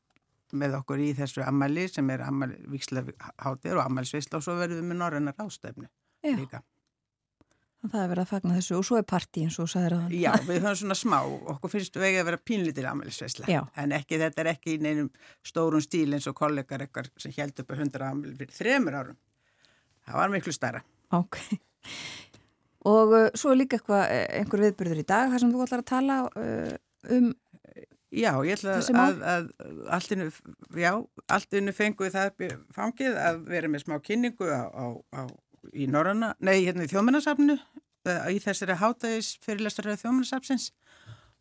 með 0.57 0.79
okkur 0.79 1.03
í 1.03 1.11
þessu 1.17 1.43
amali 1.45 1.85
sem 1.91 2.09
er 2.13 2.23
amali 2.25 2.57
vikslaháttir 2.71 3.77
og 3.77 3.83
amalisvisla 3.83 4.39
og 4.39 4.45
svo 4.45 4.55
verðum 4.57 4.81
við 4.81 4.89
með 4.89 5.01
norrannar 5.03 5.43
ástæfnu 5.43 5.89
líka. 6.23 6.63
Það 7.85 7.99
er 8.01 8.09
verið 8.09 8.23
að 8.23 8.29
fagna 8.31 8.55
þessu 8.57 8.75
og 8.79 8.85
svo 8.87 8.97
er 8.97 9.05
partí 9.07 9.43
eins 9.45 9.57
og 9.61 9.69
sæðir 9.69 9.95
að 9.99 10.13
Já, 10.17 10.31
við 10.47 10.63
höfum 10.63 10.77
svona 10.79 10.97
smá, 10.97 11.17
okkur 11.53 11.71
finnst 11.75 11.99
vegið 12.01 12.23
að 12.23 12.27
vera 12.31 12.39
pínlítil 12.49 12.85
amælisveisla, 12.89 13.61
en 13.77 13.93
ekki 13.95 14.17
þetta 14.23 14.43
er 14.43 14.49
ekki 14.55 14.73
í 14.73 14.81
neinum 14.81 15.11
stórun 15.45 15.85
stíl 15.85 16.09
eins 16.17 16.25
og 16.27 16.35
kollegar 16.39 16.83
eitthvað 16.83 17.11
sem 17.21 17.35
held 17.37 17.61
upp 17.61 17.69
á 17.69 17.75
100 17.77 18.07
amæli 18.09 18.33
fyrir 18.39 18.57
þremur 18.57 18.97
árum. 18.97 19.19
Það 20.07 20.19
var 20.23 20.33
miklu 20.33 20.55
starra. 20.55 20.81
Ok. 21.13 21.37
Og 22.87 23.13
uh, 23.13 23.29
svo 23.37 23.53
er 23.53 23.61
líka 23.61 23.77
eitthvað, 23.77 24.03
eh, 24.15 24.25
einhver 24.41 24.63
viðbyrður 24.65 25.03
í 25.03 25.07
dag 25.07 25.29
þar 25.31 25.43
sem 25.43 25.53
þú 25.53 25.63
ætlar 25.67 25.83
að 25.83 25.91
tala 25.93 26.21
uh, 26.33 26.73
um 27.13 27.35
Já, 28.07 28.31
ég 28.47 28.55
ætla 28.55 28.77
að, 28.79 29.17
að, 29.27 29.47
að 29.59 29.79
allt 29.91 30.13
innu, 30.15 30.27
já, 30.79 30.91
allt 31.35 31.55
innu 31.59 31.73
fenguð 31.75 32.13
það 32.13 32.45
fangið 32.71 33.17
að 33.19 33.41
vera 33.51 33.71
með 33.71 33.83
smá 33.83 33.97
kynningu 33.99 34.47
á, 34.47 34.63
á, 34.71 34.85
á 35.11 35.21
í 35.73 35.87
Norranna, 35.91 36.33
nei, 36.39 36.61
hérna 36.65 36.85
í 36.85 36.91
þjóðmennarsafnu 36.91 37.55
eh, 37.57 38.27
í 38.35 38.39
þessari 38.43 38.77
hátægis 38.79 39.33
fyrirlestaröðu 39.45 40.01
þjóðmennarsafsins 40.03 40.69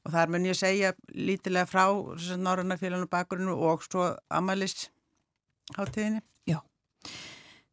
og 0.06 0.14
þar 0.14 0.32
mun 0.32 0.46
ég 0.48 0.58
segja 0.58 0.92
lítilega 1.14 1.66
frá 1.68 1.84
Norranna 2.38 2.78
félaginu 2.80 3.10
bakgrunnu 3.10 3.56
og 3.68 3.84
svo 3.86 4.12
Amalis 4.30 4.88
hátæginni. 5.76 6.22
Já, 6.46 6.60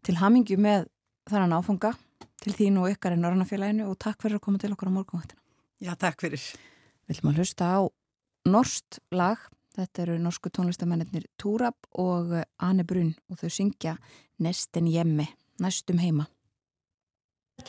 til 0.06 0.18
hamingju 0.22 0.58
með 0.62 0.90
þannan 1.30 1.58
áfanga 1.60 1.94
til 2.44 2.56
þín 2.58 2.82
og 2.82 2.92
ykkar 2.92 3.16
í 3.16 3.22
Norranna 3.22 3.48
félaginu 3.48 3.90
og 3.92 4.00
takk 4.02 4.26
fyrir 4.26 4.42
að 4.42 4.46
koma 4.48 4.62
til 4.62 4.74
okkar 4.76 4.92
á 4.92 4.98
morgunvaktina. 4.98 5.42
Já, 5.84 5.94
takk 6.00 6.26
fyrir. 6.26 6.42
Við 7.08 7.18
viljum 7.18 7.34
að 7.34 7.44
hlusta 7.44 7.70
á 7.70 7.82
norst 8.50 9.00
lag 9.14 9.42
Þetta 9.74 10.04
eru 10.04 10.20
norsku 10.22 10.52
tónlistamennir 10.54 11.26
Túrab 11.42 11.88
og 11.98 12.36
Ane 12.62 12.84
Brun 12.86 13.16
og 13.32 13.40
þau 13.42 13.50
syngja 13.50 13.96
Nesten 14.44 14.86
Jemmi, 14.86 15.26
næstum 15.62 15.98
heima. 15.98 16.28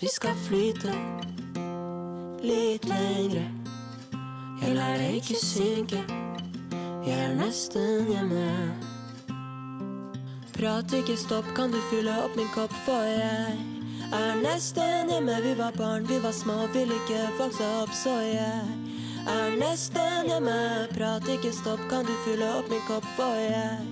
Vi 0.01 0.09
skal 0.09 0.35
flyte 0.49 0.93
litt 2.45 2.85
lengre. 2.85 3.45
Jeg 4.61 4.75
lar 4.75 4.99
deg 5.01 5.21
ikke 5.21 5.39
synke. 5.39 6.01
Jeg 7.07 7.15
er 7.15 7.33
nesten 7.39 8.11
hjemme. 8.11 8.43
Prat 10.57 10.93
ikke 10.99 11.17
stopp, 11.21 11.49
kan 11.57 11.73
du 11.73 11.79
fylle 11.93 12.19
opp 12.25 12.37
min 12.37 12.53
kopp, 12.53 12.75
for 12.85 13.07
jeg 13.07 13.57
er 14.13 14.37
nesten 14.43 15.09
hjemme. 15.15 15.39
Vi 15.47 15.55
var 15.63 15.73
barn, 15.79 16.05
vi 16.11 16.21
var 16.21 16.37
små, 16.37 16.59
vil 16.77 16.93
ikke 16.99 17.25
vokse 17.39 17.73
opp, 17.81 17.97
så 17.97 18.19
jeg 18.27 18.61
er 19.31 19.59
nesten 19.63 20.29
hjemme. 20.33 20.61
Prat 20.93 21.33
ikke 21.39 21.55
stopp, 21.55 21.81
kan 21.89 22.05
du 22.05 22.13
fylle 22.29 22.53
opp 22.59 22.69
min 22.69 22.85
kopp, 22.91 23.09
for 23.17 23.41
jeg 23.41 23.85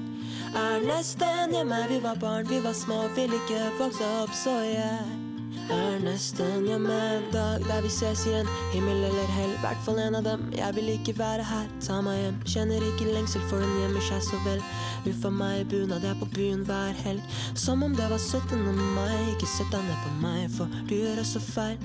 er 0.60 0.88
nesten 0.88 1.56
hjemme. 1.56 1.84
Vi 1.88 2.04
var 2.04 2.20
barn, 2.20 2.48
vi 2.52 2.60
var 2.64 2.76
små, 2.76 3.04
vil 3.16 3.32
ikke 3.44 3.68
vokse 3.80 4.16
opp, 4.22 4.40
så 4.44 4.60
jeg 4.66 5.31
er 5.72 5.98
nesten 6.04 6.66
hjemme 6.66 6.94
en 7.16 7.24
dag 7.32 7.64
der 7.66 7.82
vi 7.84 7.90
ses 7.92 8.26
igjen. 8.26 8.48
Himmel 8.72 9.04
eller 9.08 9.32
hell, 9.36 9.54
hvert 9.62 9.80
fall 9.86 10.00
en 10.02 10.18
av 10.18 10.26
dem. 10.26 10.44
Jeg 10.56 10.76
vil 10.76 10.90
ikke 10.94 11.14
være 11.18 11.46
her, 11.46 11.70
ta 11.84 12.00
meg 12.04 12.18
hjem. 12.20 12.42
Kjenner 12.54 12.86
ikke 12.90 13.08
lengsel, 13.12 13.44
for 13.50 13.62
den 13.62 13.72
gjemmer 13.80 14.04
seg 14.08 14.22
så 14.26 14.42
vel. 14.46 14.62
Uffa 15.10 15.32
meg 15.32 15.62
i 15.62 15.66
bunad, 15.72 16.04
er 16.04 16.18
på 16.20 16.28
byen 16.36 16.66
hver 16.68 16.94
helg. 17.04 17.40
Som 17.54 17.82
om 17.86 17.96
det 17.96 18.10
var 18.10 18.20
17. 18.20 18.62
mai. 18.96 19.18
Ikke 19.34 19.50
sett 19.50 19.72
deg 19.74 19.84
ned 19.88 19.98
på 20.04 20.14
meg, 20.22 20.46
for 20.56 20.78
du 20.88 20.96
gjør 20.98 21.24
også 21.24 21.42
feil. 21.52 21.82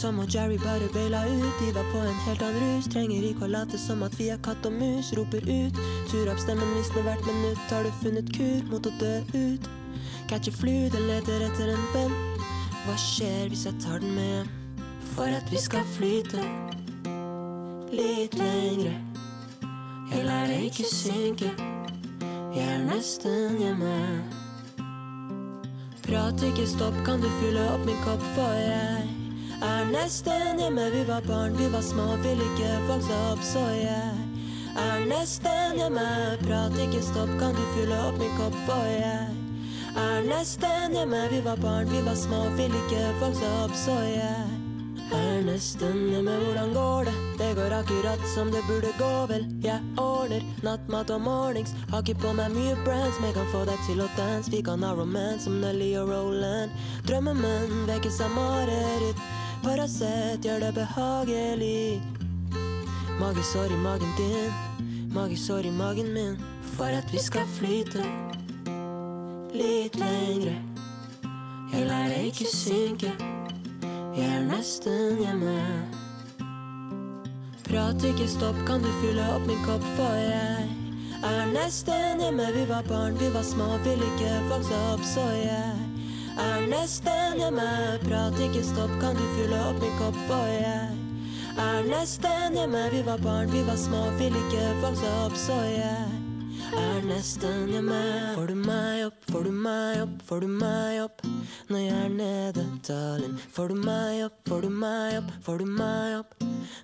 Tom 0.00 0.18
og 0.18 0.34
Jerry 0.34 0.56
bare 0.56 0.88
baila 0.94 1.26
ut, 1.28 1.60
de 1.60 1.74
var 1.74 1.84
på 1.92 1.98
en 1.98 2.22
helt 2.24 2.42
annen 2.42 2.62
rus. 2.62 2.88
Trenger 2.88 3.26
ikke 3.28 3.44
å 3.44 3.50
late 3.52 3.78
som 3.78 4.00
at 4.06 4.16
vi 4.16 4.30
er 4.32 4.40
katt 4.46 4.64
og 4.64 4.72
mus. 4.72 5.12
Roper 5.18 5.44
ut, 5.44 5.82
tur 6.08 6.30
opp 6.32 6.40
stemmen 6.40 6.72
visner 6.78 7.04
hvert 7.04 7.28
minutt. 7.28 7.60
Har 7.68 7.84
du 7.84 7.92
funnet 8.00 8.32
kur 8.32 8.64
mot 8.72 8.88
å 8.88 8.96
dø 9.02 9.14
ut? 9.36 9.70
Catcher 10.30 10.56
flu, 10.56 10.88
den 10.88 11.08
leter 11.10 11.48
etter 11.50 11.74
en 11.74 11.88
venn. 11.92 12.29
Hva 12.80 12.94
skjer 12.96 13.50
hvis 13.52 13.66
jeg 13.68 13.76
tar 13.82 14.00
den 14.00 14.14
med 14.16 14.28
hjem? 14.32 14.50
For 15.12 15.28
at 15.28 15.50
vi 15.52 15.58
skal 15.60 15.84
flyte 15.96 16.40
litt 17.92 18.36
lengre. 18.40 18.94
Jeg 20.10 20.24
lar 20.24 20.46
det 20.48 20.60
ikke 20.70 20.86
synke. 20.88 21.50
Jeg 22.54 22.64
er 22.64 22.80
nesten 22.86 23.58
hjemme. 23.60 23.96
Prat 26.06 26.42
ikke 26.42 26.64
stopp, 26.66 26.96
kan 27.06 27.20
du 27.22 27.28
fylle 27.42 27.66
opp 27.74 27.84
min 27.86 28.00
kopp, 28.06 28.24
for 28.34 28.56
jeg 28.56 29.04
er 29.66 29.92
nesten 29.92 30.58
hjemme. 30.58 30.88
Vi 30.94 31.04
var 31.10 31.22
barn, 31.28 31.58
vi 31.60 31.68
var 31.70 31.84
små, 31.84 32.08
ville 32.24 32.48
ikke 32.54 32.72
vokse 32.88 33.20
opp, 33.28 33.44
så 33.44 33.66
jeg 33.76 34.80
er 34.80 35.06
nesten 35.10 35.78
hjemme. 35.78 36.08
Prat 36.46 36.80
ikke 36.80 37.04
stopp, 37.04 37.36
kan 37.42 37.54
du 37.54 37.62
fylle 37.76 38.00
opp 38.08 38.18
min 38.18 38.34
kopp, 38.40 38.56
for 38.64 38.88
jeg 38.88 39.49
er 39.96 40.24
nesten 40.28 40.94
hjemme. 40.94 41.28
Vi 41.30 41.40
var 41.40 41.56
barn, 41.56 41.88
vi 41.90 42.00
var 42.06 42.14
små, 42.14 42.42
vil 42.56 42.74
ikke 42.84 43.02
vokse 43.20 43.50
opp, 43.64 43.74
så 43.74 43.96
jeg 44.06 44.60
er 45.16 45.42
nesten 45.46 46.06
hjemme. 46.12 46.36
Hvordan 46.44 46.72
går 46.74 47.08
det? 47.08 47.14
Det 47.38 47.50
går 47.58 47.74
akkurat 47.80 48.22
som 48.34 48.52
det 48.52 48.62
burde 48.68 48.92
gå, 48.98 49.12
vel. 49.30 49.46
Jeg 49.64 49.80
ordner 49.98 50.44
nattmat 50.62 51.10
og 51.10 51.20
mornings. 51.20 51.74
Har 51.90 52.04
ikke 52.04 52.20
på 52.22 52.32
meg 52.36 52.54
mye 52.54 52.76
brands, 52.84 53.18
men 53.20 53.30
jeg 53.30 53.38
kan 53.40 53.52
få 53.52 53.64
deg 53.68 53.84
til 53.88 54.02
å 54.04 54.08
dance. 54.16 54.52
Vi 54.52 54.62
kan 54.62 54.84
ha 54.86 54.94
romance 54.94 55.48
som 55.48 55.60
Nelly 55.60 55.92
og 56.00 56.12
Roland. 56.12 56.74
Drømmemenn 57.08 57.86
vekkes 57.90 58.20
av 58.24 58.34
mareritt. 58.36 59.28
Paracet 59.64 60.44
gjør 60.44 60.66
det 60.66 60.74
behagelig. 60.78 62.00
Magesår 63.20 63.72
i 63.74 63.80
magen 63.82 64.12
din, 64.16 64.52
magesår 65.12 65.66
i 65.68 65.72
magen 65.76 66.14
min. 66.14 66.38
For 66.76 66.88
at 66.88 67.12
vi 67.12 67.20
skal 67.20 67.44
flyte 67.58 68.06
litt 69.54 69.96
lengre. 69.98 70.54
Jeg 71.72 71.86
lar 71.86 72.08
deg 72.10 72.30
ikke 72.30 72.50
synke. 72.50 73.10
vi 74.14 74.22
er 74.22 74.42
nesten 74.44 75.20
hjemme. 75.22 75.56
Prat 77.66 78.02
ikke 78.04 78.26
stopp, 78.28 78.58
kan 78.66 78.82
du 78.82 78.90
fylle 79.00 79.24
opp 79.34 79.46
min 79.46 79.60
kopp, 79.64 79.84
for 79.96 80.16
jeg 80.18 80.66
er 81.22 81.52
nesten 81.54 82.20
hjemme. 82.20 82.48
Vi 82.54 82.64
var 82.68 82.82
barn, 82.88 83.18
vi 83.18 83.30
var 83.34 83.46
små, 83.46 83.68
vil 83.84 84.02
ikke 84.10 84.32
vokse 84.50 84.80
opp, 84.92 85.04
så 85.06 85.26
jeg 85.38 85.74
er 86.38 86.66
nesten 86.70 87.38
hjemme. 87.38 87.68
Prat 88.06 88.40
ikke 88.40 88.64
stopp, 88.66 88.96
kan 89.02 89.14
du 89.14 89.26
fylle 89.36 89.60
opp 89.68 89.78
min 89.82 89.94
kopp, 90.02 90.18
for 90.26 90.50
jeg 90.54 90.90
er 91.58 91.86
nesten 91.90 92.58
hjemme. 92.58 92.88
Vi 92.92 93.06
var 93.06 93.22
barn, 93.22 93.52
vi 93.52 93.62
var 93.66 93.78
små, 93.78 94.10
vil 94.18 94.34
ikke 94.46 94.74
vokse 94.82 95.14
opp, 95.24 95.38
så 95.38 95.62
jeg 95.70 96.29
er 96.76 97.06
nesten 97.08 97.70
hjemme. 97.72 98.00
Får 98.34 98.50
du 98.50 98.54
meg 98.54 99.04
opp, 99.06 99.24
får 99.30 99.44
du 99.46 99.50
meg 99.54 100.02
opp, 100.02 100.22
får 100.28 100.40
du 100.44 100.48
meg 100.48 101.00
opp 101.04 101.24
når 101.70 101.80
jeg 101.84 101.96
er 102.04 102.12
nede, 102.14 102.64
darling. 102.86 103.36
Får 103.54 103.72
du 103.72 103.80
meg 103.80 104.24
opp, 104.26 104.36
får 104.48 104.66
du 104.66 104.70
meg 104.70 105.18
opp, 105.20 105.32
får 105.46 105.58
du 105.62 105.66
meg 105.66 106.18
opp 106.20 106.34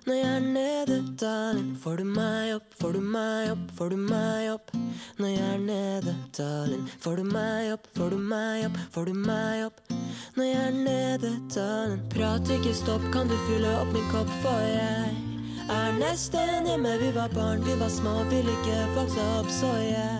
når 0.07 0.15
jeg 0.15 0.31
er 0.31 0.45
nede, 0.47 0.97
darling. 1.21 1.71
Får 1.83 1.97
du 2.01 2.05
meg 2.17 2.55
opp, 2.55 2.67
får 2.81 2.97
du 2.97 3.01
meg 3.01 3.51
opp, 3.53 3.69
får 3.77 3.93
du 3.93 3.97
meg 4.07 4.51
opp 4.53 4.75
når 5.17 5.29
jeg 5.33 5.47
er 5.53 5.63
nede, 5.67 6.17
darling. 6.37 6.83
Får 7.03 7.21
du 7.21 7.23
meg 7.31 7.71
opp, 7.75 7.87
får 7.97 8.09
du 8.15 8.19
meg 8.33 8.67
opp, 8.67 8.83
får 8.95 9.11
du 9.11 9.15
meg 9.27 9.65
opp 9.69 9.95
når 10.37 10.45
jeg 10.45 10.65
er 10.65 10.77
nede, 10.83 11.33
darling. 11.55 12.03
Prat 12.13 12.53
ikke 12.57 12.75
stopp, 12.75 13.07
kan 13.13 13.29
du 13.31 13.37
fylle 13.47 13.73
opp 13.81 13.91
min 13.93 14.05
kopp, 14.13 14.31
for 14.43 14.69
jeg 14.69 15.36
er 15.69 15.91
nesten 15.99 16.65
hjemme. 16.67 16.97
Vi 17.01 17.11
var 17.15 17.29
barn, 17.29 17.63
vi 17.63 17.75
var 17.79 17.89
små, 17.89 18.23
vil 18.31 18.47
ikke 18.51 18.77
vokse 18.95 19.23
opp, 19.39 19.49
så 19.51 19.71
jeg 19.83 20.19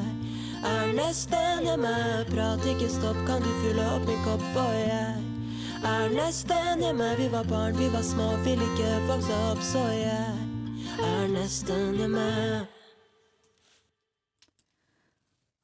er 0.68 0.94
nesten 0.98 1.65
hjemme. 1.68 1.94
Prat 2.32 2.65
ikke 2.68 2.90
stopp, 2.91 3.19
kan 3.28 3.44
du 3.44 3.49
fylle 3.64 3.86
opp 3.95 4.07
min 4.10 4.19
kopp, 4.26 4.44
for 4.56 4.76
jeg 4.76 5.24
er 5.88 6.15
nesten 6.15 6.84
hjemme. 6.84 7.14
Vi 7.19 7.30
var 7.32 7.48
barn, 7.49 7.78
vi 7.78 7.88
var 7.94 8.03
små, 8.06 8.34
vil 8.48 8.61
ikke 8.72 8.91
vokse 9.07 9.40
opp, 9.52 9.64
så 9.64 9.86
jeg 9.95 10.99
er 11.07 11.32
nesten 11.32 11.95
hjemme. 12.02 12.28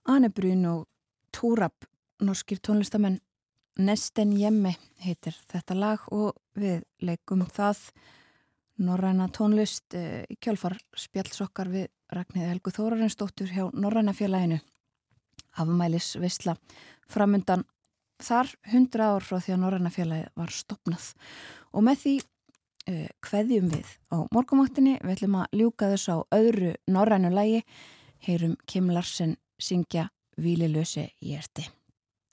Ane 0.07 0.29
Brun 0.29 0.65
og 0.67 0.87
Túrab, 1.33 1.85
norskir 2.21 2.59
tónlistamenn 2.59 3.21
Nesten 3.73 4.35
Jemmi 4.37 4.75
heitir 5.01 5.33
þetta 5.49 5.73
lag 5.73 6.01
og 6.13 6.35
við 6.53 6.83
leikum 7.01 7.41
það 7.49 7.79
Norræna 8.81 9.27
tónlist 9.29 9.93
eh, 9.93 10.23
í 10.29 10.37
kjálfar 10.41 10.77
spjallsokkar 10.97 11.69
við 11.69 11.89
Ragnhildi 12.13 12.49
Helgu 12.49 12.73
Þórarinsdóttur 12.73 13.51
hjá 13.53 13.67
Norræna 13.73 14.15
félaginu 14.17 14.59
afmælis 15.61 16.15
Vistla 16.21 16.55
framundan 17.09 17.65
þar 18.23 18.49
100 18.71 19.03
ár 19.05 19.25
frá 19.25 19.39
því 19.41 19.55
að 19.55 19.61
Norræna 19.63 19.91
félagi 19.93 20.29
var 20.39 20.53
stopnað 20.53 21.09
og 21.73 21.85
með 21.85 22.01
því 22.03 22.15
uh, 22.21 23.09
kveðjum 23.25 23.69
við 23.73 23.93
á 24.13 24.17
morgumáttinni. 24.33 24.97
Við 25.03 25.15
ætlum 25.17 25.39
að 25.41 25.59
ljúka 25.59 25.91
þess 25.93 26.13
á 26.13 26.17
öðru 26.35 26.73
norrænu 26.87 27.33
lægi. 27.33 27.63
Heyrum 28.23 28.55
Kim 28.65 28.89
Larsen 28.93 29.37
syngja 29.59 30.09
Vílilösi 30.39 31.09
í 31.21 31.35
erti. 31.37 31.67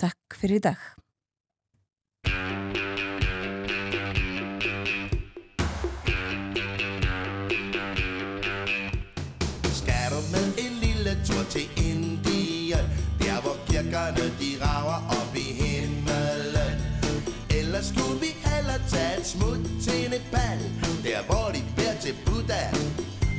Takk 0.00 0.38
fyrir 0.38 0.60
í 0.60 0.66
dag. 0.70 2.59
Der 13.90 14.12
de 14.40 14.50
rager 14.62 15.00
op 15.08 15.36
i 15.36 15.52
himmelen 15.62 16.76
Ellers 17.50 17.86
skulle 17.86 18.20
vi 18.20 18.32
heller 18.44 18.78
tage 18.88 19.20
et 19.20 19.26
smut 19.26 19.62
til 19.84 20.10
Nepal 20.10 20.58
Der 21.04 21.22
hvor 21.28 21.50
de 21.54 21.62
beder 21.76 21.94
til 22.00 22.14
Buddha 22.26 22.64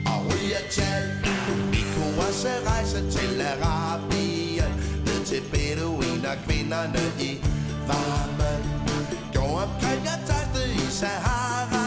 og 0.05 0.19
ryger 0.25 0.63
tjal 0.71 1.05
Vi 1.71 1.81
kunne 1.93 2.17
også 2.27 2.49
rejse 2.65 3.11
til 3.11 3.41
Arabien 3.41 4.71
Ned 5.05 5.25
til 5.25 5.41
Bedouiner 5.51 6.35
kvinderne 6.45 7.03
i 7.19 7.31
varmen. 7.87 8.61
Gå 9.33 9.41
omkring 9.41 10.01
og 10.13 10.19
tørste 10.27 10.73
i 10.73 10.91
Sahara 10.91 11.80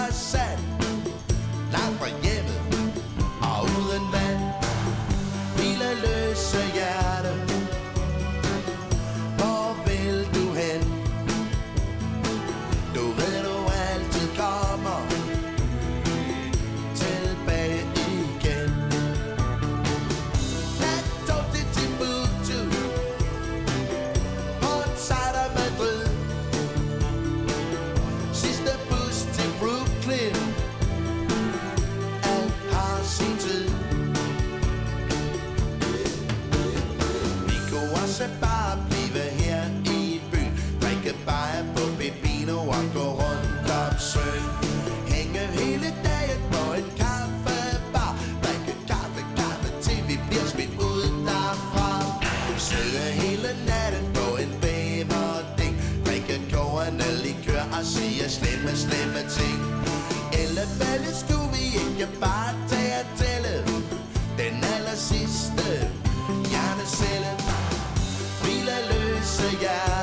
sige 57.85 58.31
slemme, 58.31 58.77
slemme 58.77 59.21
ting. 59.39 59.61
Eller 60.43 60.67
vel 60.81 61.05
skulle 61.23 61.49
vi 61.57 61.65
ikke 61.85 62.09
bare 62.21 62.53
tage 62.69 62.95
og 63.01 63.07
tælle? 63.19 63.55
Den 64.39 64.55
aller 64.75 64.97
sidste 65.11 65.67
hjernecelle. 66.51 67.33
Hvile 68.43 68.77
løse 68.91 69.47
hjerte 69.61 69.94